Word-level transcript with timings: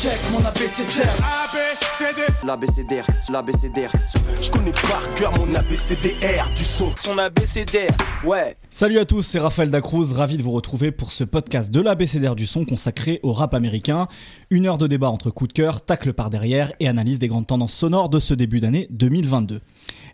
check 0.00 0.18
mon 0.32 0.42
abécédaire. 0.46 1.14
L'abécédaire, 2.42 3.06
l'abécédaire. 3.30 3.92
Je 4.40 4.50
connais 4.50 4.72
par 4.72 5.02
cœur 5.14 5.38
mon 5.38 5.54
abécédaire 5.54 6.48
du 6.56 6.64
son. 6.64 6.90
Son 6.96 7.18
abécédaire, 7.18 7.94
ouais. 8.24 8.56
Salut 8.70 8.98
à 8.98 9.04
tous, 9.04 9.20
c'est 9.20 9.38
Raphaël 9.38 9.70
Dacruz, 9.70 10.14
ravi 10.14 10.38
de 10.38 10.42
vous 10.42 10.52
retrouver 10.52 10.90
pour 10.90 11.12
ce 11.12 11.24
podcast 11.24 11.70
de 11.70 11.80
l'abécédaire 11.80 12.34
du 12.34 12.46
son 12.46 12.64
consacré 12.64 13.20
au 13.22 13.34
rap 13.34 13.52
américain. 13.52 14.08
Une 14.50 14.66
heure 14.66 14.78
de 14.78 14.86
débat 14.86 15.10
entre 15.10 15.28
coup 15.28 15.46
de 15.46 15.52
cœur, 15.52 15.82
tacle 15.82 16.14
par 16.14 16.30
derrière 16.30 16.72
et 16.80 16.88
analyse 16.88 17.18
des 17.18 17.28
grandes 17.28 17.46
tendances 17.48 17.74
sonores 17.74 18.08
de 18.08 18.20
ce 18.20 18.32
début 18.32 18.60
d'année 18.60 18.86
2022. 18.90 19.60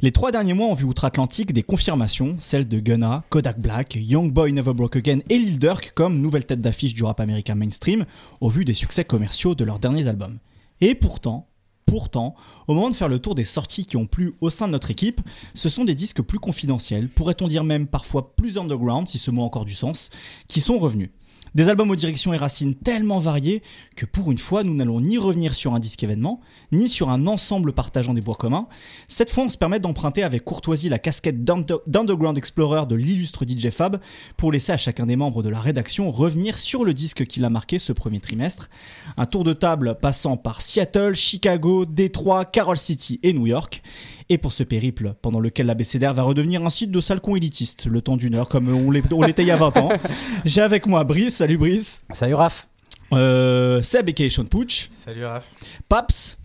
Les 0.03 0.13
trois 0.13 0.31
derniers 0.31 0.53
mois 0.53 0.67
ont 0.67 0.75
vu 0.75 0.85
outre-Atlantique 0.85 1.55
des 1.55 1.63
confirmations, 1.63 2.37
celles 2.39 2.69
de 2.69 2.81
Gunna, 2.81 3.25
Kodak 3.31 3.59
Black, 3.59 3.97
Young 3.99 4.31
Boy 4.31 4.53
Never 4.53 4.75
Broke 4.75 4.97
Again 4.97 5.21
et 5.31 5.39
Lil 5.39 5.59
Durk 5.59 5.93
comme 5.95 6.21
nouvelle 6.21 6.45
tête 6.45 6.61
d'affiche 6.61 6.93
du 6.93 7.03
rap 7.03 7.19
américain 7.19 7.55
mainstream 7.55 8.05
au 8.43 8.51
vu 8.51 8.67
des 8.67 8.75
succès 8.75 9.05
commerciaux 9.05 9.55
de 9.55 9.65
leurs 9.65 9.79
derniers 9.79 10.07
albums. 10.07 10.39
Et 10.83 10.95
pourtant, 10.95 11.49
Pourtant, 11.87 12.35
au 12.67 12.75
moment 12.75 12.91
de 12.91 12.97
faire 12.97 13.09
le 13.09 13.21
tour 13.21 13.37
des 13.37 13.45
sorties 13.45 13.87
qui 13.87 13.97
ont 13.97 14.07
plu 14.07 14.35
au 14.41 14.51
sein 14.51 14.67
de 14.67 14.73
notre 14.73 14.91
équipe, 14.91 15.21
ce 15.55 15.69
sont 15.69 15.85
des 15.85 15.95
disques 15.95 16.21
plus 16.21 16.41
confidentiels, 16.41 17.09
pourrait-on 17.09 17.47
dire 17.47 17.63
même 17.63 17.87
parfois 17.87 18.35
plus 18.35 18.59
underground, 18.59 19.07
si 19.07 19.19
ce 19.19 19.31
mot 19.31 19.43
a 19.43 19.45
encore 19.45 19.65
du 19.65 19.75
sens, 19.75 20.11
qui 20.49 20.61
sont 20.61 20.81
revenus. 20.81 21.11
Des 21.57 21.71
albums 21.71 21.91
aux 21.91 21.97
directions 21.97 22.35
et 22.35 22.37
racines 22.37 22.75
tellement 22.75 23.19
variées 23.19 23.63
que 23.97 24.05
pour 24.05 24.31
une 24.31 24.37
fois, 24.37 24.63
nous 24.63 24.75
n'allons 24.75 25.01
ni 25.01 25.17
revenir 25.17 25.55
sur 25.55 25.73
un 25.73 25.79
disque 25.79 26.03
événement, 26.03 26.43
ni 26.71 26.87
sur 26.87 27.09
un 27.09 27.27
ensemble 27.27 27.73
partageant 27.73 28.13
des 28.13 28.21
bois 28.21 28.35
communs. 28.35 28.69
Cette 29.09 29.31
fois, 29.31 29.45
on 29.45 29.49
se 29.49 29.57
permet 29.57 29.81
d'emprunter 29.81 30.23
avec 30.23 30.45
courtoisie 30.45 30.91
la 30.91 30.99
casquette 30.99 31.45
d'Underground 31.45 32.37
Explorer 32.37 32.85
de 32.85 32.95
l'illustre 32.95 33.47
DJ 33.49 33.71
Fab 33.71 34.01
pour 34.37 34.53
laisser 34.53 34.73
à 34.73 34.77
chacun 34.77 35.07
des 35.07 35.17
membres 35.17 35.43
de 35.43 35.49
la 35.49 35.59
rédaction 35.59 36.11
revenir 36.11 36.59
sur 36.59 36.85
le 36.85 36.93
disque 36.93 37.25
qui 37.25 37.41
l'a 37.41 37.49
marqué 37.49 37.79
ce 37.79 37.95
premier 37.95 38.21
trimestre. 38.21 38.69
Un 39.17 39.25
tour 39.25 39.43
de 39.43 39.55
table 39.55 39.97
passant 39.99 40.37
par 40.37 40.61
Seattle, 40.61 41.15
Chicago, 41.15 41.87
Détroit, 41.87 42.45
Carol 42.45 42.77
City 42.77 43.19
et 43.23 43.33
New 43.33 43.47
York. 43.47 43.83
Et 44.29 44.39
pour 44.39 44.53
ce 44.53 44.65
périple, 44.65 45.15
pendant 45.23 45.39
lequel 45.39 45.67
l'ABCDR 45.67 46.13
va 46.13 46.23
redevenir 46.23 46.65
un 46.65 46.71
site 46.71 46.91
de 46.91 47.01
salcon 47.01 47.37
élitiste, 47.37 47.87
le 47.87 48.01
temps 48.01 48.17
d'une 48.17 48.35
heure, 48.35 48.49
comme 48.49 48.69
on 48.69 48.91
l'était 48.91 49.43
il 49.43 49.47
y 49.47 49.53
a 49.53 49.57
20 49.57 49.79
ans, 49.79 49.89
j'ai 50.45 50.63
avec 50.63 50.87
moi 50.87 51.05
Brice. 51.05 51.37
Salut 51.37 51.59
Brice. 51.59 52.05
Salut 52.13 52.35
Raph. 52.35 52.67
Euh, 53.13 53.83
Seb 53.83 54.09
et 54.09 54.29
Sean 54.29 54.45
Pooch. 54.45 54.89
Salut 54.91 55.25
Raph. 55.25 55.47
Paps. 55.89 56.39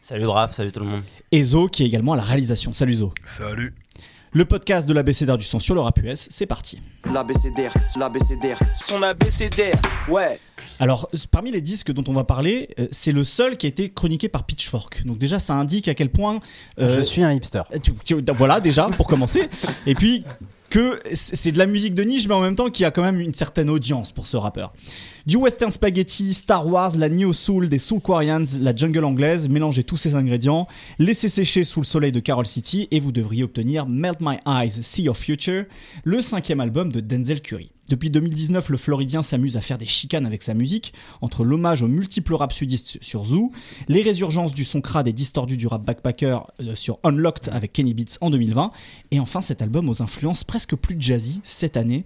Salut 0.00 0.26
Raph, 0.26 0.54
salut 0.54 0.72
tout 0.72 0.80
le 0.80 0.86
monde. 0.86 1.02
Et 1.30 1.42
Zo 1.42 1.68
qui 1.68 1.82
est 1.82 1.86
également 1.86 2.14
à 2.14 2.16
la 2.16 2.22
réalisation. 2.22 2.72
Salut 2.72 2.94
Zo. 2.94 3.12
Salut. 3.24 3.74
Le 4.32 4.44
podcast 4.44 4.88
de 4.88 4.94
l'ABCDR 4.94 5.36
du 5.36 5.44
son 5.44 5.58
sur 5.58 5.74
le 5.74 5.80
rap 5.80 5.98
US, 6.02 6.28
c'est 6.30 6.46
parti. 6.46 6.80
L'abécédaire, 7.12 7.72
l'abécédaire. 7.98 8.58
Son 8.74 9.02
abécédaire, 9.02 9.80
ouais. 10.08 10.38
Alors, 10.78 11.08
parmi 11.30 11.50
les 11.50 11.60
disques 11.60 11.92
dont 11.92 12.04
on 12.08 12.12
va 12.12 12.24
parler, 12.24 12.68
euh, 12.78 12.86
c'est 12.90 13.12
le 13.12 13.24
seul 13.24 13.56
qui 13.56 13.66
a 13.66 13.68
été 13.68 13.90
chroniqué 13.90 14.28
par 14.28 14.44
Pitchfork. 14.44 15.04
Donc 15.06 15.18
déjà, 15.18 15.38
ça 15.38 15.54
indique 15.54 15.88
à 15.88 15.94
quel 15.94 16.10
point... 16.10 16.40
euh, 16.78 16.96
Je 16.96 17.02
suis 17.02 17.22
un 17.22 17.32
hipster. 17.32 17.62
tu- 17.82 17.92
tu- 18.04 18.22
voilà, 18.32 18.60
déjà, 18.60 18.86
pour 18.86 19.06
commencer. 19.06 19.48
Et 19.86 19.94
puis 19.94 20.24
que 20.68 20.98
c'est 21.12 21.52
de 21.52 21.58
la 21.58 21.66
musique 21.66 21.94
de 21.94 22.02
niche, 22.02 22.26
mais 22.26 22.34
en 22.34 22.40
même 22.40 22.56
temps 22.56 22.70
qui 22.70 22.84
a 22.84 22.90
quand 22.90 23.02
même 23.02 23.20
une 23.20 23.32
certaine 23.32 23.70
audience 23.70 24.10
pour 24.10 24.26
ce 24.26 24.36
rappeur. 24.36 24.72
Du 25.24 25.36
western 25.36 25.70
spaghetti, 25.70 26.34
Star 26.34 26.66
Wars, 26.66 26.90
la 26.98 27.08
neo 27.08 27.32
soul 27.32 27.68
des 27.68 27.78
Soul 27.78 28.00
Quarians, 28.00 28.42
la 28.60 28.74
jungle 28.74 29.04
anglaise, 29.04 29.48
mélangez 29.48 29.84
tous 29.84 29.96
ces 29.96 30.16
ingrédients, 30.16 30.66
laissez 30.98 31.28
sécher 31.28 31.62
sous 31.62 31.80
le 31.80 31.86
soleil 31.86 32.10
de 32.12 32.18
Carol 32.20 32.46
City 32.46 32.88
et 32.90 32.98
vous 32.98 33.12
devriez 33.12 33.44
obtenir 33.44 33.86
Melt 33.86 34.18
My 34.20 34.36
Eyes, 34.44 34.82
See 34.82 35.02
Your 35.02 35.16
Future, 35.16 35.64
le 36.02 36.20
cinquième 36.20 36.60
album 36.60 36.90
de 36.90 36.98
Denzel 37.00 37.40
Curry. 37.42 37.70
Depuis 37.88 38.10
2019, 38.10 38.68
le 38.70 38.76
Floridien 38.76 39.22
s'amuse 39.22 39.56
à 39.56 39.60
faire 39.60 39.78
des 39.78 39.86
chicanes 39.86 40.26
avec 40.26 40.42
sa 40.42 40.54
musique, 40.54 40.92
entre 41.20 41.44
l'hommage 41.44 41.82
aux 41.82 41.88
multiples 41.88 42.34
rap 42.34 42.52
sudistes 42.52 42.98
sur 43.00 43.24
Zoo, 43.24 43.52
les 43.88 44.02
résurgences 44.02 44.52
du 44.52 44.64
son 44.64 44.80
crade 44.80 45.06
et 45.08 45.12
distordu 45.12 45.56
du 45.56 45.66
rap 45.66 45.84
backpacker 45.84 46.38
euh, 46.60 46.74
sur 46.74 46.98
Unlocked 47.04 47.48
avec 47.52 47.72
Kenny 47.72 47.94
Beats 47.94 48.16
en 48.20 48.30
2020, 48.30 48.70
et 49.12 49.20
enfin 49.20 49.40
cet 49.40 49.62
album 49.62 49.88
aux 49.88 50.02
influences 50.02 50.42
presque 50.44 50.74
plus 50.74 50.96
jazzy 50.98 51.40
cette 51.44 51.76
année, 51.76 52.04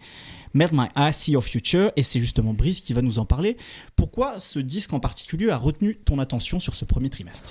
Melt 0.52 0.72
My 0.72 0.86
Eyes, 0.96 1.12
See 1.12 1.32
Your 1.32 1.44
Future, 1.44 1.92
et 1.94 2.02
c'est 2.02 2.18
justement 2.18 2.52
Brice 2.52 2.80
qui 2.80 2.92
va 2.92 3.02
nous 3.02 3.20
en 3.20 3.24
parler. 3.24 3.56
Pourquoi 3.94 4.40
ce 4.40 4.58
disque 4.58 4.92
en 4.92 4.98
particulier 4.98 5.48
a 5.48 5.56
retenu 5.56 5.96
ton 5.96 6.18
attention 6.18 6.58
sur 6.58 6.74
ce 6.74 6.84
premier 6.84 7.08
trimestre? 7.08 7.50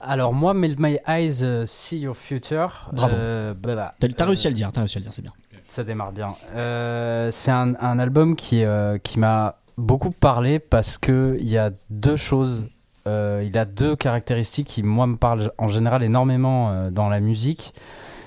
Alors 0.00 0.34
moi, 0.34 0.52
Melt 0.52 0.78
My 0.80 0.98
Eyes, 1.06 1.42
euh, 1.44 1.64
See 1.64 2.00
Your 2.00 2.16
Future. 2.16 2.90
Bravo. 2.92 3.14
euh, 3.16 3.54
bah, 3.54 3.76
bah, 3.76 3.94
T'as 4.00 4.08
t'as 4.08 4.26
réussi 4.26 4.48
à 4.48 4.50
le 4.50 4.56
dire, 4.56 4.70
t'as 4.72 4.80
réussi 4.80 4.98
à 4.98 5.00
le 5.00 5.04
dire, 5.04 5.12
c'est 5.14 5.22
bien. 5.22 5.32
Ça 5.70 5.84
démarre 5.84 6.10
bien. 6.10 6.34
Euh, 6.56 7.30
c'est 7.30 7.52
un, 7.52 7.76
album 8.00 8.34
qui, 8.34 8.64
euh, 8.64 8.98
qui 8.98 9.20
m'a 9.20 9.60
beaucoup 9.78 10.10
parlé 10.10 10.58
parce 10.58 10.98
que 10.98 11.36
il 11.38 11.48
y 11.48 11.58
a 11.58 11.70
deux 11.90 12.16
choses. 12.16 12.66
euh, 13.06 13.44
il 13.46 13.56
a 13.56 13.66
deux 13.66 13.94
caractéristiques 13.94 14.66
qui, 14.66 14.82
moi, 14.82 15.06
me 15.06 15.14
parlent 15.14 15.52
en 15.58 15.68
général 15.68 16.02
énormément 16.02 16.72
euh, 16.72 16.90
dans 16.90 17.08
la 17.08 17.20
musique. 17.20 17.72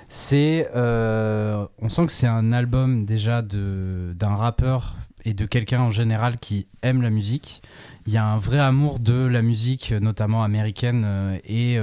C'est, 0.07 0.69
on 0.73 1.89
sent 1.89 2.05
que 2.05 2.13
c'est 2.13 2.27
un 2.27 2.53
album 2.53 3.03
déjà 3.03 3.41
d'un 3.41 4.35
rappeur 4.35 4.95
et 5.25 5.33
de 5.33 5.45
quelqu'un 5.45 5.81
en 5.81 5.91
général 5.91 6.37
qui 6.37 6.67
aime 6.81 7.01
la 7.01 7.09
musique. 7.09 7.61
Il 8.07 8.13
y 8.13 8.17
a 8.17 8.23
un 8.23 8.37
vrai 8.37 8.59
amour 8.59 8.99
de 9.01 9.25
la 9.25 9.41
musique, 9.41 9.91
notamment 9.91 10.43
américaine, 10.43 11.41
et, 11.43 11.77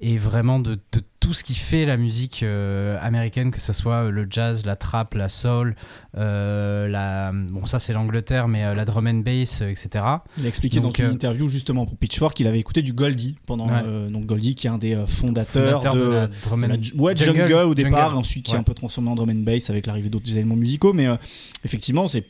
et 0.00 0.18
vraiment 0.18 0.58
de, 0.60 0.74
de 0.92 1.00
tout 1.20 1.32
ce 1.34 1.42
qui 1.42 1.54
fait 1.54 1.86
la 1.86 1.96
musique 1.96 2.42
euh, 2.42 2.98
américaine, 3.00 3.50
que 3.50 3.60
ce 3.60 3.72
soit 3.72 4.10
le 4.10 4.26
jazz, 4.30 4.64
la 4.66 4.76
trap, 4.76 5.14
la 5.14 5.28
soul, 5.28 5.74
euh, 6.16 6.86
la, 6.88 7.32
bon 7.32 7.66
ça 7.66 7.78
c'est 7.78 7.92
l'Angleterre, 7.92 8.46
mais 8.48 8.64
euh, 8.64 8.74
la 8.74 8.84
drum 8.84 9.06
and 9.06 9.20
bass, 9.24 9.62
euh, 9.62 9.68
etc. 9.70 10.04
Il 10.38 10.44
a 10.44 10.48
expliqué 10.48 10.80
Donc, 10.80 10.96
dans 10.98 11.04
une 11.04 11.10
euh, 11.10 11.14
interview 11.14 11.48
justement 11.48 11.86
pour 11.86 11.96
Pitchfork 11.96 12.36
qu'il 12.36 12.46
avait 12.46 12.58
écouté 12.60 12.82
du 12.82 12.92
Goldie 12.92 13.36
pendant 13.46 13.66
Ouais. 13.68 13.82
euh, 13.84 14.08
donc 14.10 14.26
Goldie 14.26 14.54
qui 14.54 14.66
est 14.66 14.70
un 14.70 14.78
des 14.78 14.94
euh, 14.94 15.06
fondateurs, 15.06 15.82
Fondateur 15.82 15.94
de, 15.94 16.10
la 16.12 16.26
drum 16.28 16.60
de 16.60 16.66
and- 16.66 16.68
la 16.68 16.80
ju- 16.82 16.94
ouais, 16.96 17.16
jungle, 17.16 17.52
au 17.54 17.74
départ, 17.74 18.10
Jungle. 18.10 18.16
ensuite 18.18 18.46
qui 18.46 18.54
est 18.54 18.58
un 18.58 18.62
peu 18.62 18.74
transformé 18.74 19.10
en 19.10 19.14
drum 19.14 19.30
and 19.30 19.34
bass 19.44 19.70
avec 19.70 19.86
l'arrivée 19.86 20.10
d'autres 20.10 20.30
éléments 20.30 20.56
musicaux, 20.56 20.92
mais 20.92 21.06
euh, 21.08 21.16
effectivement 21.64 22.06
c'est 22.06 22.24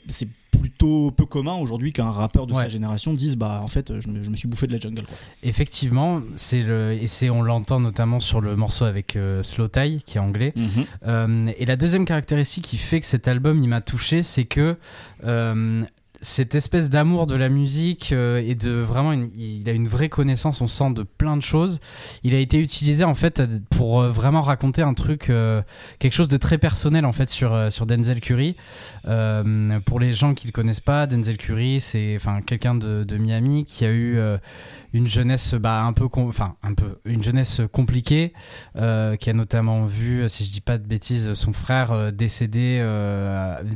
plutôt 0.58 1.10
peu 1.10 1.26
commun 1.26 1.54
aujourd'hui 1.54 1.92
qu'un 1.92 2.10
rappeur 2.10 2.46
de 2.46 2.54
sa 2.54 2.68
génération 2.68 3.12
dise 3.12 3.36
bah 3.36 3.60
en 3.62 3.66
fait 3.66 4.00
je 4.00 4.08
me, 4.08 4.22
je 4.22 4.30
me 4.30 4.36
suis 4.36 4.48
bouffé 4.48 4.66
de 4.66 4.72
la 4.72 4.78
jungle. 4.78 5.02
quoi. 5.02 5.16
Effectivement, 5.42 6.20
c'est 6.36 6.62
le 6.62 6.92
et 6.92 7.06
c'est 7.06 7.30
on 7.30 7.42
l'entend 7.42 7.80
notamment 7.80 8.20
sur 8.20 8.40
le 8.40 8.56
morceau 8.56 8.84
avec 8.84 9.16
euh, 9.16 9.42
Slow 9.42 9.68
Tie 9.68 10.02
qui 10.04 10.18
est 10.18 10.20
anglais. 10.20 10.52
Euh, 11.06 11.50
et 11.58 11.66
la 11.66 11.76
deuxième 11.76 12.04
caractéristique 12.04 12.64
qui 12.64 12.78
fait 12.78 13.00
que 13.00 13.06
cet 13.06 13.28
album 13.28 13.60
il 13.62 13.68
m'a 13.68 13.80
touché, 13.80 14.22
c'est 14.22 14.44
que 14.44 14.76
euh, 15.24 15.82
cette 16.20 16.54
espèce 16.54 16.88
d'amour 16.90 17.26
de 17.26 17.34
la 17.34 17.48
musique 17.48 18.12
euh, 18.12 18.42
et 18.44 18.54
de 18.54 18.70
vraiment 18.70 19.12
une- 19.12 19.30
il 19.36 19.68
a 19.68 19.72
une 19.72 19.86
vraie 19.88 20.08
connaissance 20.08 20.60
on 20.60 20.66
sent 20.66 20.92
de 20.92 21.02
plein 21.02 21.36
de 21.36 21.42
choses. 21.42 21.78
Il 22.24 22.34
a 22.34 22.38
été 22.38 22.58
utilisé 22.58 23.04
en 23.04 23.14
fait 23.14 23.42
pour 23.70 24.00
euh, 24.00 24.08
vraiment 24.10 24.40
raconter 24.40 24.82
un 24.82 24.94
truc 24.94 25.28
euh, 25.30 25.62
quelque 25.98 26.14
chose 26.14 26.28
de 26.28 26.36
très 26.38 26.58
personnel 26.58 27.04
en 27.04 27.12
fait 27.12 27.28
sur 27.28 27.70
sur 27.72 27.86
Denzel 27.86 28.20
Curry. 28.20 28.56
Pour 29.84 30.00
les 30.00 30.12
gens 30.14 30.34
qui 30.34 30.46
le 30.46 30.52
connaissent 30.52 30.80
pas 30.80 31.06
Denzel 31.06 31.36
Curry 31.36 31.80
c'est 31.80 32.14
enfin 32.16 32.40
quelqu'un 32.40 32.74
de, 32.74 33.04
de 33.04 33.16
Miami 33.18 33.64
qui 33.64 33.84
a 33.84 33.92
eu 33.92 34.18
une 34.92 35.06
jeunesse 35.06 35.54
bah, 35.54 35.82
un 35.82 35.92
peu 35.92 36.08
enfin 36.14 36.56
un 36.62 36.74
peu 36.74 36.98
une 37.04 37.22
jeunesse 37.22 37.60
compliquée 37.72 38.32
qui 38.74 38.80
a 39.30 39.32
notamment 39.32 39.84
vu 39.84 40.28
si 40.28 40.44
je 40.44 40.50
dis 40.50 40.60
pas 40.60 40.78
de 40.78 40.86
bêtises 40.86 41.34
son 41.34 41.52
frère 41.52 42.12
décédé 42.12 42.80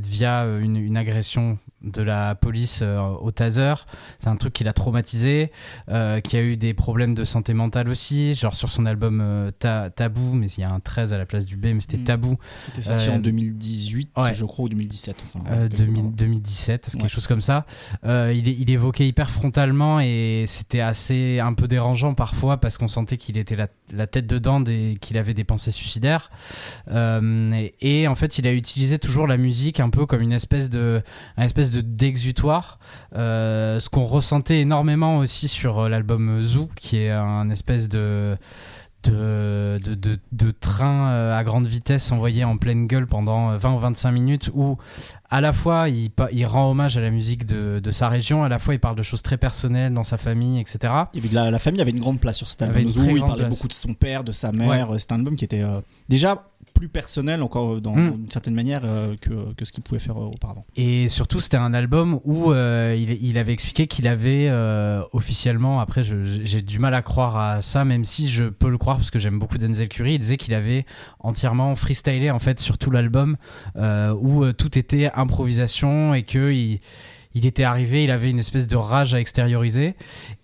via 0.09 0.45
une 0.45 0.97
agression 0.97 1.57
de 1.83 2.01
la 2.01 2.35
police 2.35 2.79
euh, 2.83 2.99
au 2.99 3.31
taser 3.31 3.73
c'est 4.19 4.27
un 4.29 4.35
truc 4.35 4.53
qui 4.53 4.63
l'a 4.63 4.73
traumatisé 4.73 5.51
euh, 5.89 6.19
qui 6.19 6.37
a 6.37 6.41
eu 6.41 6.55
des 6.57 6.73
problèmes 6.73 7.13
de 7.15 7.23
santé 7.23 7.53
mentale 7.53 7.89
aussi 7.89 8.35
genre 8.35 8.55
sur 8.55 8.69
son 8.69 8.85
album 8.85 9.19
euh, 9.21 9.51
Ta- 9.51 9.89
Tabou 9.89 10.33
mais 10.33 10.47
il 10.47 10.61
y 10.61 10.63
a 10.63 10.71
un 10.71 10.79
13 10.79 11.13
à 11.13 11.17
la 11.17 11.25
place 11.25 11.45
du 11.45 11.55
B 11.57 11.65
mais 11.73 11.79
c'était 11.79 11.97
Mm. 11.97 12.03
Tabou 12.03 12.37
C'était 12.65 12.81
sorti 12.81 13.09
Euh, 13.09 13.15
en 13.15 13.19
2018 13.19 14.09
ouais. 14.17 14.33
je 14.33 14.45
crois 14.45 14.65
ou 14.65 14.69
2017. 14.69 15.15
Enfin, 15.23 15.39
euh, 15.51 15.67
quelque 15.67 15.77
2000 15.83 16.01
part. 16.03 16.11
2017, 16.13 16.85
c'est 16.85 16.95
Ouais. 16.95 17.01
quelque 17.01 17.11
chose 17.11 17.27
comme 17.27 17.41
ça. 17.41 17.65
Euh, 18.05 18.33
il, 18.35 18.69
évoquait 18.69 19.07
hyper 19.07 19.29
frontalement 19.29 19.99
et 19.99 20.45
c'était 20.47 20.79
assez 20.81 21.39
un 21.39 21.53
peu 21.53 21.67
dérangeant 21.67 22.13
parfois 22.13 22.57
parce 22.57 22.77
qu'on 22.77 22.87
sentait 22.87 23.17
qu'il 23.17 23.37
était 23.37 23.55
la, 23.55 23.67
la 23.93 24.07
tête 24.07 24.27
dedans 24.27 24.63
et 24.65 24.97
qu'il 25.01 25.17
avait 25.17 25.33
des 25.33 25.43
pensées 25.43 25.71
suicidaires. 25.71 26.29
Euh, 26.89 27.51
et, 27.81 28.01
et 28.01 28.07
en 28.07 28.15
fait, 28.15 28.37
il 28.37 28.47
a 28.47 28.53
utilisé 28.53 28.99
toujours 28.99 29.27
la 29.27 29.37
musique 29.37 29.79
un 29.79 29.89
peu 29.89 30.05
comme 30.05 30.21
une 30.21 30.33
espèce 30.33 30.69
de, 30.69 31.01
un 31.37 31.43
espèce 31.43 31.70
de 31.71 31.81
d'exutoire. 31.81 32.79
Euh, 33.15 33.79
ce 33.79 33.89
qu'on 33.89 34.05
ressentait 34.05 34.59
énormément 34.59 35.17
aussi 35.17 35.47
sur 35.47 35.79
euh, 35.79 35.89
l'album 35.89 36.41
Zoo, 36.41 36.69
qui 36.75 36.97
est 36.97 37.11
un 37.11 37.49
espèce 37.49 37.89
de 37.89 38.37
de, 39.03 39.79
de, 39.83 39.95
de, 39.95 40.17
de 40.31 40.51
train 40.51 41.09
euh, 41.09 41.37
à 41.37 41.43
grande 41.43 41.65
vitesse 41.65 42.11
envoyé 42.11 42.43
en 42.43 42.57
pleine 42.57 42.87
gueule 42.87 43.07
pendant 43.07 43.57
20 43.57 43.73
ou 43.73 43.79
25 43.79 44.11
minutes 44.11 44.51
où 44.53 44.77
à 45.29 45.41
la 45.41 45.53
fois 45.53 45.87
il, 45.89 46.11
rend 46.45 46.69
hommage 46.69 46.97
à 46.97 47.01
la 47.01 47.09
musique 47.09 47.45
de, 47.45 47.79
de 47.79 47.91
sa 47.91 48.09
région, 48.09 48.43
à 48.43 48.49
la 48.49 48.59
fois 48.59 48.73
il 48.73 48.79
parle 48.79 48.95
de 48.95 49.03
choses 49.03 49.21
très 49.21 49.37
personnelles 49.37 49.93
dans 49.93 50.03
sa 50.03 50.17
famille, 50.17 50.59
etc. 50.59 50.93
De 51.13 51.33
la, 51.35 51.49
la 51.49 51.59
famille 51.59 51.81
avait 51.81 51.91
une 51.91 51.99
grande 51.99 52.19
place 52.19 52.37
sur 52.37 52.49
cet 52.49 52.61
album. 52.61 52.87
Zoo, 52.87 53.03
il 53.09 53.21
parlait 53.21 53.37
place. 53.37 53.49
beaucoup 53.49 53.67
de 53.67 53.73
son 53.73 53.93
père, 53.93 54.23
de 54.23 54.31
sa 54.31 54.51
mère. 54.51 54.89
C'était 54.99 55.13
un 55.13 55.17
album 55.17 55.35
qui 55.35 55.45
était 55.45 55.63
euh, 55.63 55.81
déjà 56.09 56.50
plus 56.73 56.89
personnel 56.89 57.41
encore 57.43 57.79
dans 57.81 57.91
Mm. 58.01 58.11
d'une 58.17 58.29
certaine 58.31 58.53
manière 58.55 58.81
euh, 58.83 59.15
que, 59.19 59.53
que 59.53 59.65
ce 59.65 59.71
qu'il 59.71 59.83
pouvait 59.83 59.99
faire 59.99 60.17
euh, 60.17 60.25
auparavant. 60.25 60.65
Et 60.75 61.09
surtout, 61.09 61.39
c'était 61.39 61.57
un 61.57 61.73
album 61.73 62.19
où 62.23 62.51
euh, 62.51 62.95
il, 62.97 63.11
il 63.23 63.37
avait 63.37 63.53
expliqué 63.53 63.87
qu'il 63.87 64.07
avait 64.07 64.47
euh, 64.49 65.03
officiellement, 65.13 65.79
après 65.79 66.03
j'ai 66.03 66.61
du 66.61 66.79
mal 66.79 66.93
à 66.93 67.01
croire 67.01 67.37
à 67.37 67.61
ça, 67.61 67.85
même 67.85 68.03
si 68.05 68.29
je 68.29 68.45
peux 68.45 68.69
le 68.69 68.77
croire 68.77 68.97
parce 68.97 69.11
que 69.11 69.19
j'aime 69.19 69.39
beaucoup 69.39 69.57
Denzel 69.57 69.89
Curry, 69.89 70.13
il 70.13 70.19
disait 70.19 70.37
qu'il 70.37 70.53
avait 70.53 70.85
entièrement 71.19 71.75
freestylé 71.75 72.31
en 72.31 72.39
fait 72.39 72.59
sur 72.59 72.77
tout 72.77 72.91
l'album, 72.91 73.37
euh, 73.75 74.13
où 74.19 74.43
euh, 74.43 74.53
tout 74.53 74.77
était 74.77 75.11
improvisation 75.13 76.13
et 76.13 76.23
que 76.23 76.51
il, 76.51 76.79
il 77.33 77.45
était 77.45 77.63
arrivé, 77.63 78.03
il 78.03 78.11
avait 78.11 78.29
une 78.29 78.39
espèce 78.39 78.67
de 78.67 78.75
rage 78.75 79.13
à 79.13 79.19
extérioriser. 79.19 79.95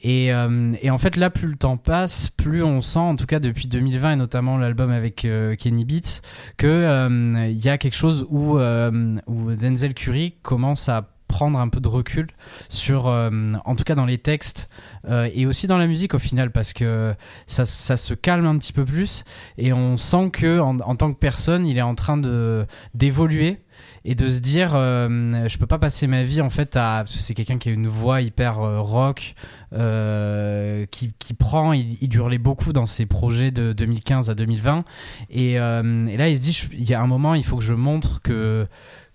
Et, 0.02 0.34
euh, 0.34 0.74
et 0.82 0.90
en 0.90 0.98
fait, 0.98 1.16
là, 1.16 1.30
plus 1.30 1.48
le 1.48 1.56
temps 1.56 1.78
passe, 1.78 2.30
plus 2.30 2.64
on 2.64 2.82
sent, 2.82 3.00
en 3.00 3.16
tout 3.16 3.26
cas 3.26 3.40
depuis 3.40 3.68
2020 3.68 4.14
et 4.14 4.16
notamment 4.16 4.58
l'album 4.58 4.92
avec 4.92 5.26
euh, 5.26 5.56
Kenny 5.56 5.86
Beats, 5.86 6.22
que 6.58 6.68
euh, 6.68 7.48
y 7.50 7.70
a 7.70 7.78
quelque 7.78 7.96
chose 7.96 8.26
où, 8.30 8.58
Denzel 8.58 9.94
Curry 9.94 10.36
commence 10.42 10.90
à 10.90 11.10
prendre 11.28 11.60
un 11.60 11.68
peu 11.68 11.82
de 11.82 11.90
recul 11.90 12.28
sur, 12.70 13.08
en 13.08 13.76
tout 13.76 13.84
cas 13.84 13.96
dans 13.96 14.06
les 14.06 14.18
textes 14.18 14.70
et 15.10 15.46
aussi 15.46 15.68
dans 15.68 15.78
la 15.78 15.86
musique 15.88 16.14
au 16.14 16.20
final, 16.20 16.52
parce 16.52 16.74
que 16.74 17.14
ça, 17.48 17.66
ça 17.66 17.98
se 17.98 18.14
calme 18.14 18.46
un 18.46 18.58
petit 18.58 18.72
peu 18.72 18.86
plus 18.86 19.26
et 19.58 19.74
on 19.74 19.98
sent 19.98 20.30
que 20.32 20.60
en, 20.60 20.80
en 20.80 20.96
tant 20.96 21.12
que 21.12 21.20
personne, 21.20 21.68
il 21.68 21.78
est 21.78 21.82
en 21.82 21.96
train 21.96 22.18
de 22.18 22.66
d'évoluer 22.94 23.60
et 24.08 24.16
de 24.16 24.30
se 24.30 24.40
dire 24.40 24.72
euh, 24.74 25.48
je 25.50 25.58
peux 25.58 25.68
pas 25.68 25.78
passer 25.78 26.08
ma 26.08 26.24
vie 26.24 26.40
en 26.40 26.50
fait 26.50 26.78
à 26.78 27.00
parce 27.00 27.14
que 27.14 27.22
c'est 27.22 27.34
quelqu'un 27.34 27.58
qui 27.58 27.68
a 27.68 27.74
une 27.74 27.88
voix 27.88 28.22
hyper 28.22 28.62
euh, 28.62 28.80
rock 28.80 29.36
euh, 29.74 30.86
qui, 30.90 31.12
prend 31.38 31.74
il, 31.74 31.98
il 32.02 32.16
hurlait 32.16 32.38
beaucoup 32.38 32.72
dans 32.72 32.86
ses 32.86 33.06
projets 33.06 33.52
de 33.52 33.74
2015 33.74 34.30
à 34.30 34.34
2020 34.34 34.86
et, 35.30 35.60
euh, 35.60 36.08
et 36.08 36.16
là 36.16 36.30
il 36.30 36.38
se 36.38 36.42
dit 36.42 36.70
il 36.72 36.90
y 36.90 36.94
a 36.94 37.02
un 37.02 37.08
moment 37.08 37.36
il 37.36 37.44
faut 37.44 37.58
que 37.58 37.64
je 37.64 37.74
montre 37.74 38.22
que 38.22 38.66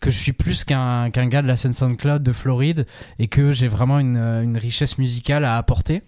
que 0.02 0.10
je 0.10 0.18
suis 0.18 0.32
plus 0.32 0.64
qu'un 0.64 1.10
qu'un 1.10 1.26
gars 1.28 1.40
de 1.40 1.46
la 1.46 1.56
scène 1.56 1.72
SoundCloud 1.72 2.22
de 2.22 2.32
Floride 2.32 2.84
et 3.18 3.28
que 3.28 3.52
j'ai 3.52 3.68
vraiment 3.68 3.98
une, 3.98 4.16
une 4.18 4.58
richesse 4.58 4.98
musicale 4.98 5.44
à 5.46 5.56
apporter. 5.56 6.02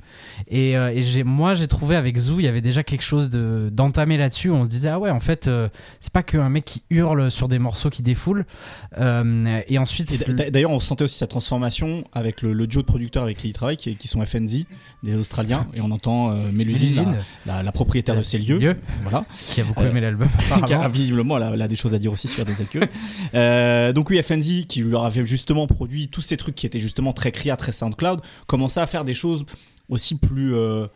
Et, 0.48 0.76
euh, 0.76 0.92
et 0.94 1.24
moi 1.24 1.54
j'ai 1.54 1.66
trouvé 1.68 1.96
avec 1.96 2.18
Zoo 2.18 2.40
il 2.40 2.44
y 2.44 2.48
avait 2.48 2.60
déjà 2.60 2.82
quelque 2.82 3.02
chose 3.04 3.30
de 3.30 3.70
d'entamé 3.72 4.18
là-dessus. 4.18 4.50
On 4.50 4.64
se 4.64 4.68
disait 4.68 4.90
ah 4.90 4.98
ouais 4.98 5.10
en 5.10 5.20
fait 5.20 5.48
euh, 5.48 5.68
c'est 6.00 6.12
pas 6.12 6.22
qu'un 6.22 6.48
mec 6.50 6.64
qui 6.66 6.82
hurle 6.90 7.30
sur 7.30 7.48
des 7.48 7.58
morceaux 7.58 7.88
qui 7.88 8.02
défoulent. 8.02 8.44
Euh, 8.98 9.60
et 9.68 9.78
ensuite 9.78 10.28
D'ailleurs, 10.50 10.70
on 10.72 10.80
sentait 10.80 11.04
aussi 11.04 11.16
sa 11.16 11.26
transformation 11.26 12.04
avec 12.12 12.42
le, 12.42 12.52
le 12.52 12.66
duo 12.66 12.82
de 12.82 12.86
producteurs 12.86 13.22
avec 13.22 13.38
qui 13.38 13.48
il 13.48 13.52
travaille, 13.52 13.76
qui, 13.76 13.96
qui 13.96 14.08
sont 14.08 14.24
FNZ, 14.24 14.64
des 15.02 15.16
Australiens, 15.16 15.66
et 15.74 15.80
on 15.80 15.90
entend 15.90 16.30
euh, 16.32 16.50
Mélusine, 16.52 17.18
la, 17.46 17.56
la- 17.58 17.62
la 17.62 17.72
propriétaire 17.72 18.16
de 18.16 18.22
ces 18.22 18.38
lieux, 18.38 18.58
Lieu, 18.58 18.76
voilà, 19.02 19.24
qui 19.36 19.60
a 19.60 19.64
beaucoup 19.64 19.82
Euh, 19.82 19.90
aimé 19.90 20.00
l'album 20.00 20.28
qui 20.66 20.74
a 20.74 20.88
visiblement 20.88 21.36
elle 21.36 21.42
a, 21.44 21.50
elle 21.54 21.62
a 21.62 21.68
des 21.68 21.76
choses 21.76 21.94
à 21.94 21.98
dire 21.98 22.12
aussi 22.12 22.26
sur 22.28 22.44
des 22.44 22.52
Curry. 22.64 22.86
euh, 23.84 23.92
donc 23.92 24.10
oui, 24.10 24.22
FNZ 24.22 24.66
qui 24.66 24.82
leur 24.82 25.04
avait 25.04 25.26
justement 25.26 25.66
produit 25.66 26.08
tous 26.08 26.20
ces 26.20 26.36
trucs 26.36 26.54
qui 26.54 26.66
étaient 26.66 26.80
justement 26.80 27.12
très 27.12 27.32
Cria, 27.32 27.56
très 27.56 27.72
SoundCloud, 27.72 28.20
commençait 28.46 28.80
à 28.80 28.86
faire 28.86 29.04
des 29.04 29.14
choses 29.14 29.44
aussi 29.88 30.16
plus 30.16 30.54
euh, 30.54 30.86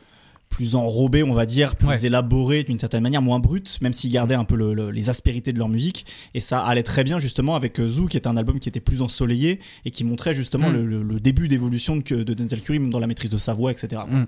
plus 0.49 0.75
enrobées, 0.75 1.23
on 1.23 1.33
va 1.33 1.47
dire, 1.47 1.77
plus 1.77 1.89
Ouais. 1.89 2.07
élaborées 2.07 2.63
d'une 2.65 2.79
certaine 2.79 3.03
manière, 3.03 3.23
moins 3.23 3.39
brutes, 3.39 3.79
même 3.83 3.93
s'ils 3.93 4.11
gardaient 4.11 4.35
un 4.35 4.45
peu 4.45 4.57
le- 4.57 4.75
le- 4.75 4.91
les 4.91 5.11
aspérités 5.11 5.53
de 5.53 5.59
leur 5.59 5.69
musique. 5.69 6.07
Et 6.35 6.41
ça 6.41 6.61
allait 6.61 6.83
très 6.83 7.05
bien 7.05 7.19
justement 7.19 7.55
avec 7.55 7.79
euh, 7.81 7.87
Zoo, 7.87 8.07
qui 8.07 8.17
était 8.17 8.29
un 8.29 8.37
album 8.37 8.59
qui 8.59 8.69
était 8.69 8.81
plus 8.81 9.03
ensoleillé 9.03 9.61
et 9.85 9.91
qui 9.91 10.05
montrait 10.05 10.35
justement 10.35 10.71
Mm. 10.71 10.83
le, 10.83 11.21
début 11.21 11.49
d'évolution 11.49 11.97
de, 11.97 12.23
de 12.23 12.35
Denzel 12.35 12.61
Curry, 12.61 12.79
même 12.79 12.91
dans 12.91 12.99
la 13.01 13.07
maîtrise 13.07 13.31
de 13.31 13.39
sa 13.39 13.53
voix, 13.55 13.71
etc. 13.73 14.03
Mm. 14.09 14.25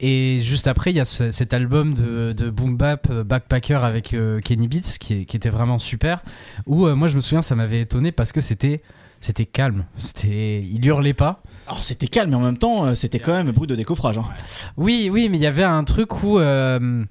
Et 0.00 0.40
juste 0.42 0.66
après, 0.66 0.90
il 0.92 0.96
y 0.96 1.00
a 1.00 1.04
ce- 1.04 1.30
cet 1.30 1.52
album 1.54 1.94
de, 1.94 2.32
de 2.32 2.50
Boom 2.50 2.76
Bap 2.76 3.08
euh, 3.10 3.24
Backpacker 3.24 3.80
avec 3.84 4.14
euh, 4.14 4.40
Kenny 4.40 4.68
Beats 4.68 4.96
qui, 5.00 5.14
est- 5.14 5.24
qui 5.24 5.36
était 5.36 5.48
vraiment 5.50 5.78
super. 5.78 6.22
Où 6.66 6.86
euh, 6.86 6.94
moi, 6.94 7.08
je 7.08 7.16
me 7.16 7.20
souviens, 7.20 7.42
ça 7.42 7.54
m'avait 7.56 7.80
étonné 7.80 8.12
parce 8.12 8.32
que 8.32 8.40
c'était 8.40 8.82
c'était 9.20 9.46
calme. 9.46 9.84
C'était, 9.96 10.62
il 10.62 10.84
hurlait 10.86 11.14
pas. 11.14 11.42
Alors 11.66 11.82
c'était 11.82 12.06
calme, 12.06 12.30
mais 12.30 12.36
en 12.36 12.40
même 12.40 12.58
temps, 12.58 12.84
euh, 12.86 12.94
c'était 12.94 13.18
quand 13.18 13.32
même 13.32 13.50
bruit 13.50 13.66
de 13.66 13.74
décoffrage. 13.74 14.18
hein. 14.18 14.24
Oui, 14.76 15.08
oui, 15.12 15.28
mais 15.28 15.36
il 15.38 15.42
y 15.42 15.46
avait 15.46 15.64
un 15.64 15.82
truc 15.82 16.22
où, 16.22 16.38
euh, 16.38 17.04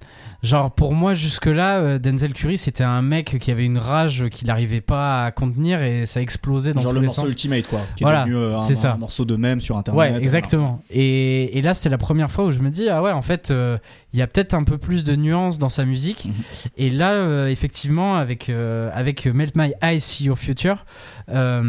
genre, 0.44 0.72
pour 0.72 0.94
moi, 0.94 1.14
jusque-là, 1.14 1.78
euh, 1.80 2.00
Denzel 2.00 2.34
Curry, 2.34 2.58
c'était 2.58 2.84
un 2.86 3.02
mec 3.02 3.38
qui 3.40 3.52
avait 3.52 3.66
une 3.66 3.78
rage 3.78 4.30
qu'il 4.32 4.48
n'arrivait 4.48 4.80
pas 4.80 5.26
à 5.26 5.32
contenir 5.32 5.82
et 5.82 6.06
ça 6.06 6.22
explosait 6.22 6.72
dans 6.74 6.80
Genre 6.82 6.92
tous 6.92 6.96
le 6.96 7.02
les 7.02 7.08
morceau 7.08 7.22
sens. 7.22 7.30
Ultimate, 7.30 7.68
quoi, 7.68 7.82
qui 7.98 8.04
Voilà, 8.04 8.22
est 8.22 8.26
devenu 8.30 8.38
euh, 8.38 8.58
un, 8.60 8.64
c'est 8.64 8.76
ça. 8.76 8.94
un 8.94 8.98
morceau 8.98 9.26
de 9.26 9.36
même 9.36 9.60
sur 9.60 9.76
Internet. 9.78 10.00
Ouais, 10.14 10.18
exactement. 10.22 10.82
Et, 10.90 11.58
et 11.58 11.62
là, 11.62 11.74
c'était 11.74 11.90
la 11.90 11.98
première 11.98 12.32
fois 12.32 12.46
où 12.46 12.52
je 12.52 12.60
me 12.60 12.70
dis, 12.70 12.88
ah 12.88 13.02
ouais, 13.04 13.12
en 13.12 13.22
fait, 13.22 13.52
euh, 13.52 13.78
il 14.14 14.20
y 14.20 14.22
a 14.22 14.28
peut-être 14.28 14.54
un 14.54 14.64
peu 14.64 14.78
plus 14.78 15.04
de 15.04 15.18
nuances 15.18 15.60
dans 15.60 15.68
sa 15.70 15.84
musique. 15.84 16.26
Mhm. 16.28 16.34
Et 16.78 16.90
là, 16.90 17.50
effectivement, 17.50 18.16
avec, 18.16 18.50
avec 18.94 19.26
Melt 19.26 19.56
My 19.58 19.74
Eyes, 19.82 20.00
See 20.00 20.24
Your 20.26 20.38
Future, 20.38 20.86
euh, 21.30 21.62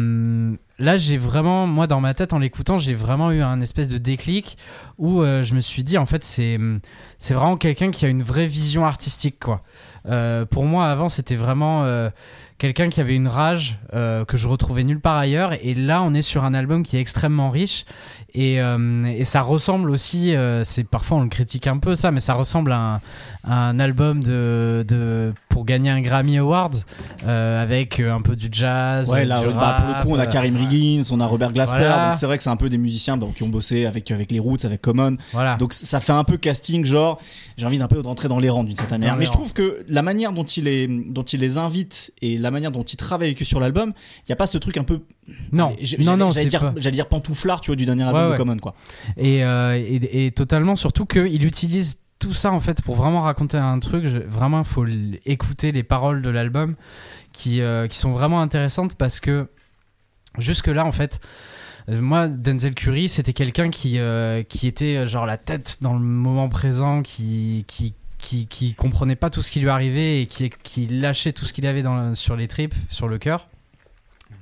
là, 0.79 0.97
j'ai 0.97 1.17
vraiment, 1.17 1.67
moi, 1.67 1.87
dans 1.87 1.99
ma 1.99 2.13
tête, 2.13 2.33
en 2.33 2.39
l'écoutant, 2.39 2.79
j'ai 2.79 2.93
vraiment 2.93 3.31
eu 3.31 3.41
un 3.41 3.61
espèce 3.61 3.87
de 3.87 3.97
déclic 3.97 4.57
où 4.97 5.21
euh, 5.21 5.43
je 5.43 5.53
me 5.55 5.61
suis 5.61 5.83
dit, 5.83 5.97
en 5.97 6.05
fait, 6.05 6.23
c'est, 6.23 6.59
vraiment 7.29 7.57
quelqu'un 7.57 7.91
qui 7.91 8.05
a 8.05 8.09
une 8.09 8.23
vraie 8.23 8.47
vision 8.47 8.85
artistique, 8.85 9.39
quoi. 9.39 9.61
Euh, 10.05 10.45
pour 10.45 10.65
moi, 10.65 10.87
avant, 10.87 11.09
c'était 11.09 11.35
vraiment 11.35 11.83
euh, 11.83 12.09
quelqu'un 12.57 12.89
qui 12.89 13.01
avait 13.01 13.15
une 13.15 13.27
rage 13.27 13.77
euh, 13.93 14.25
que 14.25 14.37
je 14.37 14.47
retrouvais 14.47 14.83
nulle 14.83 14.99
part 14.99 15.17
ailleurs. 15.17 15.53
Et 15.61 15.73
là, 15.73 16.01
on 16.01 16.13
est 16.13 16.21
sur 16.21 16.43
un 16.43 16.53
album 16.53 16.83
qui 16.83 16.97
est 16.97 17.01
extrêmement 17.01 17.49
riche. 17.49 17.85
Et, 18.33 18.61
euh, 18.61 19.05
et 19.05 19.25
ça 19.25 19.41
ressemble 19.41 19.89
aussi, 19.89 20.35
euh, 20.35 20.63
c'est 20.63 20.83
parfois 20.83 21.17
on 21.17 21.21
le 21.21 21.29
critique 21.29 21.67
un 21.67 21.77
peu 21.77 21.95
ça, 21.95 22.11
mais 22.11 22.19
ça 22.19 22.33
ressemble 22.33 22.71
à 22.71 22.77
un, 22.77 23.01
un 23.49 23.79
album 23.79 24.23
de, 24.23 24.83
de 24.87 25.33
pour 25.49 25.65
gagner 25.65 25.89
un 25.89 26.01
Grammy 26.01 26.37
Awards 26.37 26.69
euh, 27.25 27.63
avec 27.63 27.99
euh, 27.99 28.13
un 28.13 28.21
peu 28.21 28.35
du 28.35 28.49
jazz. 28.51 29.09
Ouais, 29.09 29.25
là, 29.25 29.39
du 29.41 29.53
bah, 29.53 29.77
pour 29.79 29.87
le 29.87 30.03
coup, 30.03 30.09
on 30.15 30.19
a 30.19 30.23
euh, 30.25 30.29
Karim 30.29 30.55
Riggins, 30.57 31.01
on 31.11 31.19
a 31.19 31.25
Robert 31.25 31.51
Glasper, 31.53 31.77
Voilà. 31.79 32.05
donc 32.07 32.15
c'est 32.15 32.25
vrai 32.27 32.37
que 32.37 32.43
c'est 32.43 32.49
un 32.49 32.55
peu 32.57 32.69
des 32.69 32.77
musiciens 32.77 33.17
bon, 33.17 33.31
qui 33.31 33.43
ont 33.43 33.47
bossé 33.49 33.85
avec, 33.85 34.11
avec 34.11 34.31
les 34.31 34.39
Roots, 34.39 34.65
avec 34.65 34.81
Common. 34.81 35.15
Voilà. 35.31 35.55
Donc 35.55 35.73
ça 35.73 35.99
fait 35.99 36.11
un 36.13 36.23
peu 36.23 36.37
casting, 36.37 36.85
genre, 36.85 37.19
j'ai 37.57 37.65
envie 37.65 37.79
d'un 37.79 37.87
peu 37.87 38.01
de 38.01 38.07
rentrer 38.07 38.27
dans 38.27 38.37
les 38.39 38.49
rangs 38.49 38.63
d'une 38.63 38.75
certaine 38.75 38.99
manière. 38.99 39.15
Mais 39.15 39.25
je 39.25 39.31
trouve 39.31 39.53
que 39.53 39.83
la 39.87 40.01
manière 40.03 40.31
dont 40.33 40.43
il, 40.43 40.65
les, 40.65 40.87
dont 40.87 41.23
il 41.23 41.39
les 41.39 41.57
invite 41.57 42.11
et 42.21 42.37
la 42.37 42.51
manière 42.51 42.71
dont 42.71 42.83
il 42.83 42.97
travaille 42.97 43.29
avec 43.29 43.41
eux 43.41 43.45
sur 43.45 43.59
l'album, 43.59 43.93
il 44.19 44.29
n'y 44.29 44.33
a 44.33 44.37
pas 44.37 44.47
ce 44.47 44.57
truc 44.57 44.77
un 44.77 44.83
peu. 44.83 44.99
non, 45.51 45.69
non, 45.69 45.75
j'allais- 45.81 46.03
non, 46.17 46.29
j'allais 46.29 46.45
dire, 46.47 46.59
pas. 46.61 46.73
j'allais 46.75 46.93
dire 46.95 47.07
pantouflard, 47.07 47.61
tu 47.61 47.67
vois, 47.71 47.75
du 47.75 47.85
dernier 47.85 48.03
album 48.03 48.21
Ouais, 48.21 48.25
de 48.27 48.31
ouais. 48.33 48.37
Common, 48.37 48.57
quoi. 48.57 48.75
Et, 49.17 49.43
euh, 49.43 49.73
et, 49.75 50.25
et 50.27 50.31
totalement, 50.31 50.75
surtout 50.75 51.05
qu'il 51.05 51.43
utilise 51.43 51.97
tout 52.19 52.33
ça 52.33 52.51
en 52.51 52.59
fait 52.59 52.81
pour 52.81 52.95
vraiment 52.95 53.21
raconter 53.21 53.57
un 53.57 53.79
truc. 53.79 54.05
Je- 54.05 54.19
vraiment, 54.19 54.63
faut 54.63 54.85
écouter 55.25 55.71
les 55.71 55.83
paroles 55.83 56.21
de 56.21 56.29
l'album 56.29 56.75
qui, 57.31 57.61
euh, 57.61 57.87
sont 57.89 58.11
vraiment 58.11 58.41
intéressantes 58.41 58.95
parce 58.95 59.19
que 59.19 59.47
jusque-là, 60.37 60.85
en 60.85 60.91
fait. 60.91 61.19
euh, 61.89 62.01
Moi, 62.01 62.27
Denzel 62.27 62.75
Curry, 62.75 63.07
c'était 63.09 63.33
quelqu'un 63.33 63.69
qui, 63.69 63.97
euh, 63.99 64.43
qui 64.43 64.67
était 64.67 65.07
genre 65.07 65.25
la 65.25 65.37
tête 65.37 65.77
dans 65.81 65.93
le 65.93 65.99
moment 65.99 66.49
présent, 66.49 67.01
qui, 67.01 67.63
qui, 67.67 67.93
qui, 68.17 68.45
qui 68.47 68.73
comprenait 68.75 69.15
pas 69.15 69.29
tout 69.29 69.41
ce 69.41 69.51
qui 69.51 69.59
lui 69.61 69.69
arrivait 69.69 70.21
et 70.21 70.25
qui, 70.27 70.87
lâchait 70.87 71.31
tout 71.33 71.45
ce 71.45 71.53
qu'il 71.53 71.65
avait 71.65 71.83
sur 72.13 72.35
les 72.35 72.47
tripes, 72.47 72.75
sur 72.89 73.07
le 73.07 73.17
cœur. 73.17 73.47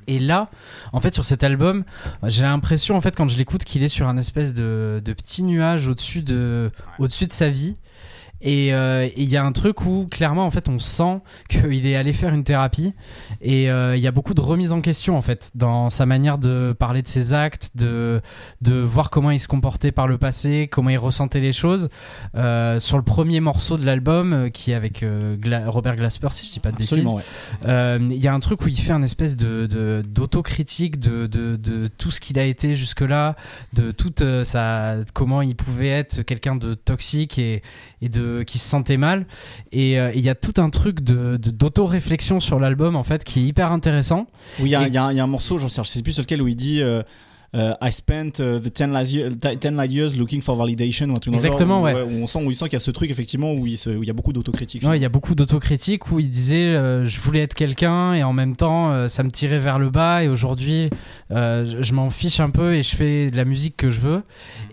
Et 0.08 0.20
là, 0.20 0.50
en 0.94 1.00
fait, 1.00 1.14
sur 1.14 1.26
cet 1.26 1.44
album, 1.44 1.84
j'ai 2.24 2.44
l'impression, 2.44 2.96
en 2.96 3.02
fait, 3.02 3.16
quand 3.16 3.28
je 3.28 3.38
l'écoute, 3.38 3.64
qu'il 3.64 3.84
est 3.84 3.90
sur 3.90 4.08
un 4.08 4.18
espèce 4.18 4.54
de, 4.54 5.02
de 5.04 5.14
petit 5.14 5.44
nuage 5.44 5.88
au-dessus 5.88 6.22
de, 6.22 6.72
au-dessus 7.00 7.28
de 7.28 7.34
sa 7.34 7.50
vie. 7.50 7.76
Et 8.46 8.74
euh, 8.74 9.10
il 9.18 9.28
y 9.28 9.36
a 9.36 9.44
un 9.44 9.52
truc 9.52 9.86
où, 9.86 10.08
clairement, 10.10 10.46
en 10.46 10.52
fait, 10.52 10.70
on 10.70 10.80
sent 10.80 11.20
qu'il 11.50 11.86
est 11.88 11.96
allé 11.96 12.14
faire 12.14 12.34
une 12.34 12.44
thérapie. 12.44 12.94
Et 13.42 13.70
euh, 13.72 13.98
il 13.98 14.02
y 14.04 14.08
a 14.08 14.12
beaucoup 14.12 14.34
de 14.36 14.42
remise 14.42 14.72
en 14.72 14.82
question, 14.82 15.18
en 15.18 15.22
fait, 15.24 15.52
dans 15.56 15.90
sa 15.90 16.06
manière 16.06 16.38
de 16.38 16.74
parler 16.78 17.02
de 17.02 17.08
ses 17.08 17.34
actes, 17.34 17.72
de, 17.76 18.22
de 18.62 18.76
voir 18.76 19.10
comment 19.10 19.32
il 19.32 19.40
se 19.40 19.48
comportait 19.48 19.92
par 19.92 20.08
le 20.08 20.18
passé, 20.20 20.70
comment 20.72 20.92
il 20.92 20.98
ressentait 21.00 21.40
les 21.42 21.54
choses. 21.54 21.90
Euh, 22.36 22.80
sur 22.80 22.98
le 22.98 23.04
premier 23.04 23.40
morceau 23.40 23.78
de 23.78 23.86
l'album, 23.86 24.32
euh, 24.34 24.50
qui 24.50 24.72
est 24.72 24.76
avec 24.76 25.02
euh, 25.02 25.36
Gla- 25.38 25.68
Robert 25.68 25.96
Glasper, 25.96 26.28
si 26.30 26.46
je 26.46 26.52
dis 26.54 26.60
pas 26.60 26.72
de 26.72 26.78
bêtises. 26.78 27.06
Ouais. 27.06 27.24
Euh, 27.66 27.98
Il 28.12 28.22
y 28.24 28.28
a 28.28 28.34
un 28.34 28.40
truc 28.40 28.62
où 28.64 28.68
il 28.68 28.78
fait 28.80 28.94
un 28.94 29.02
espèce 29.02 29.36
de 29.36 29.66
de- 29.66 30.04
d'autocritique 30.08 31.00
de, 31.00 31.26
de, 31.26 31.56
de 31.56 31.88
tout 31.88 32.12
ce 32.12 32.20
qu'il 32.22 32.38
a 32.38 32.44
été 32.46 32.76
jusque-là, 32.76 33.36
de 33.74 33.92
toute 33.92 34.22
euh, 34.22 34.44
sa 34.44 34.98
comment 35.14 35.42
il 35.42 35.56
pouvait 35.56 35.90
être 35.90 36.22
quelqu'un 36.22 36.56
de 36.56 36.74
toxique 36.76 37.40
et, 37.40 37.64
et 38.02 38.10
de 38.10 38.35
qui 38.44 38.60
se 38.60 38.68
sentait 38.68 38.98
mal. 38.98 39.26
Et 39.72 40.00
euh, 40.00 40.12
il 40.16 40.22
y 40.22 40.30
a 40.30 40.36
tout 40.36 40.60
un 40.62 40.70
truc 40.70 41.02
de 41.02 41.38
d'auto-réflexion 41.38 42.40
sur 42.40 42.60
l'album 42.60 42.96
en 42.96 43.04
fait 43.04 43.24
qui 43.24 43.40
est 43.42 43.44
hyper 43.44 43.72
intéressant. 43.72 44.28
Oui, 44.60 44.70
il 44.70 44.72
y, 44.72 44.76
a- 44.76 44.88
Et- 44.88 44.92
y 44.92 44.98
un- 44.98 45.12
il 45.12 45.18
y 45.18 45.20
a 45.20 45.24
un 45.24 45.28
morceau, 45.28 45.58
j'en 45.58 45.68
sais, 45.68 45.82
je 45.84 45.90
sais 45.90 46.02
plus 46.04 46.14
sur 46.14 46.22
lequel, 46.24 46.42
où 46.42 46.48
il 46.48 46.56
dit. 46.56 46.82
Euh, 47.56 47.72
euh, 47.72 47.74
I 47.82 47.92
spent 47.92 48.40
uh, 48.40 48.60
the 48.60 48.72
10 48.74 48.92
light, 48.92 49.12
year- 49.12 49.30
10 49.30 49.76
light 49.76 49.92
years 49.92 50.16
looking 50.18 50.42
for 50.42 50.56
validation 50.56 51.08
ou 51.10 51.34
Exactement, 51.34 51.86
genre, 51.88 52.06
où, 52.06 52.10
ouais. 52.10 52.20
où 52.20 52.24
on 52.24 52.28
sent 52.28 52.44
où 52.44 52.52
il 52.52 52.56
sent 52.56 52.66
qu'il 52.66 52.74
y 52.74 52.76
a 52.76 52.80
ce 52.80 52.92
truc 52.92 53.10
effectivement 53.10 53.54
où 53.54 53.66
il, 53.66 53.78
se- 53.78 53.90
où 53.90 54.04
il 54.04 54.08
y 54.08 54.10
a 54.10 54.14
beaucoup 54.14 54.34
d'autocritique. 54.34 54.84
Ouais, 54.84 54.98
il 54.98 55.02
y 55.02 55.06
a 55.06 55.10
beaucoup 55.10 55.36
d'autocritique 55.36 56.12
où 56.12 56.20
il 56.20 56.30
disait 56.30 56.76
euh, 56.76 57.06
je 57.06 57.20
voulais 57.22 57.40
être 57.42 57.54
quelqu'un 57.54 58.14
et 58.14 58.24
en 58.24 58.34
même 58.34 58.56
temps 58.56 58.92
euh, 58.92 59.08
ça 59.08 59.24
me 59.24 59.32
tirait 59.32 59.60
vers 59.60 59.80
le 59.80 59.90
bas 59.90 60.24
et 60.24 60.28
aujourd'hui 60.28 60.90
euh, 61.32 61.82
je- 61.82 61.94
m'en 61.94 62.10
fiche 62.10 62.40
un 62.42 62.50
peu 62.50 62.76
et 62.76 62.84
je 62.84 62.96
fais 62.96 63.32
de 63.32 63.38
la 63.38 63.46
musique 63.46 63.78
que 63.78 63.90
je 63.90 64.02
veux. 64.02 64.24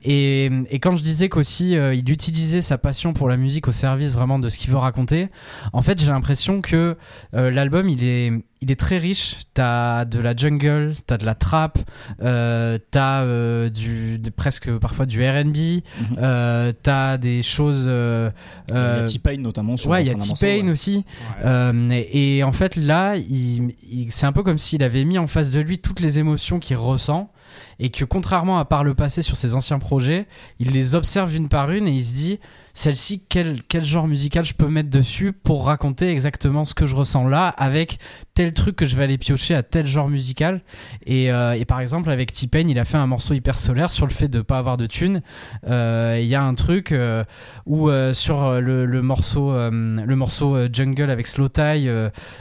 Et, 0.05 0.51
et 0.71 0.79
quand 0.81 0.97
je 0.97 1.03
disais 1.03 1.29
qu'aussi 1.29 1.77
euh, 1.77 1.95
il 1.95 2.11
utilisait 2.11 2.63
sa 2.63 2.79
passion 2.79 3.13
pour 3.13 3.29
la 3.29 3.37
musique 3.37 3.69
au 3.69 3.73
service 3.73 4.13
vraiment 4.13 4.39
de 4.39 4.49
ce 4.49 4.59
qu'il 4.59 4.71
veut 4.71 4.77
raconter, 4.79 5.29
en 5.73 5.83
fait 5.83 6.01
j'ai 6.01 6.07
l'impression 6.09 6.61
que 6.61 6.97
euh, 7.35 7.51
l'album 7.51 7.89
il 7.89 8.03
est 8.05 8.33
il 8.63 8.71
est 8.71 8.79
très 8.81 8.97
riche. 8.97 9.37
T'as 9.55 10.05
de 10.07 10.19
la 10.21 10.35
jungle, 10.35 10.95
t'as 11.07 11.19
de 11.19 11.27
la 11.27 11.35
trap, 11.35 11.79
euh, 12.23 12.79
t'as 12.91 13.23
euh, 13.23 13.69
du 13.69 14.19
de- 14.19 14.31
presque 14.31 14.71
parfois 14.79 15.05
du 15.05 15.23
R&B, 15.23 15.57
Mhm. 15.57 15.83
euh, 16.19 16.73
t'as 16.83 17.19
des 17.19 17.43
choses. 17.43 17.85
euh, 17.89 18.31
Il 18.71 18.75
y 18.75 18.79
a 18.79 19.03
T-Pain 19.05 19.37
notamment 19.39 19.77
sur 19.77 19.91
ouais, 19.91 20.03
il 20.03 20.09
y 20.09 20.11
a 20.11 20.15
T-Pain 20.15 20.65
ouais. 20.67 20.71
aussi. 20.71 21.05
Euh, 21.45 21.91
et, 21.91 22.39
et 22.39 22.45
en 22.45 22.53
fait, 22.53 22.77
là, 22.77 23.17
il, 23.17 23.75
il- 23.91 24.07
c'est 24.11 24.25
un 24.27 24.33
peu 24.33 24.43
comme 24.43 24.59
s'il 24.59 24.83
avait 24.83 25.05
mis 25.05 25.19
en 25.19 25.27
face 25.27 25.51
de 25.51 25.61
lui 25.61 25.79
toutes 25.79 26.01
les 26.01 26.19
émotions 26.19 26.59
qu'il 26.59 26.77
ressent. 26.77 27.31
Et 27.79 27.91
que 27.91 28.05
contrairement 28.05 28.59
à 28.59 28.65
par 28.65 28.83
le 28.85 28.95
passé 28.95 29.21
sur 29.23 29.37
ses 29.37 29.55
anciens 29.55 29.79
projets, 29.79 30.27
il 30.59 30.71
les 30.73 30.95
observe 30.95 31.35
une 31.35 31.49
par 31.49 31.71
une 31.71 31.87
et 31.89 31.93
il 31.93 32.05
se 32.05 32.15
dit 32.15 32.39
celle-ci, 32.75 33.23
quel, 33.29 33.63
quel 33.69 33.85
genre 33.85 34.07
musical 34.09 34.45
je 34.45 34.55
peux 34.55 34.69
mettre 34.69 34.89
dessus 34.91 35.33
pour 35.33 35.67
raconter 35.67 36.11
exactement 36.11 36.65
ce 36.65 36.75
que 36.75 36.87
je 36.87 36.95
ressens 36.97 37.27
là 37.29 37.49
avec 37.49 37.99
tel 38.35 38.53
truc 38.55 38.77
que 38.77 38.87
je 38.87 38.97
vais 38.97 39.05
aller 39.05 39.19
piocher 39.19 39.55
à 39.55 39.63
tel 39.63 39.87
genre 39.87 40.09
musical? 40.09 40.63
Et, 41.07 41.31
euh, 41.31 41.53
et 41.53 41.65
par 41.65 41.81
exemple, 41.81 42.11
avec 42.11 42.33
T-Pain, 42.33 42.67
il 42.69 42.79
a 42.79 42.85
fait 42.85 42.97
un 42.97 43.07
morceau 43.07 43.35
hyper 43.35 43.59
solaire 43.59 43.91
sur 43.91 44.07
le 44.07 44.13
fait 44.13 44.29
de 44.29 44.41
pas 44.41 44.59
avoir 44.59 44.77
de 44.77 44.87
thunes. 44.87 45.21
Euh, 45.69 46.19
Il 46.21 46.27
y 46.27 46.35
a 46.35 46.43
un 46.43 46.55
truc 46.55 46.93
euh, 46.93 47.25
où 47.67 47.91
sur 48.15 48.61
le, 48.61 48.87
le 48.87 49.03
morceau, 49.03 49.53
le 49.53 50.15
morceau 50.17 50.57
Jungle 50.73 51.11
avec 51.11 51.27
Slow 51.27 51.49
Tie, 51.49 51.87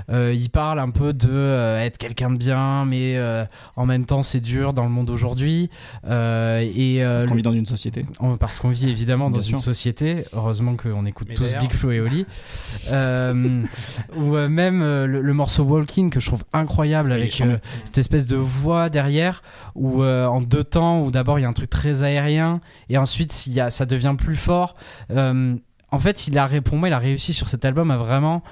il 0.10 0.50
parle 0.52 0.80
un 0.80 0.90
peu 0.92 1.14
de 1.14 1.78
être 1.80 1.98
quelqu'un 1.98 2.32
de 2.32 2.38
bien, 2.38 2.86
mais 2.86 3.20
en 3.76 3.86
même 3.86 4.06
temps 4.06 4.24
c'est 4.24 4.40
dur 4.40 4.74
dans 4.74 4.84
le 4.84 4.90
monde 4.90 5.10
aujourd'hui. 5.10 5.70
Et 6.06 7.02
Parce 7.04 7.26
qu'on 7.26 7.36
vit 7.36 7.42
dans 7.42 7.54
une 7.54 7.66
société. 7.66 8.06
parce 8.40 8.60
qu'on 8.60 8.70
vit 8.70 8.90
évidemment 8.90 9.30
dans 9.30 9.38
Bien 9.38 9.46
une 9.46 9.58
sûr. 9.58 9.60
société. 9.60 10.21
Heureusement 10.34 10.76
qu'on 10.76 11.06
écoute 11.06 11.28
Mais 11.30 11.36
tous 11.36 11.54
Big 11.60 11.72
Flo 11.72 11.92
et 11.92 12.00
Oli. 12.00 12.26
Euh, 12.92 13.64
ou 14.16 14.36
euh, 14.36 14.50
même 14.50 14.82
euh, 14.82 15.06
le, 15.06 15.22
le 15.22 15.34
morceau 15.34 15.64
Walking 15.64 16.10
que 16.10 16.20
je 16.20 16.26
trouve 16.26 16.44
incroyable 16.52 17.12
avec 17.12 17.32
cette 17.32 17.98
espèce 17.98 18.26
de 18.26 18.36
voix 18.36 18.90
derrière 18.90 19.44
où 19.76 20.04
en 20.04 20.42
deux 20.42 20.64
temps 20.64 21.02
où 21.02 21.12
d'abord 21.12 21.38
il 21.38 21.44
y 21.44 21.46
a 21.46 21.48
un 21.48 21.54
truc 21.54 21.70
très 21.70 22.04
aérien 22.04 22.60
et 22.90 22.98
ensuite 22.98 23.46
il 23.46 23.54
y 23.54 23.60
a, 23.60 23.70
ça 23.70 23.86
devient 23.86 24.16
plus 24.18 24.36
fort. 24.36 24.76
En 25.10 26.00
fait, 26.00 26.28
il 26.28 26.38
a, 26.38 26.50
pour 26.62 26.78
moi, 26.78 26.90
il 26.90 26.94
a 26.94 27.00
réussi 27.00 27.34
sur 27.34 27.50
cet 27.50 27.66
album 27.66 27.92
à 27.92 27.98
vraiment 27.98 28.44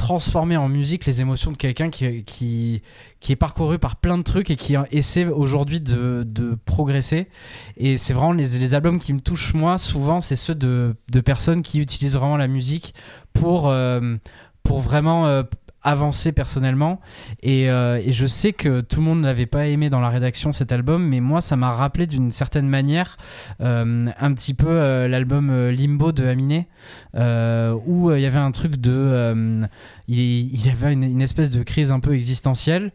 transformer 0.00 0.56
en 0.56 0.70
musique 0.70 1.04
les 1.04 1.20
émotions 1.20 1.52
de 1.52 1.58
quelqu'un 1.58 1.90
qui, 1.90 2.82
est 3.28 3.36
parcouru 3.36 3.78
par 3.78 3.96
plein 3.96 4.16
de 4.16 4.22
trucs 4.22 4.50
et 4.50 4.56
qui 4.56 4.74
essaie 4.90 5.26
aujourd'hui 5.26 5.78
de, 5.78 6.58
progresser. 6.64 7.28
Et 7.76 7.98
c'est 7.98 8.14
vraiment 8.14 8.32
les, 8.32 8.74
albums 8.74 8.98
qui 8.98 9.12
me 9.12 9.20
touchent, 9.20 9.52
moi, 9.52 9.76
souvent, 9.76 10.20
c'est 10.20 10.36
ceux 10.36 10.54
de, 10.54 10.96
personnes 11.22 11.60
qui 11.60 11.80
utilisent 11.80 12.14
vraiment 12.14 12.38
la 12.38 12.48
musique 12.48 12.94
pour, 13.34 13.68
euh, 13.68 14.16
vraiment 14.64 15.26
euh, 15.26 15.42
avancer 15.82 16.32
personnellement. 16.32 17.00
Et, 17.42 17.70
euh, 17.70 18.00
et 18.04 18.12
je 18.12 18.26
sais 18.26 18.52
que 18.52 18.80
tout 18.80 19.00
le 19.00 19.06
monde 19.06 19.20
n'avait 19.20 19.46
pas 19.46 19.66
aimé 19.66 19.90
dans 19.90 20.00
la 20.00 20.08
rédaction 20.08 20.52
cet 20.52 20.72
album, 20.72 21.06
mais 21.06 21.20
moi, 21.20 21.40
ça 21.40 21.56
m'a 21.56 21.70
rappelé 21.70 22.06
d'une 22.06 22.30
certaine 22.30 22.68
manière 22.68 23.16
euh, 23.60 24.08
un 24.18 24.34
petit 24.34 24.54
peu 24.54 24.68
euh, 24.68 25.08
l'album 25.08 25.68
Limbo 25.70 26.12
de 26.12 26.26
Aminé, 26.26 26.68
où 27.14 28.12
il 28.12 28.20
y 28.20 28.26
avait 28.26 28.38
un 28.38 28.50
truc 28.50 28.76
de. 28.76 29.66
il, 30.08 30.18
il 30.18 30.70
avait 30.70 30.92
une 30.92 31.22
espèce 31.22 31.50
de 31.50 31.62
crise 31.62 31.92
un 31.92 32.00
peu 32.00 32.14
existentielle. 32.14 32.92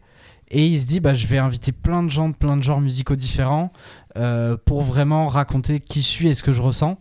Et 0.48 0.66
il 0.66 0.80
se 0.80 0.86
dit, 0.86 1.00
bah, 1.00 1.14
je 1.14 1.26
vais 1.26 1.38
inviter 1.38 1.72
plein 1.72 2.02
de 2.02 2.08
gens 2.08 2.28
de 2.28 2.34
plein 2.34 2.56
de 2.56 2.62
genres 2.62 2.80
musicaux 2.80 3.16
différents 3.16 3.72
euh, 4.16 4.56
pour 4.64 4.82
vraiment 4.82 5.26
raconter 5.26 5.80
qui 5.80 6.02
je 6.02 6.06
suis 6.06 6.28
et 6.28 6.34
ce 6.34 6.42
que 6.42 6.52
je 6.52 6.62
ressens. 6.62 6.98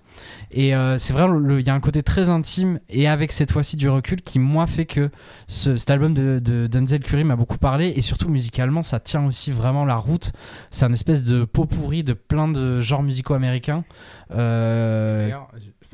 Et 0.52 0.76
euh, 0.76 0.98
c'est 0.98 1.14
vrai, 1.14 1.28
il 1.60 1.66
y 1.66 1.70
a 1.70 1.76
un 1.76 1.80
côté 1.80 2.02
très 2.02 2.30
intime 2.30 2.80
et 2.90 3.08
avec 3.08 3.32
cette 3.32 3.52
fois-ci 3.52 3.78
du 3.78 3.88
recul 3.88 4.22
qui, 4.24 4.40
moi, 4.40 4.66
fait 4.66 4.86
que 4.86 5.12
ce, 5.48 5.78
cet 5.78 5.92
album 5.92 6.14
de, 6.14 6.40
de 6.44 6.66
Denzel 6.66 7.04
Curry 7.04 7.24
m'a 7.24 7.36
beaucoup 7.36 7.60
parlé 7.60 7.94
et 7.96 8.02
surtout 8.02 8.30
musicalement, 8.30 8.82
ça 8.82 9.00
tient 9.00 9.26
aussi 9.26 9.52
vraiment 9.52 9.86
la 9.86 9.96
route. 9.96 10.32
C'est 10.72 10.86
un 10.86 10.94
espèce 10.94 11.24
de 11.24 11.46
pot 11.46 11.66
pourri 11.66 12.04
de 12.04 12.14
plein 12.14 12.48
de 12.48 12.82
genres 12.82 13.04
musicaux 13.04 13.36
américains. 13.36 13.84
Euh, 14.32 15.32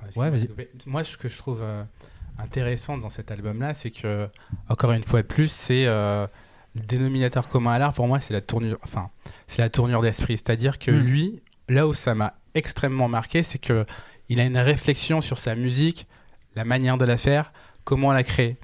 enfin, 0.07 0.31
plaît. 0.31 0.69
Moi, 0.85 1.03
ce 1.03 1.17
que 1.17 1.27
je 1.27 1.37
trouve 1.37 1.59
euh, 1.61 1.83
intéressant 2.39 2.97
dans 2.97 3.09
cet 3.09 3.29
album-là, 3.29 3.73
c'est 3.73 3.91
que, 3.91 4.29
encore 4.69 4.93
une 4.93 5.03
fois 5.03 5.21
de 5.21 5.27
plus, 5.27 5.51
c'est 5.51 5.85
le 6.75 6.81
dénominateur 6.81 7.47
commun 7.49 7.73
à 7.73 7.79
l'art. 7.79 7.93
Pour 7.93 8.07
moi, 8.07 8.19
c'est 8.21 8.33
la 8.33 8.41
tournure, 8.41 8.77
enfin, 8.83 9.09
c'est 9.47 9.61
la 9.61 9.69
tournure 9.69 10.01
d'esprit. 10.01 10.37
C'est-à-dire 10.37 10.79
que 10.79 10.91
Mm. 10.91 10.99
lui, 10.99 11.41
là 11.69 11.87
où 11.87 11.93
ça 11.93 12.15
m'a 12.15 12.33
extrêmement 12.53 13.07
marqué, 13.07 13.43
c'est 13.43 13.59
que 13.59 13.85
il 14.29 14.39
a 14.39 14.45
une 14.45 14.57
réflexion 14.57 15.21
sur 15.21 15.37
sa 15.37 15.55
musique, 15.55 16.07
la 16.55 16.63
manière 16.63 16.97
de 16.97 17.05
la 17.05 17.17
faire, 17.17 17.51
comment 17.83 18.13
la 18.13 18.23
créer. 18.23 18.57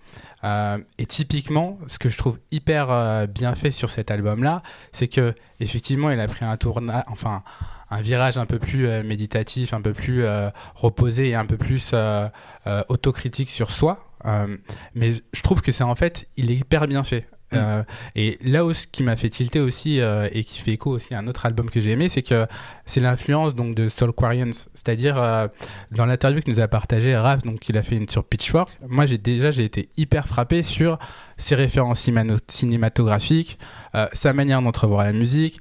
Euh, 0.44 0.78
et 0.98 1.06
typiquement, 1.06 1.80
ce 1.88 2.00
que 2.00 2.10
je 2.10 2.18
trouve 2.18 2.40
hyper 2.52 2.90
euh, 2.92 3.28
bien 3.28 3.56
fait 3.56 3.72
sur 3.72 3.90
cet 3.90 4.12
album-là, 4.12 4.62
c'est 4.92 5.08
que 5.08 5.34
effectivement, 5.60 6.12
il 6.12 6.20
a 6.20 6.28
pris 6.28 6.46
un 6.46 6.56
tournage, 6.58 7.04
enfin, 7.08 7.44
un 7.90 8.02
virage 8.02 8.38
un 8.38 8.46
peu 8.46 8.60
plus 8.60 8.88
euh, 8.88 9.04
méditatif, 9.04 9.74
un 9.74 9.82
peu 9.82 9.94
plus 9.94 10.24
reposé 10.76 11.30
et 11.30 11.36
un 11.36 11.46
peu 11.46 11.58
plus 11.58 11.94
autocritique 12.88 13.50
sur 13.50 13.72
soi. 13.72 14.04
Mais 14.94 15.12
je 15.12 15.42
trouve 15.42 15.62
que 15.62 15.72
c'est 15.72 15.84
en 15.84 15.96
fait, 15.96 16.28
il 16.38 16.52
est 16.52 16.56
hyper 16.56 16.88
bien 16.88 17.04
fait. 17.04 17.28
Euh, 17.54 17.84
et 18.16 18.38
là 18.44 18.66
où 18.66 18.74
ce 18.74 18.88
qui 18.88 19.04
m'a 19.04 19.16
fait 19.16 19.30
tilter 19.30 19.60
aussi 19.60 20.02
euh, 20.02 20.28
et 20.34 20.44
qui 20.44 20.60
fait 20.60 20.74
écho 20.74 20.92
aussi 20.92 21.14
à 21.14 21.20
un 21.20 21.28
autre 21.28 21.46
album 21.46 21.70
que 21.70 21.80
j'ai 21.80 21.92
aimé, 21.92 22.10
c'est 22.10 22.22
que 22.22 22.46
c'est 22.86 23.00
l'influence 23.00 23.56
donc 23.56 23.76
de 23.76 23.88
Soulquarians, 23.88 24.52
c'est-à-dire 24.74 25.22
euh, 25.22 25.48
dans 25.92 26.06
l'interview 26.06 26.42
que 26.42 26.52
nous 26.52 26.60
a 26.60 26.68
partagé 26.68 27.16
Raph, 27.16 27.44
donc 27.44 27.60
qu'il 27.60 27.78
a 27.78 27.84
fait 27.84 27.96
une 27.96 28.10
sur 28.10 28.26
Pitchfork. 28.26 28.70
Moi, 28.88 29.06
j'ai 29.06 29.18
déjà 29.18 29.52
j'ai 29.52 29.64
été 29.64 29.90
hyper 29.98 30.28
frappé 30.28 30.64
sur 30.64 31.00
ses 31.38 31.56
références 31.56 32.10
cinématographiques, 32.48 33.60
sa 34.14 34.34
manière 34.34 34.60
d'entrevoir 34.62 35.04
la 35.04 35.14
musique, 35.14 35.60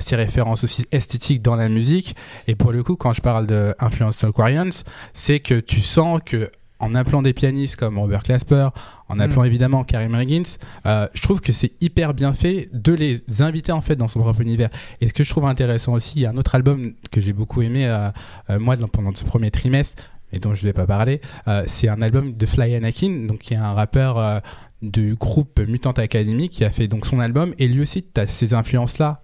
ses 0.00 0.16
références 0.16 0.64
aussi 0.64 0.86
esthétiques 0.90 1.42
dans 1.42 1.54
la 1.54 1.68
musique. 1.68 2.16
Et 2.46 2.54
pour 2.54 2.72
le 2.72 2.82
coup, 2.82 2.96
quand 2.96 3.12
je 3.12 3.20
parle 3.20 3.46
de 3.46 3.74
influence 3.78 4.16
Soulquarians, 4.16 4.70
c'est 5.12 5.40
que 5.40 5.60
tu 5.60 5.80
sens 5.82 6.20
que 6.24 6.50
en 6.80 6.94
appelant 6.94 7.22
des 7.22 7.32
pianistes 7.32 7.76
comme 7.76 7.98
Robert 7.98 8.22
Clasper, 8.22 8.68
en 9.08 9.18
appelant 9.18 9.44
évidemment 9.44 9.84
Karim 9.84 10.14
Higgins, 10.14 10.58
euh, 10.86 11.08
je 11.14 11.22
trouve 11.22 11.40
que 11.40 11.52
c'est 11.52 11.72
hyper 11.80 12.14
bien 12.14 12.32
fait 12.32 12.68
de 12.72 12.92
les 12.92 13.22
inviter 13.40 13.72
en 13.72 13.80
fait 13.80 13.96
dans 13.96 14.08
son 14.08 14.20
propre 14.20 14.40
univers. 14.40 14.70
Et 15.00 15.08
ce 15.08 15.14
que 15.14 15.24
je 15.24 15.30
trouve 15.30 15.46
intéressant 15.46 15.94
aussi, 15.94 16.14
il 16.16 16.22
y 16.22 16.26
a 16.26 16.30
un 16.30 16.36
autre 16.36 16.54
album 16.54 16.94
que 17.10 17.20
j'ai 17.20 17.32
beaucoup 17.32 17.62
aimé 17.62 17.86
euh, 17.86 18.10
euh, 18.50 18.58
moi 18.58 18.76
pendant 18.92 19.14
ce 19.14 19.24
premier 19.24 19.50
trimestre 19.50 20.02
et 20.30 20.38
dont 20.38 20.54
je 20.54 20.60
ne 20.60 20.66
vais 20.68 20.74
pas 20.74 20.86
parler, 20.86 21.22
c'est 21.64 21.88
un 21.88 22.02
album 22.02 22.36
de 22.36 22.44
Fly 22.44 22.74
Anakin, 22.74 23.24
donc 23.26 23.38
qui 23.38 23.54
est 23.54 23.56
un 23.56 23.72
rappeur 23.72 24.42
du 24.82 25.14
groupe 25.14 25.58
Mutant 25.58 25.92
Academy 25.92 26.50
qui 26.50 26.66
a 26.66 26.70
fait 26.70 26.86
donc 26.86 27.06
son 27.06 27.18
album 27.18 27.54
et 27.58 27.66
lui 27.66 27.80
aussi 27.80 28.02
tu 28.02 28.20
as 28.20 28.26
ces 28.26 28.52
influences 28.52 28.98
là 28.98 29.22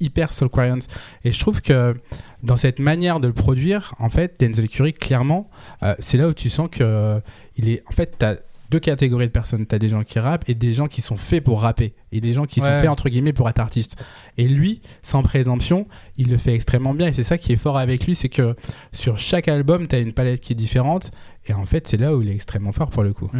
hyper 0.00 0.32
Soulquarians 0.32 0.78
et 1.24 1.32
je 1.32 1.38
trouve 1.38 1.60
que 1.62 1.94
dans 2.42 2.56
cette 2.56 2.78
manière 2.78 3.20
de 3.20 3.26
le 3.26 3.34
produire 3.34 3.94
en 3.98 4.08
fait 4.08 4.38
Denzel 4.40 4.68
Curry 4.68 4.92
clairement 4.92 5.50
euh, 5.82 5.94
c'est 5.98 6.18
là 6.18 6.28
où 6.28 6.34
tu 6.34 6.50
sens 6.50 6.68
que 6.70 6.82
euh, 6.82 7.20
il 7.56 7.68
est 7.68 7.82
en 7.88 7.92
fait 7.92 8.16
tu 8.18 8.24
as 8.24 8.36
deux 8.70 8.80
catégories 8.80 9.26
de 9.26 9.32
personnes. 9.32 9.66
Tu 9.66 9.74
as 9.74 9.78
des 9.78 9.88
gens 9.88 10.02
qui 10.02 10.18
rappent 10.18 10.48
et 10.48 10.54
des 10.54 10.72
gens 10.72 10.86
qui 10.86 11.00
sont 11.00 11.16
faits 11.16 11.42
pour 11.42 11.62
rapper. 11.62 11.94
Et 12.12 12.20
des 12.20 12.32
gens 12.32 12.44
qui 12.44 12.60
sont 12.60 12.66
faits 12.66 12.88
entre 12.88 13.08
guillemets 13.08 13.32
pour 13.32 13.48
être 13.48 13.60
artistes. 13.60 14.02
Et 14.36 14.48
lui 14.48 14.80
sans 15.02 15.22
présomption 15.22 15.86
il 16.16 16.28
le 16.28 16.36
fait 16.36 16.54
extrêmement 16.54 16.94
bien. 16.94 17.06
Et 17.06 17.12
c'est 17.12 17.22
ça 17.22 17.38
qui 17.38 17.52
est 17.52 17.56
fort 17.56 17.78
avec 17.78 18.06
lui 18.06 18.14
c'est 18.14 18.28
que 18.28 18.54
sur 18.92 19.18
chaque 19.18 19.48
album 19.48 19.88
tu 19.88 19.96
as 19.96 20.00
une 20.00 20.12
palette 20.12 20.40
qui 20.40 20.52
est 20.52 20.56
différente. 20.56 21.10
Et 21.46 21.54
en 21.54 21.64
fait 21.64 21.88
c'est 21.88 21.96
là 21.96 22.14
où 22.14 22.22
il 22.22 22.28
est 22.28 22.34
extrêmement 22.34 22.72
fort 22.72 22.90
pour 22.90 23.02
le 23.02 23.12
coup 23.12 23.30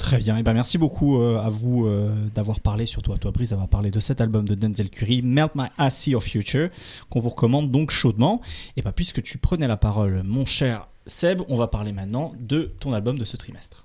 Très 0.00 0.16
bien, 0.16 0.38
et 0.38 0.42
ben 0.42 0.54
merci 0.54 0.78
beaucoup 0.78 1.20
euh, 1.20 1.38
à 1.38 1.50
vous 1.50 1.86
euh, 1.86 2.10
d'avoir 2.34 2.58
parlé, 2.60 2.86
surtout 2.86 3.12
à 3.12 3.18
toi 3.18 3.32
Brice, 3.32 3.50
d'avoir 3.50 3.68
parlé 3.68 3.90
de 3.90 4.00
cet 4.00 4.22
album 4.22 4.48
de 4.48 4.54
Denzel 4.54 4.88
Curry, 4.88 5.20
Melt 5.20 5.54
My 5.54 5.66
Ass 5.76 5.94
See 5.94 6.12
Your 6.12 6.22
Future, 6.22 6.70
qu'on 7.10 7.20
vous 7.20 7.28
recommande 7.28 7.70
donc 7.70 7.90
chaudement. 7.90 8.40
Et 8.78 8.82
ben 8.82 8.92
puisque 8.92 9.22
tu 9.22 9.36
prenais 9.36 9.68
la 9.68 9.76
parole, 9.76 10.22
mon 10.24 10.46
cher 10.46 10.88
Seb, 11.04 11.42
on 11.48 11.56
va 11.56 11.68
parler 11.68 11.92
maintenant 11.92 12.32
de 12.40 12.72
ton 12.80 12.94
album 12.94 13.18
de 13.18 13.26
ce 13.26 13.36
trimestre. 13.36 13.84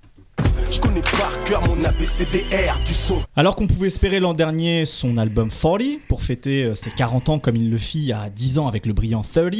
Alors 3.36 3.54
qu'on 3.56 3.66
pouvait 3.66 3.86
espérer 3.86 4.20
l'an 4.20 4.34
dernier 4.34 4.84
son 4.84 5.16
album 5.16 5.48
40 5.50 5.82
pour 6.08 6.22
fêter 6.22 6.64
euh, 6.64 6.74
ses 6.74 6.90
40 6.90 7.28
ans 7.28 7.38
comme 7.38 7.56
il 7.56 7.70
le 7.70 7.78
fit 7.78 8.12
a 8.12 8.28
10 8.30 8.58
ans 8.58 8.66
avec 8.66 8.84
le 8.86 8.92
brillant 8.92 9.22
30, 9.22 9.52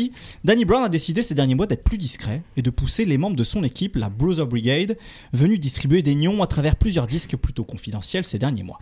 Danny 0.45 0.65
Brown 0.65 0.85
a 0.85 0.89
décidé 0.89 1.23
ces 1.23 1.35
derniers 1.35 1.55
mois 1.55 1.67
d'être 1.67 1.85
plus 1.85 1.99
discret 1.99 2.43
et 2.57 2.63
de 2.63 2.71
pousser 2.71 3.05
les 3.05 3.19
membres 3.19 3.37
de 3.37 3.45
son 3.45 3.63
équipe, 3.65 3.97
la 3.97 4.09
Brother 4.09 4.47
Brigade, 4.47 4.97
venus 5.33 5.61
distribuer 5.61 6.03
des 6.03 6.15
nions 6.15 6.43
à 6.43 6.47
travers 6.47 6.77
plusieurs 6.77 7.07
disques 7.07 7.37
plutôt 7.37 7.65
confidentiels 7.65 8.25
ces 8.25 8.39
derniers 8.39 8.65
mois. 8.65 8.79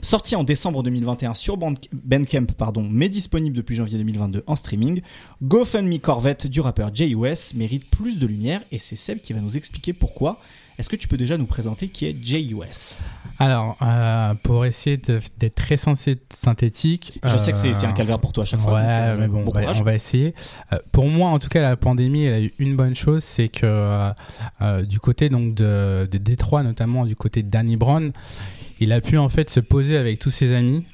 Sorti 0.00 0.36
en 0.36 0.44
décembre 0.44 0.82
2021 0.82 1.34
sur 1.34 1.56
Band- 1.56 1.74
Bandcamp, 1.92 2.46
pardon, 2.56 2.86
mais 2.88 3.08
disponible 3.08 3.56
depuis 3.56 3.74
janvier 3.74 3.98
2022 3.98 4.44
en 4.46 4.56
streaming, 4.56 5.00
GoFundMe 5.42 5.98
Corvette 5.98 6.46
du 6.46 6.60
rappeur 6.60 6.90
J.U.S. 6.94 7.54
mérite 7.54 7.90
plus 7.90 8.18
de 8.18 8.26
lumière 8.26 8.62
et 8.70 8.78
c'est 8.78 8.96
Seb 8.96 9.20
qui 9.20 9.32
va 9.32 9.40
nous 9.40 9.56
expliquer 9.56 9.92
pourquoi. 9.92 10.38
Est-ce 10.78 10.88
que 10.88 10.96
tu 10.96 11.06
peux 11.08 11.16
déjà 11.16 11.36
nous 11.38 11.46
présenter 11.46 11.88
qui 11.88 12.06
est 12.06 12.16
J.U.S. 12.20 12.98
Alors, 13.38 13.76
euh, 13.82 14.34
pour 14.42 14.64
essayer 14.64 14.96
d'être 14.96 15.54
très 15.54 15.76
synthétique. 15.76 17.20
Je 17.24 17.36
sais 17.36 17.52
que 17.52 17.58
c'est 17.58 17.68
euh, 17.68 17.72
c'est 17.72 17.86
un 17.86 17.92
calvaire 17.92 18.18
pour 18.20 18.32
toi 18.32 18.42
à 18.42 18.46
chaque 18.46 18.60
fois. 18.60 18.74
Ouais, 18.74 18.80
donc, 18.80 18.88
euh, 18.90 19.16
mais 19.18 19.28
bon, 19.28 19.42
bon 19.44 19.50
on 19.50 19.52
va- 19.54 19.60
courage. 19.62 19.80
on 19.80 19.84
va 19.84 19.94
essayer. 19.94 20.34
Euh, 20.72 20.78
pour 20.92 21.06
moi, 21.08 21.30
en 21.30 21.38
tout 21.38 21.48
cas, 21.48 21.62
la 21.62 21.76
pandémie, 21.76 22.24
elle 22.24 22.34
a 22.34 22.40
eu 22.40 22.52
une 22.58 22.76
bonne 22.76 22.94
chose, 22.94 23.22
c'est 23.24 23.48
que 23.48 24.10
du 24.84 25.00
côté 25.00 25.28
donc 25.28 25.54
de, 25.54 26.08
de 26.10 26.18
Détroit, 26.18 26.62
notamment 26.62 27.04
du 27.06 27.16
côté 27.16 27.42
de 27.42 27.50
Danny 27.50 27.76
Brown, 27.76 28.12
il 28.80 28.92
a 28.92 29.00
pu 29.00 29.18
en 29.18 29.28
fait 29.28 29.50
se 29.50 29.60
poser 29.60 29.96
avec 29.96 30.18
tous 30.18 30.30
ses 30.30 30.52
amis, 30.54 30.84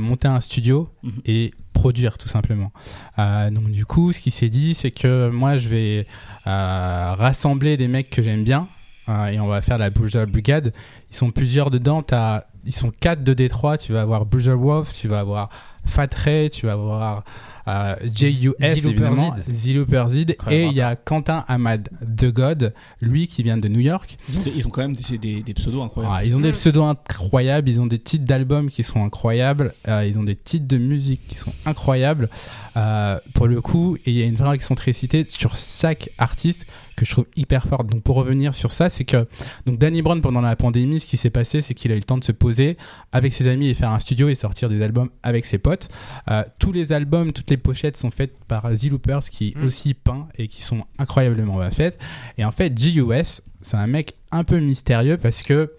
monter 0.00 0.28
un 0.28 0.40
studio 0.40 0.88
Mhm. 1.02 1.12
et 1.26 1.52
produire 1.74 2.16
tout 2.18 2.28
simplement. 2.28 2.72
Euh, 3.18 3.50
donc 3.50 3.70
du 3.70 3.84
coup, 3.84 4.12
ce 4.12 4.20
qu'il 4.20 4.32
s'est 4.32 4.48
dit, 4.48 4.74
c'est 4.74 4.90
que 4.90 5.28
moi, 5.28 5.56
je 5.58 5.68
vais 5.68 6.06
euh, 6.46 7.12
rassembler 7.16 7.76
des 7.76 7.88
mecs 7.88 8.08
que 8.10 8.22
j'aime 8.22 8.44
bien. 8.44 8.68
Euh, 9.08 9.26
et 9.26 9.40
on 9.40 9.46
va 9.46 9.60
faire 9.62 9.78
la 9.78 9.90
Bruiser 9.90 10.24
Brigade. 10.26 10.72
Ils 11.10 11.16
sont 11.16 11.30
plusieurs 11.30 11.70
dedans. 11.70 12.02
T'as- 12.02 12.44
ils 12.66 12.74
sont 12.74 12.90
quatre 12.98 13.22
de 13.22 13.34
Détroit. 13.34 13.76
Tu 13.76 13.92
vas 13.92 14.00
avoir 14.00 14.24
Bruiser 14.24 14.54
Wolf, 14.54 14.94
tu 14.94 15.06
vas 15.06 15.20
avoir 15.20 15.50
Fat 15.84 16.08
Ray, 16.14 16.48
tu 16.48 16.64
vas 16.64 16.72
avoir 16.72 17.22
euh, 17.68 17.94
JUS 18.14 18.54
évidemment, 18.60 19.34
Zid. 19.36 19.54
Ziluper 19.54 20.04
Zid, 20.08 20.30
Incroyable 20.30 20.64
et 20.64 20.70
il 20.70 20.76
y 20.76 20.80
a 20.80 20.96
Quentin 20.96 21.44
Ahmad 21.46 21.90
The 22.16 22.32
God, 22.32 22.72
lui 23.02 23.26
qui 23.26 23.42
vient 23.42 23.58
de 23.58 23.68
New 23.68 23.80
York. 23.80 24.16
Ils 24.30 24.38
ont, 24.38 24.42
des- 24.42 24.50
ils 24.56 24.66
ont 24.66 24.70
quand 24.70 24.80
même 24.80 24.94
des, 24.94 25.18
des- 25.18 25.42
des 25.42 25.52
pseudos 25.54 25.82
incroyables. 25.82 26.14
Ah, 26.16 26.24
ils 26.24 26.34
ont 26.34 26.40
des 26.40 26.52
pseudos 26.52 26.84
incroyables, 26.84 27.68
ils 27.68 27.80
ont 27.82 27.86
des 27.86 27.98
titres 27.98 28.24
d'albums 28.24 28.70
qui 28.70 28.82
sont 28.82 29.04
incroyables, 29.04 29.74
euh, 29.88 30.06
ils 30.06 30.18
ont 30.18 30.24
des 30.24 30.36
titres 30.36 30.66
de 30.66 30.78
musique 30.78 31.20
qui 31.28 31.36
sont 31.36 31.52
incroyables. 31.66 32.30
Euh, 32.78 33.18
pour 33.34 33.46
le 33.46 33.60
coup, 33.60 33.96
et 34.06 34.10
il 34.10 34.14
y 34.16 34.22
a 34.22 34.26
une 34.26 34.34
vraie 34.36 34.54
excentricité 34.54 35.24
sur 35.28 35.54
chaque 35.56 36.08
artiste 36.18 36.64
que 36.96 37.04
je 37.04 37.10
trouve 37.12 37.26
hyper 37.36 37.66
forte. 37.66 37.86
Donc 37.88 38.02
pour 38.02 38.16
revenir 38.16 38.54
sur 38.54 38.70
ça, 38.70 38.88
c'est 38.88 39.04
que 39.04 39.26
donc 39.66 39.78
Danny 39.78 40.02
Brown 40.02 40.20
pendant 40.20 40.40
la 40.40 40.56
pandémie, 40.56 41.00
ce 41.00 41.06
qui 41.06 41.16
s'est 41.16 41.30
passé, 41.30 41.60
c'est 41.60 41.74
qu'il 41.74 41.90
a 41.92 41.94
eu 41.94 41.98
le 41.98 42.04
temps 42.04 42.18
de 42.18 42.24
se 42.24 42.32
poser 42.32 42.76
avec 43.12 43.32
ses 43.32 43.48
amis 43.48 43.68
et 43.68 43.74
faire 43.74 43.90
un 43.90 43.98
studio 44.00 44.28
et 44.28 44.34
sortir 44.34 44.68
des 44.68 44.82
albums 44.82 45.10
avec 45.22 45.44
ses 45.44 45.58
potes. 45.58 45.88
Euh, 46.30 46.44
tous 46.58 46.72
les 46.72 46.92
albums, 46.92 47.32
toutes 47.32 47.50
les 47.50 47.56
pochettes 47.56 47.96
sont 47.96 48.10
faites 48.10 48.44
par 48.44 48.74
Z 48.74 48.90
Loopers 48.90 49.20
qui 49.30 49.54
Mm. 49.56 49.64
aussi 49.64 49.94
peint 49.94 50.28
et 50.36 50.48
qui 50.48 50.62
sont 50.62 50.80
incroyablement 50.98 51.58
bien 51.58 51.70
faites. 51.70 51.98
Et 52.38 52.44
en 52.44 52.50
fait, 52.52 52.76
G.U.S. 52.76 53.42
c'est 53.60 53.76
un 53.76 53.86
mec 53.86 54.14
un 54.30 54.44
peu 54.44 54.58
mystérieux 54.58 55.16
parce 55.16 55.42
que 55.42 55.72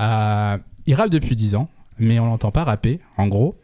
euh, 0.00 0.58
il 0.86 0.94
rappe 0.94 1.10
depuis 1.10 1.36
10 1.36 1.54
ans, 1.56 1.68
mais 2.00 2.18
on 2.18 2.26
l'entend 2.26 2.50
pas 2.50 2.64
rapper, 2.64 2.98
en 3.16 3.28
gros. 3.28 3.56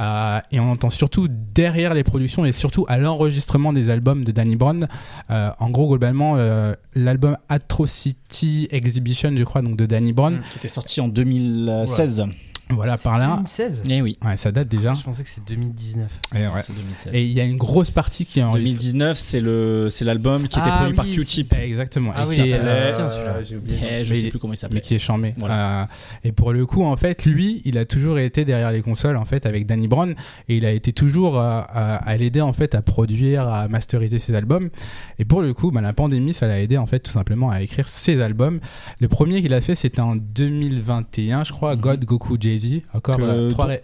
Euh, 0.00 0.40
et 0.50 0.60
on 0.60 0.66
l'entend 0.66 0.90
surtout 0.90 1.28
derrière 1.30 1.94
les 1.94 2.04
productions 2.04 2.44
et 2.44 2.52
surtout 2.52 2.84
à 2.88 2.98
l'enregistrement 2.98 3.72
des 3.72 3.88
albums 3.88 4.24
de 4.24 4.32
Danny 4.32 4.56
Brown. 4.56 4.88
Euh, 5.30 5.50
en 5.58 5.70
gros, 5.70 5.88
globalement, 5.88 6.34
euh, 6.36 6.74
l'album 6.94 7.38
Atrocity 7.48 8.68
Exhibition, 8.70 9.32
je 9.36 9.44
crois, 9.44 9.62
donc 9.62 9.76
de 9.76 9.86
Danny 9.86 10.12
Brown, 10.12 10.34
Mm. 10.34 10.40
Qui 10.50 10.56
était 10.58 10.68
sorti 10.68 11.00
en 11.00 11.08
2016. 11.08 12.26
Voilà, 12.70 12.96
par 12.96 13.18
là. 13.18 13.34
2016 13.36 13.82
Eh 13.90 14.02
oui. 14.02 14.16
Ouais, 14.24 14.36
ça 14.36 14.50
date 14.50 14.68
déjà. 14.68 14.94
Je 14.94 15.02
pensais 15.02 15.22
que 15.22 15.28
c'était 15.28 15.54
2019. 15.54 16.10
Et, 16.34 16.38
ouais. 16.46 16.48
C'est 16.60 16.72
2016. 16.74 17.12
Et 17.14 17.22
il 17.22 17.32
y 17.32 17.40
a 17.40 17.44
une 17.44 17.56
grosse 17.56 17.90
partie 17.90 18.24
qui 18.24 18.40
est 18.40 18.42
enregistrée. 18.42 18.78
2019, 18.78 19.16
c'est 19.16 19.40
le 19.40 19.88
c'est 19.90 20.04
l'album 20.04 20.48
qui 20.48 20.58
était 20.58 20.68
Ah 20.72 20.76
produit 20.78 20.94
par 20.94 21.04
Q-Tip. 21.06 21.52
Exactement. 21.54 22.12
Ah 22.16 22.24
Et 22.24 22.28
oui, 22.28 22.34
qui 22.36 22.40
est, 22.42 22.54
euh, 22.54 22.92
putain, 22.92 23.08
celui-là. 23.08 23.42
j'ai 23.42 23.56
oublié. 23.56 23.78
Eh, 24.00 24.04
je 24.04 24.10
Mais- 24.14 24.20
sais 24.20 24.28
plus 24.30 24.38
comment 24.38 24.52
il 24.52 24.54
mais 24.54 24.56
s'appelait. 24.56 24.80
qui 24.80 24.94
est 24.94 24.98
charmé. 24.98 25.34
Voilà. 25.38 25.82
Euh, 25.82 25.84
et 26.24 26.32
pour 26.32 26.52
le 26.52 26.64
coup, 26.66 26.84
en 26.84 26.96
fait, 26.96 27.24
lui, 27.26 27.60
il 27.64 27.76
a 27.78 27.84
toujours 27.84 28.18
été 28.18 28.44
derrière 28.44 28.72
les 28.72 28.82
consoles, 28.82 29.16
en 29.16 29.24
fait, 29.24 29.46
avec 29.46 29.66
Danny 29.66 29.86
Brown, 29.88 30.14
et 30.48 30.56
il 30.56 30.64
a 30.64 30.70
été 30.72 30.92
toujours 30.92 31.38
euh, 31.38 31.60
à, 31.68 31.96
à 31.96 32.16
l'aider, 32.16 32.40
en 32.40 32.52
fait, 32.52 32.74
à 32.74 32.82
produire, 32.82 33.46
à 33.48 33.68
masteriser 33.68 34.18
ses 34.18 34.34
albums. 34.34 34.70
Et 35.18 35.24
pour 35.24 35.42
le 35.42 35.52
coup, 35.54 35.70
bah, 35.70 35.80
la 35.80 35.92
pandémie, 35.92 36.32
ça 36.34 36.46
l'a 36.46 36.60
aidé, 36.60 36.76
en 36.78 36.86
fait, 36.86 37.00
tout 37.00 37.12
simplement 37.12 37.50
à 37.50 37.60
écrire 37.62 37.88
ses 37.88 38.20
albums. 38.20 38.60
Le 39.00 39.08
premier 39.08 39.42
qu'il 39.42 39.52
a 39.54 39.60
fait, 39.60 39.74
c'était 39.74 40.00
en 40.00 40.16
2021, 40.16 41.44
je 41.44 41.52
crois, 41.52 41.74
Mhm. 41.74 41.80
God, 41.80 42.04
Goku, 42.04 42.38
Jay-Z. 42.68 42.82
Encore 42.94 43.16
Que- 43.16 43.22
euh, 43.22 43.50
trois, 43.50 43.66
ré- 43.66 43.82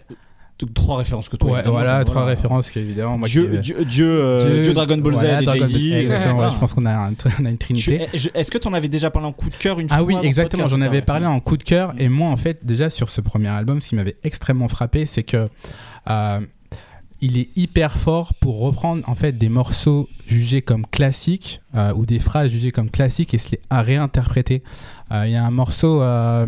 références 0.97 1.27
que 1.29 1.37
toi. 1.37 1.49
ouais, 1.51 1.55
évidemment, 1.59 1.75
voilà, 1.77 2.03
trois 2.03 2.21
voilà. 2.21 2.35
références 2.35 2.69
qu'évidemment, 2.69 3.17
moi 3.17 3.27
Dieu, 3.27 3.47
qui- 3.47 3.59
Dieu, 3.59 3.85
Dieu, 3.85 4.05
euh, 4.07 4.61
Dieu 4.61 4.73
Dragon 4.73 4.97
Ball 4.97 5.15
Z 5.15 5.23
et 5.23 5.43
Dragon 5.45 5.65
Jay-Z. 5.67 5.73
Ball- 5.73 6.01
Exactement, 6.01 6.39
ouais, 6.39 6.51
je 6.53 6.57
pense 6.59 6.73
qu'on 6.75 6.85
a, 6.85 6.91
un- 7.07 7.13
on 7.41 7.45
a 7.45 7.49
une 7.49 7.57
trinité. 7.57 8.01
Est-ce 8.13 8.51
que 8.51 8.57
tu 8.59 8.67
en 8.67 8.73
avais 8.73 8.87
déjà 8.89 9.09
parlé 9.09 9.27
en 9.27 9.31
coup 9.31 9.49
de 9.49 9.55
cœur 9.55 9.79
une 9.79 9.87
Ah 9.89 9.97
fois 9.97 10.05
oui, 10.05 10.13
dans 10.15 10.21
le 10.21 10.27
exactement. 10.27 10.67
J'en 10.67 10.81
avais 10.81 11.01
parlé 11.01 11.25
en 11.25 11.39
coup 11.39 11.57
de 11.57 11.63
cœur. 11.63 11.93
Et 11.97 12.09
moi, 12.09 12.29
en 12.29 12.37
fait, 12.37 12.59
déjà 12.63 12.89
sur 12.91 13.09
ce 13.09 13.21
premier 13.21 13.47
album, 13.47 13.81
ce 13.81 13.89
qui 13.89 13.95
m'avait 13.95 14.17
extrêmement 14.23 14.67
frappé, 14.67 15.05
c'est 15.07 15.23
que 15.23 15.49
euh, 16.09 16.39
il 17.23 17.37
est 17.37 17.49
hyper 17.55 17.97
fort 17.97 18.33
pour 18.35 18.59
reprendre 18.59 19.07
en 19.07 19.13
fait 19.15 19.37
des 19.37 19.49
morceaux 19.49 20.09
jugés 20.27 20.61
comme 20.63 20.85
classiques 20.87 21.61
euh, 21.75 21.93
ou 21.93 22.05
des 22.07 22.17
phrases 22.19 22.49
jugées 22.51 22.71
comme 22.71 22.89
classiques 22.89 23.33
et 23.35 23.37
se 23.37 23.51
les 23.51 23.59
à 23.69 23.81
réinterpréter. 23.83 24.63
Euh, 25.11 25.27
Il 25.27 25.31
y 25.31 25.35
a 25.35 25.45
un 25.45 25.51
morceau 25.51 26.01
euh, 26.01 26.45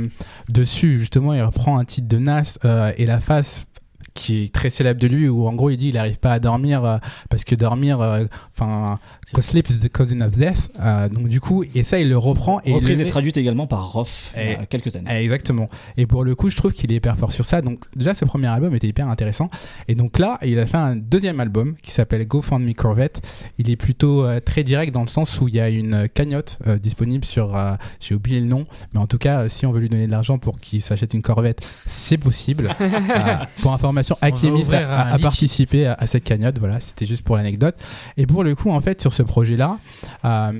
dessus 0.50 0.98
justement, 0.98 1.34
il 1.34 1.42
reprend 1.42 1.78
un 1.78 1.86
titre 1.86 2.08
de 2.08 2.18
Nas 2.18 2.58
euh, 2.66 2.92
et 2.98 3.06
la 3.06 3.20
face 3.20 3.66
qui 4.14 4.44
est 4.44 4.54
très 4.54 4.70
célèbre 4.70 5.00
de 5.00 5.08
lui 5.08 5.28
où 5.30 5.48
en 5.48 5.54
gros 5.54 5.70
il 5.70 5.78
dit 5.78 5.90
il 5.90 5.96
n'arrive 5.96 6.18
pas 6.20 6.32
à 6.34 6.40
dormir 6.40 6.84
euh, 6.84 6.98
parce 7.30 7.44
que 7.44 7.56
dormir 7.56 8.02
euh, 8.02 8.26
enfin 8.58 9.00
que 9.34 9.42
sleep 9.42 9.70
is 9.70 9.80
the 9.80 9.92
cousin 9.92 10.22
of 10.22 10.38
death 10.38 10.70
euh, 10.80 11.10
donc 11.10 11.28
du 11.28 11.40
coup 11.40 11.64
et 11.76 11.84
ça 11.84 12.00
il 12.00 12.10
le 12.10 12.18
reprend 12.18 12.60
et 12.62 12.70
il 12.72 12.76
Reprise 12.76 13.00
met- 13.00 13.06
traduite 13.06 13.38
également 13.38 13.68
par 13.68 13.92
Roth 13.94 14.32
il 14.36 14.44
y 14.44 14.46
Et- 14.52 14.56
a 14.58 14.66
quelques 14.66 14.96
années. 14.96 15.10
Exactement. 15.24 15.70
Et 15.98 16.06
pour 16.08 16.24
le 16.24 16.36
coup, 16.36 16.50
je 16.50 16.56
trouve 16.56 16.74
qu'il 16.74 16.92
est 16.92 16.96
hyper 16.96 17.18
fort 17.18 17.32
sur 17.32 17.46
ça. 17.46 17.62
Donc 17.62 17.86
déjà, 17.96 18.14
ce 18.14 18.26
premier 18.26 18.48
album 18.48 18.74
était 18.76 18.88
hyper 18.88 19.08
intéressant. 19.08 19.50
Et 19.88 19.96
donc 19.96 20.20
là, 20.20 20.40
il 20.44 20.58
a 20.60 20.66
fait 20.66 20.78
un 20.78 20.96
deuxième 20.96 21.40
album 21.40 21.76
qui 21.82 21.92
s'appelle 21.92 22.26
Go 22.28 22.42
Find 22.42 22.62
Me 22.66 22.74
Corvette. 22.74 23.22
Il 23.58 23.70
est 23.70 23.76
plutôt 23.76 24.24
euh, 24.26 24.40
très 24.40 24.64
direct 24.64 24.94
dans 24.94 25.02
le 25.02 25.08
sens 25.08 25.40
où 25.42 25.48
il 25.48 25.56
y 25.56 25.60
a 25.60 25.70
une 25.70 26.08
cagnotte 26.10 26.60
euh, 26.68 26.78
disponible 26.78 27.26
sur, 27.26 27.56
euh, 27.56 27.74
j'ai 28.00 28.16
oublié 28.16 28.40
le 28.40 28.48
nom, 28.48 28.66
mais 28.94 29.00
en 29.00 29.08
tout 29.08 29.18
cas, 29.18 29.42
euh, 29.42 29.50
si 29.50 29.66
on 29.66 29.72
veut 29.72 29.80
lui 29.80 29.90
donner 29.90 30.08
de 30.08 30.12
l'argent 30.12 30.38
pour 30.40 30.60
qu'il 30.60 30.82
s'achète 30.82 31.14
une 31.14 31.22
Corvette, 31.22 31.62
c'est 31.86 32.18
possible. 32.18 32.70
Euh, 32.84 33.36
pour 33.62 33.74
information, 33.74 33.93
On 34.22 34.28
va 34.28 34.28
Akemist 34.28 34.70
ouvrir 34.72 34.90
a, 34.90 35.02
a- 35.02 35.14
a 35.14 35.20
participé 35.20 35.86
à, 35.88 35.94
à 35.94 36.08
cette 36.08 36.24
cagnotte. 36.24 36.58
Voilà, 36.60 36.80
c'était 36.80 37.06
juste 37.06 37.24
pour 37.24 37.36
l'anecdote. 37.38 37.76
Et 38.18 38.26
pour 38.26 38.44
le 38.44 38.56
coup, 38.56 38.70
en 38.72 38.82
fait, 38.82 39.02
sur 39.02 39.14
ce 39.14 39.24
projet-là, 39.24 39.78
euh, 40.26 40.60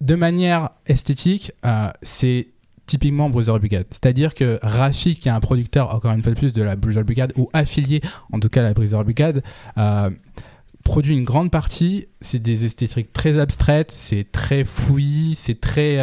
de 0.00 0.14
manière 0.14 0.70
esthétique, 0.86 1.52
euh, 1.64 1.88
c'est 2.02 2.48
typiquement 2.86 3.28
Brother 3.30 3.58
Brigade. 3.58 3.86
C'est-à-dire 3.90 4.34
que 4.34 4.58
Rafi, 4.62 5.18
qui 5.18 5.28
est 5.28 5.32
un 5.32 5.40
producteur, 5.40 5.94
encore 5.94 6.12
une 6.12 6.22
fois 6.22 6.32
de 6.32 6.38
plus, 6.38 6.52
de 6.52 6.62
la 6.62 6.76
Brother 6.76 7.04
Brigade, 7.04 7.32
ou 7.36 7.48
affilié 7.52 8.00
en 8.32 8.38
tout 8.38 8.48
cas 8.48 8.60
à 8.60 8.64
la 8.64 8.74
Brother 8.74 9.02
Brigade, 9.04 9.42
euh, 9.78 10.10
produit 10.84 11.16
une 11.16 11.24
grande 11.24 11.50
partie. 11.50 12.06
C'est 12.20 12.38
des 12.38 12.64
esthétiques 12.64 13.12
très 13.12 13.38
abstraites, 13.40 13.90
c'est 13.90 14.30
très 14.30 14.62
fouillis, 14.62 15.34
c'est 15.34 15.60
très 15.60 15.98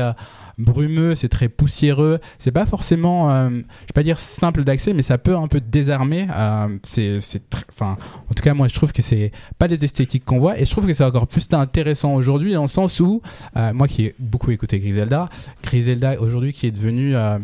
brumeux, 0.58 1.16
c'est 1.16 1.30
très 1.30 1.50
poussiéreux. 1.50 2.20
C'est 2.39 2.52
pas 2.52 2.66
forcément, 2.66 3.32
euh, 3.32 3.50
je 3.50 3.56
vais 3.56 3.94
pas 3.94 4.04
dire 4.04 4.20
simple 4.20 4.63
d'accès, 4.63 4.94
mais 4.94 5.02
ça 5.02 5.18
peut 5.18 5.36
un 5.36 5.48
peu 5.48 5.62
désarmer. 5.62 6.28
Euh, 6.32 6.78
c'est, 6.84 7.18
enfin, 7.72 7.98
en 8.30 8.34
tout 8.34 8.44
cas, 8.44 8.54
moi, 8.54 8.68
je 8.68 8.74
trouve 8.74 8.94
que 8.94 9.02
c'est 9.02 9.32
pas 9.58 9.68
les 9.68 9.84
esthétiques 9.84 10.26
qu'on 10.26 10.39
voit, 10.39 10.60
et 10.60 10.66
je 10.66 10.72
trouve 10.72 10.86
que 10.86 10.94
c'est 10.94 11.04
encore 11.04 11.28
plus 11.28 11.48
intéressant 11.52 12.13
aujourd'hui 12.13 12.54
dans 12.54 12.63
le 12.63 12.68
sens 12.68 13.00
où, 13.00 13.22
euh, 13.58 13.74
moi 13.74 13.88
qui 13.88 14.06
ai 14.06 14.16
beaucoup 14.20 14.52
écouté 14.52 14.80
Griselda, 14.80 15.30
Griselda 15.63 16.20
aujourd'hui 16.22 16.54
qui 16.54 16.68
est 16.68 16.72
devenu 16.72 17.16
euh, 17.16 17.38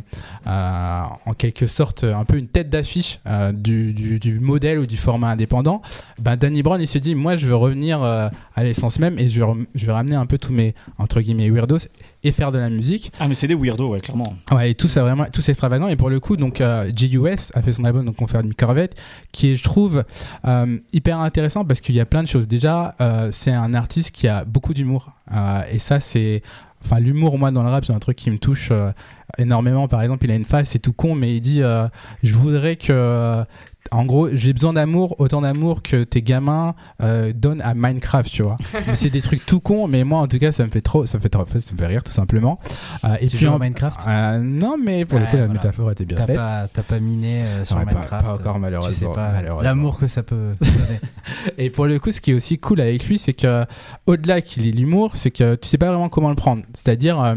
en 0.46 1.34
quelque 1.38 1.68
sorte 1.68 2.04
un 2.04 2.26
peu 2.26 2.38
une 2.38 2.48
tête 2.48 2.70
d'affiche 2.70 3.20
du, 3.54 4.40
modèle 4.42 4.80
ou 4.80 4.86
du 4.86 4.98
format 4.98 5.30
indépendant, 5.30 5.82
ben 6.20 6.36
Danny 6.36 6.64
Brown 6.64 6.82
il 6.82 6.88
s'est 6.88 7.00
dit 7.00 7.16
moi 7.16 7.36
je 7.36 7.48
veux 7.48 7.56
revenir 7.56 8.02
à 8.02 8.32
l'essence 8.58 9.00
même 9.00 9.20
et 9.20 9.30
je 9.30 9.44
vais, 9.44 9.52
je 9.76 9.86
vais 9.86 9.92
ramener 9.92 10.16
un 10.16 10.26
peu 10.26 10.38
tous 10.38 10.54
mes 10.54 10.74
entre 10.98 11.22
guillemets 11.22 11.50
weirdos 11.50 11.88
et 12.24 12.32
faire 12.32 12.52
de 12.52 12.58
la 12.58 12.70
musique. 12.70 13.12
Ah 13.20 13.28
mais 13.28 13.36
c'est 13.36 13.48
des 13.48 13.56
weirdos 13.56 13.90
ouais 13.90 14.02
clairement. 14.02 14.34
Ouais, 14.52 14.72
et 14.72 14.76
tout 14.76 14.88
ça 14.88 15.02
vraiment, 15.04 15.26
tout 15.32 15.42
extravagant. 15.50 15.88
Et 15.88 15.96
pour 15.96 16.10
le 16.10 16.20
coup, 16.20 16.36
donc 16.38 16.60
euh, 16.62 16.92
J.U.S. 16.96 17.52
a 17.56 17.62
fait 17.62 17.72
son 17.74 17.86
album, 17.86 18.06
donc 18.06 18.22
on 18.22 18.28
fait 18.28 18.40
une 18.42 18.54
Corvette, 18.54 19.00
qui 19.32 19.52
est, 19.52 19.56
je 19.56 19.64
trouve, 19.64 20.04
euh, 20.46 20.78
hyper 20.92 21.20
intéressant 21.20 21.64
parce 21.66 21.80
qu'il 21.82 21.96
y 21.96 22.00
a 22.00 22.06
plein 22.06 22.22
de 22.24 22.28
choses. 22.28 22.48
Déjà, 22.48 22.96
euh, 23.02 23.30
c'est 23.32 23.52
un 23.54 23.74
artiste 23.74 24.12
qui 24.12 24.28
a 24.28 24.44
beaucoup 24.46 24.74
d'humour, 24.74 25.12
Euh, 25.32 25.62
et 25.72 25.78
ça, 25.78 26.00
c'est, 26.00 26.42
enfin, 26.84 27.00
l'humour, 27.00 27.38
moi, 27.38 27.52
dans 27.52 27.62
le 27.62 27.70
rap, 27.70 27.86
c'est 27.86 27.94
un 27.94 28.00
truc 28.00 28.18
qui 28.18 28.32
me 28.32 28.40
touche 28.40 28.70
euh, 28.72 28.92
énormément. 29.38 29.88
Par 29.88 30.02
exemple, 30.02 30.26
il 30.26 30.32
a 30.32 30.36
une 30.36 30.44
phase, 30.46 30.70
c'est 30.70 30.80
tout 30.80 30.92
con, 30.94 31.14
mais 31.14 31.36
il 31.36 31.42
dit, 31.42 31.62
euh, 31.62 31.88
je 32.24 32.34
voudrais 32.34 32.76
que 32.78 33.44
en 33.92 34.06
gros, 34.06 34.30
j'ai 34.34 34.54
besoin 34.54 34.74
d'amour, 34.74 35.16
autant 35.20 35.42
d'amour 35.42 35.82
que 35.82 36.04
tes 36.04 36.22
gamins 36.22 36.76
euh, 37.02 37.34
donnent 37.36 37.62
à 37.62 37.74
Minecraft, 37.74 38.30
tu 38.32 38.44
vois. 38.44 38.56
C'est 38.96 39.10
des 39.10 39.22
trucs 39.22 39.46
tout 39.46 39.60
cons, 39.60 39.88
mais 39.88 40.04
moi, 40.04 40.20
en 40.20 40.28
tout 40.28 40.38
cas, 40.40 40.52
ça 40.52 40.64
me 40.66 40.70
fait 40.70 40.82
trop, 40.82 41.06
ça 41.06 41.18
me 41.18 41.22
fait, 41.24 41.30
trop, 41.30 41.46
ça 41.48 41.58
me 41.74 41.78
fait 41.78 41.88
rire, 41.88 42.04
tout 42.04 42.12
simplement. 42.12 42.60
Euh, 43.06 43.16
et 43.20 43.28
Tu 43.28 43.38
puis 43.38 43.46
joues 43.46 43.52
en- 43.52 43.60
Minecraft? 43.60 44.00
Euh, 44.08 44.40
Non, 44.40 44.76
mais 44.84 45.06
pour 45.06 45.20
le 45.20 45.26
coup, 45.26 45.38
la 45.38 45.46
voilà. 45.46 45.54
métaphore 45.54 45.92
était 45.92 46.06
bien 46.06 46.18
T'as 46.18 46.28
faite. 46.28 46.36
pas, 46.36 46.68
t'as 46.74 46.84
pas 46.84 47.00
miné 47.00 47.42
sur 47.64 47.78
Ouais, 47.78 47.86
pas- 47.86 47.92
Minecraft. 47.94 48.26
pas 48.26 48.32
encore, 48.34 48.42
Tu 48.42 48.52
sais 48.54 48.60
malheureusement, 48.60 49.14
pas 49.14 49.30
malheureusement. 49.32 49.62
l'amour 49.64 49.98
que 49.98 50.08
ça 50.08 50.24
peut 50.24 50.54
donner. 50.62 51.00
Et 51.58 51.70
pour 51.70 51.86
le 51.86 52.00
coup, 52.00 52.12
ce 52.12 52.22
qui 52.22 52.32
est 52.32 52.34
aussi 52.34 52.58
cool 52.60 52.82
avec 52.82 53.06
lui, 53.08 53.18
c'est 53.20 53.34
que 53.34 53.66
au-delà 54.08 54.42
qu'il 54.42 54.68
ait 54.68 54.72
l'humour, 54.72 55.12
c'est 55.16 55.32
que 55.32 55.56
tu 55.56 55.68
sais 55.68 55.78
pas 55.78 55.88
vraiment 55.88 56.10
comment 56.10 56.30
le 56.30 56.36
prendre. 56.36 56.64
C'est-à-dire, 56.74 57.36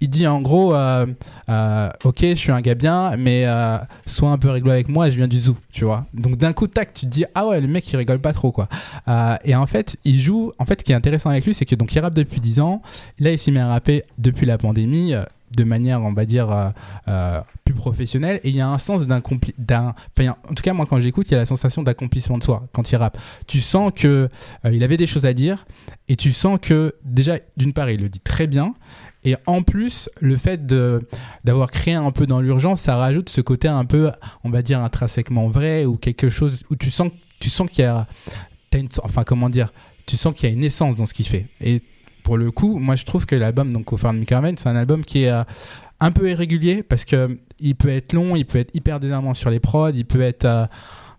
il 0.00 0.08
dit 0.08 0.26
en 0.26 0.40
gros, 0.40 0.74
ok, 0.74 2.20
je 2.20 2.34
suis 2.34 2.52
un 2.52 2.60
gars 2.60 2.74
bien, 2.74 3.16
mais 3.16 3.46
sois 4.06 4.30
un 4.30 4.38
peu 4.38 4.50
rigolo 4.50 4.72
avec 4.72 4.88
moi, 4.88 5.10
je 5.16 5.20
viens 5.22 5.28
du 5.28 5.38
zoo, 5.38 5.56
tu 5.72 5.84
vois. 5.86 6.04
Donc 6.12 6.36
d'un 6.36 6.52
coup, 6.52 6.66
tac, 6.66 6.92
tu 6.92 7.06
te 7.06 7.10
dis, 7.10 7.24
ah 7.34 7.48
ouais, 7.48 7.60
le 7.60 7.66
mec, 7.66 7.90
il 7.90 7.96
rigole 7.96 8.18
pas 8.18 8.34
trop, 8.34 8.52
quoi. 8.52 8.68
Euh, 9.08 9.36
et 9.44 9.54
en 9.54 9.66
fait, 9.66 9.96
il 10.04 10.20
joue. 10.20 10.52
En 10.58 10.66
fait, 10.66 10.80
ce 10.80 10.84
qui 10.84 10.92
est 10.92 10.94
intéressant 10.94 11.30
avec 11.30 11.46
lui, 11.46 11.54
c'est 11.54 11.64
que 11.64 11.74
donc 11.74 11.94
il 11.94 12.00
rappe 12.00 12.12
depuis 12.14 12.38
10 12.38 12.60
ans. 12.60 12.82
Là, 13.18 13.32
il 13.32 13.38
s'y 13.38 13.50
met 13.50 13.60
à 13.60 13.68
rapper 13.68 14.04
depuis 14.18 14.46
la 14.46 14.58
pandémie. 14.58 15.14
euh, 15.14 15.24
de 15.56 15.62
manière, 15.62 16.02
on 16.02 16.12
va 16.12 16.26
dire, 16.26 16.72
euh, 17.06 17.40
plus 17.64 17.72
professionnelle. 17.72 18.40
Et 18.42 18.50
il 18.50 18.56
y 18.56 18.60
a 18.60 18.68
un 18.68 18.78
sens 18.78 19.06
d'un... 19.06 19.22
enfin, 19.22 20.34
en 20.50 20.54
tout 20.54 20.62
cas, 20.62 20.72
moi, 20.72 20.86
quand 20.86 20.98
j'écoute, 20.98 21.28
il 21.30 21.32
y 21.32 21.34
a 21.36 21.38
la 21.38 21.46
sensation 21.46 21.84
d'accomplissement 21.84 22.36
de 22.36 22.42
soi 22.42 22.66
quand 22.72 22.90
il 22.90 22.96
rappe. 22.96 23.16
Tu 23.46 23.60
sens 23.60 23.92
que 23.94 24.28
il 24.64 24.82
avait 24.82 24.96
des 24.96 25.06
choses 25.06 25.24
à 25.24 25.32
dire 25.32 25.64
et 26.08 26.16
tu 26.16 26.32
sens 26.32 26.58
que, 26.60 26.96
déjà, 27.04 27.38
d'une 27.56 27.72
part, 27.72 27.88
il 27.90 28.00
le 28.00 28.08
dit 28.08 28.20
très 28.20 28.48
bien. 28.48 28.74
Et 29.26 29.34
en 29.46 29.62
plus, 29.62 30.08
le 30.20 30.36
fait 30.36 30.66
d'avoir 31.44 31.72
créé 31.72 31.94
un 31.94 32.12
peu 32.12 32.26
dans 32.26 32.40
l'urgence, 32.40 32.82
ça 32.82 32.94
rajoute 32.94 33.28
ce 33.28 33.40
côté 33.40 33.66
un 33.66 33.84
peu, 33.84 34.12
on 34.44 34.50
va 34.50 34.62
dire, 34.62 34.80
intrinsèquement 34.80 35.48
vrai 35.48 35.84
ou 35.84 35.96
quelque 35.96 36.30
chose 36.30 36.62
où 36.70 36.76
tu 36.76 36.92
sens, 36.92 37.10
tu 37.40 37.50
sens 37.50 37.68
qu'il 37.68 37.84
y 37.84 37.88
a... 37.88 38.06
une, 38.72 38.88
enfin, 39.02 39.24
comment 39.24 39.50
dire 39.50 39.72
Tu 40.06 40.16
sens 40.16 40.32
qu'il 40.32 40.48
y 40.48 40.52
a 40.52 40.54
une 40.54 40.62
essence 40.62 40.94
dans 40.94 41.06
ce 41.06 41.12
qu'il 41.12 41.26
fait. 41.26 41.46
Et 41.60 41.80
pour 42.22 42.36
le 42.36 42.52
coup, 42.52 42.78
moi 42.78 42.94
je 42.94 43.04
trouve 43.04 43.26
que 43.26 43.34
l'album 43.34 43.72
donc 43.72 43.92
Au 43.92 43.96
Farm 43.96 44.24
Carmen, 44.24 44.56
c'est 44.56 44.68
un 44.68 44.76
album 44.76 45.04
qui 45.04 45.24
est 45.24 45.30
euh, 45.30 45.42
un 45.98 46.12
peu 46.12 46.30
irrégulier 46.30 46.84
parce 46.84 47.04
que 47.04 47.38
il 47.58 47.74
peut 47.74 47.88
être 47.88 48.12
long, 48.12 48.36
il 48.36 48.44
peut 48.44 48.58
être 48.58 48.74
hyper 48.76 49.00
désarmant 49.00 49.34
sur 49.34 49.50
les 49.50 49.60
prods, 49.60 49.90
il 49.90 50.04
peut 50.04 50.22
être 50.22 50.44
euh, 50.44 50.66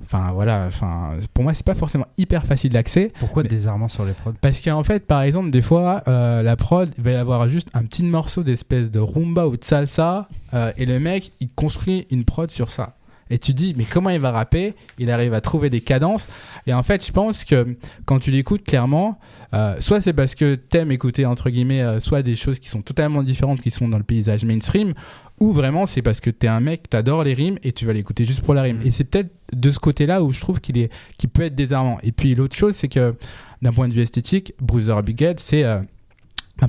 enfin 0.04 0.32
voilà, 0.34 0.66
enfin 0.68 1.14
pour 1.34 1.44
moi 1.44 1.54
c'est 1.54 1.66
pas 1.66 1.76
forcément 1.76 2.06
hyper 2.18 2.46
facile 2.46 2.72
d'accès 2.72 3.12
Pourquoi 3.20 3.44
Mais- 3.44 3.50
désarmant 3.50 3.88
sur 3.88 4.06
les 4.06 4.14
prods 4.14 4.34
parce 4.42 4.62
qu'en 4.62 4.84
fait 4.84 5.06
par 5.08 5.22
exemple 5.22 5.50
des 5.50 5.62
fois 5.62 6.04
euh, 6.08 6.44
la 6.44 6.56
prod 6.56 6.90
il 6.98 7.04
va 7.04 7.12
y 7.12 7.16
avoir 7.16 7.50
juste 7.50 7.70
un 7.74 7.84
petit 7.84 8.04
morceau 8.04 8.44
d'espèce 8.44 8.92
de 8.92 9.00
rumba 9.00 9.48
ou 9.48 9.58
de 9.58 9.64
salsa 9.64 10.28
euh, 10.54 10.72
et 10.78 10.86
le 10.86 11.00
mec 11.00 11.32
il 11.40 11.52
construit 11.54 12.06
une 12.12 12.24
prod 12.26 12.50
sur 12.52 12.70
ça. 12.70 12.94
Et 13.30 13.40
tu 13.40 13.52
dis, 13.54 13.74
mais 13.76 13.84
comment 13.84 14.10
il 14.10 14.22
va 14.22 14.32
rapper? 14.32 14.74
Il 15.00 15.12
arrive 15.12 15.34
à 15.34 15.42
trouver 15.42 15.70
des 15.70 15.82
cadences. 15.82 16.30
Et 16.66 16.74
en 16.74 16.82
fait, 16.82 17.06
je 17.06 17.12
pense 17.12 17.44
que 17.44 17.76
quand 18.06 18.20
tu 18.20 18.32
l'écoutes 18.32 18.64
clairement, 18.64 19.20
euh, 19.54 19.76
soit 19.82 20.00
c'est 20.00 20.14
parce 20.14 20.34
que 20.34 20.56
t'aimes 20.56 20.94
écouter, 20.94 21.26
entre 21.26 21.50
guillemets, 21.50 22.00
soit 22.00 22.22
des 22.24 22.38
choses 22.38 22.58
qui 22.60 22.70
sont 22.70 22.82
totalement 22.82 23.24
différentes 23.24 23.60
qui 23.60 23.70
sont 23.70 23.90
dans 23.90 23.98
le 23.98 24.06
paysage 24.06 24.46
mainstream, 24.46 24.94
ou 25.40 25.54
vraiment 25.54 25.86
c'est 25.86 26.02
parce 26.02 26.20
que 26.20 26.30
t'es 26.30 26.48
un 26.48 26.60
mec, 26.60 26.90
t'adores 26.90 27.24
les 27.24 27.34
rimes 27.34 27.58
et 27.64 27.72
tu 27.72 27.86
vas 27.86 27.94
l'écouter 27.94 28.26
juste 28.26 28.42
pour 28.42 28.54
la 28.54 28.64
rime. 28.64 28.80
Et 28.84 28.92
c'est 28.92 29.04
peut-être 29.04 29.30
de 29.54 29.72
ce 29.72 29.80
côté-là 29.80 30.24
où 30.24 30.32
je 30.34 30.40
trouve 30.42 30.60
qu'il 30.60 30.78
est, 30.78 30.92
qu'il 31.18 31.30
peut 31.30 31.44
être 31.44 31.56
désarmant. 31.56 31.98
Et 32.04 32.12
puis 32.12 32.34
l'autre 32.36 32.56
chose, 32.56 32.76
c'est 32.76 32.88
que 32.88 33.16
d'un 33.62 33.72
point 33.72 33.88
de 33.88 33.94
vue 33.94 34.02
esthétique, 34.02 34.54
Bruiser 34.60 34.96
Bighead, 35.04 35.40
c'est. 35.40 35.64
euh, 35.64 35.80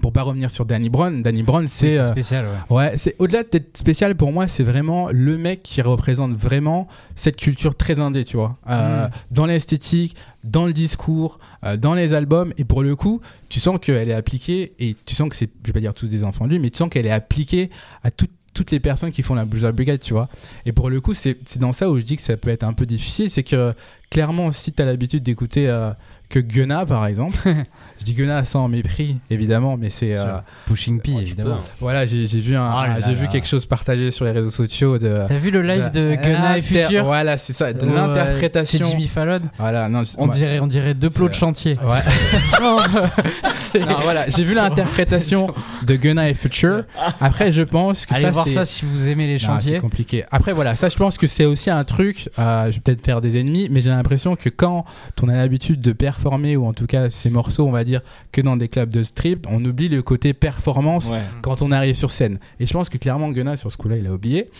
pour 0.02 0.12
pas 0.12 0.20
revenir 0.20 0.50
sur 0.50 0.66
Danny 0.66 0.90
Brown, 0.90 1.22
Danny 1.22 1.42
Brown, 1.42 1.66
c'est. 1.66 1.92
C'est 1.92 1.98
euh, 1.98 2.10
spécial, 2.10 2.44
ouais. 2.68 2.76
Ouais, 2.76 2.92
c'est 2.98 3.16
au-delà 3.18 3.42
d'être 3.42 3.74
spécial 3.74 4.14
pour 4.16 4.32
moi, 4.32 4.46
c'est 4.46 4.62
vraiment 4.62 5.08
le 5.10 5.38
mec 5.38 5.62
qui 5.62 5.80
représente 5.80 6.32
vraiment 6.36 6.88
cette 7.14 7.36
culture 7.36 7.74
très 7.74 7.98
indé, 7.98 8.26
tu 8.26 8.36
vois, 8.36 8.58
Euh, 8.68 9.06
Mm. 9.06 9.10
dans 9.30 9.46
l'esthétique, 9.46 10.14
dans 10.44 10.66
le 10.66 10.74
discours, 10.74 11.38
euh, 11.64 11.78
dans 11.78 11.94
les 11.94 12.12
albums, 12.12 12.52
et 12.58 12.64
pour 12.64 12.82
le 12.82 12.94
coup, 12.96 13.22
tu 13.48 13.60
sens 13.60 13.78
qu'elle 13.80 14.10
est 14.10 14.14
appliquée 14.14 14.74
et 14.78 14.94
tu 15.06 15.14
sens 15.14 15.30
que 15.30 15.36
c'est, 15.36 15.48
je 15.62 15.68
vais 15.68 15.72
pas 15.72 15.80
dire 15.80 15.94
tous 15.94 16.06
des 16.08 16.22
enfants 16.22 16.44
de 16.44 16.50
lui, 16.50 16.58
mais 16.58 16.68
tu 16.68 16.76
sens 16.76 16.90
qu'elle 16.90 17.06
est 17.06 17.10
appliquée 17.10 17.70
à 18.02 18.10
toutes 18.10 18.30
toutes 18.58 18.72
les 18.72 18.80
personnes 18.80 19.12
qui 19.12 19.22
font 19.22 19.36
la 19.36 19.44
Blues 19.44 19.64
Brigade, 19.72 20.00
tu 20.00 20.14
vois. 20.14 20.28
Et 20.66 20.72
pour 20.72 20.90
le 20.90 21.00
coup, 21.00 21.14
c'est 21.14 21.58
dans 21.58 21.72
ça 21.72 21.88
où 21.88 22.00
je 22.00 22.04
dis 22.04 22.16
que 22.16 22.22
ça 22.22 22.36
peut 22.36 22.50
être 22.50 22.64
un 22.64 22.72
peu 22.72 22.86
difficile, 22.86 23.30
c'est 23.30 23.44
que 23.44 23.72
clairement, 24.10 24.50
si 24.50 24.72
tu 24.72 24.82
as 24.82 24.84
l'habitude 24.84 25.22
d'écouter 25.22 25.68
euh, 25.68 25.92
que 26.28 26.38
Gunna, 26.38 26.84
par 26.84 27.06
exemple, 27.06 27.38
je 27.98 28.04
dis 28.04 28.14
Gunna 28.14 28.44
sans 28.44 28.68
mépris, 28.68 29.16
évidemment, 29.30 29.76
mais 29.78 29.88
c'est 29.90 30.14
euh. 30.16 30.38
Pushing 30.66 31.00
P, 31.00 31.12
Oh, 31.16 31.20
évidemment. 31.20 31.54
peux. 31.54 31.60
voilà, 31.80 32.04
j'ai 32.06 32.24
vu, 32.26 32.54
un, 32.54 32.70
Oh 32.70 33.00
j'ai 33.04 33.14
vu 33.14 33.22
là. 33.24 33.28
quelque 33.28 33.46
chose 33.46 33.64
partagé 33.66 34.10
sur 34.10 34.24
les 34.26 34.32
réseaux 34.32 34.50
sociaux 34.50 34.98
de. 34.98 35.22
T'as 35.26 35.36
vu 35.38 35.50
le 35.50 35.62
live 35.62 35.90
de 35.90 36.14
Gunna 36.16 36.58
et 36.58 36.62
Future 36.62 37.04
Voilà, 37.04 37.38
c'est 37.38 37.52
ça, 37.54 37.72
de 37.72 37.86
l'interprétation. 37.86 38.84
C'est 38.84 38.90
Jimmy 38.90 39.08
Fallon. 39.08 39.40
Voilà, 39.58 39.88
non, 39.88 40.02
On 40.18 40.28
ouais. 40.28 40.34
dirait, 40.34 40.60
on 40.60 40.66
dirait 40.66 40.94
deux 40.94 41.10
plots 41.10 41.28
de 41.28 41.34
chantier. 41.34 41.78
Ouais. 41.82 41.98
Non, 43.74 43.96
voilà, 44.02 44.28
j'ai 44.30 44.44
vu 44.44 44.54
l'interprétation 44.54 45.52
de 45.84 45.94
Gunna 45.96 46.30
et 46.30 46.34
Future. 46.34 46.84
Après, 47.20 47.52
je 47.52 47.60
pense 47.62 48.06
que 48.06 48.14
Allez 48.14 48.24
ça, 48.24 48.30
voir 48.30 48.48
ça 48.48 48.64
si 48.64 48.86
vous 48.86 49.08
aimez 49.08 49.26
les 49.26 49.38
chantiers. 49.38 49.74
C'est 49.76 49.80
compliqué. 49.80 50.24
Après, 50.30 50.52
voilà, 50.54 50.74
ça, 50.74 50.88
je 50.88 50.96
pense 50.96 51.18
que 51.18 51.26
c'est 51.26 51.44
aussi 51.44 51.68
un 51.70 51.84
truc. 51.84 52.30
euh, 52.38 52.66
je 52.66 52.76
vais 52.76 52.80
peut-être 52.80 53.04
faire 53.04 53.20
des 53.20 53.38
ennemis, 53.38 53.68
mais 53.70 53.80
j'ai 53.82 53.90
l'impression 53.90 54.36
que 54.36 54.48
quand 54.48 54.84
on 55.22 55.28
a 55.28 55.34
l'habitude 55.34 55.80
de 55.82 55.92
performer, 56.18 56.56
ou 56.56 56.66
en 56.66 56.72
tout 56.72 56.86
cas 56.86 57.10
ces 57.10 57.30
morceaux, 57.30 57.66
on 57.66 57.70
va 57.70 57.84
dire 57.84 58.00
que 58.32 58.40
dans 58.40 58.56
des 58.56 58.68
clubs 58.68 58.90
de 58.90 59.02
strip, 59.04 59.46
on 59.48 59.64
oublie 59.64 59.88
le 59.88 60.02
côté 60.02 60.32
performance 60.34 61.10
Ouais. 61.10 61.20
quand 61.42 61.62
on 61.62 61.70
arrive 61.70 61.94
sur 61.94 62.10
scène. 62.10 62.38
Et 62.58 62.66
je 62.66 62.72
pense 62.72 62.88
que 62.88 62.98
clairement, 62.98 63.30
Gunna, 63.30 63.56
sur 63.56 63.70
ce 63.70 63.76
coup-là, 63.76 63.96
il 63.96 64.06
a 64.06 64.12
oublié. 64.12 64.50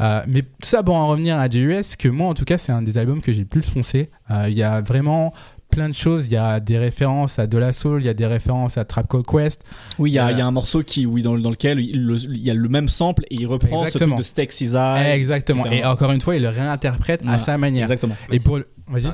Euh, 0.00 0.22
mais 0.28 0.42
tout 0.42 0.48
ça 0.62 0.82
pour 0.82 0.94
en 0.94 1.08
revenir 1.08 1.36
à 1.38 1.48
JUS, 1.50 1.96
que 1.98 2.08
moi, 2.08 2.28
en 2.28 2.34
tout 2.34 2.44
cas, 2.44 2.56
c'est 2.58 2.72
un 2.72 2.82
des 2.82 2.98
albums 2.98 3.20
que 3.20 3.32
j'ai 3.32 3.40
le 3.40 3.46
plus 3.46 3.62
foncé. 3.62 4.10
Euh, 4.30 4.46
Il 4.48 4.56
y 4.56 4.62
a 4.62 4.80
vraiment 4.80 5.32
plein 5.70 5.88
de 5.88 5.94
choses. 5.94 6.28
Il 6.28 6.32
y 6.32 6.36
a 6.36 6.60
des 6.60 6.78
références 6.78 7.38
à 7.38 7.46
De 7.46 7.58
La 7.58 7.72
Soul, 7.74 8.00
il 8.02 8.06
y 8.06 8.08
a 8.08 8.14
des 8.14 8.24
références 8.26 8.78
à 8.78 8.84
Trap 8.86 9.06
Call 9.08 9.22
Quest. 9.22 9.64
Oui, 9.98 10.10
il 10.10 10.14
y, 10.14 10.18
a- 10.18 10.28
Euh, 10.28 10.32
il 10.32 10.38
y 10.38 10.40
a 10.40 10.46
un 10.46 10.50
morceau 10.50 10.82
qui, 10.82 11.04
oui, 11.04 11.20
dans, 11.22 11.34
le- 11.34 11.42
dans 11.42 11.50
lequel 11.50 11.78
il, 11.80 12.02
le- 12.06 12.16
il 12.24 12.38
y 12.42 12.50
a 12.50 12.54
le 12.54 12.68
même 12.68 12.88
sample 12.88 13.24
et 13.30 13.34
il 13.34 13.46
reprend 13.46 13.80
Exactement. 13.84 14.16
ce 14.22 14.34
truc 14.34 14.48
de 14.48 14.76
High. 14.76 15.18
Exactement. 15.18 15.66
Et 15.66 15.84
encore 15.84 16.12
une 16.12 16.20
fois, 16.22 16.36
il 16.36 16.42
le 16.42 16.48
réinterprète 16.48 17.22
à 17.26 17.38
sa 17.38 17.58
manière. 17.58 17.82
Exactement. 17.82 18.14
Et 18.30 18.40
pour 18.40 18.60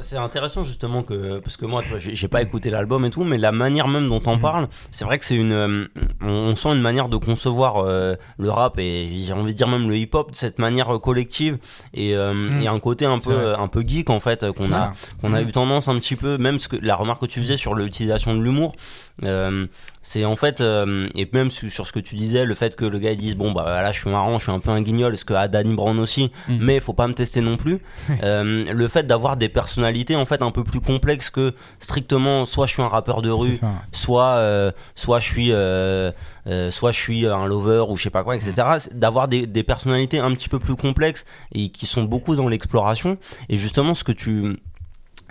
C'est 0.02 0.16
intéressant 0.16 0.62
justement 0.64 1.02
que 1.02 1.38
parce 1.40 1.56
que 1.56 1.66
moi 1.66 1.82
j'ai 1.98 2.28
pas 2.28 2.42
écouté 2.42 2.70
l'album 2.70 3.04
et 3.04 3.10
tout 3.10 3.24
mais 3.24 3.38
la 3.38 3.52
manière 3.52 3.88
même 3.88 4.08
dont 4.08 4.22
on 4.26 4.38
parle 4.38 4.68
c'est 4.90 5.04
vrai 5.04 5.18
que 5.18 5.24
c'est 5.24 5.34
une 5.34 5.52
euh, 5.52 5.84
on, 6.20 6.54
sent 6.54 6.68
une 6.70 6.80
manière 6.80 7.08
de 7.08 7.16
concevoir 7.16 7.78
euh, 7.78 8.14
le 8.38 8.50
rap 8.50 8.78
et 8.78 9.08
j'ai 9.26 9.32
envie 9.32 9.52
de 9.52 9.56
dire 9.58 9.68
même 9.68 9.88
le 9.88 9.96
hip 9.96 10.10
hop 10.12 10.30
de 10.32 10.36
cette 10.36 10.58
manière 10.58 10.94
euh, 10.94 10.98
collective 10.98 11.58
et 11.92 12.14
Mm. 12.14 12.62
et 12.62 12.68
un 12.68 12.78
côté 12.80 13.04
un 13.06 13.18
peu 13.18 13.32
vrai. 13.32 13.54
un 13.58 13.68
peu 13.68 13.82
geek 13.86 14.10
en 14.10 14.20
fait 14.20 14.50
qu'on 14.52 14.72
a 14.72 14.92
qu'on 15.20 15.32
a 15.34 15.42
Mm. 15.42 15.48
eu 15.48 15.52
tendance 15.52 15.88
un 15.88 15.96
petit 15.98 16.16
peu 16.16 16.38
même 16.38 16.58
ce 16.58 16.68
que 16.68 16.76
la 16.76 16.94
remarque 16.96 17.20
que 17.22 17.26
tu 17.26 17.40
faisais 17.40 17.56
sur 17.56 17.74
l'utilisation 17.74 18.34
de 18.34 18.42
l'humour 18.42 18.74
euh, 19.22 19.66
c'est 20.02 20.24
en 20.24 20.36
fait 20.36 20.60
euh, 20.60 21.08
et 21.14 21.28
même 21.32 21.50
sur, 21.50 21.70
sur 21.70 21.86
ce 21.86 21.92
que 21.92 22.00
tu 22.00 22.14
disais 22.16 22.44
le 22.44 22.54
fait 22.54 22.74
que 22.76 22.84
le 22.84 22.98
gars 22.98 23.12
il 23.12 23.16
dise 23.16 23.36
bon 23.36 23.52
bah 23.52 23.64
là 23.82 23.92
je 23.92 24.00
suis 24.00 24.10
marrant 24.10 24.38
je 24.38 24.44
suis 24.44 24.52
un 24.52 24.58
peu 24.60 24.70
un 24.70 24.82
guignol 24.82 25.16
ce 25.16 25.24
que 25.24 25.34
a 25.34 25.48
Danny 25.48 25.74
Brown 25.74 25.98
aussi 25.98 26.30
Mm. 26.48 26.58
mais 26.60 26.80
faut 26.80 26.92
pas 26.92 27.06
me 27.08 27.14
tester 27.14 27.40
non 27.40 27.56
plus 27.56 27.78
euh, 28.22 28.64
le 28.72 28.88
fait 28.88 29.04
d'avoir 29.06 29.36
des 29.36 29.48
personnalités 29.64 30.14
en 30.14 30.26
fait 30.26 30.42
un 30.42 30.50
peu 30.50 30.62
plus 30.62 30.80
complexes 30.80 31.30
que 31.30 31.54
strictement 31.80 32.44
soit 32.44 32.66
je 32.66 32.74
suis 32.74 32.82
un 32.82 32.88
rappeur 32.88 33.22
de 33.22 33.30
rue 33.30 33.58
soit 33.92 34.34
euh, 34.36 34.70
soit 34.94 35.20
je 35.20 35.28
suis 35.32 35.48
euh, 35.52 36.12
euh, 36.46 36.70
soit 36.70 36.92
je 36.92 37.00
suis 37.00 37.26
un 37.26 37.46
lover 37.46 37.84
ou 37.88 37.96
je 37.96 38.02
sais 38.02 38.10
pas 38.10 38.24
quoi 38.24 38.36
etc 38.36 38.52
d'avoir 38.92 39.26
des, 39.28 39.46
des 39.46 39.62
personnalités 39.62 40.18
un 40.18 40.32
petit 40.34 40.50
peu 40.50 40.58
plus 40.58 40.76
complexes 40.76 41.24
et 41.52 41.70
qui 41.70 41.86
sont 41.86 42.04
beaucoup 42.04 42.36
dans 42.36 42.48
l'exploration. 42.48 43.16
Et 43.48 43.56
justement 43.56 43.94
ce 43.94 44.04
que 44.04 44.12
tu 44.12 44.58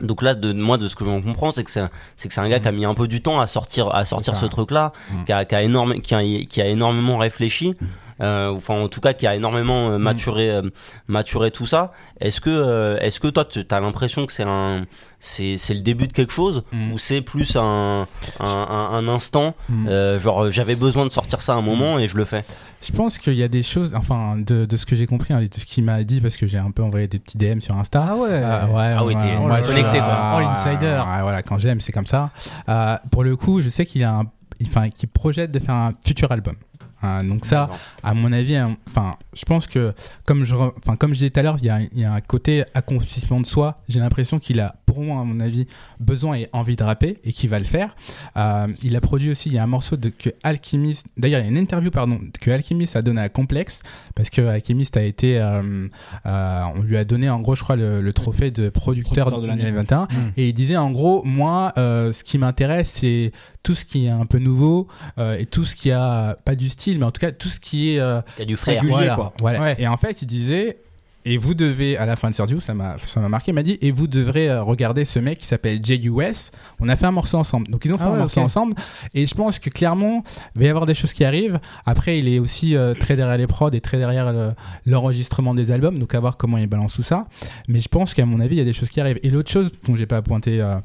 donc 0.01 0.23
là, 0.23 0.33
de, 0.33 0.51
moi, 0.53 0.79
de 0.79 0.87
ce 0.87 0.95
que 0.95 1.05
j'en 1.05 1.21
comprends, 1.21 1.51
c'est 1.51 1.63
que 1.63 1.69
c'est, 1.69 1.87
que 2.27 2.33
c'est 2.33 2.39
un 2.39 2.49
gars 2.49 2.59
qui 2.59 2.67
a 2.67 2.71
mis 2.71 2.83
un 2.83 2.95
peu 2.95 3.07
du 3.07 3.21
temps 3.21 3.39
à 3.39 3.45
sortir, 3.45 3.93
à 3.93 4.05
sortir 4.05 4.35
ce 4.37 4.47
truc-là, 4.47 4.91
Mm. 5.11 5.23
qui, 5.25 5.31
a, 5.31 5.45
qui 5.45 5.55
a 5.55 5.61
énorme, 5.61 6.01
qui 6.01 6.15
a, 6.15 6.21
qui 6.49 6.61
a 6.61 6.67
énormément 6.67 7.19
réfléchi, 7.19 7.75
euh, 7.79 7.85
enfin 8.19 8.75
en 8.75 8.87
tout 8.89 9.01
cas 9.01 9.13
qui 9.13 9.27
a 9.27 9.35
énormément 9.35 9.89
euh, 9.91 9.97
maturé, 9.97 10.49
euh, 10.49 10.61
maturé 11.07 11.51
tout 11.51 11.65
ça. 11.65 11.91
Est-ce 12.19 12.39
que, 12.41 12.49
euh, 12.49 12.97
est-ce 12.99 13.19
que 13.19 13.27
toi, 13.27 13.45
tu 13.45 13.63
as 13.69 13.79
l'impression 13.79 14.25
que 14.25 14.31
c'est 14.33 14.43
un, 14.43 14.85
c'est, 15.19 15.55
le 15.69 15.79
début 15.81 16.07
de 16.07 16.13
quelque 16.13 16.31
chose 16.33 16.63
Mm. 16.71 16.93
ou 16.93 16.97
c'est 16.97 17.21
plus 17.21 17.55
un, 17.55 18.07
un, 18.39 18.45
un, 18.45 18.89
un 18.93 19.07
instant, 19.07 19.55
Mm. 19.69 19.87
euh, 19.87 20.19
genre 20.19 20.49
j'avais 20.51 20.75
besoin 20.75 21.05
de 21.05 21.11
sortir 21.11 21.41
ça 21.41 21.53
à 21.53 21.55
un 21.57 21.61
moment 21.61 21.99
et 21.99 22.07
je 22.07 22.15
le 22.17 22.25
fais? 22.25 22.43
Je 22.81 22.91
pense 22.91 23.17
qu'il 23.17 23.35
y 23.35 23.43
a 23.43 23.47
des 23.47 23.63
choses, 23.63 23.95
enfin, 23.95 24.35
de, 24.37 24.65
de 24.65 24.77
ce 24.77 24.85
que 24.85 24.95
j'ai 24.95 25.05
compris, 25.07 25.33
hein, 25.33 25.41
de 25.41 25.47
ce 25.57 25.65
qu'il 25.65 25.85
m'a 25.85 26.03
dit, 26.03 26.19
parce 26.19 26.35
que 26.35 26.47
j'ai 26.47 26.57
un 26.57 26.71
peu 26.71 26.83
envoyé 26.83 27.07
des 27.07 27.17
petits 27.19 27.37
DM 27.37 27.61
sur 27.61 27.75
Insta. 27.77 28.05
Ah 28.09 28.15
ouais. 28.17 28.27
Euh, 28.29 28.65
ouais, 28.67 28.93
Ah 28.97 29.05
oui, 29.05 29.15
ouais, 29.15 29.21
je 29.59 29.63
suis, 29.63 29.75
connecté, 29.75 29.99
quoi. 29.99 30.07
euh, 30.09 30.35
Oh, 30.37 30.39
l'insider. 30.41 30.87
ouais, 31.07 31.21
voilà, 31.21 31.43
quand 31.43 31.57
j'aime, 31.59 31.79
c'est 31.79 31.93
comme 31.93 32.05
ça. 32.05 32.31
Euh, 32.67 32.97
pour 33.09 33.23
le 33.23 33.37
coup, 33.37 33.61
je 33.61 33.69
sais 33.69 33.85
qu'il 33.85 34.03
a 34.03 34.11
un, 34.15 34.23
enfin, 34.67 34.89
qu'il 34.89 35.07
projette 35.07 35.51
de 35.51 35.59
faire 35.59 35.75
un 35.75 35.93
futur 36.05 36.29
album. 36.33 36.55
Hein, 37.03 37.25
donc 37.25 37.45
ça, 37.45 37.69
à 38.01 38.13
mon 38.13 38.31
avis, 38.31 38.55
hein, 38.55 38.77
enfin, 38.87 39.11
je 39.33 39.43
pense 39.43 39.67
que 39.67 39.93
comme 40.25 40.45
je, 40.45 40.55
enfin, 40.55 40.95
comme 40.95 41.11
je 41.11 41.15
disais 41.15 41.29
tout 41.29 41.39
à 41.41 41.43
l'heure, 41.43 41.57
il 41.59 41.65
y 41.65 41.69
a, 41.69 41.81
il 41.81 41.99
y 41.99 42.05
a 42.05 42.13
un 42.13 42.21
côté 42.21 42.63
accomplissement 42.73 43.41
de 43.41 43.45
soi. 43.45 43.81
J'ai 43.89 43.99
l'impression 43.99 44.39
qu'il 44.39 44.61
a, 44.61 44.75
moi, 45.01 45.21
à 45.21 45.23
mon 45.23 45.39
avis, 45.39 45.65
besoin 45.99 46.35
et 46.35 46.47
envie 46.53 46.75
de 46.75 46.83
rapper 46.83 47.19
et 47.23 47.33
qui 47.33 47.47
va 47.47 47.59
le 47.59 47.65
faire. 47.65 47.95
Euh, 48.37 48.67
il 48.83 48.95
a 48.95 49.01
produit 49.01 49.31
aussi, 49.31 49.49
il 49.49 49.55
y 49.55 49.57
a 49.57 49.63
un 49.63 49.67
morceau 49.67 49.95
de, 49.97 50.09
que 50.09 50.29
Alchemist, 50.43 51.07
d'ailleurs, 51.17 51.39
il 51.39 51.43
y 51.43 51.47
a 51.47 51.49
une 51.49 51.57
interview, 51.57 51.91
pardon, 51.91 52.19
que 52.39 52.51
Alchemist 52.51 52.95
a 52.95 53.01
donné 53.01 53.21
à 53.21 53.29
Complex, 53.29 53.81
parce 54.15 54.29
que 54.29 54.41
Alchemist 54.41 54.97
a 54.97 55.03
été, 55.03 55.39
euh, 55.39 55.87
euh, 56.25 56.61
on 56.75 56.81
lui 56.81 56.97
a 56.97 57.05
donné 57.05 57.29
en 57.29 57.39
gros, 57.39 57.55
je 57.55 57.63
crois, 57.63 57.75
le, 57.75 58.01
le 58.01 58.13
trophée 58.13 58.51
de 58.51 58.69
producteur, 58.69 59.27
Producteur 59.27 59.41
de 59.41 59.47
l'année. 59.47 59.63
2021. 59.63 60.07
Et 60.37 60.49
il 60.49 60.53
disait 60.53 60.77
en 60.77 60.91
gros, 60.91 61.23
moi, 61.23 61.73
euh, 61.77 62.11
ce 62.11 62.23
qui 62.23 62.37
m'intéresse, 62.37 62.89
c'est 62.89 63.31
tout 63.63 63.75
ce 63.75 63.85
qui 63.85 64.07
est 64.07 64.09
un 64.09 64.25
peu 64.25 64.39
nouveau 64.39 64.87
euh, 65.17 65.37
et 65.37 65.45
tout 65.45 65.65
ce 65.65 65.75
qui 65.75 65.91
a 65.91 66.37
pas 66.43 66.55
du 66.55 66.69
style, 66.69 66.99
mais 66.99 67.05
en 67.05 67.11
tout 67.11 67.21
cas 67.21 67.31
tout 67.31 67.47
ce 67.47 67.59
qui 67.59 67.95
est 67.95 67.99
euh, 67.99 68.21
Il 68.37 68.41
y 68.41 68.43
a 68.43 68.45
du 68.45 68.57
frère. 68.57 68.75
Singulier, 68.81 68.93
voilà, 68.93 69.15
quoi. 69.15 69.33
voilà. 69.39 69.61
Ouais. 69.61 69.75
Et 69.79 69.87
en 69.87 69.97
fait, 69.97 70.21
il 70.21 70.25
disait. 70.25 70.77
Et 71.25 71.37
vous 71.37 71.53
devez, 71.53 71.95
à 71.97 72.05
la 72.05 72.15
fin 72.15 72.29
de 72.29 72.35
Sergio, 72.35 72.59
ça 72.59 72.73
m'a, 72.73 72.97
ça 72.99 73.19
m'a 73.21 73.29
marqué, 73.29 73.51
il 73.51 73.55
m'a 73.55 73.63
dit, 73.63 73.77
et 73.81 73.91
vous 73.91 74.07
devrez 74.07 74.49
euh, 74.49 74.61
regarder 74.61 75.05
ce 75.05 75.19
mec 75.19 75.39
qui 75.39 75.45
s'appelle 75.45 75.79
JUS. 75.83 76.51
On 76.79 76.89
a 76.89 76.95
fait 76.95 77.05
un 77.05 77.11
morceau 77.11 77.37
ensemble. 77.37 77.67
Donc 77.69 77.85
ils 77.85 77.93
ont 77.93 77.97
fait 77.97 78.03
Ah 78.05 78.09
un 78.09 78.13
ouais, 78.13 78.19
morceau 78.19 78.41
ensemble. 78.41 78.73
Et 79.13 79.25
je 79.25 79.33
pense 79.33 79.59
que 79.59 79.69
clairement, 79.69 80.23
il 80.55 80.59
va 80.61 80.65
y 80.65 80.69
avoir 80.69 80.85
des 80.85 80.93
choses 80.93 81.13
qui 81.13 81.23
arrivent. 81.23 81.59
Après, 81.85 82.19
il 82.19 82.27
est 82.27 82.39
aussi 82.39 82.75
euh, 82.75 82.93
très 82.93 83.15
derrière 83.15 83.37
les 83.37 83.47
prods 83.47 83.71
et 83.71 83.79
très 83.81 83.97
derrière 83.97 84.33
le- 84.33 84.51
l'enregistrement 84.85 85.53
des 85.53 85.71
albums. 85.71 85.97
Donc 85.97 86.13
à 86.13 86.19
voir 86.19 86.35
comment 86.35 86.57
il 86.57 86.67
balance 86.67 86.95
tout 86.95 87.03
ça. 87.03 87.25
Mais 87.69 87.79
je 87.79 87.87
pense 87.87 88.13
qu'à 88.13 88.25
mon 88.25 88.39
avis, 88.41 88.55
il 88.55 88.59
y 88.59 88.61
a 88.61 88.65
des 88.65 88.73
choses 88.73 88.89
qui 88.89 88.99
arrivent. 88.99 89.19
Et 89.23 89.29
l'autre 89.29 89.49
chose 89.49 89.71
dont 89.85 89.95
j'ai 89.95 90.05
pas 90.07 90.21
pointé, 90.21 90.61
euh, 90.61 90.75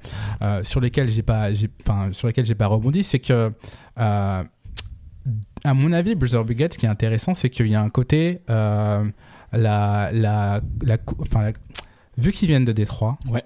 euh, 0.43 0.63
sur 0.63 0.81
lesquelles 0.81 1.11
j'ai 1.11 1.23
pas, 1.23 1.49
enfin, 1.83 2.09
sur 2.13 2.29
lesquelles 2.29 2.45
j'ai 2.45 2.55
pas 2.55 2.67
rebondi, 2.69 3.03
c'est 3.03 3.19
que, 3.19 3.51
à 3.97 5.75
mon 5.75 5.93
avis, 5.93 6.15
Brother 6.15 6.45
Bugatti, 6.45 6.75
ce 6.75 6.79
qui 6.79 6.87
est 6.87 6.89
intéressant, 6.89 7.35
c'est 7.35 7.51
qu'il 7.51 7.67
y 7.67 7.75
a 7.75 7.83
un 7.83 7.91
côté, 7.91 8.41
la, 9.53 10.11
la, 10.13 10.61
la, 10.83 10.99
cou- 10.99 11.17
enfin, 11.21 11.43
la- 11.43 11.53
vu 12.17 12.33
qu'ils 12.33 12.49
viennent 12.49 12.65
de 12.65 12.73
Détroit, 12.73 13.19
Ouais. 13.31 13.45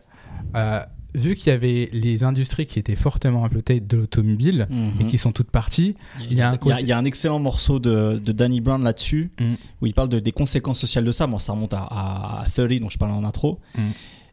euh, 0.56 0.80
vu 1.14 1.36
qu'il 1.36 1.48
y 1.48 1.50
avait 1.54 1.90
les 1.92 2.24
industries 2.24 2.64
qui 2.66 2.78
étaient 2.78 2.96
fortement 2.96 3.44
implantées 3.44 3.80
de 3.80 3.98
l'automobile 3.98 4.66
et 4.70 5.02
Mhm. 5.04 5.06
qui 5.10 5.18
sont 5.18 5.30
toutes 5.32 5.50
parties, 5.50 5.94
il 6.30 6.34
y 6.34 6.40
a 6.40 6.48
un 6.48 6.52
Il 6.52 6.54
y 6.54 6.54
a, 6.54 6.58
côté- 6.58 6.76
il 6.80 6.86
y 6.86 6.92
a 6.92 6.98
un 6.98 7.04
excellent 7.04 7.38
morceau 7.38 7.78
de, 7.78 8.18
de 8.18 8.32
Danny 8.32 8.60
Brown 8.62 8.82
là-dessus, 8.82 9.30
Mm. 9.38 9.54
où 9.82 9.86
il 9.86 9.92
parle 9.94 10.08
de, 10.08 10.20
des 10.20 10.32
conséquences 10.32 10.78
sociales 10.80 11.04
de 11.04 11.12
ça. 11.12 11.26
Bon, 11.26 11.38
ça 11.38 11.52
remonte 11.52 11.74
à, 11.74 11.82
à 11.82 12.44
30, 12.48 12.80
dont 12.80 12.88
je 12.88 12.96
parlais 12.98 13.14
en 13.14 13.24
intro. 13.24 13.60
Mm. 13.76 13.80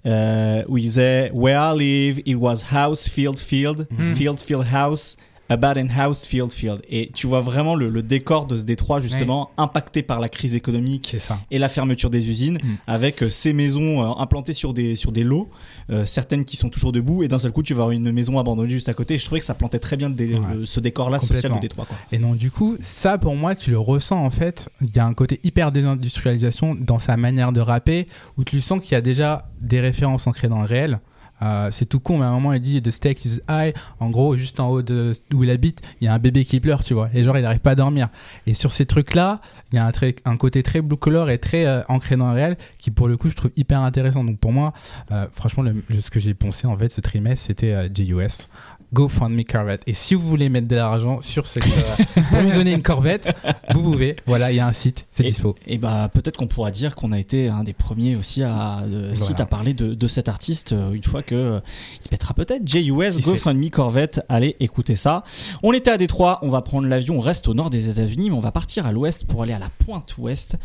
Euh, 0.06 0.64
où 0.70 0.78
il 0.78 0.84
disait 0.84 1.30
Where 1.34 1.60
I 1.76 1.78
live, 1.78 2.22
it 2.26 2.38
was 2.38 2.64
house, 2.72 3.10
field, 3.10 3.38
field, 3.38 3.86
field, 4.16 4.40
field, 4.40 4.66
house, 4.74 5.18
about 5.50 5.78
in 5.80 5.88
house, 5.90 6.26
field, 6.26 6.52
field. 6.52 6.82
Et 6.90 7.10
tu 7.14 7.28
vois 7.28 7.42
vraiment 7.42 7.76
le, 7.76 7.90
le 7.90 8.04
décor 8.04 8.46
de 8.46 8.56
ce 8.56 8.64
détroit, 8.64 9.00
justement, 9.00 9.50
impacté 9.58 10.04
par 10.04 10.20
la 10.20 10.30
crise 10.30 10.56
économique 10.56 11.16
ça. 11.20 11.40
et 11.52 11.58
la 11.58 11.70
fermeture 11.70 12.10
des 12.10 12.30
usines, 12.30 12.58
Mm. 12.64 12.68
avec 12.88 13.24
euh, 13.24 13.30
ces 13.30 13.54
maisons 13.54 14.02
euh, 14.04 14.12
implantées 14.18 14.54
sur 14.54 14.74
des, 14.74 14.96
sur 14.96 15.12
des 15.12 15.24
lots, 15.24 15.50
euh, 15.92 16.06
certaines 16.06 16.46
qui 16.46 16.56
sont 16.58 16.70
toujours 16.70 16.92
debout, 16.92 17.24
et 17.24 17.28
d'un 17.28 17.40
seul 17.40 17.52
coup, 17.52 17.64
tu 17.64 17.74
vas 17.74 17.84
avoir 17.84 17.92
une 17.92 18.12
maison 18.12 18.38
abandonnée 18.40 18.70
juste 18.70 18.90
à 18.90 18.94
côté. 18.94 19.16
Et 19.16 19.18
je 19.18 19.26
trouvais 19.26 19.40
que 19.40 19.46
ça 19.46 19.54
plantait 19.56 19.80
très 19.80 19.98
bien 19.98 20.10
dé- 20.10 20.36
Ouais. 20.36 20.56
le- 20.60 20.66
ce 20.66 20.80
décor-là 20.80 21.20
social 21.20 21.54
de 21.54 21.60
Détroit. 21.60 21.86
Quoi. 21.86 21.98
Et 22.12 22.18
donc 22.20 22.38
du 22.38 22.52
coup, 22.52 22.78
ça 22.82 23.18
pour 23.18 23.36
moi, 23.36 23.56
tu 23.56 23.72
le 23.72 23.80
ressens 23.80 24.24
en 24.24 24.30
fait. 24.30 24.70
Il 24.82 24.96
y 24.96 25.00
a 25.00 25.06
un 25.06 25.14
côté 25.14 25.40
hyper 25.44 25.72
désindustrialisation 25.72 26.76
dans 26.80 27.00
sa 27.00 27.18
manière 27.18 27.52
de 27.52 27.62
rapper, 27.62 28.06
où 28.38 28.44
tu 28.44 28.62
sens 28.62 28.82
qu'il 28.82 28.92
y 28.94 28.96
a 28.96 29.02
déjà 29.02 29.50
des 29.62 29.80
références 29.80 30.28
ancrées 30.28 30.48
dans 30.48 30.60
le 30.60 30.66
réel. 30.68 31.00
Euh, 31.42 31.70
c'est 31.72 31.86
tout 31.86 32.00
con, 32.00 32.18
mais 32.18 32.26
à 32.26 32.30
un 32.30 32.32
moment 32.32 32.54
il 32.54 32.60
dit 32.60 32.82
The 32.82 32.92
stake 32.92 33.24
is 33.26 33.40
high. 33.50 33.74
En 34.00 34.10
gros, 34.10 34.36
juste 34.36 34.60
en 34.60 34.70
haut 34.70 34.82
de 34.82 35.14
où 35.34 35.44
il 35.44 35.50
habite, 35.50 35.82
il 36.02 36.06
y 36.06 36.08
a 36.08 36.14
un 36.14 36.20
bébé 36.20 36.44
qui 36.46 36.60
pleure, 36.60 36.84
tu 36.84 36.94
vois. 36.94 37.10
Et 37.14 37.24
genre, 37.24 37.38
il 37.38 37.42
n'arrive 37.44 37.60
pas 37.60 37.72
à 37.72 37.76
dormir. 37.76 38.10
Et 38.46 38.54
sur 38.54 38.72
ces 38.72 38.86
trucs-là, 38.86 39.40
il 39.72 39.76
y 39.76 39.80
a 39.80 39.86
un, 39.86 39.92
trait- 39.92 40.16
un 40.26 40.38
côté 40.38 40.64
très 40.64 40.82
blue 40.82 40.98
color 40.98 41.30
et 41.30 41.38
très 41.38 41.66
euh, 41.66 41.82
ancré 41.88 42.18
dans 42.18 42.28
le 42.30 42.34
réel 42.34 42.58
qui, 42.78 42.92
pour 42.92 43.08
le 43.08 43.18
coup, 43.18 43.30
je 43.30 43.36
trouve 43.36 43.52
hyper 43.56 43.80
intéressant. 43.82 44.24
Donc 44.24 44.40
pour 44.40 44.52
moi, 44.52 44.74
euh, 45.12 45.28
franchement, 45.34 45.64
le- 45.64 45.84
ce 46.02 46.10
que 46.12 46.20
j'ai 46.20 46.34
pensé 46.34 46.68
en 46.68 46.78
fait 46.78 46.90
ce 46.90 47.02
trimestre, 47.02 47.46
c'était 47.46 47.74
euh, 47.74 47.88
JUS. 47.94 48.48
GoFundMe 48.94 49.44
Corvette. 49.44 49.82
Et 49.88 49.94
si 49.94 50.16
vous 50.16 50.28
voulez 50.28 50.50
mettre 50.50 50.68
de 50.68 50.76
l'argent 50.76 51.22
sur 51.22 51.46
cette, 51.48 51.66
euh, 51.68 52.22
pour 52.32 52.42
lui 52.42 52.52
donner 52.52 52.74
une 52.74 52.82
Corvette, 52.82 53.34
vous 53.74 53.82
pouvez. 53.82 54.16
Voilà, 54.26 54.52
il 54.52 54.56
y 54.58 54.60
a 54.60 54.68
un 54.68 54.74
site, 54.74 55.06
c'est 55.12 55.24
dispo. 55.24 55.56
Et 55.68 55.78
bah 55.78 56.10
peut-être 56.14 56.38
qu'on 56.38 56.48
pourra 56.48 56.72
dire 56.72 56.96
qu'on 56.96 57.12
a 57.12 57.20
été 57.20 57.50
un 57.50 57.64
des 57.64 57.74
premiers 57.74 58.16
aussi 58.16 58.44
à 58.44 58.82
euh, 58.82 59.14
site 59.14 59.28
Voilà. 59.30 59.44
à 59.44 59.46
parler 59.46 59.74
de, 59.74 59.94
de 59.94 60.08
cet 60.08 60.28
artiste 60.30 60.74
euh, 60.74 60.94
une 60.94 61.04
fois 61.04 61.22
que 61.24 61.36
euh, 61.36 61.60
il 62.04 62.10
pètera 62.10 62.34
peut-être 62.34 62.68
JUS 62.68 63.12
sait. 63.12 63.22
GoFundMe 63.22 63.70
Corvette. 63.70 64.22
Allez 64.30 64.56
écouter 64.60 64.96
ça. 64.96 65.24
On 65.64 65.74
était 65.74 65.92
à 65.92 65.98
Détroit, 65.98 66.40
on 66.42 66.50
va 66.50 66.62
prendre 66.62 66.88
l'avion, 66.88 67.18
on 67.18 67.22
reste 67.22 67.48
au 67.48 67.54
nord 67.54 67.70
des 67.70 67.90
États-Unis, 67.90 68.30
mais 68.30 68.36
on 68.36 68.40
va 68.40 68.52
partir 68.52 68.86
à 68.86 68.92
l'ouest 68.92 69.26
pour 69.26 69.44
aller 69.44 69.54
à 69.54 69.60
la 69.60 69.70
pointe 69.86 70.16
ouest 70.18 70.56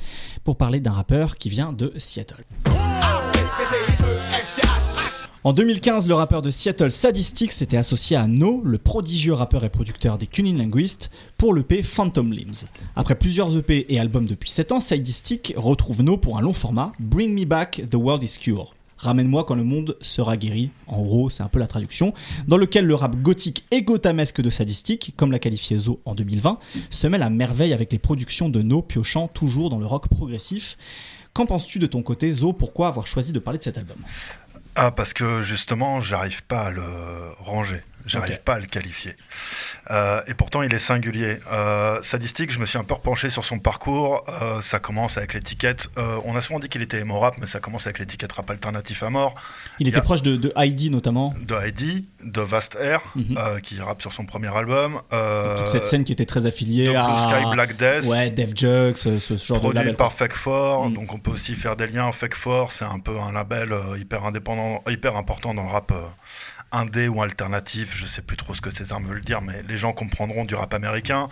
pour 0.44 0.56
parler 0.56 0.80
d'un 0.80 0.92
rappeur 0.92 1.36
qui 1.36 1.48
vient 1.50 1.72
de 1.72 1.92
Seattle. 1.96 2.44
En 5.46 5.52
2015, 5.52 6.08
le 6.08 6.14
rappeur 6.14 6.40
de 6.40 6.50
Seattle 6.50 6.90
Sadistic 6.90 7.52
s'était 7.52 7.76
associé 7.76 8.16
à 8.16 8.26
No, 8.26 8.62
le 8.64 8.78
prodigieux 8.78 9.34
rappeur 9.34 9.62
et 9.62 9.68
producteur 9.68 10.16
des 10.16 10.26
Cunin 10.26 10.56
Linguists, 10.56 11.10
pour 11.36 11.52
l'EP 11.52 11.82
Phantom 11.82 12.32
Limbs. 12.32 12.66
Après 12.96 13.14
plusieurs 13.14 13.54
EP 13.54 13.84
et 13.92 14.00
albums 14.00 14.24
depuis 14.24 14.48
7 14.48 14.72
ans, 14.72 14.80
Sadistic 14.80 15.52
retrouve 15.54 16.02
No 16.02 16.16
pour 16.16 16.38
un 16.38 16.40
long 16.40 16.54
format, 16.54 16.92
Bring 16.98 17.38
Me 17.38 17.44
Back, 17.44 17.82
The 17.90 17.96
World 17.96 18.22
is 18.22 18.38
Cure. 18.40 18.72
Ramène-moi 18.96 19.44
quand 19.44 19.54
le 19.54 19.64
monde 19.64 19.98
sera 20.00 20.38
guéri, 20.38 20.70
en 20.86 21.02
gros 21.02 21.28
c'est 21.28 21.42
un 21.42 21.48
peu 21.48 21.58
la 21.58 21.66
traduction, 21.66 22.14
dans 22.48 22.56
lequel 22.56 22.86
le 22.86 22.94
rap 22.94 23.14
gothique 23.20 23.66
et 23.70 23.82
gothamesque 23.82 24.40
de 24.40 24.48
Sadistic, 24.48 25.12
comme 25.14 25.30
l'a 25.30 25.38
qualifié 25.38 25.76
Zo 25.76 26.00
en 26.06 26.14
2020, 26.14 26.58
se 26.88 27.06
mêle 27.06 27.22
à 27.22 27.28
merveille 27.28 27.74
avec 27.74 27.92
les 27.92 27.98
productions 27.98 28.48
de 28.48 28.62
No 28.62 28.80
piochant 28.80 29.28
toujours 29.28 29.68
dans 29.68 29.78
le 29.78 29.84
rock 29.84 30.08
progressif. 30.08 30.78
Qu'en 31.34 31.44
penses-tu 31.44 31.80
de 31.80 31.86
ton 31.86 32.02
côté 32.02 32.32
Zo? 32.32 32.52
Pourquoi 32.52 32.88
avoir 32.88 33.06
choisi 33.06 33.32
de 33.32 33.40
parler 33.40 33.58
de 33.58 33.64
cet 33.64 33.76
album? 33.76 33.98
Ah, 34.76 34.90
parce 34.90 35.12
que 35.12 35.42
justement, 35.42 36.00
j'arrive 36.00 36.42
pas 36.42 36.64
à 36.64 36.70
le 36.70 36.82
ranger. 37.38 37.80
J'arrive 38.06 38.40
pas 38.40 38.54
à 38.54 38.58
le 38.58 38.66
qualifier. 38.66 39.16
Euh, 39.90 40.20
et 40.26 40.34
pourtant, 40.34 40.62
il 40.62 40.72
est 40.74 40.78
singulier. 40.78 41.38
Euh, 41.52 42.02
sadistique, 42.02 42.50
je 42.52 42.58
me 42.58 42.66
suis 42.66 42.78
un 42.78 42.84
peu 42.84 42.94
repenché 42.94 43.30
sur 43.30 43.44
son 43.44 43.58
parcours. 43.58 44.24
Euh, 44.42 44.60
ça 44.62 44.78
commence 44.78 45.16
avec 45.16 45.34
l'étiquette. 45.34 45.88
euh, 45.98 46.18
on 46.24 46.36
a 46.36 46.40
souvent 46.40 46.58
dit 46.60 46.68
qu'il 46.68 46.82
était 46.82 46.98
emo 47.00 47.18
rap, 47.18 47.36
mais 47.38 47.46
ça 47.46 47.60
commence 47.60 47.86
avec 47.86 47.98
l'étiquette 47.98 48.32
rap 48.32 48.50
alternatif 48.50 49.02
à 49.02 49.10
mort. 49.10 49.34
Il 49.78 49.88
était 49.88 49.98
a- 49.98 50.02
proche 50.02 50.22
de, 50.22 50.36
de 50.36 50.52
Heidi 50.56 50.90
notamment, 50.90 51.34
De 51.40 51.54
Heidi, 51.54 52.06
de 52.22 52.40
Vast 52.40 52.76
Air, 52.80 53.00
Mhm. 53.14 53.60
qui 53.62 53.80
rappe 53.80 54.00
sur 54.02 54.12
son 54.12 54.24
premier 54.26 54.54
album. 54.54 55.00
Toute 55.10 55.68
cette 55.70 55.86
scène 55.86 56.04
qui 56.04 56.12
était 56.12 56.26
très 56.26 56.46
affiliée 56.46 56.88
Blue 56.88 56.96
à 56.96 57.28
Sky 57.30 57.50
Black 57.52 57.76
Death. 57.76 58.04
ouais 58.04 58.30
Def 58.30 58.50
Jux, 58.56 58.96
ce, 58.96 59.18
ce 59.18 59.36
genre 59.36 59.56
de 59.58 59.62
produit 59.62 59.78
label. 59.78 59.96
par 59.96 60.12
Fake 60.12 60.34
Four, 60.34 60.88
Mm. 60.88 60.94
donc 60.94 61.12
on 61.14 61.18
peut 61.18 61.30
aussi 61.30 61.54
faire 61.54 61.76
des 61.76 61.86
liens. 61.86 62.12
Fake 62.12 62.34
Four, 62.34 62.72
c'est 62.72 62.84
un 62.84 62.98
peu 62.98 63.18
un 63.18 63.32
label 63.32 63.74
hyper 63.98 64.24
indépendant, 64.24 64.82
hyper 64.88 65.16
important 65.16 65.54
dans 65.54 65.62
le 65.64 65.70
rap 65.70 65.92
indé 66.74 67.08
ou 67.08 67.22
alternatif. 67.22 67.92
Je 67.94 68.06
sais 68.06 68.22
plus 68.22 68.36
trop 68.36 68.54
ce 68.54 68.60
que 68.60 68.74
ces 68.74 68.84
termes 68.84 69.06
veulent 69.06 69.20
dire, 69.20 69.40
mais 69.40 69.62
les 69.68 69.76
gens 69.76 69.92
comprendront 69.92 70.44
du 70.44 70.54
rap 70.54 70.74
américain, 70.74 71.28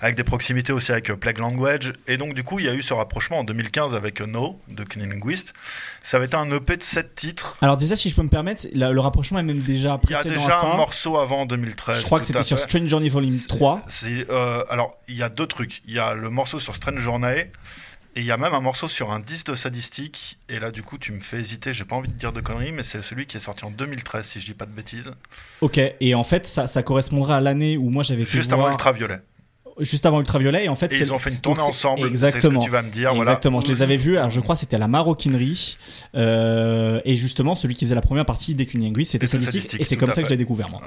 avec 0.00 0.14
des 0.14 0.24
proximités 0.24 0.72
aussi 0.72 0.92
avec 0.92 1.10
euh, 1.10 1.16
Plague 1.16 1.38
Language. 1.38 1.92
Et 2.06 2.16
donc 2.16 2.34
du 2.34 2.44
coup, 2.44 2.58
il 2.58 2.66
y 2.66 2.68
a 2.68 2.74
eu 2.74 2.82
ce 2.82 2.94
rapprochement 2.94 3.40
en 3.40 3.44
2015 3.44 3.94
avec 3.94 4.20
euh, 4.20 4.26
No 4.26 4.60
de 4.68 4.84
Cunning 4.84 5.10
Linguist. 5.10 5.52
Ça 6.02 6.16
avait 6.18 6.26
été 6.26 6.36
un 6.36 6.50
EP 6.50 6.76
de 6.76 6.82
7 6.82 7.14
titres. 7.14 7.56
Alors 7.60 7.76
déjà 7.76 7.96
si 7.96 8.10
je 8.10 8.14
peux 8.14 8.22
me 8.22 8.28
permettre, 8.28 8.66
le 8.72 9.00
rapprochement 9.00 9.38
est 9.38 9.44
même 9.44 9.62
déjà 9.62 9.98
Il 10.04 10.10
y 10.10 10.14
a 10.14 10.20
précédent 10.20 10.42
déjà 10.42 10.60
un 10.60 10.76
morceau 10.76 11.18
avant 11.18 11.42
en 11.42 11.46
2013. 11.46 11.98
je 12.00 12.04
crois 12.04 12.20
que 12.20 12.26
c'était 12.26 12.42
sur. 12.42 12.58
Strange 12.58 12.88
Journey 12.88 13.08
Volume 13.08 13.38
3. 13.38 13.82
C'est, 13.88 14.30
euh, 14.30 14.64
alors, 14.70 14.98
il 15.08 15.16
y 15.16 15.22
a 15.22 15.28
deux 15.28 15.46
trucs. 15.46 15.82
Il 15.86 15.94
y 15.94 15.98
a 15.98 16.14
le 16.14 16.30
morceau 16.30 16.58
sur 16.58 16.74
Strange 16.74 16.98
Journey. 16.98 17.50
Et 18.16 18.20
il 18.20 18.26
y 18.26 18.30
a 18.30 18.36
même 18.36 18.54
un 18.54 18.60
morceau 18.60 18.86
sur 18.86 19.10
un 19.10 19.18
disque 19.18 19.48
de 19.48 19.54
Sadistic. 19.56 20.38
Et 20.48 20.60
là, 20.60 20.70
du 20.70 20.82
coup, 20.84 20.98
tu 20.98 21.10
me 21.10 21.20
fais 21.20 21.38
hésiter. 21.38 21.72
J'ai 21.74 21.84
pas 21.84 21.96
envie 21.96 22.08
de 22.08 22.14
dire 22.14 22.32
de 22.32 22.40
conneries, 22.40 22.70
mais 22.70 22.84
c'est 22.84 23.02
celui 23.02 23.26
qui 23.26 23.36
est 23.36 23.40
sorti 23.40 23.64
en 23.64 23.70
2013, 23.72 24.24
si 24.24 24.40
je 24.40 24.46
dis 24.46 24.54
pas 24.54 24.66
de 24.66 24.70
bêtises. 24.70 25.10
Ok, 25.60 25.78
et 25.78 26.14
en 26.14 26.22
fait 26.24 26.46
ça, 26.46 26.68
ça 26.68 26.82
correspondra 26.84 27.36
à 27.38 27.40
l'année 27.40 27.76
où 27.76 27.90
moi 27.90 28.02
j'avais 28.04 28.24
Juste 28.24 28.52
avant 28.52 28.62
voir- 28.62 28.72
Ultraviolet. 28.72 29.20
Juste 29.80 30.06
avant 30.06 30.20
Ultraviolet 30.20 30.64
et 30.64 30.68
en 30.68 30.74
fait 30.74 30.92
Et 30.92 30.98
ils 30.98 31.12
ont 31.12 31.18
fait 31.18 31.30
une 31.30 31.38
tournée 31.38 31.62
ensemble. 31.62 32.06
Exactement. 32.06 32.60
Ce 32.60 32.66
que 32.66 32.70
tu 32.70 32.70
vas 32.70 32.82
me 32.82 32.90
dire. 32.90 33.14
voilà. 33.14 33.32
Exactement, 33.32 33.60
je 33.60 33.68
les 33.68 33.82
avais 33.82 33.96
vus. 33.96 34.18
Alors 34.18 34.30
je 34.30 34.40
crois 34.40 34.54
que 34.54 34.60
c'était 34.60 34.76
à 34.76 34.78
la 34.78 34.88
maroquinerie 34.88 35.76
euh, 36.14 37.00
et 37.04 37.16
justement 37.16 37.54
celui 37.54 37.74
qui 37.74 37.84
faisait 37.84 37.94
la 37.94 38.00
première 38.00 38.26
partie 38.26 38.54
des 38.54 38.68
c'était 39.04 39.26
Sadistic 39.26 39.80
et 39.80 39.84
c'est 39.84 39.96
comme 39.96 40.12
ça 40.12 40.22
que 40.22 40.28
je 40.28 40.32
l'ai 40.32 40.36
découvert 40.36 40.68
moi. 40.68 40.80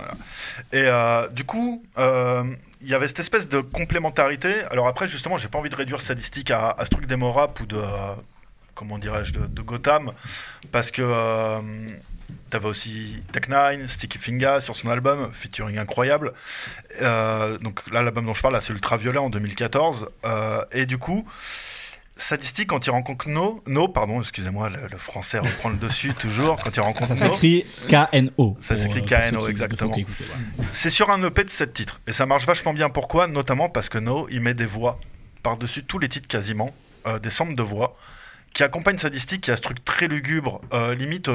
Et 0.73 0.83
euh, 0.85 1.27
du 1.29 1.43
coup, 1.43 1.83
euh, 1.97 2.43
il 2.81 2.89
y 2.89 2.93
avait 2.93 3.07
cette 3.07 3.19
espèce 3.19 3.47
de 3.47 3.59
complémentarité. 3.61 4.63
Alors 4.71 4.87
après, 4.87 5.07
justement, 5.07 5.37
j'ai 5.37 5.47
pas 5.47 5.59
envie 5.59 5.69
de 5.69 5.75
réduire 5.75 6.01
Sadistic 6.01 6.51
à, 6.51 6.71
à 6.71 6.85
ce 6.85 6.89
truc 6.89 7.05
d'emo 7.05 7.31
rap 7.31 7.59
ou 7.61 7.65
de, 7.65 7.79
comment 8.75 8.97
dirais-je, 8.97 9.33
de, 9.33 9.47
de 9.47 9.61
Gotham, 9.61 10.11
parce 10.71 10.91
que 10.91 11.01
t'avais 12.49 12.67
aussi 12.67 13.21
Tech 13.31 13.43
Nine, 13.49 13.87
Sticky 13.87 14.17
Finger 14.17 14.57
sur 14.61 14.75
son 14.75 14.89
album, 14.89 15.29
featuring 15.33 15.77
incroyable. 15.77 16.33
Euh, 17.01 17.57
donc 17.59 17.81
là, 17.91 18.01
l'album 18.01 18.25
dont 18.25 18.33
je 18.33 18.41
parle, 18.41 18.61
c'est 18.61 18.73
Ultraviolet 18.73 19.17
en 19.19 19.29
2014. 19.29 20.09
Euh, 20.25 20.63
et 20.71 20.85
du 20.85 20.97
coup, 20.97 21.25
Sadistic, 22.15 22.67
quand 22.69 22.85
il 22.87 22.89
rencontre 22.89 23.29
No, 23.29 23.61
No, 23.67 23.87
pardon, 23.87 24.19
excusez-moi, 24.21 24.69
le, 24.69 24.87
le 24.89 24.97
français 24.97 25.37
reprend 25.39 25.69
le 25.69 25.75
dessus 25.75 26.13
toujours, 26.19 26.57
quand 26.57 26.75
il 26.75 26.79
rencontre 26.79 27.13
Ça 27.15 27.27
No. 27.27 27.33
s'écrit 27.33 27.65
K-N-O. 27.89 28.57
Ça 28.59 28.75
s'écrit 28.75 29.05
K-N-O, 29.05 29.47
exactement. 29.47 29.93
C'est 30.71 30.89
sur 30.89 31.11
un 31.11 31.23
EP 31.23 31.43
de 31.43 31.49
7 31.49 31.73
titres. 31.73 31.99
Et 32.07 32.13
ça 32.13 32.25
marche 32.25 32.45
vachement 32.45 32.73
bien. 32.73 32.89
Pourquoi? 32.89 33.27
Notamment 33.27 33.69
parce 33.69 33.89
que 33.89 33.99
No, 33.99 34.27
il 34.31 34.41
met 34.41 34.53
des 34.55 34.65
voix 34.65 34.99
par-dessus 35.43 35.83
tous 35.83 35.99
les 35.99 36.09
titres 36.09 36.27
quasiment, 36.27 36.73
euh, 37.05 37.19
des 37.19 37.29
samples 37.29 37.55
de 37.55 37.63
voix, 37.63 37.95
qui 38.53 38.63
accompagnent 38.63 38.97
Sadistic, 38.97 39.41
qui 39.41 39.51
a 39.51 39.55
ce 39.57 39.61
truc 39.61 39.85
très 39.85 40.07
lugubre, 40.07 40.59
limite. 40.97 41.29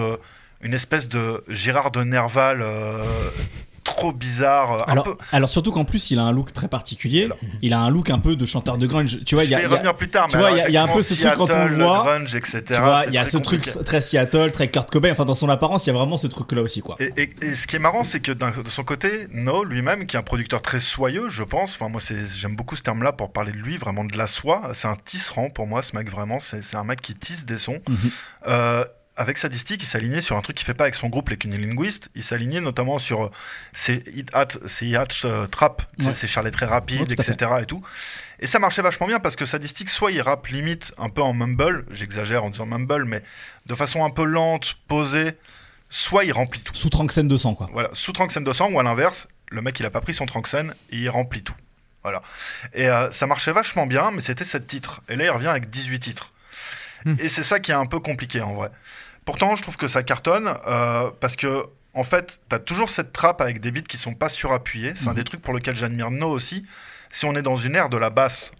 Une 0.62 0.74
espèce 0.74 1.08
de 1.08 1.42
Gérard 1.48 1.90
de 1.90 2.02
Nerval 2.02 2.60
euh, 2.62 3.02
trop 3.84 4.12
bizarre. 4.12 4.72
euh, 4.74 4.78
un 4.86 4.92
Alors, 4.92 5.04
peu- 5.04 5.16
alors 5.32 5.48
surtout 5.48 5.72
qu'en 5.72 5.84
plus, 5.84 6.12
il 6.12 6.18
a 6.20 6.22
un 6.22 6.30
look 6.30 6.52
très 6.52 6.68
particulier. 6.68 7.28
Il 7.62 7.72
a 7.74 7.80
un 7.80 7.90
look 7.90 8.10
un 8.10 8.20
peu 8.20 8.36
de 8.36 8.46
chanteur 8.46 8.78
de 8.78 8.86
grunge. 8.86 9.18
Tu 9.26 9.34
vois, 9.34 9.42
il 9.44 9.50
y 9.50 9.54
a, 9.56 9.60
y 9.60 9.94
plus 9.94 10.08
tard. 10.08 10.28
tu 10.28 10.36
vois, 10.38 10.52
il 10.52 10.58
y 10.58 10.60
a- 10.60 10.68
il 10.68 10.72
y 10.72 10.76
a 10.76 10.84
un 10.84 10.88
peu 10.88 11.02
ce 11.02 11.14
truc 11.14 11.32
quand 11.34 11.50
on 11.50 11.64
le 11.64 11.74
voit, 11.84 12.04
grunge, 12.04 12.34
etc. 12.36 12.62
tu 12.68 12.74
vois, 12.80 13.02
il 13.08 13.12
y 13.12 13.18
a 13.18 13.26
ce 13.26 13.38
truc 13.38 13.62
très 13.84 14.00
Seattle, 14.00 14.52
très 14.52 14.70
Kurt 14.70 14.88
Cobain. 14.88 15.10
Enfin, 15.10 15.24
dans 15.24 15.34
son 15.34 15.48
apparence, 15.48 15.84
il 15.86 15.90
y 15.90 15.92
a 15.92 15.98
vraiment 15.98 16.16
ce 16.16 16.28
truc-là 16.28 16.62
aussi, 16.62 16.80
quoi. 16.80 16.96
Et, 17.00 17.12
et- 17.16 17.30
et 17.42 17.54
ce 17.56 17.66
qui 17.66 17.74
est 17.74 17.80
marrant, 17.80 18.04
c'est 18.04 18.20
que 18.20 18.30
de 18.30 18.46
son 18.68 18.84
côté, 18.84 19.26
No 19.32 19.64
lui-même, 19.64 20.06
qui 20.06 20.14
est 20.14 20.18
un 20.20 20.22
producteur 20.22 20.62
très 20.62 20.78
soyeux, 20.80 21.28
je 21.28 21.42
pense. 21.42 21.74
Enfin, 21.74 21.88
moi, 21.88 22.00
j'aime 22.36 22.54
beaucoup 22.54 22.76
ce 22.76 22.82
terme-là 22.82 23.10
pour 23.12 23.32
parler 23.32 23.50
de 23.52 23.58
lui, 23.58 23.78
vraiment 23.78 24.04
de 24.04 24.16
la 24.16 24.28
soie. 24.28 24.70
C'est 24.74 24.88
un 24.88 24.96
tisserand 24.96 25.50
pour 25.50 25.66
moi, 25.66 25.82
ce 25.82 25.96
mec 25.96 26.08
vraiment. 26.08 26.38
C'est 26.40 26.76
un 26.76 26.84
mec 26.84 27.00
qui 27.02 27.16
tisse 27.16 27.44
des 27.44 27.58
sons. 27.58 27.80
Euh, 28.46 28.84
avec 29.16 29.36
Sadistic, 29.38 29.82
il 29.82 29.86
s'alignait 29.86 30.22
sur 30.22 30.36
un 30.36 30.40
truc 30.40 30.56
qu'il 30.56 30.64
fait 30.64 30.74
pas 30.74 30.84
avec 30.84 30.94
son 30.94 31.08
groupe, 31.08 31.28
les 31.30 31.36
Cunilinguistes. 31.36 32.08
Il 32.14 32.22
s'alignait 32.22 32.60
notamment 32.60 32.98
sur 32.98 33.24
euh, 33.24 33.30
ses 33.72 34.02
hit 34.14 34.30
hat, 34.32 34.48
ses 34.66 34.86
hit 34.86 34.96
hatch, 34.96 35.24
euh, 35.24 35.46
trap, 35.46 35.82
Ouais. 36.00 36.14
ses 36.14 36.26
charlets 36.26 36.50
très 36.50 36.66
rapides, 36.66 37.00
Ouais, 37.08 37.12
etc. 37.12 37.50
Et 37.62 37.66
tout. 37.66 37.82
Et 38.40 38.46
ça 38.46 38.58
marchait 38.58 38.82
vachement 38.82 39.06
bien 39.06 39.20
parce 39.20 39.36
que 39.36 39.44
Sadistic, 39.44 39.90
soit 39.90 40.10
il 40.12 40.20
rappe 40.22 40.46
limite 40.48 40.92
un 40.98 41.10
peu 41.10 41.22
en 41.22 41.32
mumble, 41.34 41.84
j'exagère 41.90 42.42
en 42.44 42.50
disant 42.50 42.66
mumble, 42.66 43.04
mais 43.04 43.22
de 43.66 43.74
façon 43.74 44.04
un 44.04 44.10
peu 44.10 44.24
lente, 44.24 44.74
posée, 44.88 45.32
soit 45.90 46.24
il 46.24 46.32
remplit 46.32 46.60
tout. 46.60 46.74
Sous 46.74 46.88
Tranxen 46.90 47.28
200, 47.28 47.54
quoi. 47.54 47.68
Voilà, 47.72 47.90
sous 47.92 48.12
Tranxen 48.12 48.42
200 48.42 48.70
ou 48.72 48.80
à 48.80 48.82
l'inverse, 48.82 49.28
le 49.50 49.60
mec 49.62 49.78
il 49.78 49.86
a 49.86 49.90
pas 49.90 50.00
pris 50.00 50.14
son 50.14 50.26
Tranxen 50.26 50.74
et 50.90 50.96
il 50.96 51.08
remplit 51.10 51.42
tout. 51.42 51.54
Voilà. 52.02 52.22
Et 52.74 52.88
euh, 52.88 53.12
ça 53.12 53.26
marchait 53.28 53.52
vachement 53.52 53.86
bien, 53.86 54.10
mais 54.10 54.22
c'était 54.22 54.44
7 54.46 54.66
titres. 54.66 55.02
Et 55.08 55.14
là 55.16 55.24
il 55.24 55.30
revient 55.30 55.48
avec 55.48 55.70
18 55.70 56.00
titres. 56.00 56.32
Hmm. 57.04 57.14
Et 57.18 57.28
c'est 57.28 57.42
ça 57.42 57.60
qui 57.60 57.70
est 57.70 57.74
un 57.74 57.86
peu 57.86 58.00
compliqué 58.00 58.40
en 58.40 58.54
vrai. 58.54 58.70
Pourtant, 59.24 59.54
je 59.56 59.62
trouve 59.62 59.76
que 59.76 59.88
ça 59.88 60.02
cartonne 60.02 60.52
euh, 60.66 61.10
parce 61.20 61.36
que. 61.36 61.64
En 61.94 62.04
fait, 62.04 62.40
t'as 62.48 62.58
toujours 62.58 62.88
cette 62.88 63.12
trappe 63.12 63.42
avec 63.42 63.60
des 63.60 63.70
beats 63.70 63.82
qui 63.82 63.98
sont 63.98 64.14
pas 64.14 64.30
surappuyés. 64.30 64.94
C'est 64.96 65.08
un 65.08 65.10
Mhm. 65.10 65.16
des 65.16 65.24
trucs 65.24 65.42
pour 65.42 65.52
lequel 65.52 65.76
j'admire 65.76 66.10
No 66.10 66.30
aussi. 66.30 66.64
Si 67.10 67.26
on 67.26 67.36
est 67.36 67.42
dans 67.42 67.56
une 67.58 67.74
ère 67.76 67.90
de 67.90 67.98
la 67.98 68.08
basse, 68.08 68.50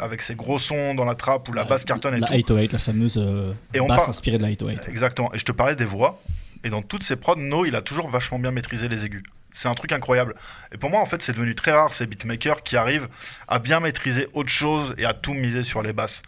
avec 0.00 0.20
ces 0.20 0.34
gros 0.34 0.58
sons 0.58 0.92
dans 0.96 1.04
la 1.04 1.14
trappe 1.14 1.48
où 1.48 1.52
la 1.52 1.62
basse 1.62 1.84
cartonne 1.84 2.16
et 2.16 2.18
La 2.18 2.26
tout. 2.26 2.32
808, 2.34 2.72
la 2.72 2.78
fameuse 2.80 3.18
euh, 3.18 3.52
Et 3.72 3.78
on 3.78 3.86
basse 3.86 3.98
parle- 3.98 4.10
inspirée 4.10 4.36
de 4.38 4.42
la 4.42 4.48
808. 4.48 4.88
Exactement. 4.88 5.32
Et 5.32 5.38
je 5.38 5.44
te 5.44 5.52
parlais 5.52 5.76
des 5.76 5.84
voix. 5.84 6.20
Et 6.64 6.70
dans 6.70 6.82
toutes 6.82 7.04
ces 7.04 7.14
prods, 7.14 7.36
No, 7.36 7.64
il 7.64 7.76
a 7.76 7.82
toujours 7.82 8.08
vachement 8.08 8.40
bien 8.40 8.50
maîtrisé 8.50 8.88
les 8.88 9.04
aigus. 9.04 9.22
C'est 9.54 9.68
un 9.68 9.74
truc 9.74 9.92
incroyable. 9.92 10.34
Et 10.72 10.78
pour 10.78 10.90
moi, 10.90 11.00
en 11.00 11.06
fait, 11.06 11.22
c'est 11.22 11.34
devenu 11.34 11.54
très 11.54 11.70
rare 11.72 11.92
ces 11.92 12.06
beatmakers 12.06 12.62
qui 12.64 12.76
arrivent 12.76 13.08
à 13.46 13.58
bien 13.60 13.78
maîtriser 13.80 14.26
autre 14.32 14.48
chose 14.48 14.94
et 14.98 15.04
à 15.04 15.12
tout 15.14 15.34
miser 15.34 15.62
sur 15.62 15.82
les 15.82 15.92
basses. 15.92 16.22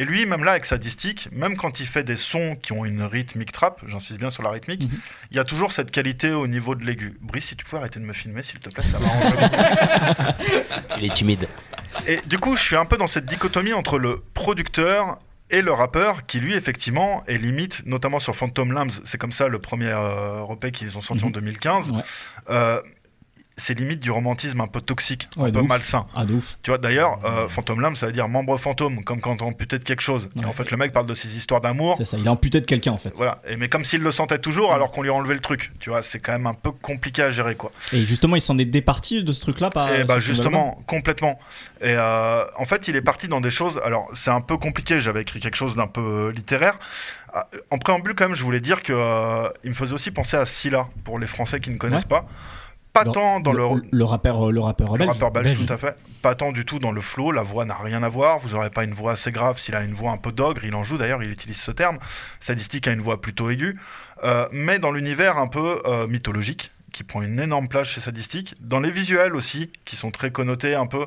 Et 0.00 0.04
lui, 0.04 0.24
même 0.26 0.44
là, 0.44 0.52
avec 0.52 0.64
sa 0.64 0.78
distique, 0.78 1.28
même 1.32 1.56
quand 1.56 1.80
il 1.80 1.86
fait 1.86 2.04
des 2.04 2.14
sons 2.16 2.56
qui 2.62 2.72
ont 2.72 2.84
une 2.84 3.02
rythmique 3.02 3.50
trap, 3.52 3.82
j'insiste 3.86 4.18
bien 4.20 4.30
sur 4.30 4.44
la 4.44 4.50
rythmique, 4.50 4.84
Mhm. 4.84 4.98
il 5.32 5.36
y 5.36 5.40
a 5.40 5.44
toujours 5.44 5.72
cette 5.72 5.90
qualité 5.90 6.30
au 6.30 6.46
niveau 6.46 6.74
de 6.76 6.84
l'aigu. 6.84 7.18
Brice, 7.20 7.46
si 7.46 7.56
tu 7.56 7.64
pouvais 7.64 7.78
arrêter 7.78 7.98
de 7.98 8.04
me 8.04 8.12
filmer, 8.12 8.42
s'il 8.44 8.60
te 8.60 8.70
plaît, 8.70 8.84
ça 8.84 8.98
m'arrange. 9.00 9.32
Il 10.98 11.04
est 11.04 11.14
timide. 11.14 11.48
Et 12.06 12.20
du 12.26 12.38
coup, 12.38 12.56
je 12.56 12.62
suis 12.62 12.76
un 12.76 12.84
peu 12.84 12.96
dans 12.96 13.06
cette 13.08 13.26
dichotomie 13.26 13.72
entre 13.72 13.98
le 13.98 14.22
producteur 14.34 15.18
et 15.50 15.62
le 15.62 15.72
rappeur, 15.72 16.26
qui 16.26 16.40
lui, 16.40 16.54
effectivement, 16.54 17.24
est 17.26 17.38
limite, 17.38 17.82
notamment 17.86 18.18
sur 18.18 18.36
Phantom 18.36 18.70
Lambs, 18.70 19.00
c'est 19.04 19.16
comme 19.18 19.32
ça 19.32 19.48
le 19.48 19.58
premier 19.58 19.88
euh, 19.92 20.44
qu'ils 20.72 20.96
ont 20.98 21.00
sorti 21.00 21.24
en 21.24 21.28
Mhm. 21.28 21.32
2015, 21.32 21.90
Ouais. 21.90 22.02
euh, 22.50 22.80
c'est 23.58 23.78
limite 23.78 24.00
du 24.00 24.10
romantisme 24.10 24.60
un 24.62 24.66
peu 24.66 24.80
toxique, 24.80 25.28
Ouais, 25.36 25.48
un 25.48 25.52
peu 25.52 25.60
ouf. 25.60 25.68
malsain. 25.68 26.06
Ah, 26.14 26.24
de 26.24 26.32
ouf. 26.34 26.56
Tu 26.62 26.70
vois, 26.70 26.78
d'ailleurs, 26.78 27.18
euh, 27.24 27.48
Phantom 27.48 27.80
Lambs, 27.80 27.96
ça 27.96 28.06
veut 28.06 28.12
dire 28.12 28.28
membre 28.28 28.56
fantôme, 28.56 29.04
comme 29.04 29.20
quand 29.20 29.42
on 29.42 29.48
amputé 29.48 29.78
de 29.78 29.84
quelque 29.84 30.00
chose. 30.00 30.28
Et 30.40 30.44
en 30.44 30.52
fait, 30.52 30.70
le 30.70 30.76
mec 30.76 30.92
parle 30.92 31.06
de 31.06 31.14
ses 31.14 31.36
histoires 31.36 31.60
d'amour. 31.60 31.96
C'est 31.98 32.04
ça. 32.04 32.16
Il 32.18 32.24
est 32.24 32.28
amputé 32.30 32.60
de 32.60 32.66
quelqu'un, 32.66 32.92
en 32.92 32.98
fait. 32.98 33.12
Voilà, 33.16 33.42
et, 33.48 33.56
mais 33.56 33.68
comme 33.68 33.84
s'il 33.84 34.00
le 34.00 34.12
sentait 34.12 34.38
toujours 34.38 34.72
alors 34.72 34.92
qu'on 34.92 35.02
lui 35.02 35.10
a 35.10 35.14
enlevé 35.14 35.34
le 35.34 35.40
truc. 35.40 35.72
Tu 35.80 35.90
vois, 35.90 36.02
c'est 36.02 36.20
quand 36.20 36.32
même 36.32 36.46
un 36.46 36.54
peu 36.54 36.70
compliqué 36.70 37.22
à 37.22 37.30
gérer, 37.30 37.56
quoi. 37.56 37.72
Et 37.92 38.04
justement, 38.06 38.36
il 38.36 38.40
s'en 38.40 38.56
est 38.58 38.64
départi 38.64 39.22
de 39.24 39.32
ce 39.32 39.40
truc-là. 39.40 39.70
Pas, 39.70 39.92
Et 39.92 39.96
sur 39.98 40.06
bah 40.06 40.14
son 40.14 40.20
justement, 40.20 40.78
complètement. 40.86 41.38
Et 41.80 41.94
euh, 41.96 42.44
en 42.56 42.64
fait, 42.64 42.88
il 42.88 42.96
est 42.96 43.02
parti 43.02 43.28
dans 43.28 43.40
des 43.40 43.50
choses. 43.50 43.80
Alors, 43.84 44.08
c'est 44.14 44.30
un 44.30 44.40
peu 44.40 44.56
compliqué. 44.56 45.00
J'avais 45.00 45.22
écrit 45.22 45.40
quelque 45.40 45.56
chose 45.56 45.74
d'un 45.76 45.86
peu 45.88 46.00
euh, 46.00 46.32
littéraire. 46.32 46.78
Ah, 47.34 47.48
En 47.70 47.78
préambule, 47.78 48.14
quand 48.14 48.26
même, 48.28 48.36
je 48.36 48.44
voulais 48.44 48.60
dire 48.60 48.82
que 48.82 48.92
euh, 48.94 49.48
il 49.64 49.70
me 49.70 49.74
faisait 49.74 49.92
aussi 49.94 50.10
penser 50.10 50.36
à 50.36 50.46
Scylla 50.46 50.88
pour 51.04 51.18
les 51.18 51.26
Français 51.26 51.60
qui 51.60 51.70
ne 51.70 51.76
connaissent 51.76 52.04
pas. 52.04 52.26
Pas 52.98 53.04
Le- 53.04 53.12
tant 53.12 53.40
dans 53.40 53.52
le, 53.52 53.62
album. 53.62 53.82
le, 53.90 53.98
le 53.98 54.04
rappeur, 54.04 54.48
euh, 54.48 54.52
le 54.52 54.60
rappeur 54.60 54.92
le 54.92 54.98
belge. 54.98 55.10
rappeur 55.10 55.30
belge, 55.30 55.46
belge. 55.54 55.66
tout 55.66 55.72
à 55.72 55.78
fait. 55.78 55.96
Pas 56.22 56.34
tant 56.34 56.52
du 56.52 56.64
tout 56.64 56.78
dans 56.78 56.92
le 56.92 57.00
flow. 57.00 57.32
La 57.32 57.42
voix 57.42 57.64
n'a 57.64 57.74
rien 57.76 58.02
à 58.02 58.08
voir. 58.08 58.38
Vous 58.40 58.50
n'aurez 58.50 58.70
pas 58.70 58.84
une 58.84 58.94
voix 58.94 59.12
assez 59.12 59.30
grave 59.30 59.58
s'il 59.58 59.74
a 59.74 59.82
une 59.82 59.94
voix 59.94 60.10
un 60.12 60.16
peu 60.16 60.32
d'ogre. 60.32 60.64
Il 60.64 60.74
en 60.74 60.82
joue 60.84 60.98
d'ailleurs. 60.98 61.22
Il 61.22 61.30
utilise 61.30 61.58
ce 61.60 61.70
terme. 61.70 61.98
Sadistique 62.40 62.88
a 62.88 62.92
une 62.92 63.00
voix 63.00 63.20
plutôt 63.20 63.50
aiguë, 63.50 63.76
Euh, 64.24 64.48
mais 64.50 64.78
dans 64.80 64.90
l'univers 64.90 65.38
un 65.38 65.46
peu 65.46 65.80
euh, 65.86 66.08
mythologique 66.08 66.72
qui 66.92 67.04
prend 67.04 67.22
une 67.22 67.38
énorme 67.38 67.68
place 67.68 67.86
chez 67.88 68.00
Sadistique. 68.00 68.54
Dans 68.60 68.80
les 68.80 68.90
visuels 68.90 69.36
aussi, 69.36 69.70
qui 69.84 69.94
sont 69.94 70.10
très 70.10 70.32
connotés 70.32 70.74
un 70.74 70.86
peu 70.86 71.06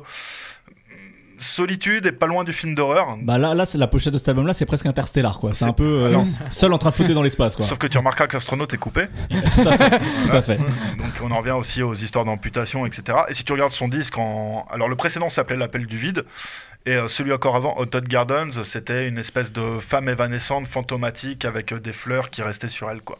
solitude 1.42 2.06
et 2.06 2.12
pas 2.12 2.26
loin 2.26 2.44
du 2.44 2.52
film 2.52 2.74
d'horreur. 2.74 3.16
Bah 3.22 3.38
là, 3.38 3.54
là 3.54 3.66
c'est 3.66 3.78
la 3.78 3.86
pochette 3.86 4.12
de 4.12 4.18
cet 4.18 4.28
album-là, 4.28 4.54
c'est 4.54 4.66
presque 4.66 4.86
interstellar, 4.86 5.38
quoi. 5.38 5.54
C'est 5.54 5.64
un 5.64 5.72
peu 5.72 5.84
euh, 5.84 6.24
seul 6.50 6.72
en 6.72 6.78
train 6.78 6.90
de 6.90 6.94
flotter 6.94 7.14
dans 7.14 7.22
l'espace, 7.22 7.56
quoi. 7.56 7.66
Sauf 7.66 7.78
que 7.78 7.86
tu 7.86 7.98
remarqueras 7.98 8.26
que 8.26 8.34
l'astronaute 8.34 8.72
est 8.74 8.78
coupé. 8.78 9.06
Tout 9.30 9.68
à 9.68 9.76
fait. 9.76 9.90
Tout 9.98 10.36
à 10.36 10.42
fait. 10.42 10.56
Donc 10.98 11.12
on 11.22 11.30
en 11.30 11.38
revient 11.38 11.52
aussi 11.52 11.82
aux 11.82 11.94
histoires 11.94 12.24
d'amputation, 12.24 12.86
etc. 12.86 13.18
Et 13.28 13.34
si 13.34 13.44
tu 13.44 13.52
regardes 13.52 13.72
son 13.72 13.88
disque 13.88 14.18
en... 14.18 14.66
Alors 14.70 14.88
le 14.88 14.96
précédent 14.96 15.28
s'appelait 15.28 15.56
L'appel 15.56 15.86
du 15.86 15.96
vide. 15.96 16.24
Et 16.84 16.96
euh, 16.96 17.06
celui 17.06 17.32
encore 17.32 17.54
avant, 17.54 17.78
Hot 17.78 17.86
Gardens, 18.08 18.64
c'était 18.64 19.06
une 19.06 19.18
espèce 19.18 19.52
de 19.52 19.78
femme 19.78 20.08
évanescente, 20.08 20.66
fantomatique, 20.66 21.44
avec 21.44 21.72
euh, 21.72 21.78
des 21.78 21.92
fleurs 21.92 22.30
qui 22.30 22.42
restaient 22.42 22.68
sur 22.68 22.90
elle, 22.90 23.02
quoi. 23.02 23.18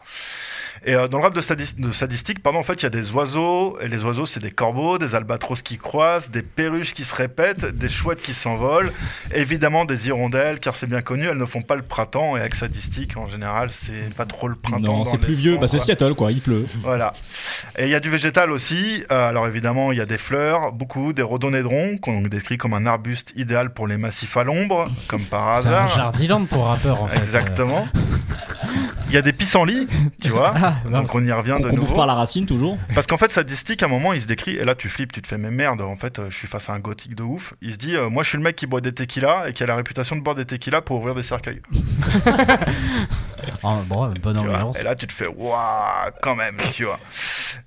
Et 0.84 0.94
euh, 0.94 1.06
dans 1.06 1.18
le 1.18 1.24
rap 1.24 1.34
de, 1.34 1.40
sadis- 1.40 1.78
de 1.80 1.92
sadistique, 1.92 2.42
pardon, 2.42 2.58
en 2.58 2.62
fait, 2.64 2.74
il 2.74 2.82
y 2.82 2.86
a 2.86 2.90
des 2.90 3.12
oiseaux, 3.12 3.78
et 3.80 3.86
les 3.88 4.02
oiseaux, 4.04 4.26
c'est 4.26 4.40
des 4.40 4.50
corbeaux, 4.50 4.98
des 4.98 5.14
albatros 5.14 5.62
qui 5.62 5.78
croisent, 5.78 6.30
des 6.30 6.42
perruches 6.42 6.92
qui 6.92 7.04
se 7.04 7.14
répètent, 7.14 7.64
des 7.64 7.88
chouettes 7.88 8.20
qui 8.20 8.34
s'envolent, 8.34 8.90
évidemment 9.32 9.84
des 9.84 10.08
hirondelles, 10.08 10.58
car 10.58 10.74
c'est 10.74 10.88
bien 10.88 11.00
connu, 11.02 11.26
elles 11.28 11.38
ne 11.38 11.44
font 11.46 11.62
pas 11.62 11.76
le 11.76 11.82
printemps, 11.82 12.36
et 12.36 12.40
avec 12.40 12.56
sadistique, 12.56 13.16
en 13.16 13.28
général, 13.28 13.70
c'est 13.70 14.12
pas 14.16 14.26
trop 14.26 14.48
le 14.48 14.56
printemps. 14.56 14.98
Non, 14.98 15.04
c'est 15.04 15.18
plus 15.18 15.34
vieux. 15.34 15.56
Bah, 15.56 15.68
c'est. 15.68 15.78
Seattle, 15.78 16.14
quoi. 16.14 16.32
Il 16.32 16.40
pleut. 16.40 16.66
Voilà. 16.80 17.12
Et 17.78 17.84
il 17.84 17.90
y 17.90 17.94
a 17.94 18.00
du 18.00 18.10
végétal 18.10 18.50
aussi. 18.50 19.04
Euh, 19.12 19.28
alors 19.28 19.46
évidemment, 19.46 19.92
il 19.92 19.98
y 19.98 20.00
a 20.00 20.06
des 20.06 20.18
fleurs, 20.18 20.72
beaucoup, 20.72 21.12
des 21.12 21.22
rhododendrons, 21.22 21.96
qu'on 21.98 22.22
décrit 22.22 22.58
comme 22.58 22.74
un 22.74 22.86
arbuste 22.86 23.32
idéal 23.36 23.72
pour 23.72 23.86
les 23.86 23.96
massifs 23.98 24.36
à 24.36 24.42
l'ombre, 24.44 24.86
comme 25.08 25.22
par 25.22 25.56
C'est 25.56 25.68
un 25.68 25.70
hasard. 25.72 25.88
jardiland, 25.88 26.44
ton 26.44 26.62
rappeur, 26.64 27.02
en 27.02 27.06
fait. 27.06 27.18
Exactement. 27.18 27.86
Il 29.12 29.16
y 29.16 29.18
a 29.18 29.22
des 29.22 29.35
pissenlits, 29.35 29.88
tu 30.22 30.29
vois. 30.31 30.55
Ah, 30.57 30.75
Donc 30.90 31.14
on 31.14 31.22
y 31.22 31.31
revient 31.31 31.57
de 31.59 31.68
bouffe 31.68 31.72
nouveau. 31.75 31.94
par 31.96 32.07
la 32.07 32.14
racine, 32.14 32.46
toujours. 32.46 32.79
Parce 32.94 33.07
qu'en 33.07 33.18
fait, 33.18 33.31
Sadistique, 33.31 33.83
à 33.83 33.87
un 33.87 33.90
moment, 33.90 34.14
il 34.14 34.22
se 34.22 34.27
décrit, 34.27 34.57
et 34.57 34.64
là 34.64 34.75
tu 34.75 34.88
flippes, 34.88 35.12
tu 35.12 35.20
te 35.20 35.29
fais, 35.29 35.37
mais 35.37 35.51
merde, 35.51 35.83
en 35.83 35.96
fait, 35.96 36.18
euh, 36.18 36.31
je 36.31 36.37
suis 36.38 36.48
face 36.48 36.70
à 36.70 36.72
un 36.72 36.79
gothique 36.79 37.14
de 37.14 37.22
ouf. 37.22 37.53
Il 37.61 37.72
se 37.72 37.77
dit, 37.77 37.94
euh, 37.94 38.09
moi 38.09 38.22
je 38.22 38.31
suis 38.31 38.38
le 38.38 38.44
mec 38.44 38.57
qui 38.57 38.66
boit 38.66 38.81
des 38.81 38.92
tequilas 38.94 39.48
et 39.48 39.53
qui 39.53 39.62
a 39.62 39.66
la 39.66 39.77
réputation 39.77 40.16
de 40.16 40.22
boire 40.22 40.35
des 40.35 40.46
tequilas 40.46 40.81
pour 40.81 40.96
ouvrir 40.98 41.14
des 41.14 41.22
cercueils. 41.22 41.61
Ah, 43.64 43.79
bon, 43.87 44.09
bonne 44.22 44.38
ambiance. 44.38 44.79
Et 44.79 44.83
là, 44.85 44.94
tu 44.94 45.07
te 45.07 45.12
fais 45.12 45.27
waouh, 45.27 46.11
quand 46.20 46.35
même, 46.37 46.57
tu 46.75 46.85
vois. 46.85 46.98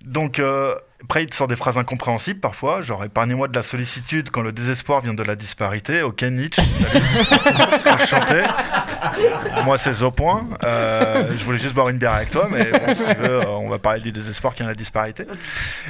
Donc, 0.05 0.39
euh, 0.39 0.75
après, 1.05 1.23
il 1.23 1.29
te 1.29 1.35
sort 1.35 1.47
des 1.47 1.55
phrases 1.55 1.77
incompréhensibles 1.77 2.39
parfois, 2.39 2.81
genre 2.81 3.03
épargnez-moi 3.03 3.47
de 3.47 3.55
la 3.55 3.61
sollicitude 3.61 4.31
quand 4.31 4.41
le 4.41 4.51
désespoir 4.51 5.01
vient 5.01 5.13
de 5.13 5.21
la 5.21 5.35
disparité. 5.35 6.01
Ok, 6.01 6.23
Nietzsche, 6.23 6.63
salut. 8.07 8.43
Moi, 9.65 9.77
c'est 9.77 10.01
au 10.01 10.09
point. 10.09 10.45
Euh, 10.63 11.31
je 11.37 11.45
voulais 11.45 11.59
juste 11.59 11.75
boire 11.75 11.89
une 11.89 11.99
bière 11.99 12.13
avec 12.13 12.31
toi, 12.31 12.47
mais 12.51 12.65
bon, 12.71 12.95
si 12.95 13.03
tu 13.03 13.21
veux, 13.21 13.39
euh, 13.39 13.45
on 13.49 13.69
va 13.69 13.77
parler 13.77 14.01
du 14.01 14.11
désespoir 14.11 14.53
qui 14.53 14.63
vient 14.63 14.65
de 14.65 14.71
la 14.71 14.75
disparité. 14.75 15.25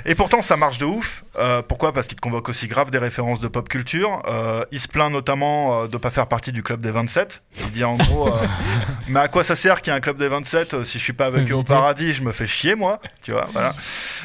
Et 0.06 0.16
pourtant, 0.16 0.42
ça 0.42 0.58
marche 0.58 0.80
de 0.80 0.86
ouf. 0.86 1.24
Euh, 1.40 1.62
pourquoi? 1.62 1.94
Parce 1.94 2.08
qu'il 2.08 2.18
te 2.18 2.22
convoque 2.22 2.50
aussi 2.50 2.68
grave 2.68 2.92
des 2.92 2.98
références 2.98 3.40
de 3.40 3.48
pop 3.48 3.70
culture. 3.70 4.22
Euh, 4.28 4.66
il 4.72 4.82
se 4.82 4.90
plaint 4.90 5.12
notamment 5.12 5.88
de 5.88 5.98
pas 5.98 6.12
faire 6.12 6.28
partie 6.28 6.52
du 6.52 6.62
club 6.62 6.82
des 6.82 6.92
27. 6.92 7.42
Il 7.62 7.72
dit 7.72 7.84
en 7.86 7.96
gros, 7.96 8.30
mais 9.08 9.22
à 9.22 9.28
quoi 9.28 9.44
ça 9.44 9.56
sert 9.56 9.82
qu'il 9.82 9.92
y 9.92 9.96
ait 9.96 9.98
un 9.98 10.02
club 10.02 10.18
des 10.18 10.28
27 10.28 10.74
euh, 10.74 10.84
si 10.84 11.00
je 11.00 11.04
suis 11.04 11.14
pas 11.14 11.26
avec 11.26 11.50
eux 11.50 11.56
au 11.56 11.64
paradis 11.64 12.14
Je 12.14 12.24
me 12.24 12.32
fais 12.32 12.48
chier, 12.48 12.76
moi. 12.76 13.00
Tu 13.24 13.32
vois, 13.32 13.48
voilà. 13.52 13.74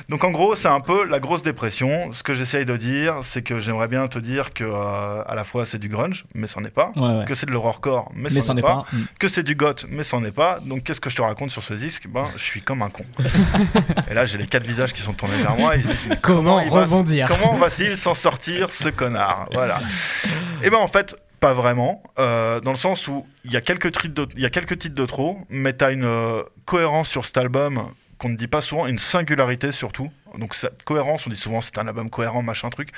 Donc 0.08 0.24
en 0.24 0.30
gros, 0.30 0.56
c'est 0.56 0.68
un 0.68 0.79
peu 0.80 1.04
la 1.06 1.20
grosse 1.20 1.42
dépression. 1.42 2.12
Ce 2.12 2.22
que 2.22 2.34
j'essaye 2.34 2.64
de 2.66 2.76
dire, 2.76 3.16
c'est 3.22 3.42
que 3.42 3.60
j'aimerais 3.60 3.88
bien 3.88 4.06
te 4.08 4.18
dire 4.18 4.52
que 4.52 4.64
euh, 4.64 5.22
à 5.26 5.34
la 5.34 5.44
fois 5.44 5.66
c'est 5.66 5.78
du 5.78 5.88
grunge, 5.88 6.24
mais 6.34 6.46
c'en 6.46 6.64
est 6.64 6.70
pas. 6.70 6.92
Ouais, 6.96 7.18
ouais. 7.18 7.24
Que 7.24 7.34
c'est 7.34 7.46
de 7.46 7.52
l'horrorcore, 7.52 8.10
mais, 8.14 8.28
Mais 8.32 8.40
c'en 8.40 8.56
est 8.56 8.62
pas. 8.62 8.86
pas. 8.90 8.96
Mm. 8.96 9.04
Que 9.18 9.28
c'est 9.28 9.42
du 9.42 9.54
goth, 9.54 9.86
mais 9.88 10.02
c'en 10.04 10.24
est 10.24 10.32
pas. 10.32 10.60
Donc 10.64 10.82
qu'est-ce 10.84 11.00
que 11.00 11.10
je 11.10 11.16
te 11.16 11.22
raconte 11.22 11.50
sur 11.50 11.62
ce 11.62 11.74
disque? 11.74 12.06
Ben, 12.08 12.24
je 12.36 12.42
suis 12.42 12.62
comme 12.62 12.82
un 12.82 12.90
con. 12.90 13.04
Et 14.10 14.14
là, 14.14 14.24
j'ai 14.24 14.38
les 14.38 14.46
quatre 14.46 14.64
visages 14.66 14.92
qui 14.92 15.02
sont 15.02 15.12
tournés 15.12 15.36
vers 15.38 15.56
moi. 15.56 15.76
Ils 15.76 15.82
se 15.82 15.88
disent, 15.88 16.08
Comment 16.22 16.60
il 16.60 16.70
va- 16.70 16.82
rebondir? 16.82 17.28
Comment 17.28 17.54
va-t-il 17.54 17.96
s'en 17.96 18.14
sortir, 18.14 18.72
ce 18.72 18.88
connard? 18.88 19.48
Voilà. 19.52 19.78
Et 20.62 20.70
ben 20.70 20.78
en 20.78 20.88
fait, 20.88 21.16
pas 21.40 21.54
vraiment, 21.54 22.02
euh, 22.18 22.60
dans 22.60 22.70
le 22.72 22.76
sens 22.76 23.08
où 23.08 23.26
il 23.44 23.52
y 23.52 23.56
a 23.56 23.60
quelques 23.62 23.92
titres 23.92 24.14
de, 24.14 24.28
il 24.36 24.42
y 24.42 24.46
a 24.46 24.50
quelques 24.50 24.78
titres 24.78 24.94
de 24.94 25.06
trop, 25.06 25.38
mais 25.48 25.72
t'as 25.72 25.90
une 25.92 26.04
euh, 26.04 26.42
cohérence 26.66 27.08
sur 27.08 27.24
cet 27.24 27.38
album 27.38 27.82
qu'on 28.18 28.28
ne 28.28 28.36
dit 28.36 28.46
pas 28.48 28.60
souvent, 28.60 28.86
une 28.86 28.98
singularité 28.98 29.72
surtout. 29.72 30.10
Donc 30.38 30.54
cette 30.54 30.82
cohérence, 30.82 31.26
on 31.26 31.30
dit 31.30 31.36
souvent 31.36 31.60
c'est 31.60 31.78
un 31.78 31.86
album 31.86 32.10
cohérent, 32.10 32.42
machin 32.42 32.70
truc. 32.70 32.90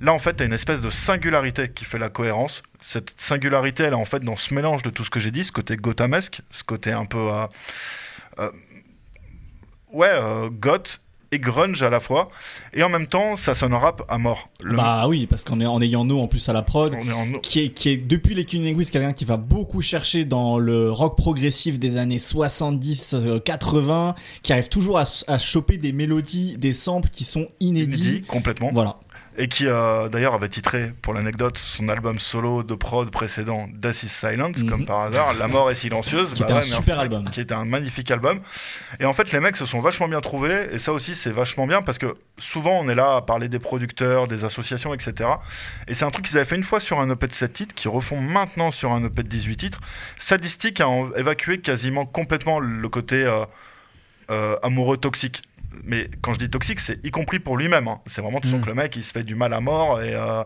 Là 0.00 0.12
en 0.12 0.18
fait, 0.18 0.34
t'as 0.34 0.44
une 0.44 0.52
espèce 0.52 0.80
de 0.80 0.90
singularité 0.90 1.70
qui 1.70 1.84
fait 1.84 1.98
la 1.98 2.08
cohérence. 2.08 2.62
Cette 2.80 3.20
singularité, 3.20 3.84
elle 3.84 3.92
est 3.92 3.96
en 3.96 4.04
fait 4.04 4.20
dans 4.20 4.36
ce 4.36 4.54
mélange 4.54 4.82
de 4.82 4.90
tout 4.90 5.04
ce 5.04 5.10
que 5.10 5.20
j'ai 5.20 5.30
dit, 5.30 5.44
ce 5.44 5.52
côté 5.52 5.76
gothamesque, 5.76 6.42
ce 6.50 6.64
côté 6.64 6.92
un 6.92 7.04
peu 7.04 7.32
euh, 7.32 7.46
euh, 8.38 8.50
ouais, 9.92 10.10
euh, 10.10 10.48
goth 10.50 11.00
et 11.30 11.38
grunge 11.38 11.82
à 11.82 11.90
la 11.90 12.00
fois. 12.00 12.30
Et 12.72 12.82
en 12.82 12.88
même 12.88 13.06
temps, 13.06 13.36
ça 13.36 13.54
sonne 13.54 13.74
rap 13.74 14.02
à 14.08 14.16
mort. 14.18 14.48
Le- 14.62 14.76
Bah 14.76 15.06
oui, 15.08 15.26
parce 15.26 15.44
qu'en 15.44 15.60
en 15.60 15.80
ayant 15.82 16.04
No 16.04 16.20
en 16.20 16.26
plus 16.26 16.48
à 16.48 16.52
la 16.52 16.62
prod, 16.62 16.94
est 16.94 17.40
qui 17.42 17.60
est, 17.60 17.68
qui 17.70 17.90
est 17.90 17.96
depuis 17.98 18.34
les 18.34 18.44
Killing 18.44 18.66
Linguists 18.66 18.90
quelqu'un 18.90 19.12
qui 19.12 19.24
va 19.24 19.36
beaucoup 19.36 19.80
chercher 19.82 20.24
dans 20.24 20.58
le 20.58 20.90
rock 20.90 21.16
progressif 21.16 21.78
des 21.78 21.96
années 21.98 22.18
70-80, 22.18 24.14
qui 24.42 24.52
arrive 24.52 24.68
toujours 24.68 24.98
à, 24.98 25.04
à 25.26 25.38
choper 25.38 25.76
des 25.78 25.92
mélodies, 25.92 26.56
des 26.58 26.72
samples 26.72 27.08
qui 27.10 27.24
sont 27.24 27.48
inédits. 27.60 28.00
inédit, 28.02 28.22
complètement. 28.22 28.70
Voilà. 28.72 28.98
Et 29.40 29.46
qui 29.46 29.68
euh, 29.68 30.08
d'ailleurs 30.08 30.34
avait 30.34 30.48
titré, 30.48 30.92
pour 31.00 31.14
l'anecdote, 31.14 31.58
son 31.58 31.88
album 31.88 32.18
solo 32.18 32.64
de 32.64 32.74
prod 32.74 33.08
précédent, 33.08 33.66
Death 33.72 34.02
is 34.02 34.08
Silent, 34.08 34.50
Mhm. 34.56 34.68
comme 34.68 34.84
par 34.84 35.00
hasard, 35.02 35.32
La 35.34 35.46
mort 35.46 35.70
est 35.70 35.76
silencieuse. 35.76 36.32
Qui 36.34 36.42
était 36.42 36.52
un 36.52 36.62
super 36.62 36.98
album. 36.98 37.30
Qui 37.30 37.40
était 37.42 37.54
un 37.54 37.64
magnifique 37.64 38.10
album. 38.10 38.40
Et 38.98 39.04
en 39.04 39.12
fait, 39.12 39.30
les 39.30 39.38
mecs 39.38 39.56
se 39.56 39.64
sont 39.64 39.80
vachement 39.80 40.08
bien 40.08 40.20
trouvés. 40.20 40.66
Et 40.72 40.80
ça 40.80 40.92
aussi, 40.92 41.14
c'est 41.14 41.30
vachement 41.30 41.68
bien 41.68 41.82
parce 41.82 41.98
que 41.98 42.16
souvent, 42.36 42.80
on 42.80 42.88
est 42.88 42.96
là 42.96 43.14
à 43.14 43.22
parler 43.22 43.48
des 43.48 43.60
producteurs, 43.60 44.26
des 44.26 44.44
associations, 44.44 44.92
etc. 44.92 45.30
Et 45.86 45.94
c'est 45.94 46.04
un 46.04 46.10
truc 46.10 46.24
qu'ils 46.26 46.36
avaient 46.36 46.44
fait 46.44 46.56
une 46.56 46.64
fois 46.64 46.80
sur 46.80 46.98
un 46.98 47.08
EP 47.08 47.28
de 47.28 47.32
7 47.34 47.52
titres, 47.52 47.74
qu'ils 47.76 47.90
refont 47.90 48.20
maintenant 48.20 48.72
sur 48.72 48.90
un 48.90 49.04
EP 49.04 49.22
de 49.22 49.28
18 49.28 49.56
titres. 49.56 49.80
Sadistic 50.16 50.80
a 50.80 50.88
évacué 51.16 51.58
quasiment 51.60 52.06
complètement 52.06 52.58
le 52.58 52.88
côté 52.88 53.24
euh, 53.24 53.44
euh, 54.32 54.56
amoureux 54.64 54.96
toxique. 54.96 55.42
Mais 55.84 56.08
quand 56.22 56.34
je 56.34 56.38
dis 56.38 56.50
toxique, 56.50 56.80
c'est 56.80 57.04
y 57.04 57.10
compris 57.10 57.38
pour 57.38 57.56
lui-même. 57.56 57.88
hein. 57.88 58.00
C'est 58.06 58.20
vraiment 58.20 58.40
tout 58.40 58.48
Mm. 58.48 58.60
que 58.62 58.66
le 58.66 58.74
mec, 58.74 58.96
il 58.96 59.04
se 59.04 59.12
fait 59.12 59.22
du 59.22 59.34
mal 59.34 59.52
à 59.54 59.60
mort 59.60 60.00
et, 60.02 60.14
euh, 60.14 60.42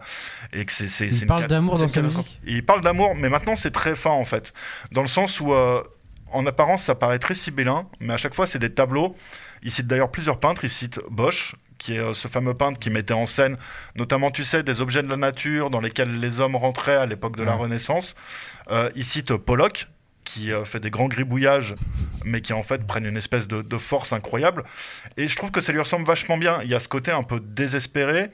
et 0.52 0.64
que 0.64 0.72
c'est. 0.72 0.88
c'est- 0.88 1.08
Il 1.08 1.26
parle 1.26 1.46
d'amour 1.46 1.78
dans 1.78 1.88
sa 1.88 2.02
musique 2.02 2.38
Il 2.46 2.64
parle 2.64 2.80
d'amour, 2.80 3.14
mais 3.14 3.28
maintenant 3.28 3.56
c'est 3.56 3.70
très 3.70 3.94
fin 3.96 4.10
en 4.10 4.24
fait. 4.24 4.52
Dans 4.92 5.02
le 5.02 5.08
sens 5.08 5.40
où, 5.40 5.52
euh, 5.52 5.82
en 6.30 6.46
apparence, 6.46 6.82
ça 6.84 6.94
paraît 6.94 7.18
très 7.18 7.34
sibyllin, 7.34 7.86
mais 8.00 8.14
à 8.14 8.16
chaque 8.18 8.34
fois, 8.34 8.46
c'est 8.46 8.58
des 8.58 8.72
tableaux. 8.72 9.14
Il 9.62 9.70
cite 9.70 9.86
d'ailleurs 9.86 10.10
plusieurs 10.10 10.40
peintres. 10.40 10.64
Il 10.64 10.70
cite 10.70 10.98
Bosch, 11.10 11.54
qui 11.78 11.94
est 11.94 11.98
euh, 11.98 12.14
ce 12.14 12.26
fameux 12.28 12.54
peintre 12.54 12.78
qui 12.78 12.88
mettait 12.90 13.12
en 13.14 13.26
scène, 13.26 13.56
notamment, 13.96 14.30
tu 14.30 14.42
sais, 14.44 14.62
des 14.62 14.80
objets 14.80 15.02
de 15.02 15.08
la 15.08 15.16
nature 15.16 15.68
dans 15.68 15.80
lesquels 15.80 16.18
les 16.20 16.40
hommes 16.40 16.56
rentraient 16.56 16.96
à 16.96 17.06
l'époque 17.06 17.36
de 17.36 17.42
la 17.42 17.52
Ouais. 17.56 17.62
Renaissance. 17.62 18.14
Euh, 18.70 18.88
il 18.96 19.04
cite 19.04 19.36
Pollock, 19.36 19.88
qui 20.24 20.52
euh, 20.52 20.64
fait 20.64 20.80
des 20.80 20.90
grands 20.90 21.08
gribouillages, 21.08 21.74
mais 22.24 22.40
qui 22.40 22.52
en 22.52 22.62
fait 22.62 22.86
prennent 22.86 23.06
une 23.06 23.16
espèce 23.16 23.48
de, 23.48 23.62
de 23.62 23.78
force 23.78 24.12
incroyable. 24.12 24.64
Et 25.16 25.28
je 25.28 25.36
trouve 25.36 25.50
que 25.50 25.60
ça 25.60 25.72
lui 25.72 25.80
ressemble 25.80 26.06
vachement 26.06 26.36
bien. 26.36 26.60
Il 26.62 26.70
y 26.70 26.74
a 26.74 26.80
ce 26.80 26.88
côté 26.88 27.10
un 27.10 27.22
peu 27.22 27.40
désespéré, 27.40 28.28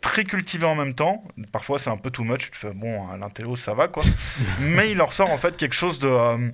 très 0.00 0.24
cultivé 0.24 0.66
en 0.66 0.74
même 0.74 0.94
temps. 0.94 1.24
Parfois, 1.52 1.78
c'est 1.78 1.90
un 1.90 1.96
peu 1.96 2.10
too 2.10 2.24
much. 2.24 2.50
Tu 2.50 2.58
fais, 2.58 2.72
bon, 2.72 3.08
à 3.08 3.16
l'intello, 3.16 3.56
ça 3.56 3.74
va, 3.74 3.88
quoi. 3.88 4.02
mais 4.60 4.90
il 4.90 4.96
leur 4.96 5.12
sort 5.12 5.30
en 5.30 5.38
fait 5.38 5.56
quelque 5.56 5.74
chose 5.74 5.98
de, 5.98 6.08
euh, 6.08 6.50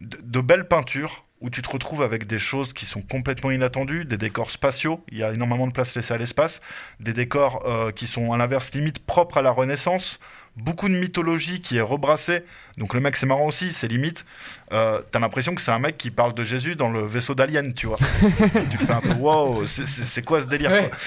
de, 0.00 0.18
de 0.22 0.40
belle 0.40 0.66
peinture 0.66 1.25
où 1.40 1.50
tu 1.50 1.60
te 1.62 1.68
retrouves 1.68 2.02
avec 2.02 2.26
des 2.26 2.38
choses 2.38 2.72
qui 2.72 2.86
sont 2.86 3.02
complètement 3.02 3.50
inattendues, 3.50 4.04
des 4.06 4.16
décors 4.16 4.50
spatiaux, 4.50 5.04
il 5.12 5.18
y 5.18 5.22
a 5.22 5.32
énormément 5.32 5.66
de 5.66 5.72
place 5.72 5.94
laissée 5.94 6.14
à 6.14 6.18
l'espace, 6.18 6.62
des 7.00 7.12
décors 7.12 7.62
euh, 7.66 7.90
qui 7.92 8.06
sont 8.06 8.32
à 8.32 8.36
l'inverse 8.38 8.72
limite 8.72 8.98
propres 9.04 9.36
à 9.38 9.42
la 9.42 9.50
Renaissance, 9.50 10.18
beaucoup 10.56 10.88
de 10.88 10.94
mythologie 10.94 11.60
qui 11.60 11.76
est 11.76 11.82
rebrassée, 11.82 12.42
donc 12.78 12.94
le 12.94 13.00
mec 13.00 13.16
c'est 13.16 13.26
marrant 13.26 13.44
aussi, 13.44 13.74
c'est 13.74 13.86
limite, 13.88 14.24
euh, 14.72 15.02
t'as 15.10 15.18
l'impression 15.18 15.54
que 15.54 15.60
c'est 15.60 15.70
un 15.72 15.78
mec 15.78 15.98
qui 15.98 16.10
parle 16.10 16.32
de 16.32 16.42
Jésus 16.42 16.74
dans 16.74 16.88
le 16.88 17.04
vaisseau 17.04 17.34
d'Alien, 17.34 17.74
tu 17.74 17.86
vois. 17.86 17.98
Tu 18.70 18.78
fais 18.78 18.94
un 18.94 19.02
peu 19.02 19.12
wow, 19.12 19.66
c'est- 19.66 20.22
quoi 20.22 20.40
ce 20.40 20.46
délire 20.46 20.70
Ouais. 20.70 20.88
quoi. 20.88 20.98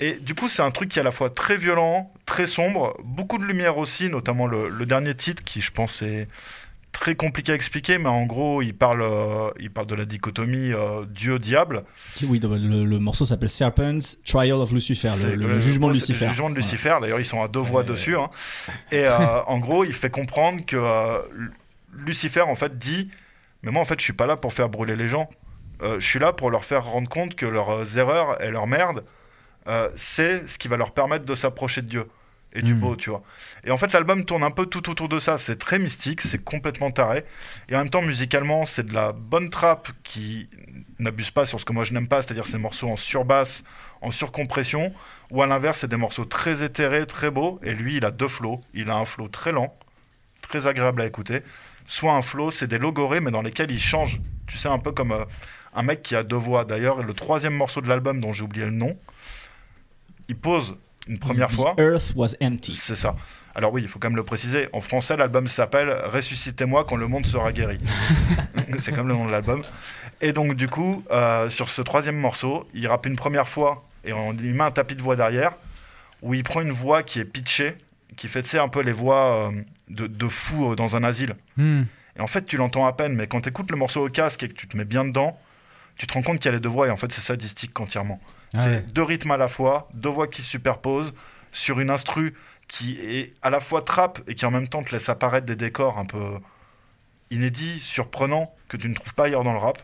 Et 0.00 0.14
du 0.14 0.34
coup 0.34 0.48
c'est 0.48 0.62
un 0.62 0.72
truc 0.72 0.88
qui 0.88 0.98
est 0.98 1.02
à 1.02 1.04
la 1.04 1.12
fois 1.12 1.30
très 1.30 1.56
violent, 1.56 2.12
très 2.26 2.48
sombre, 2.48 2.96
beaucoup 3.04 3.38
de 3.38 3.44
lumière 3.44 3.78
aussi, 3.78 4.08
notamment 4.08 4.48
le, 4.48 4.68
le 4.68 4.84
dernier 4.86 5.14
titre 5.14 5.44
qui 5.44 5.60
je 5.60 5.70
pense 5.70 6.02
est 6.02 6.26
très 6.98 7.14
compliqué 7.14 7.52
à 7.52 7.54
expliquer, 7.54 7.98
mais 7.98 8.08
en 8.08 8.24
gros, 8.26 8.62
il 8.62 8.72
parle, 8.74 9.02
euh, 9.02 9.50
il 9.60 9.70
parle 9.70 9.86
de 9.86 9.94
la 9.94 10.04
dichotomie 10.04 10.72
euh, 10.72 11.04
Dieu-diable. 11.08 11.84
Oui, 12.28 12.40
le, 12.42 12.84
le 12.84 12.98
morceau 12.98 13.24
s'appelle 13.26 13.48
Serpent's 13.50 14.20
Trial 14.24 14.56
of 14.58 14.72
Lucifer, 14.72 15.08
le, 15.08 15.14
C'est 15.14 15.36
le- 15.36 15.46
le 15.48 15.58
jugement 15.58 15.88
de 15.88 15.92
Lucifer. 15.94 16.24
Le 16.26 16.30
jugement 16.32 16.50
de. 16.50 16.54
Lucifer. 16.56 16.96
D'ailleurs, 17.00 17.20
ils 17.20 17.24
sont 17.24 17.42
à 17.42 17.48
deux 17.48 17.60
voix 17.60 17.82
dessus. 17.82 18.16
hein. 18.16 18.30
Et 18.90 19.04
euh, 19.06 19.42
en 19.46 19.58
gros, 19.58 19.84
il 19.84 19.92
fait 19.94 20.10
comprendre 20.10 20.64
que 20.64 20.76
Lu- 21.34 21.52
Lucifer, 22.04 22.40
en 22.42 22.56
fait, 22.56 22.78
dit 22.78 23.10
Mais 23.62 23.70
moi, 23.70 23.82
en 23.82 23.84
fait, 23.84 23.98
je 24.00 24.04
suis 24.04 24.12
pas 24.12 24.26
là 24.26 24.36
pour 24.36 24.52
faire 24.52 24.68
brûler 24.68 24.96
les 24.96 25.08
gens. 25.08 25.28
Je 25.82 26.00
suis 26.04 26.18
là 26.18 26.32
pour 26.32 26.50
leur 26.50 26.64
faire 26.64 26.84
rendre 26.86 27.08
compte 27.08 27.34
que 27.34 27.44
leurs 27.44 27.98
erreurs 27.98 28.40
et 28.42 28.50
leurs 28.50 28.66
merdes, 28.66 29.04
euh, 29.68 29.90
c'est 29.96 30.48
ce 30.48 30.56
qui 30.56 30.68
va 30.68 30.76
leur 30.78 30.92
permettre 30.92 31.26
de 31.26 31.34
s'approcher 31.34 31.82
de 31.82 31.88
Dieu 31.88 32.04
et 32.56 32.62
du 32.62 32.74
Mm. 32.74 32.80
beau, 32.80 32.96
tu 32.96 33.10
vois. 33.10 33.22
Et 33.64 33.70
en 33.70 33.78
fait, 33.78 33.92
l'album 33.92 34.24
tourne 34.24 34.42
un 34.42 34.50
peu 34.50 34.66
tout 34.66 34.88
autour 34.90 35.08
de 35.08 35.18
ça. 35.18 35.38
C'est 35.38 35.56
très 35.56 35.78
mystique, 35.78 36.22
c'est 36.22 36.42
complètement 36.42 36.90
taré. 36.90 37.24
Et 37.68 37.76
en 37.76 37.78
même 37.78 37.90
temps, 37.90 38.02
musicalement, 38.02 38.64
c'est 38.64 38.86
de 38.86 38.94
la 38.94 39.12
bonne 39.12 39.50
trappe 39.50 39.90
qui 40.02 40.48
n'abuse 40.98 41.30
pas 41.30 41.44
sur 41.46 41.60
ce 41.60 41.64
que 41.64 41.72
moi 41.72 41.84
je 41.84 41.92
n'aime 41.92 42.08
pas, 42.08 42.22
c'est-à-dire 42.22 42.46
ces 42.46 42.58
morceaux 42.58 42.88
en 42.88 42.96
surbasse, 42.96 43.62
en 44.00 44.10
surcompression, 44.10 44.92
ou 45.30 45.42
à 45.42 45.46
l'inverse, 45.46 45.80
c'est 45.80 45.88
des 45.88 45.96
morceaux 45.96 46.24
très 46.24 46.62
éthérés, 46.64 47.06
très 47.06 47.30
beaux. 47.30 47.60
Et 47.62 47.74
lui, 47.74 47.96
il 47.98 48.04
a 48.04 48.10
deux 48.10 48.28
flows. 48.28 48.60
Il 48.74 48.90
a 48.90 48.96
un 48.96 49.04
flow 49.04 49.28
très 49.28 49.52
lent, 49.52 49.76
très 50.40 50.66
agréable 50.66 51.02
à 51.02 51.06
écouter. 51.06 51.42
Soit 51.86 52.14
un 52.14 52.22
flow, 52.22 52.50
c'est 52.50 52.66
des 52.66 52.78
logorés, 52.78 53.20
mais 53.20 53.30
dans 53.30 53.42
lesquels 53.42 53.70
il 53.70 53.80
change. 53.80 54.20
Tu 54.46 54.56
sais, 54.56 54.68
un 54.68 54.78
peu 54.78 54.92
comme 54.92 55.12
euh, 55.12 55.24
un 55.74 55.82
mec 55.82 56.02
qui 56.02 56.16
a 56.16 56.22
deux 56.22 56.36
voix. 56.36 56.64
D'ailleurs, 56.64 57.02
le 57.02 57.12
troisième 57.12 57.54
morceau 57.54 57.80
de 57.80 57.88
l'album, 57.88 58.20
dont 58.20 58.32
j'ai 58.32 58.44
oublié 58.44 58.64
le 58.64 58.72
nom, 58.72 58.96
il 60.28 60.36
pose 60.36 60.76
une 61.06 61.18
première 61.18 61.48
The 61.48 61.54
fois. 61.54 61.74
Earth 61.78 62.12
was 62.16 62.34
empty. 62.42 62.74
C'est 62.74 62.96
ça. 62.96 63.16
Alors 63.54 63.72
oui, 63.72 63.82
il 63.82 63.88
faut 63.88 63.98
quand 63.98 64.08
même 64.08 64.16
le 64.16 64.24
préciser. 64.24 64.68
En 64.72 64.80
français, 64.80 65.16
l'album 65.16 65.48
s'appelle 65.48 65.90
Ressuscitez-moi 66.12 66.84
quand 66.84 66.96
le 66.96 67.08
monde 67.08 67.26
sera 67.26 67.52
guéri. 67.52 67.78
c'est 68.80 68.92
comme 68.92 69.08
le 69.08 69.14
nom 69.14 69.26
de 69.26 69.30
l'album. 69.30 69.62
Et 70.20 70.32
donc 70.32 70.54
du 70.54 70.68
coup, 70.68 71.04
euh, 71.10 71.48
sur 71.50 71.68
ce 71.68 71.82
troisième 71.82 72.16
morceau, 72.16 72.68
il 72.74 72.86
rappe 72.86 73.06
une 73.06 73.16
première 73.16 73.48
fois 73.48 73.84
et 74.04 74.12
on 74.12 74.32
il 74.32 74.54
met 74.54 74.64
un 74.64 74.70
tapis 74.70 74.96
de 74.96 75.02
voix 75.02 75.16
derrière 75.16 75.52
où 76.22 76.34
il 76.34 76.42
prend 76.42 76.60
une 76.60 76.72
voix 76.72 77.02
qui 77.02 77.20
est 77.20 77.24
pitchée, 77.24 77.74
qui 78.16 78.28
fait 78.28 78.58
un 78.58 78.68
peu 78.68 78.80
les 78.80 78.92
voix 78.92 79.48
euh, 79.48 79.62
de, 79.88 80.06
de 80.06 80.28
fou 80.28 80.72
euh, 80.72 80.76
dans 80.76 80.96
un 80.96 81.04
asile. 81.04 81.34
Hmm. 81.56 81.82
Et 82.16 82.20
en 82.20 82.26
fait, 82.26 82.46
tu 82.46 82.56
l'entends 82.56 82.86
à 82.86 82.92
peine, 82.92 83.14
mais 83.14 83.26
quand 83.26 83.42
tu 83.42 83.50
écoutes 83.50 83.70
le 83.70 83.76
morceau 83.76 84.06
au 84.06 84.08
casque 84.08 84.42
et 84.42 84.48
que 84.48 84.54
tu 84.54 84.66
te 84.66 84.76
mets 84.76 84.86
bien 84.86 85.04
dedans, 85.04 85.38
tu 85.96 86.06
te 86.06 86.14
rends 86.14 86.22
compte 86.22 86.36
qu'il 86.36 86.46
y 86.46 86.48
a 86.48 86.52
les 86.52 86.60
deux 86.60 86.68
voix 86.68 86.86
et 86.86 86.90
en 86.90 86.96
fait, 86.96 87.12
c'est 87.12 87.20
sadistique 87.20 87.78
entièrement. 87.78 88.20
Ah 88.54 88.62
c'est 88.62 88.68
ouais. 88.68 88.84
deux 88.92 89.02
rythmes 89.02 89.30
à 89.30 89.36
la 89.36 89.48
fois, 89.48 89.88
deux 89.94 90.08
voix 90.08 90.28
qui 90.28 90.42
se 90.42 90.50
superposent 90.50 91.12
sur 91.52 91.80
une 91.80 91.90
instru 91.90 92.34
qui 92.68 92.98
est 93.00 93.34
à 93.42 93.50
la 93.50 93.60
fois 93.60 93.82
trappe 93.82 94.20
et 94.26 94.34
qui 94.34 94.44
en 94.44 94.50
même 94.50 94.68
temps 94.68 94.82
te 94.82 94.92
laisse 94.92 95.08
apparaître 95.08 95.46
des 95.46 95.56
décors 95.56 95.98
un 95.98 96.04
peu 96.04 96.38
inédits, 97.30 97.80
surprenants, 97.80 98.52
que 98.68 98.76
tu 98.76 98.88
ne 98.88 98.94
trouves 98.94 99.14
pas 99.14 99.24
ailleurs 99.24 99.44
dans 99.44 99.52
le 99.52 99.58
rap. 99.58 99.82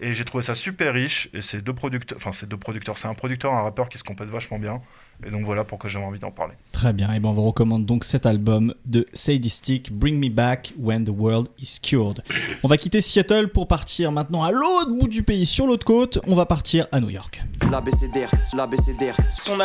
Et 0.00 0.14
j'ai 0.14 0.24
trouvé 0.24 0.44
ça 0.44 0.54
super 0.54 0.94
riche. 0.94 1.28
Et 1.34 1.40
c'est 1.40 1.60
deux 1.60 1.72
producteurs, 1.72 2.16
enfin, 2.18 2.30
c'est 2.32 2.48
deux 2.48 2.56
producteurs, 2.56 2.98
c'est 2.98 3.08
un 3.08 3.14
producteur 3.14 3.52
et 3.52 3.56
un 3.56 3.62
rappeur 3.62 3.88
qui 3.88 3.98
se 3.98 4.04
complètent 4.04 4.28
vachement 4.28 4.58
bien. 4.58 4.80
Et 5.26 5.30
donc 5.30 5.44
voilà 5.44 5.64
pourquoi 5.64 5.90
j'avais 5.90 6.04
envie 6.04 6.20
d'en 6.20 6.30
parler. 6.30 6.54
Très 6.70 6.92
bien, 6.92 7.12
et 7.12 7.18
ben 7.18 7.30
on 7.30 7.32
vous 7.32 7.42
recommande 7.42 7.84
donc 7.84 8.04
cet 8.04 8.24
album 8.24 8.72
de 8.86 9.08
Sadistic, 9.12 9.92
Bring 9.92 10.20
Me 10.20 10.28
Back 10.28 10.72
When 10.78 11.04
the 11.04 11.10
World 11.10 11.48
is 11.58 11.78
Cured. 11.82 12.22
On 12.62 12.68
va 12.68 12.76
quitter 12.76 13.00
Seattle 13.00 13.48
pour 13.48 13.66
partir 13.66 14.12
maintenant 14.12 14.44
à 14.44 14.52
l'autre 14.52 14.92
bout 14.92 15.08
du 15.08 15.24
pays, 15.24 15.46
sur 15.46 15.66
l'autre 15.66 15.84
côte. 15.84 16.20
On 16.28 16.36
va 16.36 16.46
partir 16.46 16.86
à 16.92 17.00
New 17.00 17.10
York. 17.10 17.42
Son 19.36 19.60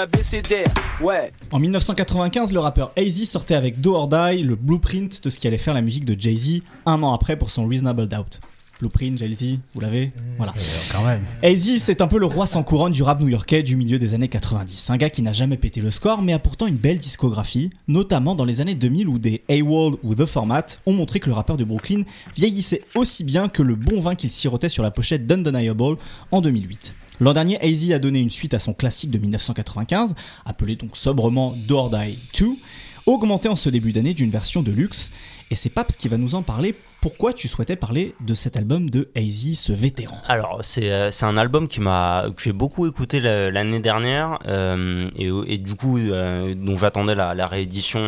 ouais. 1.01 1.31
En 1.51 1.59
1995, 1.59 2.51
le 2.51 2.59
rappeur 2.59 2.91
AZ 2.97 3.23
sortait 3.23 3.55
avec 3.55 3.79
Do 3.79 3.95
or 3.95 4.09
Die 4.09 4.43
le 4.43 4.55
blueprint 4.55 5.23
de 5.23 5.29
ce 5.29 5.39
qui 5.39 5.47
allait 5.47 5.57
faire 5.57 5.73
la 5.73 5.81
musique 5.81 6.03
de 6.03 6.19
Jay-Z 6.19 6.63
un 6.85 7.01
an 7.01 7.13
après 7.13 7.37
pour 7.37 7.49
son 7.49 7.65
Reasonable 7.65 8.09
Doubt. 8.09 8.41
Blueprint, 8.81 9.17
Jay-Z, 9.17 9.59
vous 9.73 9.79
l'avez 9.79 10.11
Voilà. 10.37 10.53
Quand 10.91 11.05
même. 11.05 11.21
AZ, 11.43 11.77
c'est 11.77 12.01
un 12.01 12.07
peu 12.07 12.17
le 12.17 12.25
roi 12.25 12.45
sans 12.45 12.63
couronne 12.63 12.91
du 12.91 13.03
rap 13.03 13.21
new-yorkais 13.21 13.63
du 13.63 13.77
milieu 13.77 13.97
des 13.97 14.13
années 14.13 14.27
90. 14.27 14.89
Un 14.89 14.97
gars 14.97 15.09
qui 15.09 15.21
n'a 15.21 15.31
jamais 15.31 15.55
pété 15.55 15.79
le 15.79 15.89
score, 15.89 16.21
mais 16.21 16.33
a 16.33 16.39
pourtant 16.39 16.67
une 16.67 16.75
belle 16.75 16.97
discographie, 16.97 17.69
notamment 17.87 18.35
dans 18.35 18.43
les 18.43 18.59
années 18.59 18.75
2000 18.75 19.07
où 19.07 19.17
des 19.17 19.43
AWOL 19.49 19.95
ou 20.03 20.13
The 20.13 20.25
Format 20.25 20.65
ont 20.85 20.93
montré 20.93 21.21
que 21.21 21.27
le 21.27 21.35
rappeur 21.35 21.55
de 21.55 21.63
Brooklyn 21.63 22.01
vieillissait 22.35 22.81
aussi 22.95 23.23
bien 23.23 23.47
que 23.47 23.63
le 23.63 23.75
bon 23.75 24.01
vin 24.01 24.15
qu'il 24.15 24.29
sirotait 24.29 24.67
sur 24.67 24.83
la 24.83 24.91
pochette 24.91 25.25
d'Undeniable 25.25 25.95
en 26.31 26.41
2008. 26.41 26.93
L'an 27.19 27.33
dernier, 27.33 27.59
AZ 27.61 27.91
a 27.91 27.99
donné 27.99 28.19
une 28.19 28.29
suite 28.29 28.53
à 28.53 28.59
son 28.59 28.73
classique 28.73 29.11
de 29.11 29.17
1995, 29.19 30.15
appelé 30.45 30.75
donc 30.75 30.97
sobrement 30.97 31.53
Do 31.67 31.77
or 31.77 31.89
Die 31.89 32.19
2, 32.39 32.47
augmenté 33.05 33.49
en 33.49 33.55
ce 33.55 33.69
début 33.69 33.91
d'année 33.91 34.13
d'une 34.13 34.31
version 34.31 34.63
de 34.63 34.71
luxe. 34.71 35.11
Et 35.51 35.55
c'est 35.55 35.69
Paps 35.69 35.95
qui 35.95 36.07
va 36.07 36.17
nous 36.17 36.35
en 36.35 36.41
parler. 36.41 36.73
Pourquoi 37.01 37.33
tu 37.33 37.49
souhaitais 37.49 37.75
parler 37.75 38.15
de 38.25 38.33
cet 38.33 38.55
album 38.55 38.89
de 38.89 39.09
AZ, 39.15 39.55
ce 39.55 39.73
vétéran? 39.73 40.17
Alors, 40.27 40.61
c'est 40.63 40.89
euh, 40.89 41.11
c'est 41.11 41.25
un 41.25 41.35
album 41.35 41.67
qui 41.67 41.81
m'a 41.81 42.27
que 42.35 42.41
j'ai 42.41 42.53
beaucoup 42.53 42.87
écouté 42.87 43.19
la- 43.19 43.51
l'année 43.51 43.81
dernière 43.81 44.39
euh, 44.47 45.09
et, 45.17 45.57
du 45.57 45.75
coup 45.75 45.97
euh, 45.97 46.55
dont 46.55 46.77
j'attendais 46.77 47.13
la, 47.13 47.45
réédition 47.45 47.99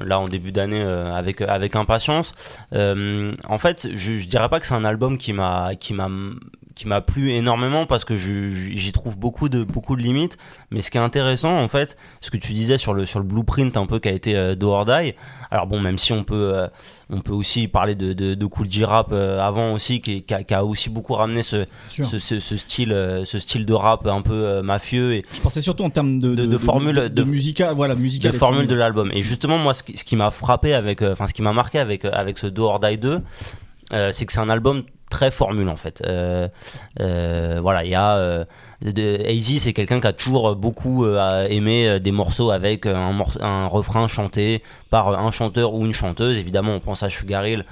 là 0.00 0.20
en 0.20 0.28
début 0.28 0.52
d'année 0.52 0.80
avec 0.80 1.40
avec 1.40 1.74
impatience. 1.74 2.34
En 2.72 3.58
fait, 3.58 3.88
je, 3.96 4.16
je 4.16 4.28
dirais 4.28 4.48
pas 4.48 4.60
que 4.60 4.66
c'est 4.66 4.74
un 4.74 4.84
album 4.84 5.18
qui 5.18 5.32
m'a 5.32 5.72
qui 6.80 6.88
m'a 6.88 7.00
plu 7.00 7.30
énormément 7.30 7.84
parce 7.86 8.04
que 8.04 8.16
j'y 8.16 8.92
trouve 8.92 9.18
beaucoup 9.18 9.48
de 9.48 9.64
beaucoup 9.64 9.96
de 9.96 10.02
limites. 10.02 10.38
Mais 10.70 10.80
ce 10.82 10.90
qui 10.90 10.98
est 10.98 11.00
intéressant 11.00 11.56
en 11.58 11.68
fait, 11.68 11.96
ce 12.20 12.30
que 12.30 12.36
tu 12.38 12.52
disais 12.52 12.78
sur 12.78 12.94
le 12.94 13.06
sur 13.06 13.18
le 13.18 13.24
blueprint 13.24 13.76
un 13.76 13.86
peu 13.86 13.98
qui 13.98 14.08
a 14.08 14.12
été 14.12 14.34
euh, 14.36 14.54
Do 14.54 14.70
or 14.70 14.86
Die. 14.86 15.14
Alors 15.50 15.66
bon, 15.66 15.80
même 15.80 15.98
si 15.98 16.12
on 16.12 16.24
peut 16.24 16.52
euh, 16.54 16.68
on 17.10 17.20
peut 17.20 17.32
aussi 17.32 17.68
parler 17.68 17.94
de 17.94 18.12
de, 18.12 18.34
de 18.34 18.46
Cool 18.46 18.70
J 18.70 18.84
rap 18.84 19.08
euh, 19.12 19.40
avant 19.40 19.72
aussi 19.72 20.00
qui, 20.00 20.22
qui 20.22 20.32
a, 20.34 20.42
qui 20.42 20.54
a 20.54 20.64
aussi 20.64 20.88
beaucoup 20.90 21.14
ramené 21.14 21.42
ce 21.42 21.66
ce, 21.88 22.18
ce, 22.18 22.40
ce 22.40 22.56
style 22.56 22.92
euh, 22.92 23.24
ce 23.24 23.38
style 23.38 23.66
de 23.66 23.74
rap 23.74 24.06
un 24.06 24.22
peu 24.22 24.62
mafieux 24.62 25.12
et 25.14 25.24
Je 25.34 25.40
pensais 25.40 25.60
surtout 25.60 25.84
en 25.84 25.90
termes 25.90 26.18
de, 26.18 26.34
De- 26.34 26.46
de 26.46 26.58
formule, 26.58 27.08
de, 27.10 27.22
musical, 27.24 27.74
voilà, 27.74 27.94
musical 27.94 28.32
de 28.32 28.36
formule 28.36 28.66
de 28.66 28.74
l'album. 28.74 29.10
Et 29.12 29.22
justement, 29.22 29.58
moi, 29.58 29.74
ce 29.74 29.82
qui, 29.82 29.96
ce 29.98 30.04
qui 30.04 30.16
m'a 30.16 30.30
frappé 30.30 30.72
avec, 30.72 31.02
enfin, 31.02 31.26
ce 31.26 31.34
qui 31.34 31.42
m'a 31.42 31.52
marqué 31.52 31.78
avec 31.78 32.04
avec 32.04 32.38
ce 32.38 32.46
Do 32.46 32.64
or 32.64 32.80
Die 32.80 32.96
2, 32.96 33.20
euh, 33.92 34.12
c'est 34.12 34.24
que 34.24 34.32
c'est 34.32 34.38
un 34.40 34.48
album 34.48 34.82
très 35.10 35.30
formule 35.30 35.68
en 35.68 35.76
fait. 35.76 36.02
Euh, 36.06 36.48
euh, 37.00 37.58
voilà, 37.60 37.84
il 37.84 37.90
y 37.90 37.94
a 37.94 38.16
euh, 38.16 38.44
c'est 39.58 39.72
quelqu'un 39.74 40.00
qui 40.00 40.06
a 40.06 40.12
toujours 40.12 40.56
beaucoup 40.56 41.04
euh, 41.04 41.46
aimé 41.48 41.86
euh, 41.86 41.98
des 41.98 42.12
morceaux 42.12 42.50
avec 42.50 42.86
un, 42.86 43.66
refrain 43.66 44.08
chanté 44.08 44.62
par 44.88 45.20
un 45.20 45.30
chanteur 45.30 45.74
ou 45.74 45.84
une 45.84 45.92
chanteuse. 45.92 46.38
Évidemment, 46.38 46.74
on 46.74 46.80
pense 46.80 47.02
à 47.02 47.10
Sugar 47.10 47.46
Hill, 47.46 47.64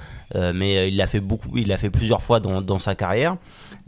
mais 0.53 0.89
il 0.89 0.97
l'a 0.97 1.07
fait 1.07 1.19
beaucoup, 1.19 1.57
il 1.57 1.67
l'a 1.69 1.77
fait 1.77 1.89
plusieurs 1.89 2.21
fois 2.21 2.39
dans 2.39 2.79
sa 2.79 2.93
carrière. 2.93 3.37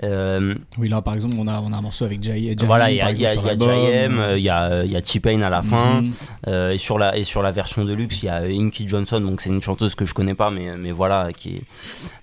Euh, 0.03 0.55
Oui, 0.77 0.89
là, 0.89 1.01
par 1.01 1.13
exemple, 1.13 1.35
on 1.37 1.47
a, 1.47 1.61
on 1.61 1.71
a 1.73 1.77
un 1.77 1.81
morceau 1.81 2.05
avec. 2.05 2.23
Jay 2.23 2.55
voilà, 2.63 2.89
il 2.91 2.97
y 2.97 3.01
a. 3.01 3.13
J.M., 3.13 4.19
euh, 4.19 4.37
il 4.37 4.43
y 4.43 4.49
a, 4.49 4.83
il 4.83 4.91
y 4.91 4.95
a 4.95 5.01
T-Pain 5.01 5.41
à 5.41 5.49
la 5.49 5.61
fin. 5.63 6.01
Mhm. 6.01 6.11
Euh, 6.47 6.71
et 6.71 6.77
sur 6.77 6.97
la 6.97 7.17
et 7.17 7.23
sur 7.23 7.41
la 7.41 7.51
version 7.51 7.85
de 7.85 7.93
luxe, 7.93 8.23
il 8.23 8.25
y 8.25 8.29
a 8.29 8.37
Inky 8.43 8.87
Johnson, 8.87 9.21
donc 9.21 9.41
c'est 9.41 9.49
une 9.49 9.61
chanteuse 9.61 9.95
que 9.95 10.05
je 10.05 10.13
connais 10.13 10.33
pas, 10.35 10.49
mais 10.51 10.75
mais 10.77 10.91
voilà 10.91 11.29
qui. 11.35 11.57
Est... 11.57 11.63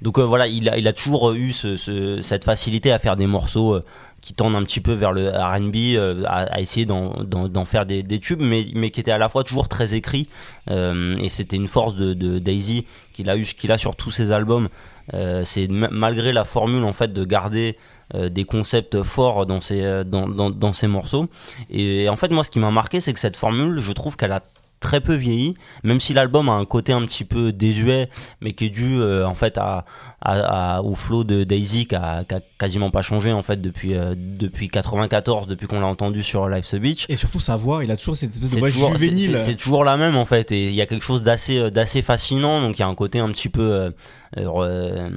Donc 0.02 0.18
euh, 0.18 0.22
voilà, 0.24 0.46
il 0.48 0.68
a 0.68 0.76
il 0.78 0.88
a 0.88 0.92
toujours 0.92 1.32
eu 1.32 1.52
ce, 1.52 1.76
ce- 1.76 2.20
cette 2.22 2.44
facilité 2.44 2.90
à 2.92 2.98
faire 2.98 3.16
des 3.16 3.26
morceaux 3.26 3.80
qui 4.20 4.34
tendent 4.34 4.56
un 4.56 4.62
petit 4.62 4.80
peu 4.80 4.92
vers 4.92 5.12
le 5.12 5.30
R&B, 5.30 5.96
euh, 5.96 6.22
à, 6.26 6.60
essayer 6.60 6.86
d'en 6.86 7.64
faire 7.64 7.86
des, 7.86 8.20
tubes, 8.20 8.40
mais 8.40 8.66
mais 8.74 8.90
qui 8.90 9.00
étaient 9.00 9.12
à 9.12 9.18
la 9.18 9.28
fois 9.28 9.44
toujours 9.44 9.68
très 9.68 9.94
écrits. 9.94 10.28
Euh, 10.70 11.16
et 11.18 11.28
c'était 11.28 11.56
une 11.56 11.68
force 11.68 11.94
de, 11.94 12.38
Daisy 12.38 12.86
qu'il 13.12 13.30
a 13.30 13.36
eu 13.36 13.44
qu'il 13.44 13.72
a 13.72 13.78
sur 13.78 13.96
tous 13.96 14.10
ses 14.10 14.32
albums. 14.32 14.68
Euh, 15.14 15.44
c'est 15.44 15.68
ma- 15.68 15.88
malgré 15.88 16.32
la 16.32 16.44
formule 16.44 16.84
en 16.84 16.92
fait 16.92 17.12
de 17.12 17.24
garder 17.24 17.76
des 18.14 18.44
concepts 18.44 19.02
forts 19.02 19.44
dans 19.44 19.60
ses 19.60 20.02
dans, 20.06 20.26
dans, 20.28 20.72
morceaux. 20.84 21.28
Et 21.68 22.08
en 22.08 22.16
fait, 22.16 22.30
moi, 22.30 22.42
ce 22.42 22.48
qui 22.48 22.58
m'a 22.58 22.70
marqué, 22.70 23.00
c'est 23.00 23.12
que 23.12 23.20
cette 23.20 23.36
formule, 23.36 23.80
je 23.80 23.92
trouve 23.92 24.16
qu'elle 24.16 24.32
a 24.32 24.40
très 24.80 25.00
peu 25.00 25.14
vieilli, 25.14 25.54
même 25.84 26.00
si 26.00 26.14
l'album 26.14 26.48
a 26.48 26.52
un 26.52 26.64
côté 26.64 26.92
un 26.92 27.04
petit 27.04 27.24
peu 27.24 27.52
désuet, 27.52 28.08
mais 28.40 28.52
qui 28.52 28.66
est 28.66 28.70
dû 28.70 28.98
euh, 29.00 29.26
en 29.26 29.34
fait 29.34 29.58
à, 29.58 29.84
à- 30.20 30.76
à- 30.76 30.82
au 30.82 30.94
flow 30.94 31.24
de 31.24 31.44
Daisy 31.44 31.86
qui 31.86 31.94
a, 31.96 32.24
qui 32.24 32.34
a 32.34 32.40
quasiment 32.58 32.90
pas 32.90 33.02
changé 33.02 33.32
en 33.32 33.42
fait 33.42 33.60
depuis 33.60 33.94
euh, 33.94 34.14
depuis 34.16 34.68
94, 34.68 35.46
depuis 35.48 35.66
qu'on 35.66 35.80
l'a 35.80 35.86
entendu 35.86 36.22
sur 36.22 36.48
Life's 36.48 36.74
a 36.74 36.78
Beach. 36.78 37.06
Et 37.08 37.16
surtout 37.16 37.40
sa 37.40 37.56
voix, 37.56 37.82
il 37.84 37.90
a 37.90 37.96
toujours 37.96 38.16
cette 38.16 38.30
espèce 38.30 38.50
de 38.50 38.58
voix 38.58 38.68
toujours, 38.70 38.96
juvénile. 38.96 39.38
c'est- 39.40 39.56
toujours 39.56 39.84
la 39.84 39.96
même 39.96 40.16
en 40.16 40.24
fait, 40.24 40.52
et 40.52 40.66
il 40.68 40.74
y 40.74 40.80
a 40.80 40.86
quelque 40.86 41.04
chose 41.04 41.22
d'assez 41.22 41.58
euh, 41.58 41.70
d'assez 41.70 42.02
fascinant. 42.02 42.60
Donc 42.60 42.78
il 42.78 42.80
y 42.80 42.84
a 42.84 42.88
un 42.88 42.94
côté 42.94 43.18
un 43.18 43.30
petit 43.30 43.48
peu 43.48 43.90
euh, 44.36 45.08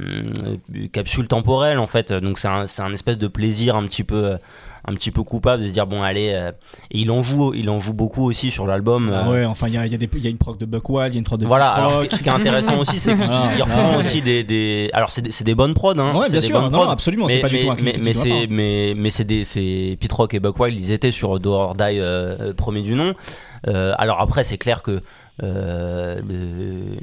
capsule 0.91 1.28
temporelle 1.28 1.80
en 1.80 1.88
fait. 1.88 2.12
Donc 2.14 2.39
c'est 2.39 2.47
un, 2.47 2.93
espèce 2.93 3.18
de 3.18 3.28
plaisir 3.28 3.76
un 3.76 3.84
petit 3.86 4.03
peu 4.03 4.38
un 4.88 4.94
petit 4.94 5.12
peu 5.12 5.24
coupable 5.24 5.64
de 5.64 5.68
se 5.68 5.74
dire 5.74 5.86
bon 5.88 6.02
allez. 6.02 6.32
euh, 6.34 6.52
et 6.90 7.00
il 7.00 7.12
en 7.12 7.22
joue 7.22 7.54
il 7.54 7.70
en 7.70 7.80
joue 7.80 7.94
beaucoup 7.94 8.26
aussi 8.26 8.52
sur 8.52 8.66
l'album. 8.68 9.12
Ah 9.14 9.28
euh, 9.28 9.32
ouais, 9.32 9.46
enfin, 9.46 9.68
il 9.68 9.74
y 9.74 9.78
a, 9.78 9.86
y, 9.86 9.96
a 9.96 9.98
y 9.98 10.28
a 10.28 10.30
une 10.30 10.38
proc 10.38 10.58
de 10.58 10.66
Buckwild, 10.66 11.14
il 11.14 11.16
y 11.16 11.18
a 11.18 11.20
une 11.20 11.24
proc 11.24 11.40
de 11.40 11.46
voilà, 11.46 11.70
alors 11.70 11.92
ce 11.94 11.98
Rock. 11.98 12.08
qui, 12.08 12.18
ce 12.18 12.24
qui 12.24 12.30
est 12.30 12.32
intéressant 12.32 12.80
aussi, 12.80 12.98
c'est 13.00 13.14
qu'il 13.14 13.22
reprend 13.24 13.66
Ah 13.68 13.90
ouais. 13.92 13.98
aussi 13.98 14.22
des, 14.22 14.44
des. 14.44 14.90
Alors, 14.94 15.12
c'est 15.12 15.22
des, 15.22 15.32
des 15.44 15.56
bonnes 15.56 15.74
prods, 15.74 15.92
hein. 15.98 16.14
Ouais, 16.16 16.30
bien 16.30 16.42
sûr, 16.42 16.70
non, 16.72 16.90
absolument, 16.90 17.28
c'est 17.28 17.36
mais, 17.36 17.42
pas 17.42 17.50
du 17.50 17.56
mais, 17.56 17.62
tout 17.62 17.72
un 17.72 17.76
mais, 17.82 17.94
mais 18.04 18.14
c'est 18.14 18.48
mais, 18.50 18.94
mais 18.96 19.10
c'est 19.10 19.24
des 19.24 19.46
c'est 19.46 19.98
Pete 20.00 20.12
Rock 20.14 20.34
et 20.34 20.40
Buck 20.40 20.60
Wild 20.60 20.80
ils 20.82 20.92
étaient 20.92 21.12
sur 21.12 21.40
Do 21.40 21.54
or 21.54 21.76
Die 21.76 21.84
euh, 22.00 22.54
premier 22.54 22.82
du 22.82 22.96
nom 22.96 23.14
Euh, 23.68 23.94
alors 24.00 24.20
après 24.20 24.44
c'est 24.44 24.58
clair 24.58 24.82
que 24.82 25.04
le, 25.42 26.96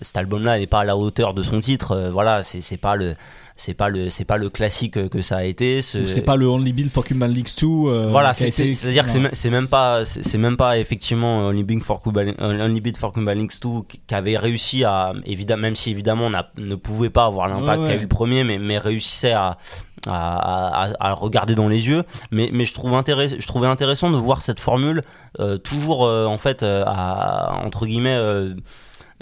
cet 0.00 0.16
album 0.16 0.44
là 0.44 0.58
n'est 0.58 0.66
pas 0.66 0.80
à 0.80 0.84
la 0.84 0.96
hauteur 0.96 1.34
de 1.34 1.42
son 1.42 1.60
titre 1.60 1.92
Euh, 1.92 2.10
voilà 2.10 2.42
c'est 2.42 2.76
pas 2.76 2.96
le 2.96 3.14
c'est 3.56 3.74
pas 3.74 3.88
le 3.88 4.08
c'est 4.10 4.24
pas 4.24 4.38
le 4.38 4.48
classique 4.50 5.08
que- 5.08 5.22
ça 5.22 5.36
a 5.38 5.44
été 5.44 5.82
ce- 5.82 6.06
C'est 6.06 6.22
pas 6.22 6.36
le 6.36 6.46
Only 6.48 6.72
Bill 6.72 6.88
for 6.88 7.04
Cuban 7.04 7.26
Leagues 7.26 7.48
2. 7.60 7.66
euh, 7.66 8.08
voilà, 8.10 8.30
a 8.30 8.34
c'est- 8.34 8.48
été- 8.48 8.74
c'est- 8.74 8.74
c'est-à-dire 8.74 9.04
que 9.04 9.10
c'est 9.10 9.50
même- 9.50 9.68
pas, 9.68 10.04
c'est 10.04 10.38
même 10.38 10.56
pas 10.56 10.78
effectivement 10.78 11.46
Only 11.48 11.62
Big 11.62 11.82
for 11.82 12.00
Cuba, 12.02 12.22
Only 12.40 12.80
Bid 12.80 12.96
for 12.96 13.12
Cuba 13.12 13.34
Links 13.34 13.60
2 13.60 13.82
qui 14.06 14.14
avait 14.14 14.38
réussi 14.38 14.84
à, 14.84 15.12
évidemment, 15.26 15.62
même 15.62 15.76
si 15.76 15.90
évidemment 15.90 16.26
on 16.26 16.30
n'a- 16.30 16.50
ne 16.56 16.74
pouvait 16.76 17.10
pas 17.10 17.26
avoir 17.26 17.46
l'impact 17.48 17.80
Ouais, 17.82 17.86
qu'a 17.88 17.92
ouais. 17.92 17.98
eu 17.98 18.02
le 18.02 18.08
premier, 18.08 18.42
mais, 18.42 18.58
mais 18.58 18.78
réussissait 18.78 19.32
à, 19.32 19.58
à, 20.06 20.84
à- 20.84 21.08
à 21.10 21.12
regarder 21.12 21.54
dans 21.54 21.68
les 21.68 21.88
yeux. 21.88 22.04
Mais, 22.30 22.50
mais 22.52 22.64
je, 22.64 22.74
trouve 22.74 22.92
je 22.92 23.46
trouvais 23.46 23.66
intéressant 23.66 24.10
de 24.10 24.16
voir 24.16 24.42
cette 24.42 24.60
formule 24.60 25.02
euh, 25.40 25.58
toujours 25.58 26.04
euh, 26.06 26.26
en 26.26 26.38
fait 26.38 26.62
euh, 26.62 26.84
à, 26.86 27.54
entre 27.64 27.86
guillemets 27.86 28.16
euh, 28.16 28.54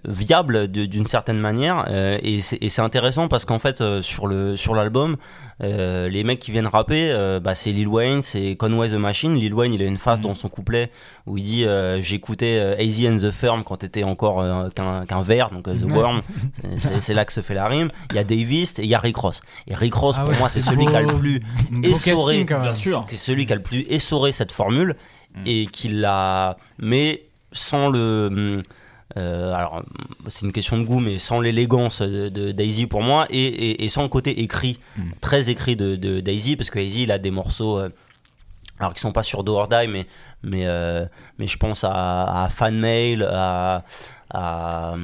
viable 0.04 0.68
d'une 0.68 1.06
certaine 1.06 1.38
manière 1.38 1.84
euh, 1.88 2.18
et 2.22 2.40
c'est 2.42 2.80
intéressant 2.82 3.28
parce 3.28 3.44
qu'en 3.44 3.58
fait 3.58 3.80
euh, 3.80 4.00
sur 4.02 4.26
le 4.26 4.56
sur 4.56 4.74
l'album 4.74 5.16
euh, 5.62 6.08
les 6.08 6.24
mecs 6.24 6.40
qui 6.40 6.52
viennent 6.52 6.66
rapper 6.66 7.10
euh, 7.10 7.38
bah, 7.38 7.54
c'est 7.54 7.70
Lil 7.70 7.86
Wayne 7.88 8.22
c'est 8.22 8.56
Conway 8.56 8.88
the 8.88 8.94
Machine. 8.94 9.34
Lil 9.34 9.52
Wayne 9.52 9.74
il 9.74 9.82
a 9.82 9.86
une 9.86 9.98
phrase 9.98 10.20
dans 10.22 10.34
son 10.34 10.48
couplet 10.48 10.90
où 11.26 11.36
il 11.36 11.44
dit 11.44 11.64
euh, 11.66 12.00
j'écoutais 12.00 12.56
euh, 12.58 12.80
Easy 12.82 13.06
and 13.08 13.18
the 13.18 13.30
Firm 13.30 13.62
quand 13.62 13.76
t'étais 13.76 14.02
encore 14.02 14.40
euh, 14.40 14.68
qu'un 14.70 15.04
qu'un 15.04 15.22
verre 15.22 15.50
donc 15.50 15.68
euh, 15.68 15.74
The 15.74 15.90
Worm. 15.92 16.22
C'est- 17.00 17.14
là 17.14 17.24
que 17.24 17.32
se 17.32 17.40
fait 17.40 17.54
la 17.54 17.66
rime. 17.66 17.90
Il 18.10 18.16
y 18.16 18.18
a 18.20 18.24
Davis 18.24 18.78
et 18.78 18.84
il 18.84 18.88
y 18.88 18.94
a 18.94 18.98
Rick 19.00 19.16
Ross. 19.16 19.40
Et 19.66 19.74
Rick 19.74 19.94
Ross 19.94 20.16
Ah 20.18 20.22
pour 20.22 20.30
ouais, 20.30 20.38
moi 20.38 20.48
c'est 20.48 20.60
celui 20.60 20.86
qui 20.86 20.94
a 20.96 21.00
le 21.02 21.08
beau. 21.08 21.18
plus 21.18 21.42
essoré. 21.82 22.44
Bien 22.44 22.74
sûr. 22.74 23.04
qui 23.08 23.14
est 23.16 23.18
celui 23.18 23.44
qui 23.46 23.52
a 23.52 23.56
le 23.56 23.62
plus 23.62 23.84
essoré 23.90 24.32
cette 24.32 24.52
formule 24.52 24.96
et 25.44 25.66
qui 25.66 25.88
l'a 25.88 26.56
mais 26.78 27.24
sans 27.52 27.88
le 27.90 28.28
hum, 28.32 28.62
euh, 29.16 29.52
alors 29.52 29.82
c'est 30.28 30.46
une 30.46 30.52
question 30.52 30.78
de 30.78 30.84
goût 30.84 31.00
mais 31.00 31.18
sans 31.18 31.40
l'élégance 31.40 32.00
de, 32.00 32.28
de 32.28 32.52
Daisy 32.52 32.86
pour 32.86 33.02
moi 33.02 33.26
et, 33.30 33.44
et, 33.44 33.84
et 33.84 33.88
sans 33.88 34.02
le 34.02 34.08
côté 34.08 34.40
écrit 34.42 34.78
très 35.20 35.50
écrit 35.50 35.74
de, 35.74 35.96
de 35.96 36.20
Daisy 36.20 36.56
parce 36.56 36.70
que 36.70 36.78
Daisy 36.78 37.02
il 37.02 37.10
a 37.10 37.18
des 37.18 37.30
morceaux 37.32 37.78
euh, 37.78 37.88
alors 38.78 38.94
qui 38.94 39.00
sont 39.00 39.12
pas 39.12 39.22
sur 39.24 39.42
Do 39.42 39.56
or 39.56 39.66
Die 39.68 39.88
mais 39.88 40.06
mais 40.42 40.66
euh, 40.66 41.04
mais 41.38 41.48
je 41.48 41.56
pense 41.58 41.82
à, 41.84 42.44
à 42.44 42.48
Fan 42.50 42.78
Mail 42.78 43.22
à 43.24 43.84
à, 44.32 44.94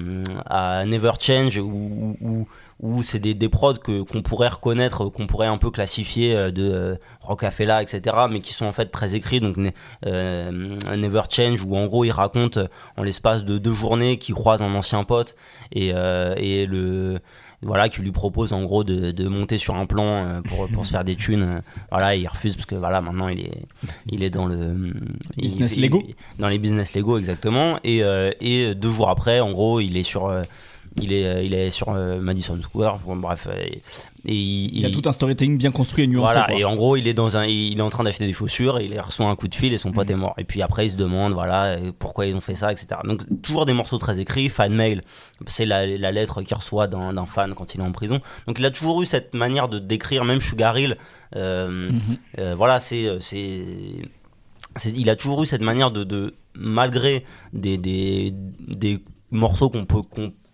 à 0.46 0.84
Never 0.84 1.12
Change 1.20 1.58
où, 1.58 2.46
où, 2.80 3.02
c'est 3.02 3.18
des, 3.18 3.32
des 3.34 3.48
prods 3.48 3.74
que 3.74 4.02
qu'on 4.02 4.20
pourrait 4.22 4.48
reconnaître 4.48 5.06
qu'on 5.06 5.26
pourrait 5.26 5.46
un 5.46 5.56
peu 5.58 5.70
classifier 5.70 6.36
euh, 6.36 6.50
de 6.50 6.70
euh, 6.70 6.94
Rockefeller 7.22 7.78
etc 7.80 8.14
mais 8.30 8.40
qui 8.40 8.52
sont 8.52 8.66
en 8.66 8.72
fait 8.72 8.86
très 8.86 9.14
écrits. 9.14 9.40
Donc 9.40 9.56
ne- 9.56 9.70
euh, 10.06 10.76
Never 10.96 11.22
Change 11.30 11.62
où 11.64 11.76
en 11.76 11.86
gros 11.86 12.04
il 12.04 12.10
raconte 12.10 12.58
euh, 12.58 12.66
en 12.96 13.02
l'espace 13.02 13.44
de 13.44 13.58
deux 13.58 13.72
journées 13.72 14.18
qu'il 14.18 14.34
croise 14.34 14.60
un 14.62 14.74
ancien 14.74 15.04
pote 15.04 15.36
et, 15.72 15.92
euh, 15.94 16.34
et 16.36 16.66
le 16.66 17.18
voilà 17.62 17.88
qui 17.88 18.02
lui 18.02 18.12
propose 18.12 18.52
en 18.52 18.62
gros 18.62 18.84
de, 18.84 19.10
de 19.10 19.28
monter 19.28 19.56
sur 19.56 19.74
un 19.76 19.86
plan 19.86 20.04
euh, 20.26 20.40
pour, 20.42 20.68
pour 20.68 20.84
se 20.84 20.90
faire 20.92 21.02
des 21.04 21.16
thunes. 21.16 21.42
Euh, 21.42 21.60
voilà 21.90 22.14
il 22.14 22.26
refuse 22.28 22.54
parce 22.54 22.66
que 22.66 22.74
voilà 22.74 23.00
maintenant 23.00 23.28
il 23.28 23.40
est 23.40 23.62
il 24.12 24.22
est 24.22 24.30
dans 24.30 24.44
le 24.46 24.92
Business 25.38 25.76
il- 25.78 25.82
Lego. 25.84 26.02
il- 26.06 26.14
dans 26.38 26.48
les 26.48 26.58
business 26.58 26.94
Lego 26.94 27.16
exactement. 27.16 27.78
Et, 27.84 28.04
euh, 28.04 28.30
et 28.40 28.74
deux 28.74 28.90
jours 28.90 29.08
après 29.08 29.40
en 29.40 29.52
gros 29.52 29.80
il 29.80 29.96
est 29.96 30.02
sur 30.02 30.26
euh, 30.26 30.42
il 31.02 31.12
est, 31.12 31.26
euh, 31.26 31.42
il 31.42 31.54
est 31.54 31.70
sur 31.70 31.90
euh, 31.90 32.20
Madison 32.20 32.60
Square, 32.60 32.98
bon, 33.00 33.16
bref, 33.16 33.46
euh, 33.50 33.56
et, 33.58 33.82
et 34.28 34.34
il, 34.34 34.80
y 34.80 34.86
a 34.86 34.90
tout 34.90 35.02
un 35.08 35.12
storytelling 35.12 35.56
bien 35.58 35.70
construit 35.70 36.04
et 36.04 36.06
nuancé. 36.06 36.34
voilà, 36.34 36.46
quoi. 36.46 36.58
et 36.58 36.64
en 36.64 36.74
gros, 36.74 36.96
il 36.96 37.06
est 37.06 37.14
dans 37.14 37.36
un, 37.36 37.44
il 37.46 37.78
est 37.78 37.82
en 37.82 37.90
train 37.90 38.02
d'acheter 38.04 38.26
des 38.26 38.32
chaussures, 38.32 38.78
et 38.78 38.86
il 38.86 39.00
reçoit 39.00 39.26
un 39.26 39.36
coup 39.36 39.48
de 39.48 39.54
fil 39.54 39.72
et 39.72 39.78
son 39.78 39.92
pote 39.92 40.10
est 40.10 40.16
mort. 40.16 40.34
Et 40.38 40.44
puis 40.44 40.62
après, 40.62 40.86
il 40.86 40.90
se 40.90 40.96
demande, 40.96 41.32
voilà, 41.32 41.76
pourquoi 41.98 42.26
ils 42.26 42.34
ont 42.34 42.40
fait 42.40 42.54
ça, 42.54 42.72
etc. 42.72 42.88
Donc 43.04 43.22
toujours 43.42 43.66
des 43.66 43.72
morceaux 43.72 43.98
très 43.98 44.18
écrits. 44.18 44.48
Fan 44.48 44.72
mail, 44.74 45.02
c'est 45.46 45.66
la, 45.66 45.86
la 45.86 46.12
lettre 46.12 46.42
qu'il 46.42 46.56
reçoit 46.56 46.86
d'un 46.86 47.26
fan 47.26 47.54
quand 47.54 47.74
il 47.74 47.80
est 47.80 47.84
en 47.84 47.92
prison. 47.92 48.20
Donc 48.46 48.58
il 48.58 48.64
a 48.64 48.70
toujours 48.70 49.02
eu 49.02 49.06
cette 49.06 49.34
manière 49.34 49.68
de 49.68 49.78
décrire, 49.78 50.24
même 50.24 50.40
Sugar 50.40 50.78
Hill. 50.78 50.96
euh, 51.34 51.90
euh, 52.38 52.54
voilà, 52.54 52.80
c'est, 52.80 53.18
il 54.84 55.10
a 55.10 55.16
toujours 55.16 55.42
eu 55.42 55.46
cette 55.46 55.62
manière 55.62 55.90
de, 55.90 56.04
de 56.04 56.34
malgré 56.54 57.24
des, 57.52 57.78
des, 57.78 58.32
des 58.66 59.02
morceaux 59.30 59.70
qu'on 59.70 59.84
peut 59.84 60.02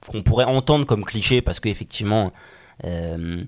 qu'on 0.07 0.23
pourrait 0.23 0.45
entendre 0.45 0.87
comme 0.87 1.05
clichés 1.05 1.43
parce 1.43 1.61
qu'effectivement 1.61 2.33
euh, 2.85 3.45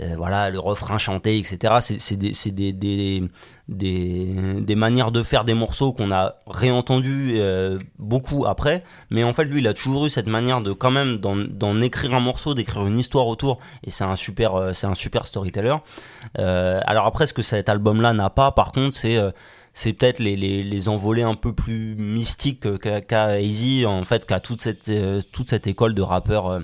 euh, 0.00 0.14
voilà 0.16 0.48
le 0.48 0.58
refrain 0.58 0.96
chanté 0.96 1.38
etc 1.38 1.74
c'est 1.80 2.16
des, 2.16 2.72
des, 2.72 3.22
des, 3.68 4.34
des, 4.60 4.74
manières 4.74 5.12
de 5.12 5.22
faire 5.22 5.44
des 5.44 5.52
morceaux 5.52 5.92
qu'on 5.92 6.10
a 6.10 6.36
réentendu 6.46 7.32
euh, 7.34 7.78
beaucoup 7.98 8.46
après. 8.46 8.82
Mais 9.10 9.22
en 9.22 9.34
fait 9.34 9.44
lui 9.44 9.60
il 9.60 9.68
a 9.68 9.74
toujours 9.74 10.06
eu 10.06 10.10
cette 10.10 10.26
manière 10.26 10.62
de 10.62 10.72
quand 10.72 10.90
même 10.90 11.18
d'en 11.18 11.80
écrire 11.82 12.14
un 12.14 12.20
morceau 12.20 12.54
d'écrire 12.54 12.86
une 12.86 12.98
histoire 12.98 13.26
autour. 13.26 13.58
Et 13.84 13.90
c'est 13.90 14.04
un 14.04 14.16
super 14.16 14.74
c'est 14.74 14.86
un 14.86 14.94
super 14.94 15.26
storyteller. 15.26 15.76
Alors 16.36 17.06
après 17.06 17.26
ce 17.26 17.34
que 17.34 17.42
cet 17.42 17.68
album 17.68 18.00
là 18.00 18.14
n'a 18.14 18.30
pas? 18.30 18.50
Par 18.50 18.72
contre 18.72 18.96
c'est 18.96 19.18
c'est 19.74 19.92
peut-être 19.94 20.18
les, 20.18 20.36
les, 20.36 20.62
les 20.62 20.88
envolées 20.88 21.22
un 21.22 21.34
peu 21.34 21.52
plus 21.54 21.94
mystiques 21.96 22.78
qu'a 22.78 23.00
qu'a 23.00 23.40
Easy, 23.40 23.86
en 23.86 24.04
fait, 24.04 24.26
qu'a 24.26 24.38
toute 24.40 24.60
cette, 24.60 24.88
euh, 24.88 25.22
toute 25.32 25.48
cette 25.48 25.66
école 25.66 25.94
de 25.94 26.02
rappeurs. 26.02 26.46
euh, 26.48 26.60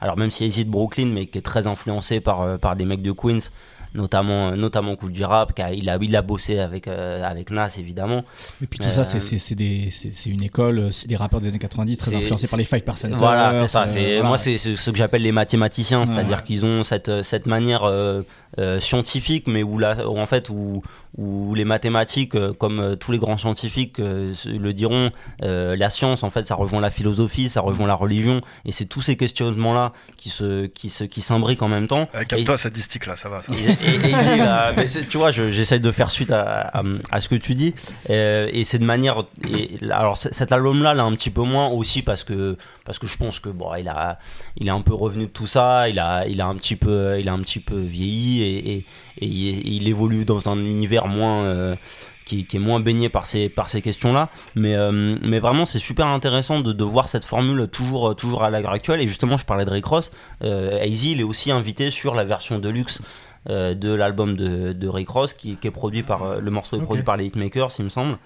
alors, 0.00 0.16
même 0.16 0.30
si 0.30 0.44
Easy 0.46 0.64
de 0.64 0.70
Brooklyn, 0.70 1.06
mais 1.06 1.26
qui 1.26 1.38
est 1.38 1.42
très 1.42 1.66
influencé 1.66 2.20
par, 2.20 2.42
euh, 2.42 2.58
par 2.58 2.76
des 2.76 2.84
mecs 2.84 3.02
de 3.02 3.12
Queens, 3.12 3.50
notamment 3.94 4.52
notamment 4.56 4.96
Cool 4.96 5.12
Rap, 5.22 5.54
qui 5.54 5.62
a- 5.62 5.72
il 5.72 5.88
a 5.88 5.98
il 6.00 6.14
a 6.16 6.22
bossé 6.22 6.58
avec 6.58 6.88
euh, 6.88 7.22
avec 7.22 7.50
Nas 7.50 7.68
évidemment. 7.78 8.24
Et 8.62 8.66
puis 8.66 8.78
tout 8.78 8.86
Euh, 8.86 8.90
ça, 8.90 9.04
c'est- 9.04 9.20
c'est 9.20 9.38
c'est 9.38 9.54
des- 9.54 9.88
c'est- 9.90 10.12
c'est 10.14 10.30
une 10.30 10.42
école, 10.42 10.92
c'est 10.92 11.08
des 11.08 11.16
rappeurs 11.16 11.40
des 11.40 11.48
années 11.48 11.58
90 11.58 11.98
très 11.98 12.14
influencés 12.14 12.48
par 12.48 12.58
les 12.58 12.64
Five 12.64 12.82
Percent. 12.82 13.08
Voilà, 13.18 13.52
c'est 13.54 13.66
ça. 13.68 13.86
C'est 13.86 14.14
voilà. 14.16 14.28
moi, 14.28 14.38
c'est 14.38 14.58
c'est 14.58 14.76
ce 14.76 14.90
que 14.90 14.96
j'appelle 14.96 15.22
les 15.22 15.32
mathématiciens, 15.32 16.06
c'est-à-dire 16.06 16.38
Ouais. 16.38 16.42
qu'ils 16.42 16.64
ont 16.64 16.84
cette 16.84 17.22
cette 17.22 17.46
manière 17.46 17.84
euh, 17.84 18.22
euh, 18.58 18.80
scientifique, 18.80 19.46
mais 19.46 19.62
où 19.62 19.78
là, 19.78 20.06
où 20.08 20.18
en 20.18 20.26
fait, 20.26 20.48
où 20.50 20.82
où 21.18 21.54
les 21.54 21.66
mathématiques, 21.66 22.34
euh, 22.34 22.52
comme 22.54 22.80
euh, 22.80 22.96
tous 22.96 23.12
les 23.12 23.18
grands 23.18 23.36
scientifiques 23.36 23.98
euh, 23.98 24.32
le 24.46 24.72
diront, 24.72 25.10
euh, 25.42 25.76
la 25.76 25.90
science, 25.90 26.22
en 26.22 26.30
fait, 26.30 26.48
ça 26.48 26.54
rejoint 26.54 26.80
la 26.80 26.90
philosophie, 26.90 27.50
ça 27.50 27.60
rejoint 27.60 27.86
la 27.86 27.94
religion, 27.94 28.40
et 28.64 28.72
c'est 28.72 28.86
tous 28.86 29.02
ces 29.02 29.16
questionnements-là 29.16 29.92
qui 30.16 30.30
se 30.30 30.66
qui 30.66 30.88
se 30.88 31.04
qui 31.04 31.20
s'imbriquent 31.20 31.62
en 31.62 31.68
même 31.68 31.86
temps. 31.88 32.08
Euh, 32.14 32.24
Calme-toi, 32.24 32.56
cette 32.58 32.72
distique 32.74 33.06
là, 33.06 33.16
ça 33.16 33.28
va. 33.28 33.42
ça. 33.42 33.52
Et- 33.82 33.90
et- 33.90 34.10
et 34.10 34.76
mais 34.76 34.86
tu 35.08 35.16
vois, 35.16 35.30
je- 35.30 35.52
j'essaye 35.52 35.80
de 35.80 35.90
faire 35.90 36.10
suite 36.10 36.30
à, 36.30 36.82
ce 37.20 37.28
que 37.28 37.34
tu 37.34 37.54
dis. 37.54 37.74
Euh, 38.10 38.48
et 38.52 38.64
c'est 38.64 38.78
de 38.78 38.84
manière. 38.84 39.24
Et, 39.52 39.78
alors, 39.90 40.16
cet 40.16 40.52
album-là, 40.52 40.94
là, 40.94 41.02
un 41.04 41.12
petit 41.14 41.30
peu 41.30 41.42
moins 41.42 41.68
aussi 41.68 42.02
parce 42.02 42.24
que 42.24 42.56
parce 42.84 42.98
que 42.98 43.06
je 43.06 43.16
pense 43.16 43.38
que 43.40 43.48
bon, 43.48 43.74
il 43.76 43.88
a, 43.88 44.18
il 44.56 44.66
est 44.68 44.72
un 44.72 44.80
peu 44.80 44.94
revenu 44.94 45.24
de 45.24 45.30
tout 45.30 45.46
ça. 45.46 45.88
Il 45.88 45.98
a, 45.98 46.26
il 46.26 46.40
a 46.40 46.46
un 46.46 46.54
petit 46.56 46.76
peu, 46.76 47.18
il 47.20 47.28
a 47.28 47.32
un 47.32 47.40
petit 47.40 47.60
peu 47.60 47.78
vieilli 47.78 48.42
et, 48.42 48.72
et, 48.72 48.76
et 49.20 49.26
il, 49.26 49.88
évolue 49.88 50.24
dans 50.24 50.48
un 50.48 50.58
univers 50.58 51.06
moins. 51.06 51.44
euh, 51.44 51.74
qui, 52.24 52.46
est 52.56 52.58
moins 52.58 52.80
baigné 52.80 53.08
par 53.08 53.26
ces, 53.26 53.48
par 53.48 53.68
ces 53.68 53.82
questions-là. 53.82 54.28
Mais, 54.54 54.74
euh, 54.74 55.16
mais 55.22 55.40
vraiment, 55.40 55.66
c'est 55.66 55.78
super 55.78 56.06
intéressant 56.06 56.60
de, 56.60 56.84
voir 56.84 57.08
cette 57.08 57.24
formule 57.24 57.68
toujours, 57.68 58.14
toujours 58.16 58.42
à 58.42 58.50
l'heure 58.50 58.70
actuelle. 58.72 59.00
Et 59.00 59.08
justement, 59.08 59.36
je 59.36 59.44
parlais 59.44 59.64
de 59.64 59.70
Rick 59.70 59.86
Ross. 59.86 60.10
Euh, 60.42 60.80
il 60.86 61.20
est 61.20 61.24
aussi 61.24 61.50
invité 61.50 61.90
sur 61.90 62.14
la 62.14 62.24
version 62.24 62.58
deluxe 62.58 63.00
euh, 63.50 63.74
de 63.74 63.92
l'album 63.92 64.36
de, 64.36 64.72
de 64.72 64.88
Rick 64.88 65.08
Ross 65.08 65.32
qui, 65.34 65.56
qui 65.56 65.66
est 65.66 65.72
produit 65.72 66.02
par 66.02 66.22
euh, 66.22 66.40
le 66.40 66.50
morceau 66.50 66.76
est 66.76 66.84
produit 66.84 67.02
par 67.02 67.16
les 67.16 67.26
Hitmakers 67.26 67.70
il 67.78 67.86
me 67.86 67.90
semble. 67.90 68.16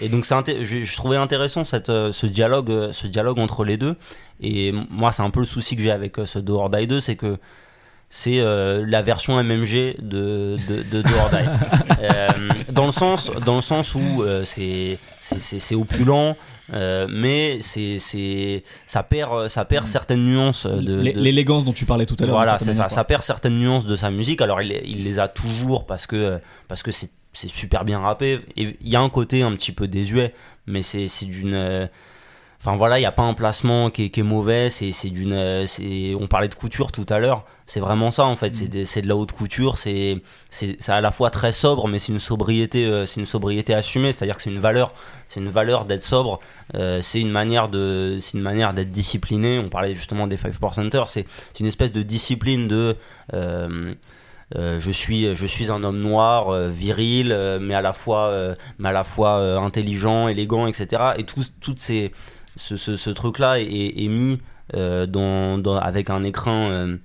Et 0.00 0.08
donc 0.08 0.24
c'est 0.24 0.64
je, 0.64 0.84
je 0.84 0.96
trouvais 0.96 1.16
intéressant 1.16 1.64
cette, 1.64 1.88
euh, 1.88 2.12
ce 2.12 2.26
dialogue 2.26 2.92
ce 2.92 3.06
dialogue 3.06 3.38
entre 3.38 3.64
les 3.64 3.76
deux. 3.76 3.96
Et 4.40 4.72
moi 4.90 5.10
c'est 5.12 5.22
un 5.22 5.30
peu 5.30 5.40
le 5.40 5.46
souci 5.46 5.74
que 5.76 5.82
j'ai 5.82 5.90
avec 5.90 6.16
ce 6.24 6.38
Do 6.38 6.58
or 6.58 6.70
Die 6.70 6.86
2 6.86 7.00
c'est 7.00 7.16
que 7.16 7.38
c'est 8.14 8.40
euh, 8.40 8.84
la 8.86 9.00
version 9.00 9.42
MMG 9.42 9.96
de, 9.98 10.56
de, 10.68 10.82
de 10.92 11.02
Do 11.02 11.08
or 11.18 11.30
Die. 11.30 11.48
Euh, 12.02 12.26
dans 12.72 12.86
le 12.86 12.92
sens 12.92 13.30
dans 13.46 13.56
le 13.56 13.62
sens 13.62 13.94
où 13.94 14.22
euh, 14.22 14.44
c'est 14.44 14.98
opulent 15.74 16.36
euh, 16.72 17.06
mais 17.10 17.58
c'est 17.60 17.98
c'est 17.98 18.62
ça 18.86 19.02
perd 19.02 19.48
ça 19.48 19.64
perd 19.64 19.86
certaines 19.86 20.24
nuances 20.24 20.66
euh, 20.66 20.76
de, 20.76 21.00
L'é- 21.00 21.12
de- 21.12 21.20
L'élégance 21.20 21.64
dont 21.64 21.72
tu 21.72 21.84
parlais 21.86 22.06
tout 22.06 22.16
à 22.20 22.24
l'heure. 22.26 22.36
voilà, 22.36 22.58
c'est 22.60 22.72
ça. 22.74 22.88
Ça 22.88 23.04
perd 23.04 23.22
certaines 23.22 23.56
nuances 23.56 23.84
de 23.86 23.96
sa 23.96 24.10
musique. 24.10 24.40
Alors, 24.40 24.62
il, 24.62 24.72
il 24.84 25.04
les 25.04 25.18
a 25.18 25.28
toujours 25.28 25.86
parce 25.86 26.06
que 26.06 26.38
parce 26.68 26.82
que 26.82 26.90
c'est 26.92 27.10
c'est 27.32 27.50
super 27.50 27.84
bien 27.84 27.98
rappé. 27.98 28.40
Il 28.56 28.76
y 28.82 28.94
a 28.96 29.00
un 29.00 29.08
côté 29.08 29.42
un 29.42 29.52
petit 29.52 29.72
peu 29.72 29.88
désuet, 29.88 30.34
mais 30.66 30.82
c'est 30.82 31.08
c'est 31.08 31.26
d'une. 31.26 31.54
euh, 31.54 31.86
Enfin 32.64 32.76
voilà, 32.76 32.98
il 32.98 33.02
n'y 33.02 33.06
a 33.06 33.12
pas 33.12 33.24
un 33.24 33.34
placement 33.34 33.90
qui 33.90 34.04
est, 34.04 34.08
qui 34.10 34.20
est 34.20 34.22
mauvais. 34.22 34.70
C'est 34.70 34.92
c'est 34.92 35.10
d'une. 35.10 35.32
euh, 35.32 35.66
On 36.20 36.28
parlait 36.28 36.46
de 36.48 36.54
couture 36.54 36.92
tout 36.92 37.06
à 37.08 37.18
l'heure. 37.18 37.44
C'est 37.72 37.80
vraiment 37.80 38.10
ça 38.10 38.24
en 38.26 38.36
fait. 38.36 38.54
C'est 38.54 38.84
c'est 38.84 39.00
de 39.00 39.08
la 39.08 39.16
haute 39.16 39.32
couture. 39.32 39.78
C'est 39.78 40.20
à 40.88 41.00
la 41.00 41.10
fois 41.10 41.30
très 41.30 41.52
sobre, 41.52 41.88
mais 41.88 41.98
c'est 41.98 42.12
une 42.12 42.18
sobriété. 42.18 42.84
euh, 42.84 43.06
C'est 43.06 43.18
une 43.18 43.24
sobriété 43.26 43.72
assumée. 43.72 44.12
C'est-à-dire 44.12 44.36
que 44.36 44.42
c'est 44.42 44.50
une 44.50 44.58
valeur. 44.58 44.92
C'est 45.30 45.40
une 45.40 45.48
valeur 45.48 45.86
d'être 45.86 46.04
sobre. 46.04 46.38
Euh, 46.74 47.00
c'est 47.00 47.18
une 47.18 47.30
manière 47.30 47.70
de. 47.70 48.18
C'est 48.20 48.34
une 48.36 48.42
manière 48.42 48.74
d'être 48.74 48.90
discipliné. 48.92 49.58
On 49.58 49.70
parlait 49.70 49.94
justement 49.94 50.26
des 50.26 50.36
5%. 50.36 51.06
C'est 51.06 51.24
c'est 51.54 51.60
une 51.60 51.66
espèce 51.66 51.92
de 51.92 52.02
discipline 52.02 52.68
de. 52.68 52.94
euh, 53.32 53.94
euh, 54.54 54.78
je 54.78 54.90
suis 54.90 55.34
je 55.34 55.46
suis 55.46 55.70
un 55.70 55.82
homme 55.82 56.00
noir 56.00 56.50
euh, 56.50 56.68
viril 56.68 57.32
euh, 57.32 57.58
mais 57.58 57.74
à 57.74 57.80
la 57.80 57.94
fois 57.94 58.30
mais 58.78 58.90
à 58.90 58.92
la 58.92 59.02
fois 59.04 59.36
intelligent 59.58 60.28
élégant 60.28 60.66
etc 60.66 61.12
et 61.16 61.24
tout 61.24 61.40
toutes 61.62 61.78
ces 61.78 62.12
ce, 62.56 62.76
ce, 62.76 62.98
ce 62.98 63.08
truc 63.08 63.38
là 63.38 63.58
est, 63.58 63.64
est 64.04 64.08
mis 64.08 64.42
dans, 64.74 65.56
dans- 65.58 65.76
avec 65.76 66.10
un 66.10 66.22
écran 66.22 66.68
euh, 66.70 66.96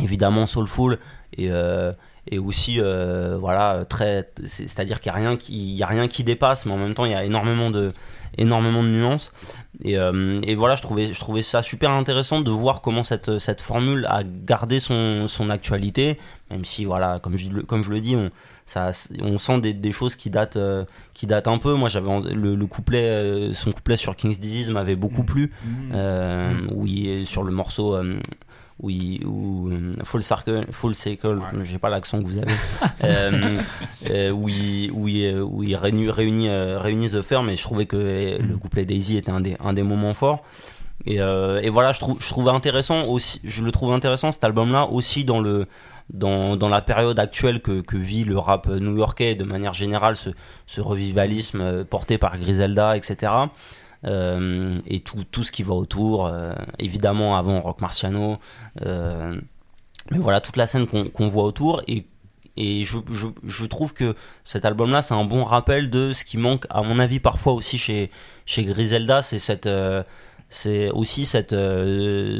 évidemment 0.00 0.46
soulful 0.46 0.98
et 1.36 1.50
euh, 1.50 1.92
et 2.30 2.38
aussi 2.38 2.76
euh, 2.80 3.36
voilà 3.38 3.84
très 3.88 4.30
c'est 4.46 4.78
à 4.78 4.84
dire 4.84 5.00
qu'il 5.00 5.10
y 5.10 5.14
a 5.14 5.18
rien 5.18 5.36
qui 5.36 5.74
y 5.74 5.82
a 5.82 5.86
rien 5.86 6.06
qui 6.08 6.22
dépasse 6.24 6.66
mais 6.66 6.72
en 6.72 6.76
même 6.78 6.94
temps 6.94 7.04
il 7.04 7.10
y 7.12 7.14
a 7.16 7.24
énormément 7.24 7.70
de 7.70 7.88
énormément 8.38 8.82
de 8.82 8.88
nuances. 8.88 9.30
Et, 9.84 9.98
euh, 9.98 10.40
et 10.44 10.54
voilà 10.54 10.74
je 10.76 10.82
trouvais 10.82 11.12
je 11.12 11.18
trouvais 11.20 11.42
ça 11.42 11.62
super 11.62 11.90
intéressant 11.90 12.40
de 12.40 12.50
voir 12.50 12.80
comment 12.80 13.04
cette 13.04 13.38
cette 13.38 13.60
formule 13.60 14.06
a 14.08 14.22
gardé 14.24 14.78
son 14.80 15.26
son 15.28 15.50
actualité 15.50 16.18
même 16.50 16.64
si 16.64 16.84
voilà 16.84 17.18
comme 17.18 17.36
je 17.36 17.50
le- 17.50 17.62
comme 17.64 17.82
je 17.82 17.90
le 17.90 18.00
dis 18.00 18.14
on 18.16 18.30
ça 18.64 18.90
on 19.20 19.36
sent 19.38 19.60
des, 19.60 19.74
des 19.74 19.90
choses 19.92 20.14
qui 20.14 20.30
datent 20.30 20.56
euh, 20.56 20.84
qui 21.14 21.26
datent 21.26 21.48
un 21.48 21.58
peu. 21.58 21.74
Moi 21.74 21.88
j'avais 21.88 22.08
le, 22.32 22.54
le 22.54 22.66
couplet 22.66 23.50
son 23.54 23.72
couplet 23.72 23.96
sur 23.96 24.14
King's 24.14 24.38
Disease 24.38 24.70
m'avait 24.70 24.96
beaucoup 24.96 25.24
plu 25.24 25.50
euh, 25.92 26.54
où 26.72 26.86
il 26.86 27.08
est 27.08 27.24
sur 27.24 27.42
le 27.42 27.50
morceau 27.50 27.96
où, 28.80 28.90
il- 28.90 29.24
où, 29.26 29.68
euh, 29.70 29.92
Full 30.04 30.22
Circle, 30.22 30.66
Full 30.70 30.94
Circle 30.94 31.40
j'ai 31.64 31.78
pas 31.78 31.90
l'accent 31.90 32.20
que 32.20 32.24
vous 32.26 32.38
avez, 32.38 32.52
euh, 33.04 33.58
euh, 34.10 34.30
où 34.30 34.48
il, 34.48 34.90
où 34.92 35.08
il, 35.08 35.40
où 35.40 35.62
il 35.62 35.76
réunit, 35.76 36.10
réunit, 36.10 36.48
euh, 36.48 36.78
réunit 36.78 37.10
The 37.10 37.22
Firm, 37.22 37.48
et 37.48 37.56
je 37.56 37.62
trouvais 37.62 37.86
que 37.86 37.96
euh, 37.96 38.38
le 38.38 38.56
couplet 38.56 38.84
Daisy 38.84 39.16
était 39.16 39.30
un 39.30 39.40
des, 39.40 39.56
un 39.64 39.72
des 39.72 39.82
moments 39.82 40.14
forts. 40.14 40.42
Et, 41.04 41.20
euh, 41.20 41.60
et 41.62 41.68
voilà, 41.68 41.92
je, 41.92 41.98
trouve, 41.98 42.16
je 42.20 42.28
trouvais 42.28 42.50
intéressant 42.52 43.06
aussi, 43.06 43.40
je 43.44 43.64
le 43.64 43.72
trouve 43.72 43.92
intéressant 43.92 44.30
cet 44.30 44.44
album-là 44.44 44.86
aussi 44.86 45.24
dans 45.24 45.40
le 45.40 45.66
dans, 46.12 46.56
dans 46.56 46.68
la 46.68 46.82
période 46.82 47.18
actuelle 47.18 47.60
que, 47.62 47.80
que 47.80 47.96
vit 47.96 48.24
le 48.24 48.36
rap 48.38 48.66
new-yorkais 48.68 49.34
de 49.34 49.44
manière 49.44 49.72
générale, 49.72 50.16
ce, 50.16 50.30
ce 50.66 50.80
revivalisme 50.80 51.84
porté 51.84 52.18
par 52.18 52.36
Griselda, 52.38 52.96
etc. 52.96 53.32
Euh, 54.04 54.70
et 54.86 55.00
tout, 55.00 55.24
tout 55.30 55.44
ce 55.44 55.52
qui 55.52 55.62
va 55.62 55.74
autour, 55.74 56.26
euh, 56.26 56.52
évidemment 56.78 57.36
avant 57.36 57.60
Rock 57.60 57.80
Marciano, 57.80 58.38
euh, 58.84 59.40
mais 60.10 60.18
voilà 60.18 60.40
toute 60.40 60.56
la 60.56 60.66
scène 60.66 60.86
qu'on 60.86 61.28
voit 61.28 61.44
autour. 61.44 61.82
Et 61.86 62.06
et 62.58 62.84
je, 62.84 62.98
je, 63.44 63.64
trouve 63.64 63.94
que 63.94 64.14
cet 64.44 64.66
album-là, 64.66 65.00
c'est 65.00 65.14
un 65.14 65.24
bon 65.24 65.42
rappel 65.42 65.88
de 65.88 66.12
ce 66.12 66.22
qui 66.26 66.36
manque, 66.36 66.66
à 66.68 66.82
mon 66.82 66.98
avis, 66.98 67.18
parfois 67.18 67.54
aussi 67.54 67.78
chez, 67.78 68.10
chez 68.44 68.64
Griselda, 68.64 69.22
c'est 69.22 69.38
cette, 69.38 69.70
c'est 70.50 70.90
aussi 70.90 71.24
cette, 71.24 71.56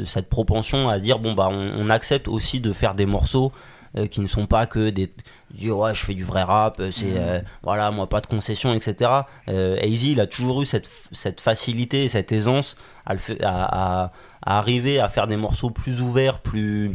cette 0.05 0.29
propension 0.29 0.87
à 0.87 0.99
dire 0.99 1.17
bon 1.17 1.33
bah 1.33 1.49
on 1.49 1.89
accepte 1.89 2.27
aussi 2.27 2.59
de 2.59 2.73
faire 2.73 2.93
des 2.93 3.07
morceaux 3.07 3.51
euh, 3.97 4.07
qui 4.07 4.21
ne 4.21 4.27
sont 4.27 4.45
pas 4.45 4.65
que 4.65 4.89
des 4.89 5.11
dire 5.51 5.77
ouais 5.77 5.93
je 5.93 6.03
fais 6.03 6.13
du 6.15 6.23
vrai 6.23 6.41
rap 6.43 6.79
euh, 6.79 6.89
c'est 6.91 7.13
euh, 7.17 7.39
voilà 7.61 7.91
moi 7.91 8.07
pas 8.09 8.21
de 8.21 8.27
concessions 8.27 8.73
etc 8.73 9.11
euh, 9.49 9.77
AZ 9.81 10.03
il 10.03 10.19
a 10.19 10.27
toujours 10.27 10.61
eu 10.63 10.65
cette, 10.65 10.89
cette 11.11 11.41
facilité 11.41 12.03
et 12.03 12.07
cette 12.07 12.31
aisance 12.31 12.75
à, 13.05 13.13
le 13.13 13.19
fa- 13.19 13.33
à, 13.43 14.03
à- 14.05 14.11
à 14.45 14.57
arriver 14.57 14.99
à 14.99 15.09
faire 15.09 15.27
des 15.27 15.37
morceaux 15.37 15.69
plus 15.69 16.01
ouverts 16.01 16.39
plus 16.39 16.91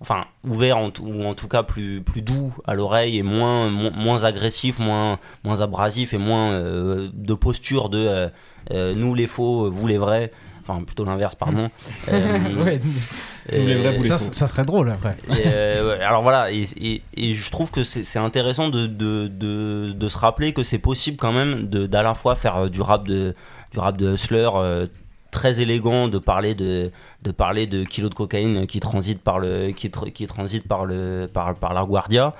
enfin 0.00 0.24
ouverts 0.44 0.78
en 0.78 0.90
ou 1.00 1.24
en 1.24 1.34
tout 1.34 1.48
cas 1.48 1.62
plus 1.62 2.00
plus 2.02 2.22
doux 2.22 2.52
à 2.66 2.74
l'oreille 2.74 3.18
et 3.18 3.22
moins 3.22 3.70
mo- 3.70 3.90
moins 3.90 4.24
agressifs 4.24 4.78
moins 4.78 5.18
moins 5.44 5.60
abrasifs 5.62 6.12
et 6.12 6.18
moins 6.18 6.52
de 6.60 7.34
posture 7.34 7.88
de 7.88 8.30
nous 8.70 9.14
les 9.14 9.26
faux 9.26 9.70
vous 9.70 9.86
les 9.86 9.98
vrais 9.98 10.30
enfin 10.66 10.82
plutôt 10.84 11.04
l'inverse 11.04 11.34
pardon 11.34 11.70
Euh, 12.12 12.64
Ouais, 12.64 12.80
Vous 13.58 13.66
les 13.66 13.74
vrais, 13.76 13.96
vous 13.96 14.02
les 14.04 14.08
ça, 14.08 14.18
serait 14.46 14.64
drôle 14.64 14.90
après. 14.90 15.16
et, 15.30 15.42
euh, 15.46 15.88
ouais, 15.96 16.02
alors 16.04 16.22
voilà, 16.22 16.52
et, 16.52 16.64
et- 16.80 17.02
et 17.16 17.34
je 17.34 17.50
trouve 17.50 17.70
que 17.70 17.82
c'est 17.82 18.18
intéressant 18.18 18.68
de, 18.68 18.86
de, 18.86 19.26
de, 19.28 19.92
de 19.92 20.08
se 20.08 20.18
rappeler 20.18 20.52
que 20.52 20.62
c'est 20.62 20.78
possible 20.78 21.16
quand 21.16 21.32
même 21.32 21.68
de- 21.68 21.86
d'à 21.86 22.02
la 22.02 22.14
fois 22.14 22.36
faire 22.36 22.56
euh, 22.56 22.68
du 22.68 22.80
rap 22.80 23.06
de, 23.06 23.34
du 23.72 23.78
rap 23.80 23.96
de 23.96 24.14
hustler 24.14 24.48
euh, 24.54 24.86
très 25.32 25.60
élégant, 25.60 26.08
de 26.08 26.18
parler 26.18 26.54
de, 26.54 26.90
de 27.22 27.30
parler 27.32 27.66
de 27.66 27.84
kilos 27.84 28.10
de 28.10 28.14
cocaïne 28.14 28.66
qui 28.66 28.80
transite 28.80 29.20
par 29.22 29.38
le, 29.38 29.70
qui, 29.70 29.88
tr- 29.88 30.12
qui 30.12 30.26
transite 30.26 30.68
par 30.68 30.84
le, 30.84 31.26
par, 31.32 31.54
par 31.54 31.72
la 31.74 31.84
Guardia, 31.84 32.34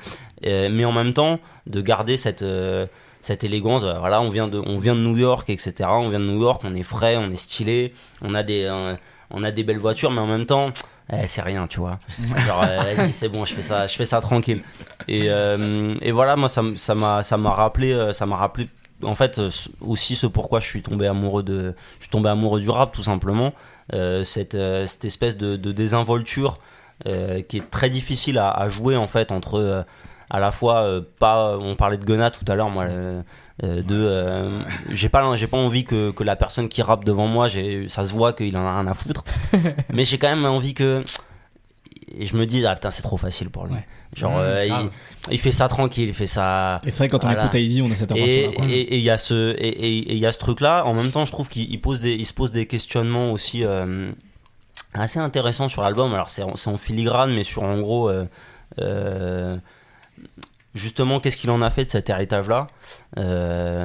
euh, 0.46 0.68
mais 0.70 0.84
en 0.84 0.92
même 0.92 1.14
temps 1.14 1.40
de 1.66 1.80
garder 1.80 2.16
cette, 2.16 2.42
euh, 2.42 2.86
cette 3.22 3.44
élégance. 3.44 3.82
euh, 3.84 3.98
Voilà, 3.98 4.20
on 4.20 4.28
vient 4.28 4.48
de, 4.48 4.58
on 4.64 4.76
vient 4.76 4.94
de 4.94 5.00
New 5.00 5.16
York, 5.16 5.48
etc. 5.48 5.88
On 5.90 6.10
vient 6.10 6.20
de 6.20 6.26
New 6.26 6.40
York, 6.40 6.60
on 6.64 6.74
est 6.74 6.82
frais, 6.82 7.16
on 7.16 7.30
est 7.30 7.36
stylé, 7.36 7.94
on 8.20 8.34
a 8.34 8.42
des, 8.42 8.64
euh, 8.64 8.94
on 9.30 9.42
a 9.42 9.50
des 9.50 9.64
belles 9.64 9.78
voitures, 9.78 10.10
mais 10.10 10.20
en 10.20 10.26
même 10.26 10.44
temps, 10.44 10.72
eh, 11.10 11.26
c'est 11.26 11.40
rien, 11.42 11.66
tu 11.66 11.80
vois. 11.80 11.98
Genre, 12.46 12.62
euh, 12.68 12.94
vas-y, 12.94 13.12
c'est 13.14 13.28
bon, 13.30 13.44
je 13.46 13.54
fais 13.54 13.62
ça, 13.62 13.86
je 13.86 13.94
fais 13.96 14.04
ça 14.06 14.20
tranquille. 14.20 14.62
Et, 15.08 15.24
euh, 15.30 15.94
et 16.02 16.12
voilà, 16.12 16.36
moi, 16.36 16.48
ça 16.50 16.62
ça 16.76 16.94
m'a, 16.94 17.22
ça 17.22 17.36
m'a 17.38 17.50
rappelé, 17.52 18.10
ça 18.12 18.26
m'a 18.26 18.36
rappelé, 18.36 18.68
en 19.02 19.14
fait, 19.14 19.40
aussi 19.80 20.14
ce 20.16 20.26
pourquoi 20.26 20.60
je 20.60 20.66
suis 20.66 20.82
tombé 20.82 21.06
amoureux 21.06 21.42
de, 21.42 21.74
je 21.98 22.02
suis 22.04 22.10
tombé 22.10 22.28
amoureux 22.28 22.60
du 22.60 22.68
rap, 22.70 22.92
tout 22.92 23.02
simplement. 23.02 23.52
Cette, 24.24 24.56
cette 24.86 25.04
espèce 25.04 25.36
de, 25.36 25.56
de 25.56 25.72
désinvolture 25.72 26.58
qui 27.04 27.56
est 27.58 27.70
très 27.70 27.90
difficile 27.90 28.38
à, 28.38 28.48
à 28.50 28.68
jouer 28.68 28.96
en 28.96 29.08
fait 29.08 29.32
entre 29.32 29.84
à 30.34 30.40
la 30.40 30.50
fois 30.50 30.78
euh, 30.78 31.00
pas 31.20 31.56
on 31.60 31.76
parlait 31.76 31.98
de 31.98 32.04
Gunna 32.04 32.30
tout 32.30 32.44
à 32.48 32.54
l'heure 32.56 32.70
moi 32.70 32.84
euh, 32.84 33.22
euh, 33.62 33.82
de 33.82 33.94
euh, 33.94 34.60
j'ai 34.92 35.08
pas 35.10 35.36
j'ai 35.36 35.46
pas 35.46 35.58
envie 35.58 35.84
que, 35.84 36.10
que 36.10 36.24
la 36.24 36.34
personne 36.36 36.68
qui 36.68 36.80
rappe 36.82 37.04
devant 37.04 37.26
moi 37.28 37.48
ça 37.50 38.04
se 38.04 38.12
voit 38.12 38.32
qu'il 38.32 38.56
en 38.56 38.64
a 38.66 38.80
rien 38.80 38.86
à 38.90 38.94
foutre 38.94 39.22
mais 39.92 40.04
j'ai 40.04 40.18
quand 40.18 40.28
même 40.34 40.44
envie 40.46 40.74
que 40.74 41.04
et 42.18 42.26
je 42.26 42.36
me 42.36 42.46
dis 42.46 42.64
ah 42.66 42.74
putain 42.74 42.90
c'est 42.90 43.02
trop 43.02 43.16
facile 43.18 43.50
pour 43.50 43.66
lui 43.66 43.74
Ouais. 43.74 43.86
genre 44.16 44.32
Mmh, 44.32 44.40
euh, 44.40 44.66
il, 44.66 45.34
il 45.34 45.38
fait 45.38 45.52
ça 45.52 45.68
tranquille 45.68 46.08
il 46.08 46.14
fait 46.14 46.26
ça 46.26 46.78
Et 46.84 46.90
c'est 46.90 47.04
vrai, 47.04 47.08
quand 47.08 47.24
on 47.24 47.28
Voilà. 47.28 47.44
écoute 47.44 47.54
Easy, 47.60 47.80
on 47.82 47.90
a 47.90 47.94
cette 47.94 48.10
et 48.12 48.46
impression-là. 48.46 48.68
et- 48.74 48.96
il 48.96 49.02
y 49.02 49.10
a 49.10 49.18
ce 49.18 49.54
et- 49.58 50.12
il 50.12 50.18
y 50.18 50.26
a 50.26 50.32
ce 50.32 50.38
truc 50.38 50.60
là 50.60 50.84
en 50.86 50.94
même 50.94 51.10
temps 51.10 51.24
je 51.24 51.32
trouve 51.32 51.48
qu'il 51.48 51.70
il 51.70 51.80
pose 51.80 52.00
des 52.00 52.12
il 52.14 52.26
se 52.26 52.32
pose 52.34 52.52
des 52.52 52.66
questionnements 52.66 53.32
aussi 53.32 53.64
euh, 53.64 54.10
assez 54.94 55.18
intéressants 55.20 55.68
sur 55.70 55.82
l'album 55.82 56.12
alors 56.14 56.28
c'est 56.30 56.42
en, 56.42 56.56
c'est 56.56 56.68
en 56.70 56.76
filigrane 56.76 57.32
mais 57.34 57.44
sur 57.44 57.62
en 57.62 57.78
gros 57.80 58.10
justement 60.74 61.20
qu'est-ce 61.20 61.36
qu'il 61.36 61.50
en 61.50 61.60
a 61.60 61.68
fait 61.70 61.84
de 61.84 61.90
cet 61.90 62.08
héritage 62.08 62.48
là 62.48 62.68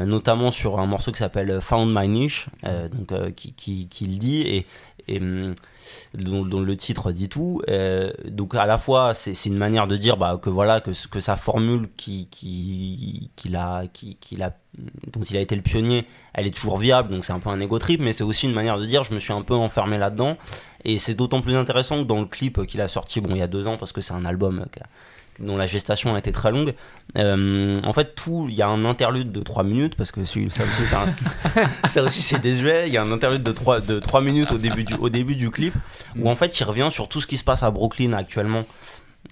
notamment 0.06 0.52
sur 0.52 0.80
un 0.80 0.86
morceau 0.86 1.12
qui 1.12 1.20
s'appelle 1.20 1.60
Found 1.62 1.94
My 1.94 2.08
Niche 2.08 2.48
euh, 2.64 2.88
donc 2.90 3.12
euh, 3.12 3.32
qui, 3.32 3.54
qui, 3.54 3.88
qui 3.88 4.06
le 4.06 4.18
dit 4.18 4.42
et, 4.42 4.66
et 5.08 5.20
hum, 5.20 5.54
dont, 6.14 6.44
dont 6.44 6.60
le 6.60 6.76
titre 6.76 7.12
dit 7.14 7.30
tout. 7.30 7.62
Euh, 7.70 8.12
donc 8.26 8.56
à 8.56 8.66
la 8.66 8.78
fois 8.78 9.14
c'est 9.14 9.46
une 9.46 9.58
manière 9.58 9.88
de 9.88 9.96
dire 9.98 10.18
bah, 10.18 10.40
que 10.42 10.50
voilà 10.50 10.82
que, 10.82 10.92
que 11.10 11.20
sa 11.20 11.36
formule 11.38 11.90
qui, 11.98 12.28
qui, 12.32 13.30
qu'il 13.36 13.56
a, 13.56 13.84
qui, 13.92 14.16
qu'il 14.22 14.42
a, 14.44 14.54
dont 15.12 15.22
il 15.30 15.36
a 15.38 15.42
été 15.42 15.56
le 15.56 15.62
pionnier 15.62 16.06
elle 16.34 16.48
est 16.48 16.56
toujours 16.56 16.78
viable 16.78 17.10
donc 17.10 17.26
c'est 17.26 17.34
un 17.34 17.40
peu 17.40 17.50
un 17.50 17.60
ego 17.60 17.80
trip 17.80 18.00
mais 18.02 18.14
c'est 18.14 18.24
aussi 18.24 18.48
une 18.48 18.54
manière 18.54 18.78
de 18.78 18.86
dire 18.86 19.04
je 19.04 19.14
me 19.14 19.20
suis 19.20 19.34
un 19.34 19.42
peu 19.42 19.56
enfermé 19.56 19.98
là 19.98 20.10
dedans 20.10 20.38
et 20.86 21.00
c'est 21.00 21.16
d'autant 21.16 21.42
plus 21.42 21.56
intéressant 21.56 21.98
que 21.98 22.08
dans 22.08 22.20
le 22.20 22.26
clip 22.28 22.66
qu'il 22.66 22.80
a 22.82 22.88
sorti 22.88 23.20
bon 23.22 23.32
il 23.32 23.38
y 23.40 23.42
a 23.42 23.48
deux 23.48 23.68
ans 23.68 23.78
parce 23.78 23.92
que 23.92 24.00
c'est 24.02 24.14
un 24.14 24.24
album 24.26 24.66
qui 24.72 24.80
a- 24.80 24.88
dont 25.40 25.58
la 25.58 25.66
gestation 25.68 26.16
a 26.16 26.20
été 26.20 26.32
très 26.32 26.52
longue. 26.52 26.74
Euh, 27.18 27.76
en 27.84 27.94
fait, 27.94 28.16
tout, 28.16 28.48
il 28.50 28.56
y 28.56 28.62
a 28.62 28.68
un 28.68 28.86
interlude 28.86 29.32
de 29.32 29.42
3 29.42 29.64
minutes 29.64 29.96
parce 29.96 30.12
que 30.12 30.24
ça 30.26 30.40
aussi, 30.40 30.50
c'est 30.50 30.96
un- 30.96 31.68
ça 31.90 32.04
aussi 32.04 32.22
c'est 32.22 32.40
désuet. 32.42 32.88
Il 32.88 32.94
y 32.94 32.98
a 32.98 33.04
un 33.04 33.12
interlude 33.12 33.44
de 33.44 33.52
3, 33.52 33.82
de 33.82 34.00
3 34.00 34.22
minutes 34.22 34.52
au 34.52 34.58
début, 34.58 34.84
du, 34.84 34.94
au 34.96 35.10
début 35.10 35.36
du 35.36 35.52
clip 35.52 35.74
où 36.20 36.30
en 36.30 36.36
fait 36.36 36.60
il 36.60 36.64
revient 36.64 36.90
sur 36.92 37.08
tout 37.10 37.22
ce 37.22 37.28
qui 37.28 37.38
se 37.38 37.44
passe 37.44 37.64
à 37.64 37.72
Brooklyn 37.72 38.14
actuellement. 38.14 38.64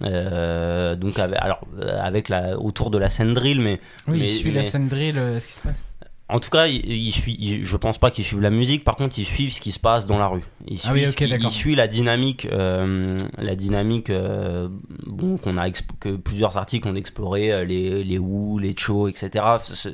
Euh, 0.02 0.94
donc 0.94 1.18
avec, 1.18 1.38
alors 1.40 1.60
avec 2.00 2.28
la 2.28 2.58
autour 2.58 2.90
de 2.90 2.98
la 2.98 3.08
scène 3.08 3.32
drill 3.34 3.60
mais 3.60 3.80
Oui, 4.06 4.18
mais- 4.18 4.24
il 4.26 4.28
suit 4.34 4.50
mais- 4.50 4.56
la 4.58 4.64
scène 4.64 4.88
drill, 4.88 5.16
euh, 5.18 5.40
ce 5.40 5.46
qui 5.46 5.52
se 5.54 5.60
passe. 5.60 5.82
En 6.28 6.40
tout 6.40 6.50
cas, 6.50 6.66
il, 6.66 6.84
il 6.90 7.12
suit, 7.12 7.36
il- 7.38 7.64
je 7.64 7.76
pense 7.76 7.98
pas 7.98 8.10
qu'ils 8.10 8.24
suivent 8.24 8.40
la 8.40 8.50
musique. 8.50 8.82
Par 8.82 8.96
contre, 8.96 9.18
ils 9.18 9.24
suivent 9.24 9.52
ce 9.52 9.60
qui 9.60 9.70
se 9.70 9.78
passe 9.78 10.06
dans 10.06 10.18
la 10.18 10.26
rue. 10.26 10.42
Ils 10.66 10.78
Ah 10.84 10.92
oui, 10.92 11.06
suivent 11.06 11.28
il 11.40 11.50
suit 11.50 11.74
la 11.76 11.86
dynamique, 11.86 12.48
euh, 12.50 13.16
la 13.38 13.54
dynamique, 13.54 14.10
euh, 14.10 14.68
bon, 15.06 15.36
qu'on 15.38 15.56
a 15.56 15.70
que 15.70 16.16
plusieurs 16.16 16.56
articles 16.56 16.88
ont 16.88 16.94
exploré, 16.96 17.52
euh, 17.52 17.64
les 17.64 18.02
les 18.02 18.18
Who, 18.18 18.58
les 18.58 18.74
Cho, 18.76 19.06
etc. 19.08 19.44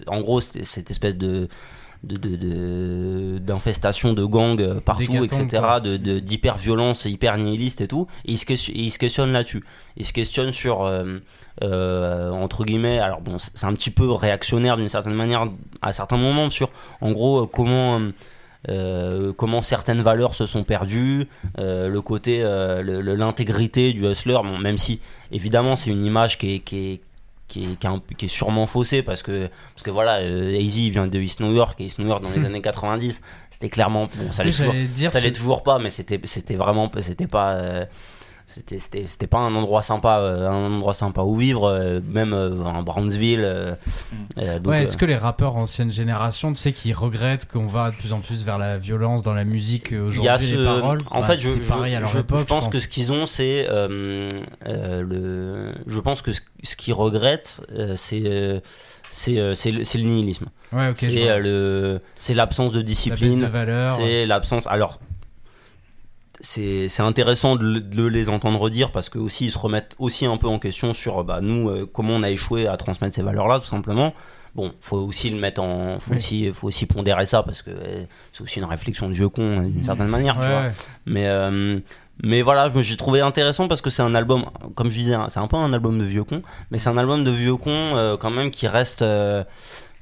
En 0.06 0.20
gros, 0.22 0.40
cette 0.40 0.90
espèce 0.90 1.16
de 1.16 1.48
de- 2.04 2.16
de- 2.16 2.36
de- 2.36 3.38
d'infestation 3.38 4.12
de, 4.12 4.24
gangs 4.24 4.60
euh, 4.60 4.80
partout, 4.80 5.04
etc., 5.24 5.62
de, 5.82 6.18
d'hyper-violence, 6.18 7.04
hyper 7.04 7.38
nihiliste 7.38 7.80
et 7.80 7.88
tout. 7.88 8.06
Et 8.24 8.32
il 8.32 8.38
se, 8.38 8.46
question- 8.46 8.72
il 8.76 8.90
se 8.90 8.98
questionne 8.98 9.32
là-dessus. 9.32 9.62
Il 9.96 10.04
se 10.06 10.12
questionne 10.12 10.52
sur, 10.52 10.84
euh, 10.84 11.18
euh, 11.62 12.30
entre 12.30 12.64
guillemets, 12.64 12.98
alors 12.98 13.20
bon, 13.20 13.36
c'est 13.38 13.64
un 13.66 13.74
petit 13.74 13.90
peu 13.90 14.10
réactionnaire 14.10 14.76
d'une 14.76 14.88
certaine 14.88 15.14
manière 15.14 15.46
à 15.80 15.92
certains 15.92 16.16
moments, 16.16 16.50
sur, 16.50 16.70
en 17.00 17.12
gros, 17.12 17.46
comment... 17.46 18.00
euh, 18.68 19.32
comment 19.36 19.60
certaines 19.60 20.02
valeurs 20.02 20.34
se 20.36 20.46
sont 20.46 20.62
perdues, 20.62 21.26
euh, 21.58 21.88
le 21.88 22.00
côté, 22.00 22.42
euh, 22.42 22.82
l'intégrité 23.16 23.92
du 23.92 24.06
hustler, 24.06 24.38
bon, 24.42 24.56
même 24.58 24.78
si 24.78 25.00
évidemment 25.32 25.74
c'est 25.74 25.90
une 25.90 26.04
image 26.04 26.38
qui 26.38 26.54
est, 26.54 26.58
qui 26.60 26.76
est, 26.78 27.00
qui 27.52 27.64
est, 27.64 27.76
qui 27.76 27.86
est 27.86 27.90
un- 27.90 28.02
qui 28.16 28.24
est 28.24 28.28
sûrement 28.28 28.66
faussée 28.66 29.02
parce 29.02 29.22
que, 29.22 29.48
parce 29.74 29.82
que 29.82 29.90
voilà, 29.90 30.20
euh, 30.20 30.56
AZ 30.58 30.74
vient 30.90 31.06
de 31.06 31.18
East 31.20 31.40
New 31.40 31.54
York 31.54 31.80
et 31.80 31.84
East 31.84 31.98
New 31.98 32.06
York 32.08 32.22
dans 32.22 32.30
les 32.30 32.44
années 32.46 32.62
90, 32.62 33.20
c'était 33.50 33.68
clairement, 33.68 34.08
bon, 34.16 34.32
ça 34.32 34.42
Oui, 34.42 34.48
l'est 34.50 34.56
toujours, 34.56 34.74
dire, 34.94 35.12
ça 35.12 35.30
toujours 35.30 35.62
pas, 35.62 35.78
mais 35.78 35.90
c'était, 35.90 36.18
c'était 36.24 36.54
vraiment, 36.54 36.90
c'était 37.00 37.26
pas, 37.26 37.52
euh, 37.52 37.84
c'était, 38.54 38.78
c'était, 38.78 39.06
c'était 39.06 39.26
pas 39.26 39.38
un 39.38 39.54
endroit 39.54 39.82
sympa, 39.82 40.18
euh, 40.18 40.48
un 40.48 40.72
endroit 40.74 40.94
sympa 40.94 41.22
où 41.22 41.36
vivre, 41.36 41.64
euh, 41.68 42.00
même 42.06 42.32
euh, 42.32 42.62
en 42.64 42.82
Brownsville. 42.82 43.40
euh, 43.44 43.74
euh, 44.38 44.58
donc, 44.58 44.72
ouais, 44.72 44.80
euh, 44.80 44.82
est-ce 44.82 44.96
que 44.96 45.06
les 45.06 45.16
rappeurs 45.16 45.56
ancienne 45.56 45.90
génération, 45.90 46.52
tu 46.52 46.58
sais, 46.58 46.72
qui 46.72 46.92
regrettent 46.92 47.46
qu'on 47.50 47.66
va 47.66 47.90
de 47.90 47.96
plus 47.96 48.12
en 48.12 48.20
plus 48.20 48.44
vers 48.44 48.58
la 48.58 48.78
violence 48.78 49.22
dans 49.22 49.34
la 49.34 49.44
musique 49.44 49.88
Il 49.90 49.96
y 49.96 49.98
a 49.98 50.02
aujourd'hui, 50.02 50.46
ce... 50.48 50.54
les 50.56 50.64
paroles? 50.64 50.98
En 51.10 51.20
Bah, 51.20 51.26
fait, 51.28 51.36
je, 51.36 51.50
c'était 51.52 51.64
je- 51.64 51.68
pareil 51.68 51.94
à 51.94 52.00
leur 52.00 52.08
je- 52.10 52.18
époque, 52.18 52.38
je 52.40 52.44
pense 52.44 52.68
que 52.68 52.78
ce 52.80 52.88
qu'ils 52.88 53.10
ont, 53.10 53.26
c'est 53.26 53.66
euh, 53.70 54.28
euh, 54.66 55.02
le. 55.02 55.74
Je 55.86 56.00
pense 56.00 56.20
que 56.22 56.32
ce, 56.32 56.40
ce 56.62 56.76
qu'ils 56.76 56.94
regrettent, 56.94 57.60
euh, 57.74 57.94
c'est 57.96 58.22
euh, 58.26 58.60
c'est 59.10 59.38
euh, 59.38 59.54
c'est 59.54 59.70
le, 59.72 59.84
c'est 59.84 59.98
le 59.98 60.04
nihilisme. 60.04 60.46
Ouais, 60.72 60.88
ok, 60.90 60.96
je 61.00 61.10
c'est 61.10 61.22
vois. 61.24 61.32
euh, 61.32 61.38
le 61.38 62.00
c'est 62.18 62.34
l'absence 62.34 62.72
de 62.72 62.82
discipline. 62.82 63.40
de 63.40 63.46
valeur. 63.46 63.88
C'est 63.88 64.26
l'absence. 64.26 64.66
Alors, 64.68 64.98
c'est 66.42 66.88
c'est 66.90 67.02
intéressant 67.02 67.56
de, 67.56 67.64
le- 67.64 67.80
de 67.80 68.04
les 68.04 68.28
entendre 68.28 68.68
dire 68.68 68.90
parce 68.90 69.08
que 69.08 69.18
aussi 69.18 69.46
ils 69.46 69.50
se 69.52 69.58
remettent 69.58 69.94
aussi 69.98 70.26
un 70.26 70.36
peu 70.36 70.48
en 70.48 70.58
question 70.58 70.92
sur 70.92 71.24
bah, 71.24 71.38
nous 71.40 71.70
euh, 71.70 71.88
comment 71.90 72.12
on 72.14 72.22
a 72.22 72.30
échoué 72.30 72.66
à 72.66 72.76
transmettre 72.76 73.14
ces 73.14 73.22
valeurs-là, 73.22 73.58
tout 73.60 73.64
simplement. 73.66 74.12
Bon, 74.54 74.70
faut 74.82 74.98
aussi 74.98 75.30
le 75.30 75.36
mettre 75.38 75.62
en, 75.62 75.98
faut 75.98 76.10
Oui. 76.10 76.16
aussi, 76.18 76.50
faut 76.52 76.66
aussi 76.68 76.84
pondérer 76.84 77.24
ça 77.24 77.42
parce 77.42 77.62
que 77.62 77.70
euh, 77.70 78.04
c'est 78.32 78.42
aussi 78.42 78.58
une 78.58 78.66
réflexion 78.66 79.08
de 79.08 79.14
vieux 79.14 79.30
con 79.30 79.42
euh, 79.42 79.68
d'une 79.70 79.82
certaine 79.84 80.08
manière, 80.08 80.34
tu 80.38 80.46
vois. 80.46 80.60
ouais. 80.64 80.70
Mais, 81.06 81.26
euh, 81.26 81.78
mais 82.22 82.42
voilà, 82.42 82.70
j'ai 82.82 82.98
trouvé 82.98 83.22
intéressant 83.22 83.66
parce 83.66 83.80
que 83.80 83.88
c'est 83.88 84.02
un 84.02 84.14
album, 84.14 84.44
comme 84.74 84.90
je 84.90 84.98
disais, 84.98 85.14
hein, 85.14 85.28
c'est 85.30 85.40
un 85.40 85.46
peu 85.46 85.56
un 85.56 85.72
album 85.72 85.98
de 85.98 86.04
vieux 86.04 86.24
con, 86.24 86.42
mais 86.70 86.78
c'est 86.78 86.90
un 86.90 86.98
album 86.98 87.24
de 87.24 87.30
vieux 87.30 87.56
con 87.56 87.70
euh, 87.70 88.18
quand 88.18 88.28
même 88.30 88.50
qui 88.50 88.68
reste, 88.68 89.02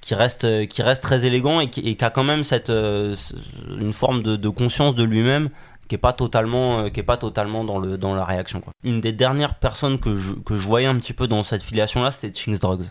qui 0.01 0.15
reste, 0.17 0.67
qui 0.67 0.83
reste 0.83 1.03
très 1.05 1.25
élégant 1.27 1.61
et 1.61 1.71
qui, 1.71 1.81
et 1.89 1.95
qui 1.95 2.05
a 2.05 2.11
quand 2.11 2.25
même 2.25 2.43
cette, 2.43 2.67
ce- 2.69 3.35
une 3.79 3.93
forme 3.93 4.23
de, 4.23 4.35
de 4.35 4.49
conscience 4.49 4.97
de 4.97 5.05
lui-même 5.05 5.51
qui 5.91 5.97
est 5.97 5.99
pas 5.99 6.13
totalement, 6.13 6.85
euh, 6.85 6.89
qui 6.89 7.01
est 7.01 7.03
pas 7.03 7.17
totalement 7.17 7.65
dans 7.65 7.81
le 7.81 7.99
dans 7.99 8.15
la 8.15 8.25
réaction. 8.25 8.63
Une 8.85 9.01
des 9.01 9.13
dernières 9.13 9.57
personnes 9.57 9.99
que 9.99 10.15
je, 10.15 10.35
que 10.35 10.57
je 10.57 10.69
voyais 10.69 10.87
un 10.87 10.95
petit 10.95 11.13
peu 11.13 11.27
dans 11.27 11.43
cette 11.43 11.65
filiation-là, 11.65 12.13
c'était 12.13 12.33
Chinks 12.33 12.61
Drugs. 12.61 12.85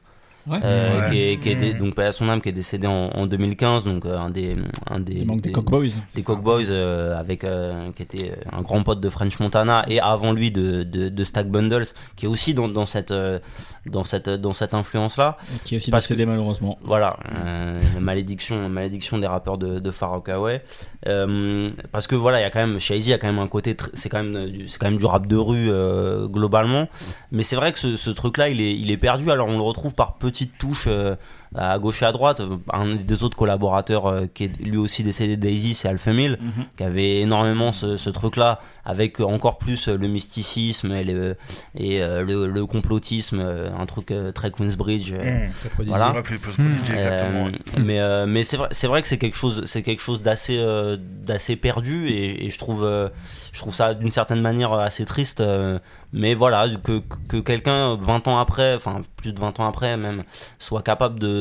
Ouais. 0.47 0.59
Euh, 0.63 0.99
Ouais. 1.01 1.09
qui 1.11 1.21
est, 1.21 1.37
qui 1.39 1.49
est 1.49 1.55
dé- 1.55 1.73
donc 1.73 1.95
paix 1.95 2.05
à 2.05 2.11
son 2.11 2.27
âme 2.29 2.41
qui 2.41 2.49
est 2.49 2.53
décédé 2.53 2.87
en, 2.87 3.09
en 3.13 3.27
2015 3.27 3.83
donc 3.83 4.05
euh, 4.05 4.17
un 4.17 4.29
des 4.29 4.55
un 4.89 4.99
des 4.99 5.13
Il 5.13 5.27
manque 5.27 5.41
des 5.41 5.51
Cockboys. 5.51 5.91
des 6.15 6.23
Cockboys 6.23 6.65
euh, 6.69 7.17
avec 7.19 7.43
euh, 7.43 7.91
qui 7.91 8.01
était 8.03 8.33
un 8.51 8.61
grand 8.61 8.81
pote 8.83 8.99
de 9.01 9.09
French 9.09 9.39
Montana 9.39 9.83
et 9.87 9.99
avant 9.99 10.31
lui 10.31 10.49
de, 10.49 10.83
de, 10.83 11.09
de 11.09 11.23
Stack 11.23 11.49
Bundles 11.49 11.85
qui 12.15 12.25
est 12.25 12.29
aussi 12.29 12.53
dans, 12.53 12.67
dans 12.67 12.85
cette 12.85 13.11
euh, 13.11 13.39
dans 13.85 14.03
cette 14.03 14.29
dans 14.29 14.53
cette 14.53 14.73
influence 14.73 15.17
là 15.17 15.37
Qui 15.65 15.75
est 15.75 15.77
aussi 15.77 15.91
Parce 15.91 16.05
décédé 16.05 16.25
malheureusement. 16.25 16.79
voilà 16.83 17.17
euh, 17.35 17.77
malédiction 17.99 18.69
malédiction 18.69 19.17
des 19.17 19.27
rappeurs 19.27 19.57
de, 19.57 19.79
de 19.79 19.91
Far 19.91 20.11
Rockaway 20.11 20.63
Euh, 21.07 21.69
parce 21.91 22.07
que 22.07 22.15
voilà 22.15 22.39
il 22.39 22.43
y 22.43 22.45
a 22.45 22.49
quand 22.49 22.59
même 22.59 22.79
chez 22.79 22.97
Easy 22.97 23.09
il 23.09 23.11
y 23.11 23.13
a 23.13 23.17
quand 23.17 23.27
même 23.27 23.39
un 23.39 23.47
côté 23.47 23.73
tr- 23.73 23.89
c'est 23.93 24.09
quand 24.09 24.21
même 24.23 24.49
du- 24.49 24.67
c'est 24.67 24.77
quand 24.77 24.89
même 24.89 24.99
du 24.99 25.05
rap 25.05 25.27
de 25.27 25.35
rue 25.37 25.69
euh, 25.71 26.27
globalement 26.27 26.87
mais 27.31 27.43
c'est 27.43 27.55
vrai 27.55 27.71
que 27.71 27.79
ce, 27.79 27.95
ce 27.95 28.09
truc 28.09 28.37
là 28.37 28.49
il 28.49 28.59
est 28.61 28.75
il 28.75 28.91
est 28.91 28.97
perdu 28.97 29.31
alors 29.31 29.47
on 29.47 29.55
le 29.57 29.63
retrouve 29.63 29.95
par 29.95 30.15
petites 30.39 30.57
touches 30.57 30.87
euh, 30.87 31.15
à 31.55 31.77
gauche 31.79 32.01
et 32.03 32.05
à 32.05 32.11
droite 32.11 32.41
un 32.71 32.95
des 32.95 33.23
autres 33.23 33.35
collaborateurs 33.37 34.05
euh, 34.07 34.25
qui 34.33 34.43
est 34.45 34.51
lui 34.61 34.77
aussi 34.77 35.01
décédé 35.03 35.35
Daisy 35.37 35.73
c'est 35.73 35.87
Alpha 35.87 36.13
Mill 36.13 36.37
qui 36.77 36.83
avait 36.83 37.21
énormément 37.21 37.71
ce, 37.71 37.97
ce 37.97 38.09
truc 38.09 38.35
là 38.35 38.59
avec 38.85 39.19
encore 39.19 39.57
plus 39.57 39.87
euh, 39.87 39.97
le 39.97 40.07
mysticisme 40.07 40.91
et 40.91 41.03
le, 41.03 41.35
et, 41.75 42.01
euh, 42.03 42.23
le, 42.23 42.47
le 42.47 42.65
complotisme 42.65 43.39
un 43.41 43.85
truc 43.85 44.11
euh, 44.11 44.31
très 44.31 44.51
Queensbridge 44.51 45.13
Mmh. 45.13 45.83
Voilà. 45.85 46.13
Post 46.37 46.57
Prodigy, 46.57 46.91
exactement. 46.93 47.47
euh, 47.47 47.51
mais 47.83 47.99
euh, 47.99 48.25
mais 48.27 48.43
c'est 48.43 48.87
vrai 48.87 49.01
que 49.01 49.07
c'est 49.07 49.17
quelque 49.17 49.35
chose 49.37 49.63
c'est 49.65 49.81
quelque 49.81 50.01
chose 50.01 50.21
d'assez 50.21 50.57
euh, 50.57 50.97
d'assez 50.99 51.55
perdu 51.55 52.07
et, 52.09 52.45
et 52.45 52.49
je 52.49 52.57
trouve 52.57 52.83
euh, 52.85 53.09
je 53.51 53.59
trouve 53.59 53.73
ça 53.73 53.93
d'une 53.93 54.11
certaine 54.11 54.41
manière 54.41 54.73
assez 54.73 55.05
triste 55.05 55.41
euh, 55.41 55.79
mais 56.13 56.33
voilà 56.33 56.67
que, 56.83 57.01
que 57.27 57.37
quelqu'un 57.37 57.95
20 57.95 58.27
ans 58.27 58.37
après 58.39 58.75
enfin 58.75 59.01
plus 59.17 59.33
de 59.33 59.39
20 59.39 59.59
ans 59.59 59.67
après 59.67 59.95
même 59.97 60.23
soit 60.57 60.81
capable 60.83 61.19
de 61.19 61.38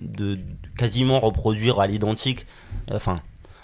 de 0.00 0.38
quasiment 0.78 1.20
reproduire 1.20 1.80
à 1.80 1.86
l'identique 1.86 2.46
enfin 2.92 3.20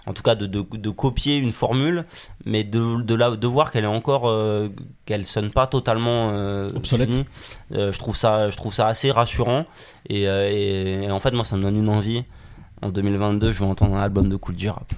en 0.07 0.13
tout 0.15 0.23
cas 0.23 0.35
de, 0.35 0.47
de, 0.47 0.65
de 0.73 0.91
copier 0.91 1.37
une 1.37 1.53
formule 1.53 2.05
mais 2.47 2.65
de, 2.65 3.03
de, 3.03 3.15
la, 3.15 3.31
de 3.37 3.47
voir 3.47 3.71
qu'elle 3.71 3.85
est 3.85 3.97
encore 4.01 4.29
euh, 4.29 4.69
qu'elle 5.07 5.27
sonne 5.27 5.51
pas 5.51 5.67
totalement 5.67 6.31
euh, 6.33 6.69
Obsolète. 6.75 7.11
finie. 7.13 7.27
Euh, 7.73 7.93
je 7.93 7.99
trouve 7.99 8.17
ça 8.17 8.49
je 8.51 8.57
trouve 8.57 8.73
ça 8.75 8.87
assez 8.87 9.11
rassurant 9.11 9.67
et, 10.09 10.27
euh, 10.29 10.51
et- 10.51 11.05
et 11.05 11.11
en 11.11 11.21
fait 11.21 11.33
moi 11.33 11.45
ça 11.45 11.57
me 11.57 11.63
donne 11.63 11.77
une 11.77 11.89
envie 11.91 12.25
en 12.83 12.89
2022 12.91 13.53
je 13.53 13.59
vais 13.59 13.65
entendre 13.67 13.97
un 13.97 14.03
album 14.03 14.29
de 14.29 14.37
Cool 14.37 14.59
J 14.59 14.69
Rap 14.71 14.93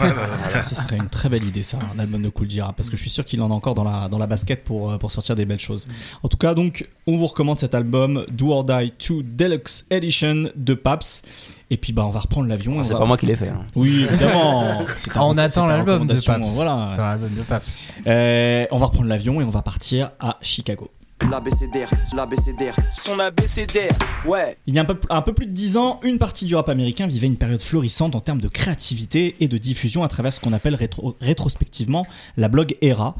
Ouais, 0.00 0.08
bah, 0.12 0.14
Voilà, 0.44 0.62
ce 0.62 0.74
serait 0.74 0.96
une 0.96 1.08
très 1.08 1.28
belle 1.28 1.44
idée 1.44 1.62
ça, 1.62 1.78
un 1.94 1.98
album 1.98 2.22
de 2.22 2.28
Cool 2.28 2.48
J 2.48 2.60
Rap, 2.60 2.76
parce 2.76 2.90
que 2.90 2.96
je 2.96 3.02
suis 3.02 3.10
sûr 3.10 3.24
qu'il 3.24 3.40
en 3.42 3.50
a 3.50 3.54
encore 3.54 3.74
dans 3.74 3.84
la, 3.84 4.08
dans 4.08 4.18
la 4.18 4.26
basket 4.26 4.62
pour, 4.64 4.90
euh, 4.92 4.98
pour 4.98 5.10
sortir 5.10 5.34
des 5.34 5.44
belles 5.44 5.58
choses. 5.60 5.86
En 6.22 6.28
tout 6.28 6.36
cas, 6.36 6.54
donc, 6.54 6.88
on 7.06 7.16
vous 7.16 7.26
recommande 7.26 7.58
cet 7.58 7.74
album 7.74 8.24
Do 8.30 8.50
or 8.52 8.64
Die 8.64 8.92
2 9.08 9.22
Deluxe 9.22 9.84
Edition 9.90 10.48
de 10.54 10.74
Paps. 10.74 11.22
Et 11.70 11.76
puis, 11.76 11.92
bah, 11.92 12.04
on 12.06 12.10
va 12.10 12.20
reprendre 12.20 12.48
l'avion. 12.48 12.82
c'est 12.84 12.92
va- 12.92 13.00
pas 13.00 13.04
moi 13.04 13.16
qui 13.16 13.26
l'ai 13.26 13.36
fait 13.36 13.48
hein. 13.48 13.64
Oui, 13.74 14.04
évidemment. 14.08 14.84
On 15.16 15.36
attend 15.38 15.66
l'album 15.66 16.06
de 16.06 16.14
Paps. 16.20 16.54
Voilà. 16.54 17.16
De 17.18 17.42
Paps. 17.42 17.74
Euh, 18.06 18.66
on 18.70 18.78
va 18.78 18.86
reprendre 18.86 19.08
l'avion 19.08 19.40
et 19.40 19.44
on 19.44 19.50
va 19.50 19.62
partir 19.62 20.10
à 20.20 20.36
Chicago. 20.40 20.90
L'abécédaire, 21.30 21.90
l'abécédaire. 22.14 22.76
Son 22.92 23.18
abécédaire, 23.18 23.96
ouais. 24.26 24.58
Il 24.66 24.74
y 24.74 24.78
a 24.78 24.82
un 24.82 24.84
peu, 24.84 24.98
un 25.08 25.22
peu 25.22 25.32
plus 25.32 25.46
de 25.46 25.52
10 25.52 25.76
ans, 25.78 25.98
une 26.02 26.18
partie 26.18 26.44
du 26.44 26.54
rap 26.54 26.68
américain 26.68 27.06
vivait 27.06 27.26
une 27.28 27.36
période 27.38 27.60
florissante 27.62 28.14
en 28.14 28.20
termes 28.20 28.40
de 28.40 28.48
créativité 28.48 29.36
et 29.40 29.48
de 29.48 29.56
diffusion 29.56 30.02
à 30.02 30.08
travers 30.08 30.32
ce 30.32 30.40
qu'on 30.40 30.52
appelle 30.52 30.74
rétro- 30.74 31.14
rétrospectivement 31.20 32.04
la 32.36 32.48
blog 32.48 32.76
era. 32.82 33.14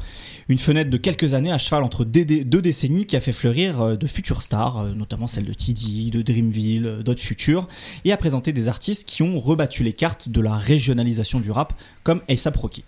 Une 0.48 0.58
fenêtre 0.58 0.90
de 0.90 0.96
quelques 0.98 1.32
années 1.34 1.50
à 1.52 1.56
cheval 1.56 1.82
entre 1.82 2.04
deux, 2.04 2.24
dé- 2.26 2.44
deux 2.44 2.60
décennies 2.60 3.06
qui 3.06 3.16
a 3.16 3.20
fait 3.20 3.32
fleurir 3.32 3.80
euh, 3.80 3.96
de 3.96 4.06
futures 4.06 4.42
stars, 4.42 4.80
euh, 4.80 4.92
notamment 4.92 5.26
celles 5.26 5.46
de 5.46 5.54
TD, 5.54 6.10
de 6.10 6.20
Dreamville, 6.20 6.86
euh, 6.86 7.02
d'autres 7.02 7.22
futurs, 7.22 7.68
et 8.04 8.12
a 8.12 8.16
présenté 8.18 8.52
des 8.52 8.68
artistes 8.68 9.08
qui 9.08 9.22
ont 9.22 9.38
rebattu 9.38 9.82
les 9.82 9.92
cartes 9.94 10.28
de 10.28 10.40
la 10.42 10.54
régionalisation 10.58 11.40
du 11.40 11.50
rap, 11.50 11.72
comme 12.02 12.20
A$AP 12.28 12.56
Rocky. 12.56 12.84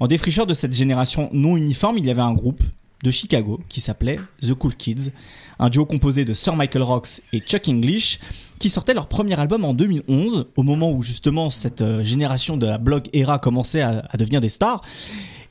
En 0.00 0.08
défricheur 0.08 0.46
de 0.46 0.54
cette 0.54 0.74
génération 0.74 1.30
non 1.32 1.56
uniforme, 1.56 1.98
il 1.98 2.06
y 2.06 2.10
avait 2.10 2.22
un 2.22 2.32
groupe 2.34 2.62
de 3.06 3.10
Chicago 3.12 3.60
qui 3.68 3.80
s'appelait 3.80 4.18
The 4.42 4.52
Cool 4.54 4.74
Kids, 4.74 5.12
un 5.60 5.70
duo 5.70 5.86
composé 5.86 6.24
de 6.24 6.34
Sir 6.34 6.56
Michael 6.56 6.82
Rocks 6.82 7.22
et 7.32 7.38
Chuck 7.38 7.68
English, 7.68 8.18
qui 8.58 8.68
sortait 8.68 8.94
leur 8.94 9.06
premier 9.06 9.38
album 9.38 9.64
en 9.64 9.74
2011, 9.74 10.46
au 10.56 10.62
moment 10.64 10.90
où 10.90 11.02
justement 11.02 11.48
cette 11.48 11.82
euh, 11.82 12.02
génération 12.02 12.56
de 12.56 12.66
la 12.66 12.78
blog 12.78 13.08
era 13.12 13.38
commençait 13.38 13.82
à, 13.82 14.02
devenir 14.18 14.40
des 14.40 14.48
stars. 14.48 14.82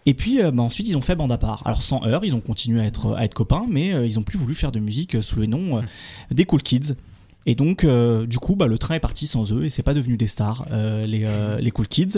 Et 0.06 0.14
puis 0.14 0.42
euh, 0.42 0.52
bah, 0.52 0.64
ensuite 0.64 0.90
ils 0.90 0.98
ont 0.98 1.02
fait 1.02 1.16
bande 1.16 1.32
à 1.32 1.38
part. 1.38 1.62
Alors 1.66 1.82
sans 1.82 2.04
heure, 2.06 2.26
ils 2.26 2.36
ont 2.36 2.42
continué 2.42 2.82
à 2.82 2.86
être, 2.86 3.16
à 3.16 3.24
être 3.24 3.34
copains, 3.34 3.66
mais 3.70 3.94
euh, 3.94 4.06
ils 4.06 4.20
ont 4.20 4.24
plus 4.24 4.38
voulu 4.38 4.54
faire 4.54 4.74
de 4.74 4.80
musique 4.80 5.24
sous 5.24 5.40
le 5.40 5.46
nom 5.46 5.82
des 6.32 6.44
Cool 6.44 6.62
Kids. 6.62 6.96
Et 7.48 7.54
donc, 7.56 7.84
euh, 7.84 8.26
du 8.26 8.40
coup, 8.40 8.56
bah, 8.56 8.66
le 8.68 8.78
train 8.78 8.96
est 8.96 9.00
parti 9.00 9.28
sans 9.28 9.54
eux 9.54 9.66
et 9.66 9.70
c'est 9.70 9.84
pas 9.84 9.94
devenu 9.94 10.18
des 10.18 10.28
stars, 10.28 10.66
euh, 10.72 11.06
les, 11.06 11.24
euh, 11.26 11.60
les 11.60 11.70
Cool 11.72 11.88
Kids. 11.88 12.18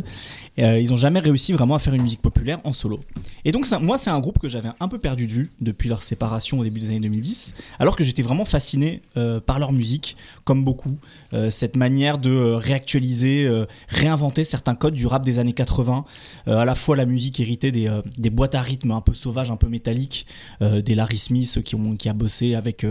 Et, 0.56 0.64
euh, 0.64 0.80
ils 0.80 0.94
ont 0.94 0.98
jamais 0.98 1.20
réussi 1.20 1.52
vraiment 1.52 1.76
à 1.76 1.80
faire 1.80 1.94
une 1.94 2.02
musique 2.02 2.22
populaire 2.22 2.60
en 2.64 2.72
solo. 2.74 3.02
Et 3.44 3.52
donc, 3.52 3.66
ça- 3.66 3.80
moi, 3.80 3.98
c'est 3.98 4.10
un 4.10 4.20
groupe 4.20 4.40
que 4.40 4.48
j'avais 4.48 4.70
un 4.80 4.88
peu 4.88 5.00
perdu 5.00 5.28
de 5.28 5.32
vue 5.34 5.52
depuis 5.60 5.90
leur 5.90 6.02
séparation 6.02 6.60
au 6.60 6.64
début 6.64 6.80
des 6.80 6.90
années 6.90 7.02
2010, 7.02 7.56
alors 7.80 7.96
que 7.98 8.04
j'étais 8.06 8.22
vraiment 8.22 8.46
fasciné 8.46 9.02
euh, 9.18 9.40
par 9.42 9.60
leur 9.60 9.74
musique, 9.74 10.16
comme 10.46 10.64
beaucoup. 10.64 10.98
Euh, 11.34 11.50
cette 11.52 11.76
manière 11.76 12.18
de 12.20 12.54
réactualiser, 12.54 13.50
réinventer 13.90 14.44
certains 14.46 14.76
codes 14.76 14.94
du 14.94 15.08
rap 15.08 15.26
des 15.26 15.40
années 15.40 15.54
80, 15.54 16.06
euh, 16.48 16.58
à 16.58 16.64
la 16.66 16.76
fois 16.76 16.96
la 16.96 17.06
musique 17.06 17.40
héritée 17.40 17.72
des, 17.72 17.92
des 18.18 18.30
boîtes 18.30 18.56
à 18.56 18.62
rythme 18.62 18.92
un 18.92 19.02
peu 19.02 19.14
sauvages, 19.14 19.52
un 19.52 19.58
peu 19.58 19.68
métalliques, 19.68 20.26
des 20.62 20.96
Larry 20.96 21.18
Smith 21.18 21.62
qui, 21.64 21.76
ont, 21.76 21.96
qui 21.96 22.08
a 22.08 22.14
bossé 22.14 22.56
avec. 22.56 22.86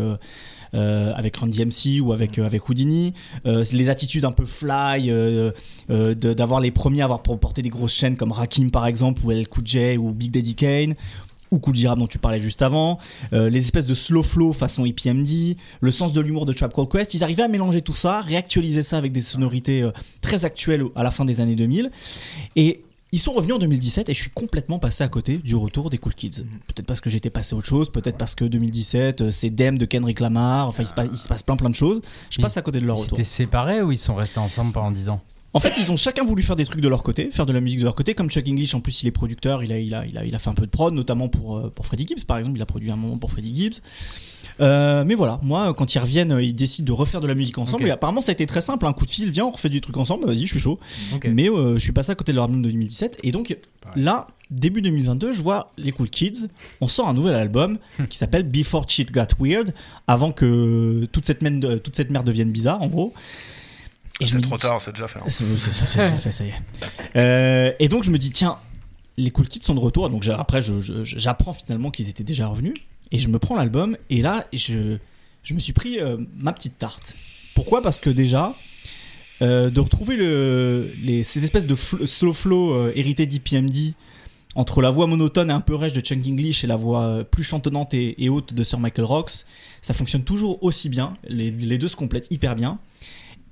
Euh, 0.75 1.12
avec 1.14 1.37
Randy 1.37 1.64
MC 1.64 2.01
ou 2.01 2.12
avec, 2.12 2.39
euh, 2.39 2.47
avec 2.47 2.69
Houdini, 2.69 3.14
Euh, 3.47 3.64
les 3.73 3.89
attitudes 3.89 4.25
un 4.25 4.33
peu 4.33 4.45
fly, 4.45 5.12
d'avoir 5.89 6.61
les 6.61 6.71
premiers 6.71 7.03
à 7.03 7.05
avoir 7.05 7.23
porté 7.23 7.62
des 7.62 7.69
grosses 7.69 7.95
chaînes 7.95 8.17
comme 8.17 8.33
Rakim 8.33 8.71
par 8.71 8.87
exemple, 8.87 9.25
ou 9.25 9.33
El 9.33 9.47
J 9.64 9.97
ou 9.97 10.12
Big 10.12 10.31
Daddy 10.31 10.55
Kane, 10.55 10.95
ou 11.51 11.59
Cool 11.59 11.77
dont 11.77 12.07
tu 12.07 12.19
parlais 12.19 12.41
juste 12.41 12.62
avant, 12.62 12.99
euh, 13.33 13.49
les 13.49 13.59
espèces 13.59 13.87
de 13.87 13.95
slow 13.95 14.23
flow 14.23 14.53
façon 14.53 14.85
EPMD, 14.85 15.57
le 15.81 15.91
sens 15.91 16.12
de 16.12 16.21
l'humour 16.21 16.47
de 16.47 16.53
Trap 16.53 16.75
Called 16.75 16.91
Quest, 16.91 17.14
ils 17.14 17.23
arrivaient 17.23 17.45
à 17.45 17.49
mélanger 17.49 17.81
tout 17.81 17.95
ça, 17.95 18.21
réactualiser 18.21 18.83
ça 18.83 18.99
avec 18.99 19.12
des 19.12 19.21
sonorités 19.21 19.83
euh, 19.83 19.91
très 20.21 20.45
actuelles 20.45 20.85
à 20.95 21.03
la 21.03 21.11
fin 21.11 21.25
des 21.25 21.41
années 21.41 21.55
2000, 21.55 21.91
et 22.57 22.83
ils 23.12 23.18
sont 23.20 23.32
revenus 23.32 23.54
en 23.54 23.59
2017 23.59 24.09
et 24.09 24.14
je 24.14 24.20
suis 24.20 24.30
complètement 24.30 24.78
passé 24.78 25.04
à 25.04 25.09
côté 25.09 25.38
du 25.38 25.54
retour 25.57 25.90
des 25.90 25.98
Cool 25.98 26.14
Kids. 26.14 26.42
Peut-être 26.66 26.86
parce 26.86 27.00
que 27.00 27.09
j'étais 27.09 27.30
passé 27.30 27.54
à 27.54 27.59
autre 27.59 27.66
chose, 27.66 27.90
peut-être 27.90 28.18
parce 28.18 28.34
que 28.34 28.44
2017 28.44 29.20
euh, 29.20 29.30
c'est 29.30 29.50
Dem 29.50 29.78
de 29.78 29.84
Kendrick 29.86 30.20
Lamar, 30.20 30.66
enfin 30.68 30.82
il 30.82 30.86
se, 30.86 30.94
passe, 30.94 31.09
il 31.12 31.18
se 31.18 31.28
passe 31.28 31.42
plein 31.42 31.57
plein 31.57 31.70
de 31.70 31.74
choses. 31.74 32.00
Je 32.30 32.38
Ils- 32.38 32.42
passe 32.42 32.57
à 32.57 32.62
côté 32.62 32.80
de 32.80 32.86
leur 32.86 32.96
Ils 32.98 33.02
retour. 33.02 33.18
étaient 33.18 33.24
séparés 33.24 33.80
ou 33.82 33.92
ils 33.92 33.98
sont 33.98 34.14
restés 34.16 34.40
ensemble 34.40 34.72
pendant 34.72 34.90
10 34.90 35.09
ans? 35.09 35.20
En 35.57 35.61
fait, 35.61 35.78
ils 35.78 35.90
ont 35.90 35.96
chacun 35.96 36.22
voulu 36.22 36.42
faire 36.42 36.54
des 36.54 36.66
trucs 36.66 36.82
de 36.82 36.88
leur 36.88 37.02
côté, 37.02 37.30
faire 37.30 37.46
de 37.46 37.52
la 37.54 37.62
musique 37.62 37.78
de 37.78 37.84
leur 37.84 37.94
côté. 37.94 38.12
Comme 38.12 38.28
Chuck 38.28 38.46
English, 38.46 38.74
en 38.74 38.80
plus, 38.80 39.02
il 39.02 39.07
est 39.07 39.11
producteur, 39.11 39.64
il 39.64 39.72
a, 39.72 39.78
il 39.78 39.94
a, 39.94 40.04
il 40.04 40.18
a, 40.18 40.24
il 40.26 40.34
a 40.34 40.38
fait 40.38 40.50
un 40.50 40.54
peu 40.54 40.66
de 40.66 40.70
prod, 40.70 40.92
notamment 40.92 41.30
pour, 41.30 41.57
euh, 41.57 41.72
pour 41.74 41.86
Freddie 41.86 42.07
Gibbs, 42.07 42.24
par 42.26 42.36
exemple. 42.36 42.59
Il 42.59 42.62
a 42.62 42.66
produit 42.66 42.90
un 42.90 42.96
moment 42.96 43.16
pour 43.16 43.30
Freddie 43.30 43.54
Gibbs. 43.54 43.80
Euh, 44.61 45.04
mais 45.07 45.14
voilà, 45.14 45.40
moi, 45.42 45.72
quand 45.74 45.94
ils 45.94 45.98
reviennent, 45.98 46.32
euh, 46.32 46.42
ils 46.42 46.54
décident 46.54 46.86
de 46.86 46.92
refaire 46.92 47.22
de 47.22 47.26
la 47.26 47.34
musique 47.34 47.57
ensemble. 47.59 47.88
Et 47.88 47.90
apparemment, 47.90 48.20
ça 48.20 48.32
a 48.32 48.34
été 48.34 48.44
très 48.44 48.61
simple. 48.61 48.86
Un 48.86 48.92
coup 48.92 49.07
de 49.07 49.11
fil, 49.11 49.30
viens, 49.30 49.46
on 49.46 49.50
refait 49.50 49.68
du 49.68 49.80
truc 49.80 49.96
ensemble. 49.96 50.26
Vas-y, 50.26 50.46
je 50.46 50.52
suis 50.52 50.61
chaud. 50.61 50.78
Mais 51.24 51.48
euh, 51.48 51.74
je 51.74 51.78
suis 51.78 51.92
passé 51.92 52.12
à 52.12 52.14
côté 52.14 52.32
de 52.32 52.36
leur 52.36 52.44
album 52.44 52.62
de 52.62 52.68
2017. 52.68 53.18
Et 53.22 53.32
donc, 53.32 53.57
là, 53.94 54.28
début 54.50 54.82
2022, 54.82 55.32
je 55.32 55.42
vois 55.42 55.72
les 55.76 55.92
Cool 55.92 56.09
Kids. 56.09 56.48
On 56.80 56.88
sort 56.88 57.09
un 57.09 57.14
nouvel 57.14 57.34
album 57.34 57.78
qui 58.09 58.18
s'appelle 58.18 58.44
Before 58.44 58.88
Shit 58.88 59.12
Got 59.12 59.36
Weird, 59.40 59.72
avant 60.07 60.32
que 60.32 61.07
toute 61.12 61.26
cette, 61.26 61.42
merde, 61.42 61.82
toute 61.82 61.96
cette 61.96 62.11
merde 62.11 62.26
devienne 62.26 62.50
bizarre, 62.50 62.82
en 62.82 62.88
gros. 62.88 63.12
Je 64.21 64.27
C'est 64.27 64.41
trop 64.41 64.57
tard, 64.57 64.81
c'est 64.81 64.93
déjà 64.93 65.09
fait. 65.09 65.19
hein. 65.19 65.25
c'est 65.29 65.45
déjà 65.45 66.17
fait, 66.19 66.33
ça 66.33 66.45
y 66.45 66.49
est. 66.49 66.55
Euh, 67.17 67.73
et 67.79 67.89
donc 67.89 68.05
je 68.05 68.11
me 68.11 68.19
dis, 68.19 68.31
tiens, 68.31 68.59
les 69.17 69.31
Cool 69.31 69.49
Kids 69.49 69.62
sont 69.62 69.75
de 69.75 69.81
retour. 69.81 70.11
Donc 70.11 70.27
après, 70.29 70.61
j'apprends 71.03 71.53
finalement 71.55 71.91
qu'ils 71.91 72.09
étaient 72.11 72.25
déjà 72.25 72.47
revenus. 72.47 72.75
Et 73.12 73.19
je 73.19 73.29
me 73.29 73.39
prends 73.39 73.55
l'album. 73.57 73.97
Et 74.11 74.21
là, 74.21 74.45
je, 74.53 74.97
je 75.43 75.55
me 75.55 75.59
suis 75.61 75.73
pris 75.73 75.99
euh, 76.01 76.17
ma 76.37 76.53
petite 76.53 76.77
tarte. 76.79 77.17
Pourquoi? 77.55 77.81
Parce 77.81 78.01
que 78.01 78.11
déjà, 78.11 78.55
euh, 79.43 79.71
de 79.71 79.81
retrouver 79.81 80.17
le, 80.17 80.91
les, 81.03 81.23
ces 81.23 81.43
espèces 81.45 81.67
de 81.67 81.75
fl- 81.75 82.05
slow 82.07 82.33
flow 82.35 82.91
hérités 82.91 83.25
d'EPMD 83.27 83.95
entre 84.55 84.81
la 84.83 84.91
voix 84.91 85.07
monotone 85.07 85.51
et 85.51 85.53
un 85.53 85.61
peu 85.61 85.75
rêche 85.75 85.93
de 85.93 86.01
Chunk 86.01 86.27
English 86.27 86.64
et 86.64 86.67
la 86.67 86.77
voix 86.77 87.23
plus 87.31 87.45
chantonnante 87.45 87.93
et, 87.95 88.23
et 88.25 88.29
haute 88.29 88.53
de 88.55 88.64
Sir 88.64 88.79
Michael 88.81 89.05
Rocks, 89.05 89.45
ça 89.83 89.93
fonctionne 89.95 90.25
toujours 90.25 90.62
aussi 90.62 90.89
bien. 90.89 91.14
Les, 91.29 91.51
les 91.51 91.79
deux 91.79 91.89
se 91.89 91.97
complètent 91.97 92.29
hyper 92.31 92.57
bien. 92.57 92.79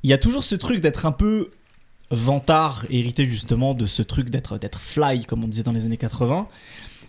Il 0.04 0.10
y 0.10 0.12
a 0.12 0.18
toujours 0.18 0.44
ce 0.44 0.54
truc 0.54 0.80
d'être 0.80 1.06
un 1.06 1.12
peu 1.12 1.50
vantard, 2.10 2.84
hérité 2.90 3.26
justement 3.26 3.74
de 3.74 3.86
ce 3.86 4.02
truc 4.02 4.30
d'être 4.30 4.58
d'être 4.58 4.78
fly, 4.80 5.24
comme 5.24 5.42
on 5.42 5.48
disait 5.48 5.62
dans 5.62 5.72
les 5.72 5.86
années 5.86 5.96
80, 5.96 6.46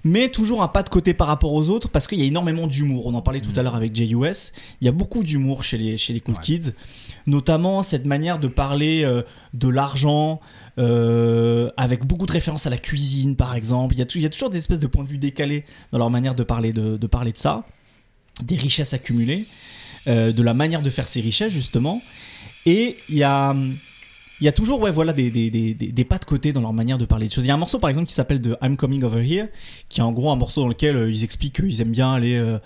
mais 0.05 0.29
toujours 0.29 0.63
un 0.63 0.67
pas 0.67 0.83
de 0.83 0.89
côté 0.89 1.13
par 1.13 1.27
rapport 1.27 1.51
aux 1.53 1.69
autres 1.69 1.89
parce 1.89 2.07
qu'il 2.07 2.19
y 2.19 2.21
a 2.23 2.25
énormément 2.25 2.67
d'humour. 2.67 3.05
On 3.07 3.13
en 3.15 3.21
parlait 3.21 3.41
tout 3.41 3.51
à 3.55 3.63
l'heure 3.63 3.75
avec 3.75 3.95
JUS. 3.95 4.51
Il 4.81 4.85
y 4.85 4.87
a 4.87 4.91
beaucoup 4.91 5.23
d'humour 5.23 5.63
chez 5.63 5.77
les, 5.77 5.97
chez 5.97 6.13
les 6.13 6.21
Cool 6.21 6.39
Kids, 6.39 6.71
notamment 7.27 7.83
cette 7.83 8.05
manière 8.05 8.39
de 8.39 8.47
parler 8.47 9.03
euh, 9.03 9.23
de 9.53 9.67
l'argent. 9.67 10.39
euh, 10.77 11.69
avec 11.77 12.05
beaucoup 12.05 12.25
de 12.25 12.31
références 12.33 12.67
à 12.67 12.69
la 12.69 12.77
cuisine 12.77 13.37
par 13.37 13.55
exemple 13.55 13.95
il 13.95 13.99
y, 13.99 14.01
a, 14.01 14.05
tou- 14.05 14.17
il 14.17 14.23
y 14.23 14.25
a 14.25 14.29
toujours 14.29 14.49
des 14.49 14.57
espèces 14.57 14.81
de 14.81 14.87
points 14.87 15.05
de 15.05 15.09
vue 15.09 15.17
décalés 15.17 15.63
dans 15.93 15.97
leur 15.99 16.09
manière 16.09 16.35
de 16.35 16.43
parler 16.43 16.73
de, 16.73 16.97
de 16.97 17.07
parler 17.07 17.31
de 17.31 17.37
ça 17.37 17.63
des 18.43 18.57
richesses 18.57 18.93
accumulées 18.93 19.45
euh, 20.07 20.33
de 20.33 20.43
la 20.43 20.53
manière 20.53 20.81
de 20.81 20.89
faire 20.89 21.07
ces 21.07 21.21
richesses 21.21 21.53
justement 21.53 22.01
et 22.65 22.97
il 23.09 23.17
y 23.17 23.23
a 23.23 23.55
il 24.41 24.43
y 24.43 24.47
a 24.49 24.51
toujours 24.51 24.81
ouais 24.81 24.91
voilà 24.91 25.13
des, 25.13 25.31
des, 25.31 25.49
des, 25.49 25.73
des- 25.73 26.05
pas 26.05 26.17
de 26.17 26.25
côté 26.25 26.51
dans 26.51 26.59
leur 26.61 26.73
manière 26.73 26.97
de 26.97 27.05
parler 27.05 27.27
de 27.27 27.31
choses. 27.31 27.45
Il 27.45 27.47
y 27.47 27.51
a 27.51 27.53
un 27.53 27.57
morceau 27.57 27.79
par 27.79 27.89
exemple 27.89 28.07
qui 28.09 28.13
s'appelle 28.13 28.41
de 28.41 28.57
I'm 28.61 28.75
Coming 28.75 29.01
Over 29.03 29.25
Here, 29.25 29.47
qui 29.89 30.01
est 30.01 30.03
en 30.03 30.11
gros 30.11 30.29
un 30.29 30.35
morceau 30.35 30.61
dans 30.61 30.67
lequel 30.67 30.97
euh, 30.97 31.09
ils 31.09 31.23
expliquent 31.23 31.55
qu'ils 31.61 31.79
aiment 31.81 31.91
bien 31.93 32.11
aller 32.11 32.35
euh, 32.35 32.57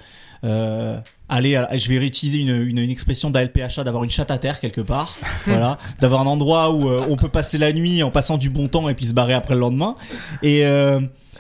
euh, 0.46 1.00
aller. 1.30 1.56
à- 1.56 1.78
je 1.78 1.88
vais 1.90 2.00
réutiliser 2.00 2.40
une, 2.40 2.50
une, 2.50 2.80
une 2.80 2.90
expression 2.90 3.30
d'ALPHA, 3.30 3.84
d'avoir 3.84 4.04
une 4.04 4.10
chatte 4.10 4.32
à 4.32 4.40
terre 4.40 4.60
quelque 4.60 4.82
part, 4.82 5.16
voilà, 5.46 5.78
d'avoir 6.00 6.22
un 6.22 6.26
endroit 6.26 6.74
où 6.74 6.90
on 6.90 7.16
peut 7.18 7.30
passer 7.30 7.60
la 7.60 7.72
nuit 7.72 8.02
en 8.02 8.10
passant 8.10 8.40
du 8.40 8.50
bon 8.50 8.68
temps 8.68 8.90
et 8.90 8.96
puis 8.96 9.06
se 9.06 9.14
barrer 9.14 9.34
après 9.36 9.54
le 9.54 9.60
lendemain. 9.60 9.96
Et 10.42 10.64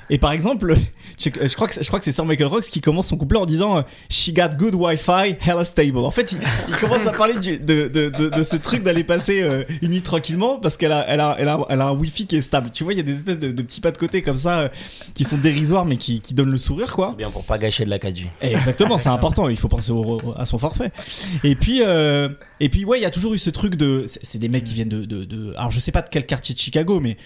et 0.10 0.18
par 0.18 0.32
exemple, 0.32 0.74
je, 1.20 1.30
je 1.48 1.56
crois 1.56 1.68
que 1.68 1.74
je 1.82 1.88
crois 1.88 2.00
que 2.00 2.06
c'est 2.06 2.12
Sir 2.12 2.26
Michael 2.26 2.48
Rocks 2.48 2.64
qui 2.66 2.82
commence 2.82 3.08
son 3.08 3.18
couplet 3.18 3.38
en 3.40 3.46
disant 3.46 3.78
euh, 3.78 3.82
She 4.10 4.32
got 4.34 4.50
good 4.58 4.76
Wi-Fi, 4.76 5.36
hella 5.46 5.64
stable. 5.64 5.98
En 6.00 6.12
fait, 6.12 6.32
il, 6.34 6.40
il 6.70 6.76
commence 6.76 7.06
à 7.08 7.12
parler 7.12 7.40
du- 7.40 7.58
de, 7.60 7.88
de, 7.88 8.10
de, 8.10 8.30
de 8.30 8.44
ce 8.44 8.58
truc 8.58 8.84
d'aller 8.84 9.04
passer 9.04 9.42
euh, 9.42 9.64
une 9.82 9.90
nuit 9.92 10.02
tranquillement 10.02 10.60
parce 10.60 10.78
qu'elle 10.78 10.92
a, 10.92 11.06
elle 11.08 11.20
a, 11.20 11.36
elle 11.40 11.50
a, 11.50 11.60
elle 11.70 11.82
a 11.82 11.88
un 11.88 11.92
Wi-Fi 11.94 12.26
qui 12.28 12.36
est 12.38 12.42
stable. 12.42 12.70
Tu 12.74 12.84
vois, 12.84 12.94
il 12.94 12.98
y 12.98 13.00
a 13.00 13.04
des 13.04 13.16
espèces 13.16 13.40
de, 13.40 13.52
petits 13.52 13.82
pas 13.82 13.92
de 13.92 13.98
côté 13.98 14.22
comme 14.22 14.38
ça 14.38 14.60
euh, 14.62 14.70
qui 15.14 15.24
sont 15.24 15.38
dérisoires 15.38 15.86
mais 15.86 15.98
qui, 15.98 16.20
qui 16.20 16.34
donnent 16.34 16.52
le 16.52 16.58
sourire, 16.58 16.96
quoi. 16.96 17.14
Bien 17.18 17.30
pour 17.30 17.44
pas 17.44 17.58
gâcher 17.58 17.86
de 17.86 17.90
la 17.90 17.98
4G. 18.00 18.26
Eh, 18.42 18.48
Exactement, 18.54 18.98
c'est 18.98 19.10
important. 19.10 19.50
Il 19.50 19.58
faut 19.58 19.68
penser 19.68 19.92
au- 19.92 20.34
à 20.38 20.46
son 20.46 20.58
forfait. 20.58 20.92
Et 21.44 21.56
puis, 21.56 21.82
euh, 21.84 22.30
et 22.60 22.70
puis, 22.70 22.86
ouais, 22.86 23.00
il 23.00 23.04
y 23.04 23.06
a 23.06 23.10
toujours 23.12 23.34
eu 23.34 23.38
ce 23.38 23.50
truc 23.50 23.76
de. 23.76 24.06
C'est 24.08 24.40
des 24.40 24.50
mecs 24.50 24.64
qui 24.64 24.74
viennent 24.74 24.90
de, 24.90 25.54
Alors, 25.58 25.72
je 25.72 25.80
sais 25.80 25.92
pas 25.92 26.02
de 26.02 26.10
quel 26.10 26.26
quartier 26.26 26.54
de 26.56 26.60
Chicago, 26.60 27.00
mais 27.00 27.18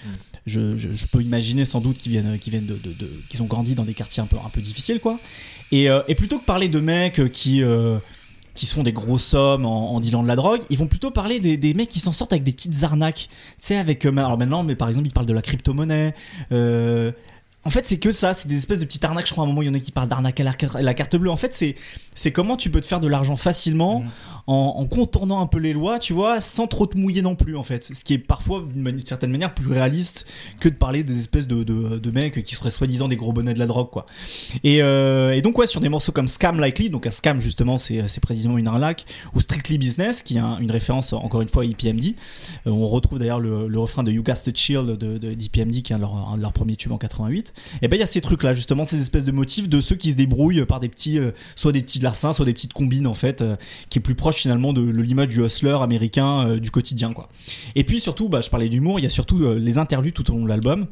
je, 0.45 0.77
je- 0.77 0.91
je 0.91 1.07
peux 1.07 1.21
imaginer 1.21 1.65
sans 1.65 1.79
doute 1.81 1.97
qu'ils 1.97 2.11
viennent, 2.11 2.37
qu'ils 2.39 2.51
viennent 2.51 2.65
de, 2.65 2.72
de, 2.77 3.41
ont 3.41 3.45
grandi 3.45 3.75
dans 3.75 3.85
des 3.85 3.93
quartiers 3.93 4.21
un 4.21 4.27
peu, 4.27 4.37
un 4.37 4.49
peu 4.49 4.61
difficiles, 4.61 4.99
quoi. 4.99 5.19
Et, 5.71 5.89
euh, 5.89 6.01
et 6.07 6.15
plutôt 6.15 6.39
que 6.39 6.45
parler 6.45 6.69
de 6.69 6.79
mecs 6.79 7.19
euh, 7.19 7.27
qui. 7.27 7.63
euh, 7.63 7.99
qui 8.55 8.67
se 8.67 8.75
font 8.75 8.83
des 8.83 8.93
grosses 8.93 9.25
sommes 9.25 9.65
en, 9.65 9.95
en 9.95 9.99
de 9.99 10.27
la 10.27 10.35
drogue, 10.35 10.61
ils 10.69 10.77
vont 10.77 10.85
plutôt 10.85 11.09
parler 11.09 11.39
des, 11.39 11.73
mecs 11.73 11.89
qui 11.89 11.99
s'en 11.99 12.13
sortent 12.13 12.33
avec 12.33 12.43
des 12.43 12.51
petites 12.51 12.83
arnaques. 12.83 13.27
Tu 13.27 13.55
sais, 13.61 13.77
avec. 13.77 14.05
alors 14.05 14.37
maintenant, 14.37 14.63
mais 14.63 14.75
par 14.75 14.89
exemple, 14.89 15.07
ils 15.07 15.11
parlent 15.11 15.25
de 15.25 15.33
la 15.33 15.41
crypto-monnaie. 15.41 16.13
Euh, 17.65 17.67
en 17.67 17.69
fait, 17.69 17.87
c'est 17.87 17.97
que 17.99 18.11
ça, 18.11 18.33
c'est 18.33 18.47
des 18.47 18.57
espèces 18.57 18.79
de 18.79 18.85
petites 18.85 19.03
arnaques. 19.05 19.27
Je 19.27 19.31
crois 19.31 19.43
à 19.43 19.45
un 19.45 19.49
moment, 19.49 19.61
il 19.61 19.67
y 19.67 19.69
en 19.69 19.73
a 19.73 19.79
qui 19.79 19.91
parlent 19.91 20.07
d'arnaque 20.09 20.39
à 20.39 20.43
la, 20.43 20.53
car- 20.53 20.81
la 20.81 20.93
carte 20.93 21.15
bleue. 21.15 21.29
En 21.31 21.35
fait, 21.35 21.53
c'est 21.53 21.75
c'est 22.15 22.31
comment 22.31 22.57
tu 22.57 22.69
peux 22.69 22.79
te 22.81 22.85
faire 22.85 22.99
de 22.99 23.07
l'argent 23.07 23.35
facilement 23.35 24.01
Mhm. 24.01 24.09
en, 24.47 24.53
en 24.77 24.85
contournant 24.85 25.41
un 25.41 25.47
peu 25.47 25.57
les 25.59 25.73
lois, 25.73 25.97
tu 25.99 26.13
vois, 26.13 26.41
sans 26.41 26.67
trop 26.67 26.85
te 26.85 26.97
mouiller 26.97 27.21
non 27.21 27.35
plus, 27.35 27.55
en 27.57 27.63
fait. 27.63 27.83
Ce 27.83 28.03
qui 28.03 28.13
est 28.13 28.17
parfois, 28.19 28.63
d'une 28.75 29.05
certaine 29.05 29.31
manière, 29.31 29.53
plus 29.53 29.67
réaliste 29.71 30.25
que 30.59 30.69
de 30.69 30.75
parler 30.75 31.03
des 31.03 31.17
espèces 31.19 31.47
de, 31.47 31.63
de, 31.63 31.97
de 31.97 32.11
mecs 32.11 32.43
qui 32.43 32.55
seraient 32.55 32.69
soi-disant 32.71 33.07
des 33.07 33.15
gros 33.15 33.33
bonnets 33.33 33.53
de 33.53 33.59
la 33.59 33.65
drogue, 33.65 33.89
quoi. 33.89 34.05
Et, 34.63 34.83
euh, 34.83 35.31
et 35.31 35.41
donc, 35.41 35.57
ouais, 35.57 35.65
sur 35.67 35.79
des 35.79 35.89
morceaux 35.89 36.11
comme 36.11 36.27
Scam 36.27 36.61
Likely, 36.61 36.89
donc 36.89 37.07
un 37.07 37.11
scam, 37.11 37.39
justement, 37.39 37.77
c'est 37.77 38.07
c'est 38.07 38.21
précisément 38.21 38.57
une 38.57 38.67
arnaque, 38.67 39.05
ou 39.33 39.41
Strictly 39.41 39.77
Business, 39.77 40.21
qui 40.21 40.35
est 40.35 40.39
un- 40.39 40.57
une 40.59 40.71
référence, 40.71 41.13
encore 41.13 41.41
une 41.41 41.47
fois, 41.49 41.63
à 41.63 41.65
EPMD. 41.65 42.15
Euh, 42.67 42.71
on 42.71 42.85
retrouve 42.87 43.19
d'ailleurs 43.19 43.39
le, 43.39 43.67
le 43.67 43.79
refrain 43.79 44.03
de 44.03 44.11
You 44.11 44.21
Got 44.23 44.33
to 44.45 44.51
Chill 44.53 44.81
de, 44.85 44.95
de, 45.17 45.33
d'EPMD, 45.33 45.81
qui 45.81 45.93
est 45.93 45.95
un 45.95 45.99
de 45.99 46.01
leurs 46.03 46.37
leurs 46.37 46.53
premiers 46.53 46.75
tubes 46.75 46.91
en 46.91 46.97
88. 46.97 47.52
Et 47.81 47.87
ben 47.87 47.97
il 47.97 47.99
y 47.99 48.03
a 48.03 48.07
ces 48.07 48.21
trucs 48.21 48.43
là 48.43 48.53
justement, 48.53 48.83
ces 48.83 48.99
espèces 48.99 49.25
de 49.25 49.31
motifs 49.31 49.69
de 49.69 49.81
ceux 49.81 49.95
qui 49.95 50.11
se 50.11 50.15
débrouillent 50.15 50.65
par 50.65 50.79
des 50.79 50.89
petits, 50.89 51.19
euh, 51.19 51.31
soit 51.55 51.71
des 51.71 51.81
petits 51.81 51.99
larcins, 51.99 52.33
soit 52.33 52.45
des 52.45 52.53
petites 52.53 52.73
combines 52.73 53.07
en 53.07 53.13
fait, 53.13 53.41
euh, 53.41 53.55
qui 53.89 53.99
est 53.99 54.01
plus 54.01 54.15
proche 54.15 54.35
finalement 54.35 54.73
de, 54.73 54.81
l'image 54.81 55.29
du 55.29 55.43
hustler 55.43 55.77
américain 55.81 56.47
euh, 56.47 56.59
du 56.59 56.71
quotidien 56.71 57.13
quoi. 57.13 57.29
Et 57.75 57.83
puis 57.83 57.99
surtout, 57.99 58.29
bah, 58.29 58.41
je 58.41 58.49
parlais 58.49 58.69
d'humour, 58.69 58.99
il 58.99 59.03
y 59.03 59.05
a 59.05 59.09
surtout 59.09 59.53
les 59.55 59.77
interludes 59.77 60.13
tout 60.13 60.29
au 60.31 60.35
long 60.35 60.43
de 60.43 60.49
l'album. 60.49 60.87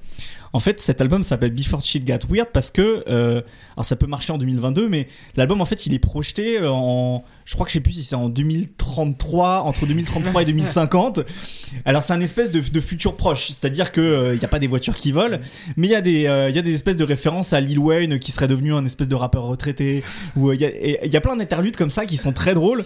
En 0.54 0.60
fait, 0.60 0.82
cet 0.82 1.00
album 1.00 1.24
s'appelle 1.24 1.52
Before 1.52 1.82
Shit 1.82 2.06
Got 2.06 2.28
Weird 2.30 2.50
parce 2.52 2.72
que, 2.72 3.04
euh, 3.08 3.42
alors 3.76 3.86
ça 3.86 3.96
peut 3.96 4.08
marcher 4.08 4.34
en 4.34 4.38
2022, 4.38 4.90
mais 4.90 5.08
l'album 5.36 5.62
en 5.62 5.66
fait 5.66 5.86
il 5.86 5.94
est 5.94 6.00
projeté 6.00 6.60
en, 6.62 7.24
je 7.46 7.54
crois 7.54 7.66
que 7.66 7.72
je 7.72 7.76
sais 7.76 7.80
plus 7.80 7.94
si 7.94 8.04
c'est 8.04 8.16
en 8.16 8.28
2033, 8.28 9.62
entre 9.62 9.86
2033 9.86 10.42
et 10.42 10.46
2050. 10.46 11.22
Alors 11.86 12.04
c'est 12.04 12.14
un 12.14 12.20
espèce 12.20 12.52
de, 12.52 12.80
futur 12.82 13.16
proche, 13.16 13.48
c'est-à-dire 13.48 13.92
que 13.92 14.02
il 14.02 14.06
euh, 14.06 14.36
n'y 14.36 14.46
a 14.46 14.50
pas 14.50 14.60
des 14.60 14.68
voitures 14.68 14.96
qui 14.96 15.12
volent, 15.12 15.38
mais 15.78 15.88
il 15.88 15.92
y 15.92 15.96
a 15.96 16.02
des, 16.02 16.28
euh, 16.28 16.50
il 16.50 16.56
y 16.56 16.60
a 16.60 16.64
des 16.64 16.74
espèces 16.74 16.98
de 16.98 17.04
références 17.04 17.54
à 17.54 17.62
Lil 17.62 17.80
Wayne 17.80 18.20
qui 18.20 18.32
serait 18.32 18.48
devenu 18.48 18.74
un 18.74 18.86
espèce 18.86 19.08
de 19.08 19.16
rappeur 19.16 19.44
retraité, 19.44 20.04
ou 20.36 20.52
il 20.52 20.62
y, 20.62 21.08
y, 21.08 21.18
a 21.18 21.22
plein 21.22 21.36
d'interludes 21.36 21.78
comme 21.78 21.90
ça 21.90 22.06
qui 22.06 22.18
sont 22.18 22.34
très 22.34 22.54
drôles. 22.54 22.86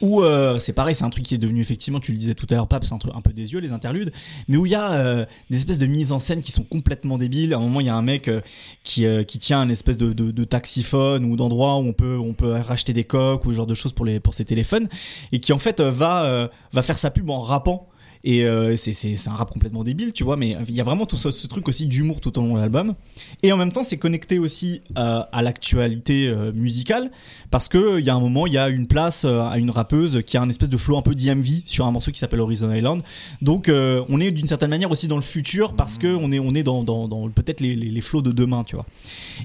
Où 0.00 0.22
euh, 0.22 0.58
c'est 0.58 0.72
pareil, 0.72 0.94
c'est 0.94 1.04
un 1.04 1.10
truc 1.10 1.24
qui 1.24 1.34
est 1.34 1.38
devenu 1.38 1.60
effectivement, 1.60 2.00
tu 2.00 2.12
le 2.12 2.18
disais 2.18 2.34
tout 2.34 2.46
à 2.50 2.54
l'heure, 2.54 2.68
Pape, 2.68 2.84
c'est 2.84 2.94
un, 2.94 2.98
un 3.14 3.20
peu 3.20 3.32
des 3.32 3.52
yeux, 3.52 3.60
les 3.60 3.72
interludes, 3.72 4.12
mais 4.48 4.56
où 4.56 4.64
il 4.64 4.72
y 4.72 4.74
a 4.74 4.92
euh, 4.92 5.26
des 5.50 5.58
espèces 5.58 5.78
de 5.78 5.86
mises 5.86 6.12
en 6.12 6.18
scène 6.18 6.40
qui 6.40 6.52
sont 6.52 6.62
complètement 6.62 7.18
débiles. 7.18 7.52
À 7.52 7.58
un 7.58 7.60
moment, 7.60 7.80
il 7.80 7.86
y 7.86 7.90
a 7.90 7.94
un 7.94 8.02
mec 8.02 8.28
euh, 8.28 8.40
qui, 8.82 9.04
qui 9.26 9.38
tient 9.38 9.60
un 9.60 9.68
espèce 9.68 9.98
de, 9.98 10.12
de, 10.12 10.44
taxiphone 10.44 11.24
ou 11.24 11.36
d'endroit 11.36 11.76
où 11.76 11.86
on 11.86 11.92
peut, 11.92 12.18
on 12.18 12.32
peut 12.32 12.52
racheter 12.52 12.92
des 12.92 13.04
coques 13.04 13.44
ou 13.44 13.50
ce 13.50 13.56
genre 13.56 13.66
de 13.66 13.74
choses 13.74 13.92
pour, 13.92 14.06
les, 14.06 14.20
pour 14.20 14.34
ses 14.34 14.44
téléphones, 14.44 14.88
et 15.32 15.40
qui 15.40 15.52
en 15.52 15.58
fait 15.58 15.80
va, 15.80 16.50
va 16.72 16.82
faire 16.82 16.98
sa 16.98 17.10
pub 17.10 17.28
en 17.28 17.40
rappant 17.40 17.89
et 18.22 18.44
euh, 18.44 18.76
c'est 18.76 19.28
un 19.28 19.32
rap 19.32 19.50
complètement 19.50 19.82
débile, 19.82 20.12
tu 20.12 20.24
vois, 20.24 20.36
mais 20.36 20.56
il 20.68 20.74
y 20.74 20.80
a 20.80 20.84
vraiment 20.84 21.06
tout 21.06 21.16
ce, 21.16 21.46
truc 21.46 21.68
aussi 21.68 21.86
d'humour 21.86 22.20
tout 22.20 22.38
au 22.38 22.42
long 22.42 22.54
de 22.54 22.60
l'album. 22.60 22.94
Et 23.42 23.50
en 23.52 23.56
même 23.56 23.72
temps, 23.72 23.82
c'est 23.82 23.96
connecté 23.96 24.38
aussi 24.38 24.82
euh, 24.98 25.22
à 25.32 25.42
l'actualité 25.42 26.28
euh, 26.28 26.52
musicale, 26.52 27.10
parce 27.50 27.68
qu'il 27.68 28.00
y 28.00 28.10
a 28.10 28.14
un 28.14 28.20
moment, 28.20 28.46
il 28.46 28.52
y 28.52 28.58
a 28.58 28.68
une 28.68 28.86
place 28.86 29.24
à 29.24 29.56
une 29.58 29.70
rappeuse 29.70 30.22
qui 30.26 30.36
a 30.36 30.42
un 30.42 30.48
espèce 30.48 30.68
de 30.68 30.76
flow 30.76 30.98
un 30.98 31.02
peu 31.02 31.14
DMV 31.14 31.62
sur 31.64 31.86
un 31.86 31.92
morceau 31.92 32.10
qui 32.10 32.18
s'appelle 32.18 32.40
Horizon 32.40 32.72
Island. 32.72 33.02
Donc 33.40 33.70
on 33.70 34.20
est 34.20 34.30
d'une 34.30 34.46
certaine 34.46 34.70
manière 34.70 34.90
aussi 34.90 35.08
dans 35.08 35.16
le 35.16 35.22
futur, 35.22 35.72
parce 35.72 35.98
qu'on 35.98 36.30
est, 36.32 36.38
on 36.38 36.54
est 36.54 36.62
dans, 36.62 36.84
dans, 36.84 37.08
dans 37.08 37.28
peut-être 37.30 37.60
les, 37.60 37.74
les, 37.74 38.00
flows 38.00 38.22
de 38.22 38.32
demain, 38.32 38.64
tu 38.64 38.76
vois. 38.76 38.86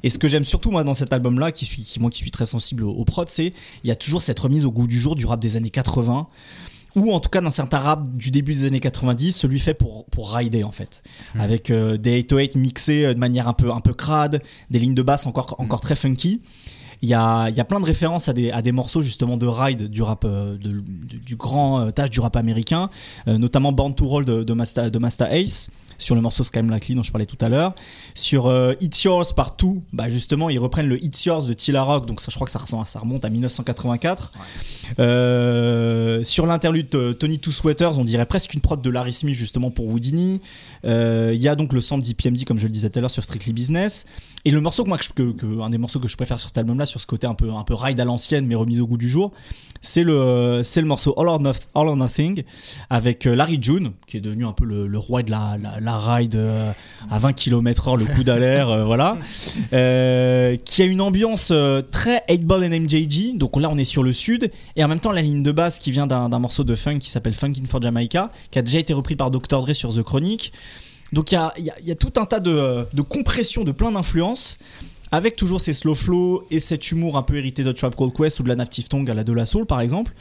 Et 0.03 0.09
ce 0.09 0.19
que 0.19 0.27
j'aime 0.27 0.43
surtout, 0.43 0.71
moi, 0.71 0.83
dans 0.83 0.93
cet 0.93 1.13
album-là, 1.13 1.51
qui 1.51 1.65
suis, 1.65 1.81
qui, 1.81 1.99
moi 1.99 2.09
qui 2.09 2.19
suis 2.19 2.31
très 2.31 2.45
sensible 2.45 2.83
au, 2.83 2.91
au 2.91 3.05
prod, 3.05 3.29
c'est 3.29 3.51
il 3.83 3.87
y 3.87 3.91
a 3.91 3.95
toujours 3.95 4.21
cette 4.21 4.39
remise 4.39 4.65
au 4.65 4.71
goût 4.71 4.87
du 4.87 4.99
jour 4.99 5.15
du 5.15 5.25
rap 5.25 5.39
des 5.39 5.55
années 5.57 5.69
80 5.69 6.27
ou 6.95 7.11
en 7.11 7.19
tout 7.19 7.29
cas 7.29 7.41
d'un 7.41 7.49
certain 7.49 7.79
rap 7.79 8.07
du 8.09 8.31
début 8.31 8.53
des 8.53 8.65
années 8.65 8.79
90, 8.79 9.31
celui 9.31 9.59
fait 9.59 9.73
pour, 9.73 10.05
pour 10.05 10.33
rider 10.33 10.63
en 10.63 10.71
fait. 10.71 11.03
Hmm. 11.35 11.41
Avec 11.41 11.69
euh, 11.69 11.97
des 11.97 12.17
808 12.17 12.55
mixés 12.55 13.05
euh, 13.05 13.13
de 13.13 13.19
manière 13.19 13.47
un 13.47 13.53
peu, 13.53 13.71
un 13.71 13.81
peu 13.81 13.93
crade, 13.93 14.41
des 14.69 14.79
lignes 14.79 14.95
de 14.95 15.01
basse 15.01 15.25
encore, 15.25 15.55
encore 15.59 15.79
hmm. 15.79 15.83
très 15.83 15.95
funky. 15.95 16.41
Il 17.01 17.09
y 17.09 17.13
a, 17.13 17.49
y 17.49 17.59
a, 17.59 17.65
plein 17.65 17.81
de 17.81 17.85
références 17.85 18.29
à 18.29 18.33
des, 18.33 18.51
à 18.51 18.61
des 18.61 18.71
morceaux 18.71 19.01
justement 19.01 19.37
de 19.37 19.45
ride 19.45 19.89
du 19.89 20.01
rap, 20.01 20.23
euh, 20.25 20.57
de, 20.57 20.79
du 20.79 21.35
grand 21.35 21.91
tâche 21.91 22.09
du 22.09 22.21
rap 22.21 22.35
américain, 22.37 22.89
notamment 23.27 23.73
Born 23.73 23.93
to 23.93 24.07
Roll 24.07 24.25
de, 24.25 24.43
de, 24.43 24.89
de 24.89 24.99
Master 24.99 25.33
Ace 25.33 25.69
sur 25.97 26.15
le 26.15 26.21
morceau 26.21 26.43
Sky 26.43 26.61
Likely 26.61 26.95
dont 26.95 27.03
je 27.03 27.11
parlais 27.11 27.25
tout 27.25 27.37
à 27.41 27.49
l'heure. 27.49 27.75
Sur 28.13 28.47
euh, 28.47 28.73
It's 28.81 29.03
Yours 29.03 29.33
partout, 29.35 29.83
bah 29.93 30.09
justement 30.09 30.49
ils 30.49 30.59
reprennent 30.59 30.87
le 30.87 31.03
It's 31.03 31.25
Yours 31.25 31.45
de 31.45 31.53
Tila 31.53 31.83
Rock, 31.83 32.05
donc 32.05 32.21
ça 32.21 32.27
je 32.29 32.35
crois 32.35 32.45
que 32.45 32.51
ça, 32.51 32.59
ça 32.85 32.99
remonte 32.99 33.25
à 33.25 33.29
1984. 33.29 34.31
Euh, 34.99 36.23
sur 36.23 36.45
l'interlude 36.45 36.93
euh, 36.95 37.13
Tony 37.13 37.39
Two 37.39 37.51
Sweaters, 37.51 37.99
on 37.99 38.05
dirait 38.05 38.25
presque 38.25 38.53
une 38.53 38.61
prod 38.61 38.81
de 38.81 38.89
Larry 38.89 39.13
Smith 39.13 39.35
justement 39.35 39.71
pour 39.71 39.87
Houdini. 39.87 40.41
Il 40.85 41.41
y 41.41 41.47
a 41.47 41.55
donc 41.55 41.73
le 41.73 41.81
sample 41.81 42.03
d'IPMD 42.03 42.45
comme 42.45 42.59
je 42.59 42.67
le 42.67 42.71
disais 42.71 42.89
tout 42.89 42.99
à 42.99 43.01
l'heure 43.01 43.11
sur 43.11 43.23
Strictly 43.23 43.53
Business. 43.53 44.05
Et 44.45 44.51
le 44.51 44.61
morceau 44.61 44.83
que 44.83 44.89
moi, 44.89 44.97
que, 44.97 45.61
un 45.61 45.69
des 45.69 45.79
morceaux 45.79 45.99
que 45.99 46.07
je 46.07 46.15
préfère 46.15 46.39
sur 46.39 46.49
cet 46.49 46.59
album-là, 46.59 46.85
sur 46.85 47.01
ce 47.01 47.07
côté 47.07 47.25
un 47.25 47.33
peu, 47.33 47.51
un 47.51 47.63
peu 47.63 47.73
ride 47.73 47.99
à 47.99 48.05
l'ancienne 48.05 48.45
mais 48.45 48.55
remis 48.55 48.79
au 48.79 48.85
goût 48.85 48.97
du 48.97 49.09
jour, 49.09 49.31
c'est 49.81 50.03
le, 50.03 50.61
c'est 50.63 50.81
le 50.81 50.87
morceau 50.87 51.13
All 51.17 51.27
or, 51.27 51.95
Nothing 51.95 52.43
avec 52.89 53.25
Larry 53.25 53.57
June, 53.61 53.93
qui 54.07 54.17
est 54.17 54.21
devenu 54.21 54.45
un 54.45 54.51
peu 54.51 54.65
le, 54.65 54.97
roi 54.97 55.23
de 55.23 55.31
la, 55.31 55.57
la, 55.79 55.99
ride 55.99 56.35
euh, 56.35 56.71
à 57.09 57.19
20 57.19 57.33
km/h, 57.33 57.97
le 57.97 58.05
coup 58.05 58.23
d'alerte, 58.23 58.69
euh, 58.69 58.83
voilà, 58.83 59.17
euh, 59.73 60.55
qui 60.57 60.81
a 60.81 60.85
une 60.85 61.01
ambiance 61.01 61.53
très 61.91 62.23
8-Ball 62.29 62.65
and 62.65 62.79
MJG. 62.81 63.37
Donc 63.37 63.59
là, 63.59 63.69
on 63.71 63.77
est 63.77 63.83
sur 63.83 64.03
le 64.03 64.13
sud, 64.13 64.51
et 64.75 64.83
en 64.83 64.87
même 64.87 64.99
temps, 64.99 65.11
la 65.11 65.21
ligne 65.21 65.43
de 65.43 65.51
basse 65.51 65.79
qui 65.79 65.91
vient 65.91 66.07
d'un 66.07 66.39
morceau 66.39 66.63
de 66.63 66.75
funk 66.75 66.99
qui 66.99 67.11
s'appelle 67.11 67.33
Funkin' 67.33 67.65
for 67.65 67.81
Jamaica, 67.81 68.31
qui 68.51 68.59
a 68.59 68.61
déjà 68.61 68.79
été 68.79 68.93
repris 68.93 69.15
par 69.15 69.31
Dr. 69.31 69.61
Dre 69.61 69.73
sur 69.73 69.93
The 69.93 70.03
Chronic. 70.03 70.51
Donc 71.13 71.31
il 71.31 71.35
y 71.35 71.37
a, 71.37 71.53
y 71.57 71.91
a, 71.91 71.95
tout 71.95 72.13
un 72.17 72.25
tas 72.25 72.39
de, 72.39 72.87
de 72.91 73.01
compression 73.01 73.63
de 73.63 73.71
plein 73.71 73.91
d'influences 73.91 74.57
avec 75.11 75.35
toujours 75.35 75.61
ces 75.61 75.73
slow 75.73 75.93
flow 75.93 76.45
et 76.51 76.59
cet 76.59 76.91
humour 76.91 77.17
un 77.17 77.23
peu 77.23 77.37
hérité 77.37 77.63
de 77.63 77.71
Trap 77.71 77.95
Called 77.95 78.13
Quest 78.13 78.39
ou 78.39 78.43
de 78.43 78.49
la 78.49 78.55
Native 78.55 78.87
Tongue 78.87 79.09
à 79.09 79.13
la 79.13 79.23
De 79.23 79.33
La 79.33 79.45
Soul 79.45 79.65
par 79.65 79.79
exemple. 79.81 80.13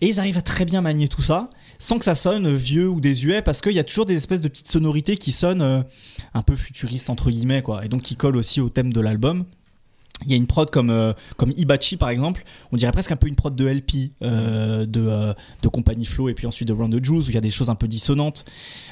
Et 0.00 0.06
ils 0.06 0.20
arrivent 0.20 0.38
à 0.38 0.42
très 0.42 0.64
bien 0.64 0.80
manier 0.80 1.08
tout 1.08 1.22
ça 1.22 1.50
sans 1.78 1.98
que 1.98 2.04
ça 2.04 2.14
sonne 2.14 2.52
vieux 2.54 2.88
ou 2.88 3.00
désuet 3.00 3.42
parce 3.42 3.60
qu'il 3.60 3.72
y 3.72 3.78
a 3.78 3.84
toujours 3.84 4.06
des 4.06 4.14
espèces 4.14 4.40
de 4.40 4.48
petites 4.48 4.68
sonorités 4.68 5.16
qui 5.16 5.32
sonnent 5.32 5.62
euh, 5.62 5.82
un 6.34 6.42
peu 6.42 6.54
futuristes 6.54 7.10
entre 7.10 7.30
guillemets 7.30 7.62
quoi 7.62 7.84
et 7.84 7.88
donc 7.88 8.02
qui 8.02 8.16
collent 8.16 8.36
aussi 8.36 8.60
au 8.60 8.68
thème 8.68 8.92
de 8.92 9.00
l'album. 9.00 9.44
Il 10.24 10.30
y 10.30 10.34
a 10.34 10.36
une 10.36 10.46
prod 10.46 10.68
comme, 10.68 10.90
euh, 10.90 11.12
comme 11.36 11.52
Ibachi 11.56 11.96
par 11.96 12.08
exemple, 12.08 12.44
on 12.72 12.76
dirait 12.76 12.90
presque 12.92 13.12
un 13.12 13.16
peu 13.16 13.28
une 13.28 13.36
prod 13.36 13.54
de 13.54 13.66
LP, 13.66 14.10
euh, 14.22 14.84
de, 14.84 15.34
de 15.62 15.68
Compagnie 15.68 16.06
Flow 16.06 16.28
et 16.28 16.34
puis 16.34 16.46
ensuite 16.46 16.66
de 16.66 16.72
Round 16.72 16.92
the 16.92 17.04
Juice 17.04 17.28
où 17.28 17.30
il 17.30 17.34
y 17.34 17.38
a 17.38 17.40
des 17.40 17.50
choses 17.50 17.70
un 17.70 17.76
peu 17.76 17.86
dissonantes. 17.86 18.44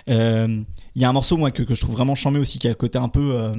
il 0.07 0.65
y 0.95 1.05
a 1.05 1.09
un 1.09 1.13
morceau 1.13 1.37
moi 1.37 1.51
que, 1.51 1.63
je 1.75 1.81
trouve 1.81 1.97
vraiment 1.97 2.15
chambé 2.15 2.39
aussi 2.39 2.59
qui 2.59 2.69
a 2.69 2.71
un 2.71 2.75
côté 2.75 2.99
un 2.99 3.09
peu 3.09 3.53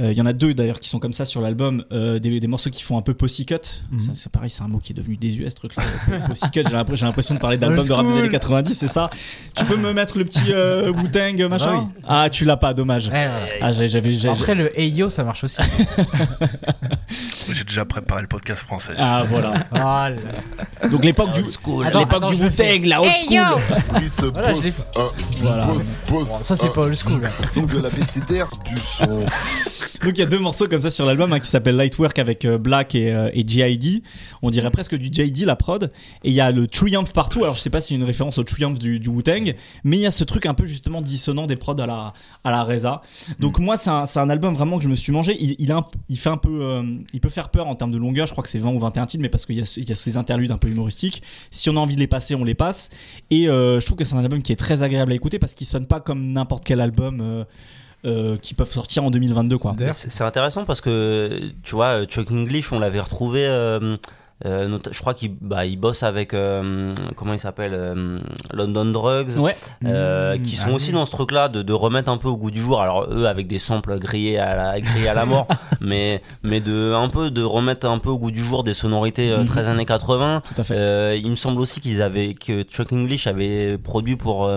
il 0.00 0.06
euh, 0.06 0.12
y 0.14 0.22
en 0.22 0.26
a 0.26 0.32
deux 0.32 0.54
d'ailleurs 0.54 0.80
qui 0.80 0.88
sont 0.88 0.98
comme 0.98 1.12
ça 1.12 1.26
sur 1.26 1.42
l'album, 1.42 1.84
euh, 1.92 2.18
des, 2.18 2.46
morceaux 2.46 2.70
qui 2.70 2.82
font 2.82 2.96
un 2.96 3.02
peu 3.02 3.12
pussycut. 3.12 3.82
Mhm. 3.90 4.14
C'est 4.14 4.32
pareil, 4.32 4.48
c'est 4.48 4.62
un 4.62 4.68
mot 4.68 4.78
qui 4.78 4.92
est 4.92 4.96
devenu 4.96 5.18
désuet 5.18 5.50
ce 5.50 5.56
truc-là. 5.56 5.82
pussycut, 6.26 6.62
j'ai 6.64 7.04
l'impression 7.04 7.34
de 7.34 7.38
parler 7.38 7.58
d'album 7.58 7.86
de 7.86 7.92
rap 7.92 8.06
des 8.06 8.16
années 8.16 8.28
90, 8.30 8.72
c'est 8.72 8.88
ça. 8.88 9.10
Tu 9.54 9.66
peux 9.66 9.76
me 9.76 9.92
mettre 9.92 10.16
le 10.16 10.24
petit 10.24 10.52
euh, 10.52 10.90
Wu-Tang 10.96 11.42
machin 11.50 11.86
Ah, 12.08 12.30
tu 12.30 12.46
l'as 12.46 12.56
pas, 12.56 12.72
dommage. 12.72 13.10
ah, 13.60 13.72
j'avais, 13.72 14.26
Après 14.26 14.54
le 14.54 14.78
Hey 14.78 14.88
Yo, 14.88 15.10
ça 15.10 15.22
marche 15.22 15.44
aussi. 15.44 15.60
j'ai 17.52 17.64
déjà 17.64 17.84
préparé 17.84 18.22
le 18.22 18.28
podcast 18.28 18.62
français. 18.62 18.92
Ah 18.98 19.24
voilà. 19.28 19.54
Oh 20.82 20.88
Donc 20.88 21.04
l'époque 21.04 21.32
du, 21.32 21.42
l'époque 21.42 22.26
du 22.28 22.42
Wu-Tang, 22.42 22.86
la 22.86 23.02
old 23.02 23.10
school. 23.28 23.60
Oui, 23.94 24.08
se 24.08 24.26
pose, 24.26 24.84
voilà. 25.38 25.66
ça 26.24 26.56
c'est 26.56 26.72
pas 26.72 26.82
old 26.82 26.96
school. 26.96 27.20
Donc 27.54 27.66
de 27.66 27.78
la 27.80 27.90
BCDR 27.90 28.48
du 28.64 28.76
son. 28.78 29.20
Donc 30.02 30.16
il 30.16 30.18
y 30.18 30.22
a 30.22 30.26
deux 30.26 30.38
morceaux 30.38 30.66
comme 30.66 30.80
ça 30.80 30.90
sur 30.90 31.04
l'album 31.04 31.32
hein, 31.32 31.40
qui 31.40 31.46
s'appelle 31.46 31.76
Lightwork 31.76 32.18
avec 32.18 32.44
euh, 32.44 32.58
Black 32.58 32.94
et, 32.94 33.12
euh, 33.12 33.30
et, 33.34 33.46
GID. 33.46 34.02
On 34.42 34.50
dirait 34.50 34.70
presque 34.70 34.94
du 34.94 35.06
JD 35.06 35.44
la 35.44 35.56
prod. 35.56 35.90
Et 36.24 36.30
il 36.30 36.34
y 36.34 36.40
a 36.40 36.50
le 36.50 36.66
Triumph 36.66 37.12
partout. 37.12 37.42
Alors 37.42 37.54
je 37.54 37.60
sais 37.60 37.70
pas 37.70 37.80
si 37.80 37.88
c'est 37.88 37.94
une 37.94 38.04
référence 38.04 38.38
au 38.38 38.44
Triumph 38.44 38.78
du, 38.78 39.00
du 39.00 39.08
Wu-Tang, 39.08 39.54
mais 39.84 39.96
il 39.96 40.00
y 40.00 40.06
a 40.06 40.10
ce 40.10 40.24
truc 40.24 40.46
un 40.46 40.54
peu 40.54 40.66
justement 40.66 41.02
dissonant 41.02 41.46
des 41.46 41.56
prods 41.56 41.80
à 41.80 41.86
la, 41.86 42.12
à 42.44 42.50
la 42.50 42.64
Reza. 42.64 43.02
Donc 43.38 43.58
moi 43.58 43.76
c'est 43.76 43.90
un, 43.90 44.04
un, 44.14 44.30
album 44.30 44.54
vraiment 44.54 44.78
que 44.78 44.84
je 44.84 44.88
me 44.88 44.94
suis 44.94 45.12
mangé. 45.12 45.36
Il, 45.40 45.56
il, 45.58 45.72
a 45.72 45.86
il 46.08 46.18
fait 46.18 46.30
un 46.30 46.36
peu, 46.36 46.62
euh, 46.62 46.82
il 47.12 47.20
peut 47.20 47.28
faire 47.28 47.50
peur 47.50 47.66
en 47.66 47.74
termes 47.74 47.92
de 47.92 47.98
longueur. 47.98 48.26
Je 48.26 48.32
crois 48.32 48.42
que 48.42 48.50
c'est 48.50 48.58
20 48.58 48.70
ou 48.70 48.78
21 48.78 49.06
titres, 49.06 49.22
mais 49.22 49.28
parce 49.28 49.46
qu'il 49.46 49.56
y, 49.56 49.60
y, 49.60 49.92
a 49.92 49.94
ces 49.94 50.16
interludes 50.16 50.52
un 50.52 50.58
peu 50.58 50.68
humoristiques. 50.68 51.22
Si 51.50 51.68
on 51.70 51.76
a 51.76 51.80
envie 51.80 51.94
de 51.94 52.00
les 52.00 52.06
passer, 52.06 52.34
on 52.34 52.44
les 52.44 52.54
passe. 52.54 52.90
Et 53.30 53.44
je 53.44 53.84
trouve 53.84 53.98
que 53.98 54.04
c'est 54.04 54.14
un 54.14 54.20
album 54.24 54.42
qui 54.42 54.52
est 54.52 54.56
très 54.56 54.82
agréable 54.82 55.12
à 55.12 55.14
écouter 55.14 55.38
parce 55.38 55.54
qu'il 55.54 55.66
sonne 55.66 55.86
pas 55.86 56.00
comme 56.00 56.32
n'importe 56.32 56.64
quel 56.64 56.80
album. 56.80 57.44
Euh, 58.06 58.38
qui 58.38 58.54
peuvent 58.54 58.70
sortir 58.70 59.04
en 59.04 59.10
2022 59.10 59.58
quoi. 59.58 59.76
C'est 59.92 60.24
intéressant 60.24 60.64
parce 60.64 60.80
que 60.80 61.38
tu 61.62 61.74
vois 61.74 62.06
Chuck 62.06 62.30
English 62.30 62.72
on 62.72 62.78
l'avait 62.78 63.00
retrouvé 63.00 63.44
euh, 63.44 63.98
euh, 64.46 64.78
je 64.90 64.98
crois 65.00 65.12
qu'il 65.12 65.34
bah, 65.38 65.66
il 65.66 65.76
bosse 65.76 66.02
avec 66.02 66.30
comment 66.30 67.34
il 67.34 67.38
s'appelle 67.38 67.78
London 68.54 68.86
Drugs 68.86 69.36
ouais. 69.36 69.54
mmh. 69.82 70.42
qui 70.44 70.56
sont 70.56 70.70
ah 70.70 70.76
aussi 70.76 70.92
dans 70.92 71.04
ce 71.04 71.10
truc 71.10 71.30
là 71.30 71.50
de, 71.50 71.60
de, 71.60 71.72
remettre 71.74 72.10
un 72.10 72.16
peu 72.16 72.28
au 72.28 72.38
goût 72.38 72.50
du 72.50 72.62
jour 72.62 72.80
alors 72.80 73.06
eux 73.10 73.26
avec 73.26 73.46
des 73.46 73.58
samples 73.58 73.98
grillés 73.98 74.38
à 74.38 74.56
la, 74.56 74.80
grillés 74.80 75.08
à 75.08 75.14
la 75.14 75.26
mort 75.26 75.46
mais 75.82 76.22
mais 76.42 76.60
de 76.60 76.94
un 76.94 77.10
peu 77.10 77.30
de 77.30 77.42
remettre 77.42 77.86
un 77.86 77.98
peu 77.98 78.08
au 78.08 78.18
goût 78.18 78.30
du 78.30 78.42
jour 78.42 78.64
des 78.64 78.72
sonorités 78.72 79.36
mmh. 79.36 79.44
13 79.44 79.68
années 79.68 79.84
80 79.84 80.40
Tout 80.42 80.60
à 80.62 80.64
fait. 80.64 81.20
il 81.20 81.28
me 81.28 81.36
semble 81.36 81.60
aussi 81.60 81.82
qu'ils 81.82 82.00
avaient 82.00 82.32
que 82.32 82.62
Chuck 82.62 82.94
English 82.94 83.26
avait 83.26 83.76
produit 83.76 84.16
pour 84.16 84.50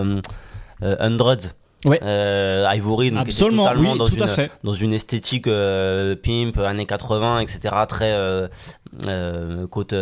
Hundreds 0.80 1.54
Ouais. 1.84 2.00
Euh, 2.02 2.66
Ivory, 2.74 3.10
donc 3.10 3.20
Absolument, 3.20 3.64
totalement 3.64 3.92
oui, 3.92 3.98
dans, 3.98 4.08
tout 4.08 4.14
une, 4.16 4.22
à 4.22 4.28
fait. 4.28 4.50
dans 4.62 4.74
une 4.74 4.92
esthétique 4.92 5.46
euh, 5.46 6.16
pimp, 6.16 6.58
années 6.58 6.86
80, 6.86 7.40
etc. 7.40 7.74
Très 7.88 8.12
euh, 8.12 9.66
côte, 9.66 9.94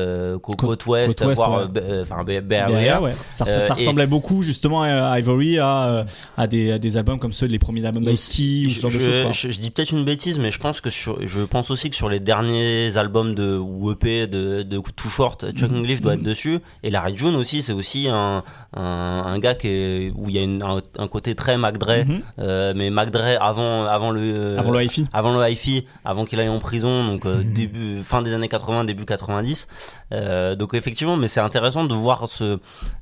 côte, 0.43 0.57
côte, 0.61 0.87
ouest, 0.87 1.19
côte 1.19 1.35
voire 1.35 1.71
ouais. 1.75 2.03
Enfin 2.03 2.25
ouais. 2.25 3.13
Ça, 3.31 3.47
ça, 3.47 3.61
ça 3.61 3.75
ressemblait 3.75 4.05
et... 4.05 4.07
beaucoup 4.07 4.43
justement 4.43 4.83
à 4.83 5.19
Ivory, 5.19 5.59
à, 5.59 6.07
à, 6.37 6.47
des, 6.47 6.73
à 6.73 6.79
des 6.79 6.97
albums 6.97 7.19
comme 7.19 7.33
ceux 7.33 7.47
les 7.47 7.59
premiers 7.59 7.85
albums 7.87 8.05
d'Ice-T 8.05 8.67
ou 8.67 8.71
ce 8.71 8.81
genre 8.81 8.91
je, 8.91 8.99
de 8.99 9.05
choses. 9.05 9.33
Je, 9.33 9.51
je, 9.51 9.59
dis 9.59 9.71
peut-être 9.71 9.93
une 9.93 10.05
bêtise, 10.05 10.39
mais 10.39 10.51
je 10.51 10.59
pense 10.59 10.81
que 10.81 10.91
sur, 10.91 11.17
je 11.27 11.41
pense 11.43 11.71
aussi 11.71 11.91
que 11.91 11.97
sur 11.97 12.09
les 12.09 12.21
derniers 12.21 12.97
albums 12.97 13.35
de 13.35 13.57
ou 13.57 13.91
EP 13.93 14.27
de, 14.27 14.63
de 14.63 14.79
Too 14.79 15.09
Short, 15.09 15.53
Chuck 15.53 15.71
mm 15.71 15.75
-hmm. 15.75 15.79
English 15.79 16.01
doit 16.03 16.15
être 16.15 16.23
dessus. 16.23 16.59
Et 16.83 16.91
Larry 16.91 17.17
June 17.17 17.35
aussi, 17.37 17.63
c'est 17.63 17.73
aussi 17.73 18.09
un, 18.09 18.43
un, 18.77 18.83
un, 19.27 19.39
gars 19.39 19.55
qui 19.55 19.69
est, 19.69 20.13
où 20.15 20.29
il 20.29 20.35
y 20.37 20.39
a 20.39 20.43
une, 20.43 20.63
un, 20.63 20.81
un 20.99 21.09
côté 21.09 21.35
très 21.35 21.57
Mac 21.73 21.79
Dre, 21.79 22.05
Mhm. 22.07 22.21
euh, 22.39 22.73
mais 22.77 22.91
Mac 22.91 23.11
Dre 23.11 23.37
avant, 23.41 23.85
avant 23.85 24.11
le, 24.11 24.59
Avant 24.59 24.71
le 24.71 24.83
hi-fi. 24.85 25.07
avant 25.13 25.33
le 25.39 25.49
hi-fi, 25.51 25.87
avant 26.05 26.25
qu'il 26.25 26.39
aille 26.41 26.49
en 26.49 26.59
prison, 26.59 27.07
donc 27.07 27.25
euh, 27.27 27.39
Mhm. 27.43 27.53
début, 27.53 28.03
fin 28.03 28.23
des 28.23 28.35
années 28.35 28.49
80, 28.49 28.85
début 28.85 29.05
90. 29.07 29.69
Euh, 30.13 30.55
donc 30.55 30.75
effectivement, 30.75 31.17
mais 31.17 31.29
c'est 31.29 31.41
intéressant 31.41 31.85
de 31.85 31.95
voir 31.95 32.29
ce, 32.29 32.59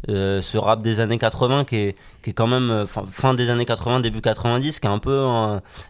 ce 0.08 0.58
rap 0.58 0.82
des 0.82 1.00
années 1.00 1.18
80 1.18 1.64
qui 1.64 1.76
est, 1.76 1.96
qui 2.22 2.30
est 2.30 2.32
quand 2.34 2.46
même 2.46 2.86
fin, 2.86 3.02
fin 3.10 3.34
des 3.34 3.50
années 3.50 3.64
80, 3.64 4.00
début 4.00 4.20
90, 4.20 4.78
qui 4.78 4.86
est 4.86 4.90
un 4.90 4.98
peu, 4.98 5.26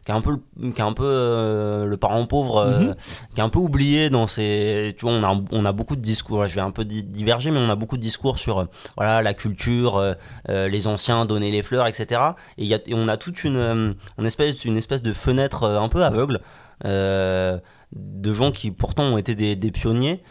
qui 0.06 0.12
est 0.12 0.14
un 0.14 0.20
peu, 0.20 0.30
le- 0.30 0.70
qui 0.72 0.80
est 0.80 0.84
un 0.84 0.92
peu 0.92 1.84
le 1.86 1.96
parent 1.96 2.24
pauvre, 2.26 2.64
Mhm. 2.66 2.94
qui 3.34 3.40
est 3.40 3.44
un 3.44 3.48
peu 3.48 3.58
oublié 3.58 4.10
dans 4.10 4.26
ces, 4.26 4.94
tu 4.98 5.04
vois, 5.06 5.14
on 5.14 5.22
a, 5.24 5.36
on 5.52 5.64
a 5.64 5.72
beaucoup 5.72 5.96
de 5.96 6.00
discours. 6.00 6.46
Je 6.46 6.54
vais 6.54 6.60
un 6.60 6.70
peu 6.70 6.84
di- 6.84 7.02
diverger, 7.02 7.50
mais 7.50 7.58
on 7.58 7.68
a 7.70 7.74
beaucoup 7.76 7.96
de 7.96 8.02
discours 8.02 8.38
sur, 8.38 8.66
voilà, 8.96 9.22
la 9.22 9.34
culture, 9.34 10.14
les 10.48 10.86
anciens 10.86 11.26
donner 11.26 11.50
les 11.50 11.62
fleurs, 11.62 11.86
etc. 11.86 12.20
Et, 12.58 12.64
il 12.64 12.66
y 12.70 12.74
a, 12.74 12.78
et 12.86 12.94
on 12.94 13.08
a 13.08 13.16
toute 13.16 13.44
une, 13.44 13.56
euh, 13.56 13.92
une 14.18 14.26
espèce, 14.26 14.64
une 14.64 14.76
espèce 14.76 15.02
de 15.02 15.12
fenêtre 15.12 15.64
euh, 15.64 15.80
un 15.80 15.88
peu 15.88 16.02
aveugle 16.04 16.40
euh, 16.84 17.58
de 17.94 18.32
gens 18.32 18.52
qui 18.52 18.70
pourtant 18.70 19.04
ont 19.04 19.18
été 19.18 19.34
des, 19.34 19.56
des 19.56 19.70
pionniers 19.70 20.22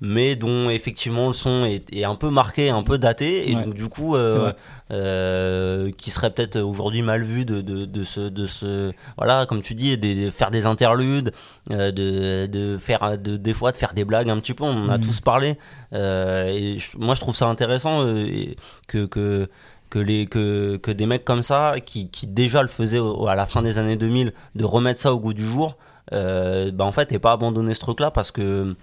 mais 0.00 0.36
dont 0.36 0.70
effectivement 0.70 1.26
le 1.26 1.32
son 1.32 1.64
est, 1.64 1.92
est 1.92 2.04
un 2.04 2.14
peu 2.14 2.30
marqué, 2.30 2.70
un 2.70 2.84
peu 2.84 2.98
daté, 2.98 3.50
et 3.50 3.56
Ouais. 3.56 3.64
donc 3.64 3.74
du 3.74 3.88
coup, 3.88 4.14
euh, 4.14 4.52
euh, 4.92 5.90
qui 5.98 6.10
serait 6.12 6.30
peut-être 6.30 6.60
aujourd'hui 6.60 7.02
mal 7.02 7.22
vu 7.22 7.44
de, 7.44 7.60
de, 7.62 7.84
de 7.84 8.04
ce, 8.04 8.20
de 8.20 8.46
ce, 8.46 8.92
voilà, 9.16 9.44
comme 9.46 9.60
tu 9.60 9.74
dis, 9.74 9.98
de 9.98 10.30
faire 10.30 10.52
des 10.52 10.66
interludes, 10.66 11.32
euh, 11.72 11.90
de, 11.90 12.46
de 12.46 12.78
faire, 12.78 13.18
de, 13.18 13.36
des 13.36 13.54
fois 13.54 13.72
de 13.72 13.76
faire 13.76 13.92
des 13.92 14.04
blagues 14.04 14.30
un 14.30 14.38
petit 14.38 14.54
peu, 14.54 14.62
on 14.62 14.84
en 14.84 14.88
a 14.88 14.98
Mhm. 14.98 15.04
tous 15.04 15.20
parlé, 15.20 15.56
et 15.92 16.76
je- 16.78 16.96
moi 16.96 17.14
je 17.16 17.20
trouve 17.20 17.34
ça 17.34 17.46
intéressant 17.46 18.06
et 18.06 18.54
que, 18.86 19.04
que 19.06 19.48
que, 19.90 19.98
les, 19.98 20.26
que, 20.26 20.76
que 20.76 20.90
des 20.90 21.06
mecs 21.06 21.24
comme 21.24 21.42
ça, 21.42 21.76
qui, 21.84 22.10
qui 22.10 22.26
déjà 22.26 22.62
le 22.62 22.68
faisaient 22.68 23.00
à 23.28 23.34
la 23.34 23.46
fin 23.46 23.62
des 23.62 23.78
années 23.78 23.96
2000, 23.96 24.32
de 24.54 24.64
remettre 24.64 25.00
ça 25.00 25.12
au 25.12 25.20
goût 25.20 25.34
du 25.34 25.44
jour, 25.44 25.76
euh, 26.12 26.70
bah 26.72 26.84
en 26.84 26.92
fait, 26.92 27.12
et 27.12 27.18
pas 27.18 27.32
abandonner 27.32 27.74
ce 27.74 27.80
truc-là 27.80 28.10
parce 28.10 28.30
que 28.30 28.74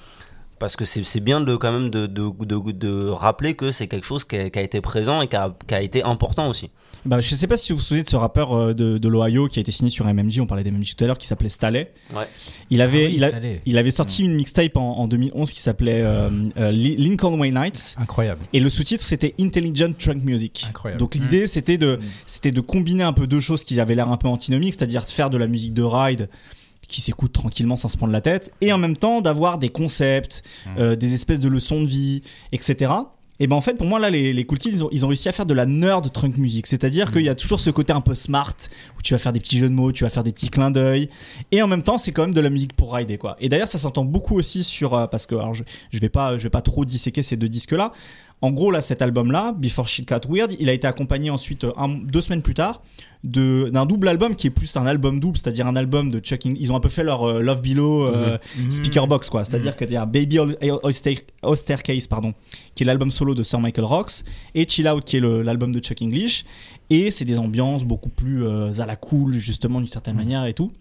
parce 0.60 0.76
que 0.76 0.86
c'est 0.86 1.20
bien 1.20 1.42
de 1.42 1.56
quand 1.56 1.72
même 1.72 1.90
de, 1.90 2.06
de, 2.08 2.32
de, 2.46 2.72
de 2.72 3.10
rappeler 3.10 3.54
que 3.56 3.72
c'est 3.72 3.88
quelque 3.88 4.06
chose 4.06 4.24
qui 4.24 4.38
a, 4.38 4.50
qui 4.50 4.60
a 4.60 4.62
été 4.62 4.80
présent 4.82 5.22
et 5.22 5.28
qui 5.28 5.36
a, 5.36 5.54
qui 5.68 5.74
a 5.74 5.82
été 5.82 6.02
important 6.04 6.48
aussi. 6.50 6.70
Bah, 7.06 7.20
je 7.20 7.36
sais 7.36 7.46
pas 7.46 7.58
si 7.58 7.72
vous 7.72 7.78
vous 7.78 7.84
souvenez 7.84 8.04
de 8.04 8.10
ce 8.10 8.16
rappeur 8.16 8.54
euh, 8.54 8.74
de, 8.74 8.98
de 8.98 9.08
l'Ohio 9.10 9.48
qui 9.48 9.60
a 9.60 9.62
été 9.62 9.72
signé 9.72 9.92
sur 9.92 10.06
MMG, 10.06 10.40
on 10.40 10.48
parlait 10.48 10.64
d'MMG 10.64 10.96
tout 10.98 11.04
à 11.04 11.08
l'heure, 11.08 11.18
qui 11.20 11.28
s'appelait 11.28 11.50
Staley. 11.50 11.94
Ouais. 12.16 12.24
Il 12.72 12.82
avait, 12.82 13.04
Ah 13.04 13.08
oui, 13.10 13.14
il, 13.18 13.24
a- 13.26 13.30
Staley. 13.30 13.62
il 13.66 13.78
avait 13.78 13.92
sorti 13.92 14.24
une 14.24 14.34
mixtape 14.34 14.76
en, 14.78 14.98
en 15.00 15.08
2011 15.08 15.52
qui 15.54 15.60
s'appelait 15.60 16.02
euh, 16.04 16.30
euh, 16.58 16.72
Li- 16.72 16.96
Lincoln 16.98 17.38
Way 17.40 17.52
Nights. 17.52 17.96
Incroyable. 18.00 18.42
Et 18.54 18.60
le 18.60 18.70
sous-titre 18.70 19.04
c'était 19.04 19.36
Intelligent 19.40 19.92
Trunk 19.98 20.24
Music. 20.24 20.66
Incroyable. 20.70 21.00
Donc 21.00 21.14
l'idée 21.14 21.46
c'était 21.46 21.78
de, 21.78 22.00
c'était 22.26 22.52
de 22.52 22.62
combiner 22.62 23.04
un 23.04 23.14
peu 23.14 23.28
deux 23.28 23.40
choses 23.42 23.64
qui 23.64 23.80
avaient 23.80 23.96
l'air 23.96 24.10
un 24.10 24.18
peu 24.18 24.28
antinomiques, 24.30 24.74
c'est-à-dire 24.74 25.04
de 25.04 25.08
faire 25.10 25.30
de 25.30 25.38
la 25.38 25.48
musique 25.48 25.74
de 25.76 25.84
ride 25.84 26.30
qui 26.88 27.02
s'écoute 27.02 27.34
tranquillement 27.34 27.78
sans 27.78 27.90
se 27.90 27.98
prendre 27.98 28.14
la 28.14 28.22
tête, 28.22 28.54
et 28.62 28.72
en 28.72 28.78
même 28.78 28.98
temps 28.98 29.22
d'avoir 29.22 29.58
des 29.58 29.70
concepts, 29.70 30.44
euh, 30.78 30.96
des 30.96 31.14
espèces 31.14 31.40
de 31.40 31.50
leçons 31.50 31.82
de 31.82 31.88
vie, 31.88 32.22
etc. 32.52 32.92
Et 33.40 33.48
ben 33.48 33.56
en 33.58 33.62
fait 33.62 33.74
pour 33.74 33.86
moi 33.86 34.00
là 34.00 34.10
les, 34.10 34.32
les 34.32 34.46
Cool 34.46 34.58
Kids 34.58 34.70
ils 34.70 34.84
ont, 34.86 34.90
ils 34.94 35.04
ont 35.04 35.10
réussi 35.10 35.28
à 35.28 35.34
faire 35.34 35.46
de 35.46 35.54
la 35.54 35.66
nerd 35.66 36.10
trunk 36.12 36.38
music, 36.38 36.68
c'est-à-dire 36.68 37.12
qu'il 37.12 37.24
y 37.24 37.30
a 37.30 37.36
toujours 37.36 37.60
ce 37.60 37.70
côté 37.70 37.92
un 37.92 38.00
peu 38.00 38.16
smart 38.16 38.56
où 38.98 39.02
tu 39.02 39.14
vas 39.14 39.18
faire 39.18 39.34
des 39.34 39.42
petits 39.42 39.58
jeux 39.58 39.68
de 39.68 39.74
mots, 39.74 39.92
tu 39.92 40.06
vas 40.06 40.10
faire 40.10 40.24
des 40.24 40.32
petits 40.32 40.50
clins 40.50 40.72
d'œil, 40.72 41.10
et 41.52 41.62
en 41.62 41.68
même 41.68 41.84
temps 41.84 41.98
c'est 41.98 42.14
quand 42.14 42.22
même 42.22 42.34
de 42.34 42.40
la 42.40 42.50
musique 42.50 42.74
pour 42.74 42.94
rider 42.94 43.18
quoi. 43.18 43.36
Et 43.42 43.50
d'ailleurs 43.50 43.68
ça 43.68 43.78
s'entend 43.78 44.06
beaucoup 44.06 44.38
aussi 44.38 44.64
sur 44.64 44.94
euh, 44.94 45.08
parce 45.08 45.26
que 45.26 45.36
alors 45.36 45.54
je, 45.54 45.64
je 45.92 46.00
vais 46.00 46.08
pas 46.08 46.38
je 46.38 46.44
vais 46.44 46.50
pas 46.50 46.62
trop 46.62 46.86
disséquer 46.86 47.22
ces 47.22 47.36
deux 47.36 47.50
disques 47.50 47.74
là. 47.74 47.92
En 48.42 48.52
gros, 48.52 48.70
là, 48.70 48.82
cet 48.82 49.02
album-là, 49.02 49.54
Before 49.58 49.88
Shit 49.88 50.08
Got 50.08 50.28
Weird, 50.30 50.56
il 50.60 50.70
a 50.70 50.74
été 50.74 50.86
accompagné 50.86 51.30
ensuite, 51.30 51.64
euh, 51.64 51.72
un- 51.78 51.88
deux 51.90 52.22
semaines 52.22 52.42
plus 52.44 52.54
tard, 52.54 52.84
de- 53.24 53.70
d'un 53.74 53.86
double 53.88 54.08
album 54.08 54.36
qui 54.36 54.48
est 54.48 54.52
plus 54.52 54.76
un 54.78 54.86
album 54.86 55.20
double, 55.20 55.38
c'est-à-dire 55.38 55.66
un 55.66 55.76
album 55.76 56.12
de 56.12 56.20
Chuck. 56.20 56.46
Ils 56.46 56.72
ont 56.72 56.76
un 56.76 56.80
peu 56.80 56.90
fait 56.90 57.04
leur 57.04 57.24
euh, 57.24 57.42
Love 57.42 57.62
Below 57.62 58.08
euh, 58.08 58.38
speaker 58.70 59.08
box, 59.08 59.30
quoi. 59.30 59.46
C'est-à-dire 59.46 59.76
qu'il 59.76 59.90
y 59.90 59.96
a 59.96 60.06
Baby 60.06 60.38
Oyster, 60.84 61.16
Oyster 61.44 61.78
Case, 61.84 62.08
pardon, 62.08 62.34
qui 62.76 62.84
est 62.84 62.86
l'album 62.86 63.10
solo 63.10 63.34
de 63.34 63.42
Sir 63.42 63.60
Michael 63.60 63.86
Rocks, 63.86 64.24
et 64.54 64.68
Chill 64.68 64.88
Out, 64.88 65.04
qui 65.06 65.18
est 65.18 65.22
le- 65.22 65.42
l'album 65.42 65.72
de 65.74 65.80
Chuck 65.80 66.02
English. 66.04 66.44
Et 66.92 67.10
c'est 67.12 67.26
des 67.26 67.40
ambiances 67.40 67.84
beaucoup 67.84 68.10
plus 68.10 68.46
euh, 68.46 68.72
à 68.80 68.86
la 68.86 68.96
cool, 68.96 69.34
justement, 69.34 69.80
d'une 69.80 69.88
certaine 69.90 70.18
manière 70.18 70.46
et 70.46 70.54
tout. 70.54 70.72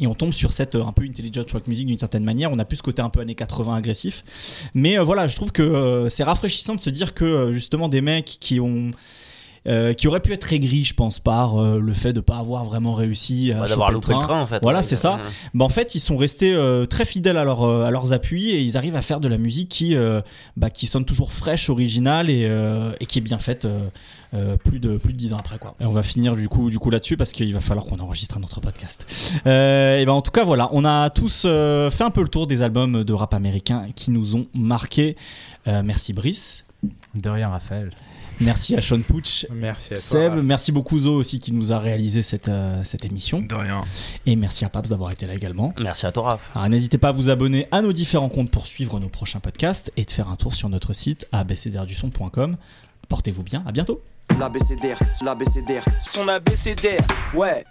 Et 0.00 0.06
on 0.06 0.14
tombe 0.14 0.32
sur 0.32 0.52
cette 0.52 0.74
euh, 0.74 0.84
un 0.84 0.92
peu 0.92 1.04
intelligent 1.04 1.44
rock 1.52 1.66
music 1.66 1.86
d'une 1.86 1.98
certaine 1.98 2.24
manière. 2.24 2.50
On 2.50 2.58
a 2.58 2.64
plus 2.64 2.76
ce 2.76 2.82
côté 2.82 3.02
un 3.02 3.10
peu 3.10 3.20
années 3.20 3.34
80 3.34 3.74
agressif. 3.74 4.24
Mais 4.74 4.98
euh, 4.98 5.02
voilà, 5.02 5.26
je 5.26 5.36
trouve 5.36 5.52
que 5.52 5.62
euh, 5.62 6.08
c'est 6.08 6.24
rafraîchissant 6.24 6.74
de 6.74 6.80
se 6.80 6.90
dire 6.90 7.14
que 7.14 7.24
euh, 7.24 7.52
justement 7.52 7.88
des 7.88 8.00
mecs 8.00 8.38
qui 8.40 8.58
ont 8.60 8.92
euh, 9.68 9.92
qui 9.94 10.08
auraient 10.08 10.20
pu 10.20 10.32
être 10.32 10.52
aigris, 10.52 10.84
je 10.84 10.94
pense, 10.94 11.18
par 11.20 11.56
euh, 11.60 11.78
le 11.80 11.92
fait 11.92 12.12
de 12.12 12.20
pas 12.20 12.36
avoir 12.38 12.64
vraiment 12.64 12.92
réussi 12.94 13.52
à 13.52 13.60
Bah, 13.60 13.66
choper 13.66 13.86
le 13.88 13.94
loupé 13.94 14.08
le 14.08 14.14
train. 14.14 14.22
train 14.22 14.40
en 14.42 14.46
fait. 14.46 14.58
Voilà, 14.62 14.78
Ouais, 14.80 14.84
c'est 14.84 14.96
ça. 14.96 15.14
ouais. 15.16 15.20
Bah, 15.54 15.64
en 15.64 15.68
fait, 15.68 15.94
ils 15.94 16.00
sont 16.00 16.16
restés 16.16 16.52
euh, 16.52 16.86
très 16.86 17.04
fidèles 17.04 17.36
à, 17.36 17.44
leur, 17.44 17.64
à 17.64 17.90
leurs 17.90 18.12
appuis 18.12 18.50
et 18.50 18.60
ils 18.60 18.76
arrivent 18.76 18.96
à 18.96 19.02
faire 19.02 19.20
de 19.20 19.28
la 19.28 19.38
musique 19.38 19.68
qui, 19.68 19.94
euh, 19.94 20.20
bah, 20.56 20.70
qui 20.70 20.86
sonne 20.86 21.04
toujours 21.04 21.32
fraîche, 21.32 21.70
originale 21.70 22.28
et, 22.30 22.44
euh, 22.46 22.90
et 23.00 23.06
qui 23.06 23.18
est 23.18 23.22
bien 23.22 23.38
faite 23.38 23.64
euh, 23.64 23.78
euh, 24.34 24.56
plus, 24.56 24.80
de, 24.80 24.96
plus 24.96 25.12
de 25.12 25.18
10 25.18 25.34
ans 25.34 25.38
après. 25.38 25.58
Quoi. 25.58 25.74
Et 25.78 25.84
on 25.84 25.90
va 25.90 26.02
finir 26.02 26.34
du 26.34 26.48
coup, 26.48 26.70
du 26.70 26.78
coup 26.78 26.88
là-dessus 26.90 27.16
parce 27.18 27.32
qu'il 27.32 27.52
va 27.52 27.60
falloir 27.60 27.84
qu'on 27.86 28.00
enregistre 28.00 28.38
un 28.38 28.42
autre 28.42 28.60
podcast. 28.60 29.06
Euh, 29.46 29.98
et 29.98 30.06
ben, 30.06 30.12
en 30.12 30.22
tout 30.22 30.30
cas, 30.30 30.44
voilà, 30.44 30.68
on 30.72 30.84
a 30.84 31.10
tous 31.10 31.42
euh, 31.46 31.90
fait 31.90 32.04
un 32.04 32.10
peu 32.10 32.22
le 32.22 32.28
tour 32.28 32.46
des 32.46 32.62
albums 32.62 33.04
de 33.04 33.12
rap 33.12 33.34
américain 33.34 33.86
qui 33.94 34.10
nous 34.10 34.34
ont 34.34 34.46
marqué. 34.54 35.16
Euh, 35.68 35.82
merci 35.84 36.12
Brice. 36.14 36.66
De 37.14 37.28
rien, 37.28 37.48
Raphaël. 37.50 37.90
Merci 38.40 38.74
à 38.76 38.80
Sean 38.80 39.00
Pooch. 39.00 39.46
Merci 39.52 39.86
à 39.86 39.96
toi. 39.96 39.96
Seb, 39.96 40.34
merci 40.42 40.72
beaucoup 40.72 40.98
Zo 40.98 41.14
aussi 41.14 41.38
qui 41.38 41.52
nous 41.52 41.72
a 41.72 41.78
réalisé 41.78 42.22
cette, 42.22 42.48
euh, 42.48 42.82
cette 42.84 43.04
émission. 43.04 43.40
De 43.40 43.54
rien. 43.54 43.82
Et 44.26 44.36
merci 44.36 44.64
à 44.64 44.68
Paps 44.68 44.88
d'avoir 44.88 45.10
été 45.12 45.26
là 45.26 45.34
également. 45.34 45.72
Merci 45.78 46.06
à 46.06 46.12
toi, 46.12 46.24
Raph. 46.24 46.50
Alors, 46.54 46.68
n'hésitez 46.68 46.98
pas 46.98 47.08
à 47.08 47.12
vous 47.12 47.30
abonner 47.30 47.68
à 47.70 47.82
nos 47.82 47.92
différents 47.92 48.28
comptes 48.28 48.50
pour 48.50 48.66
suivre 48.66 48.98
nos 49.00 49.08
prochains 49.08 49.40
podcasts 49.40 49.92
et 49.96 50.04
de 50.04 50.10
faire 50.10 50.28
un 50.28 50.36
tour 50.36 50.54
sur 50.54 50.68
notre 50.68 50.92
site 50.92 51.26
abcdrduson.com. 51.32 52.56
Portez-vous 53.08 53.42
bien, 53.42 53.62
à 53.66 53.72
bientôt. 53.72 54.00
L'ABCDR, 54.38 54.98
l'ABCDR, 55.24 55.84
Son 56.00 56.28
abécédaire, 56.28 57.04
ouais. 57.34 57.64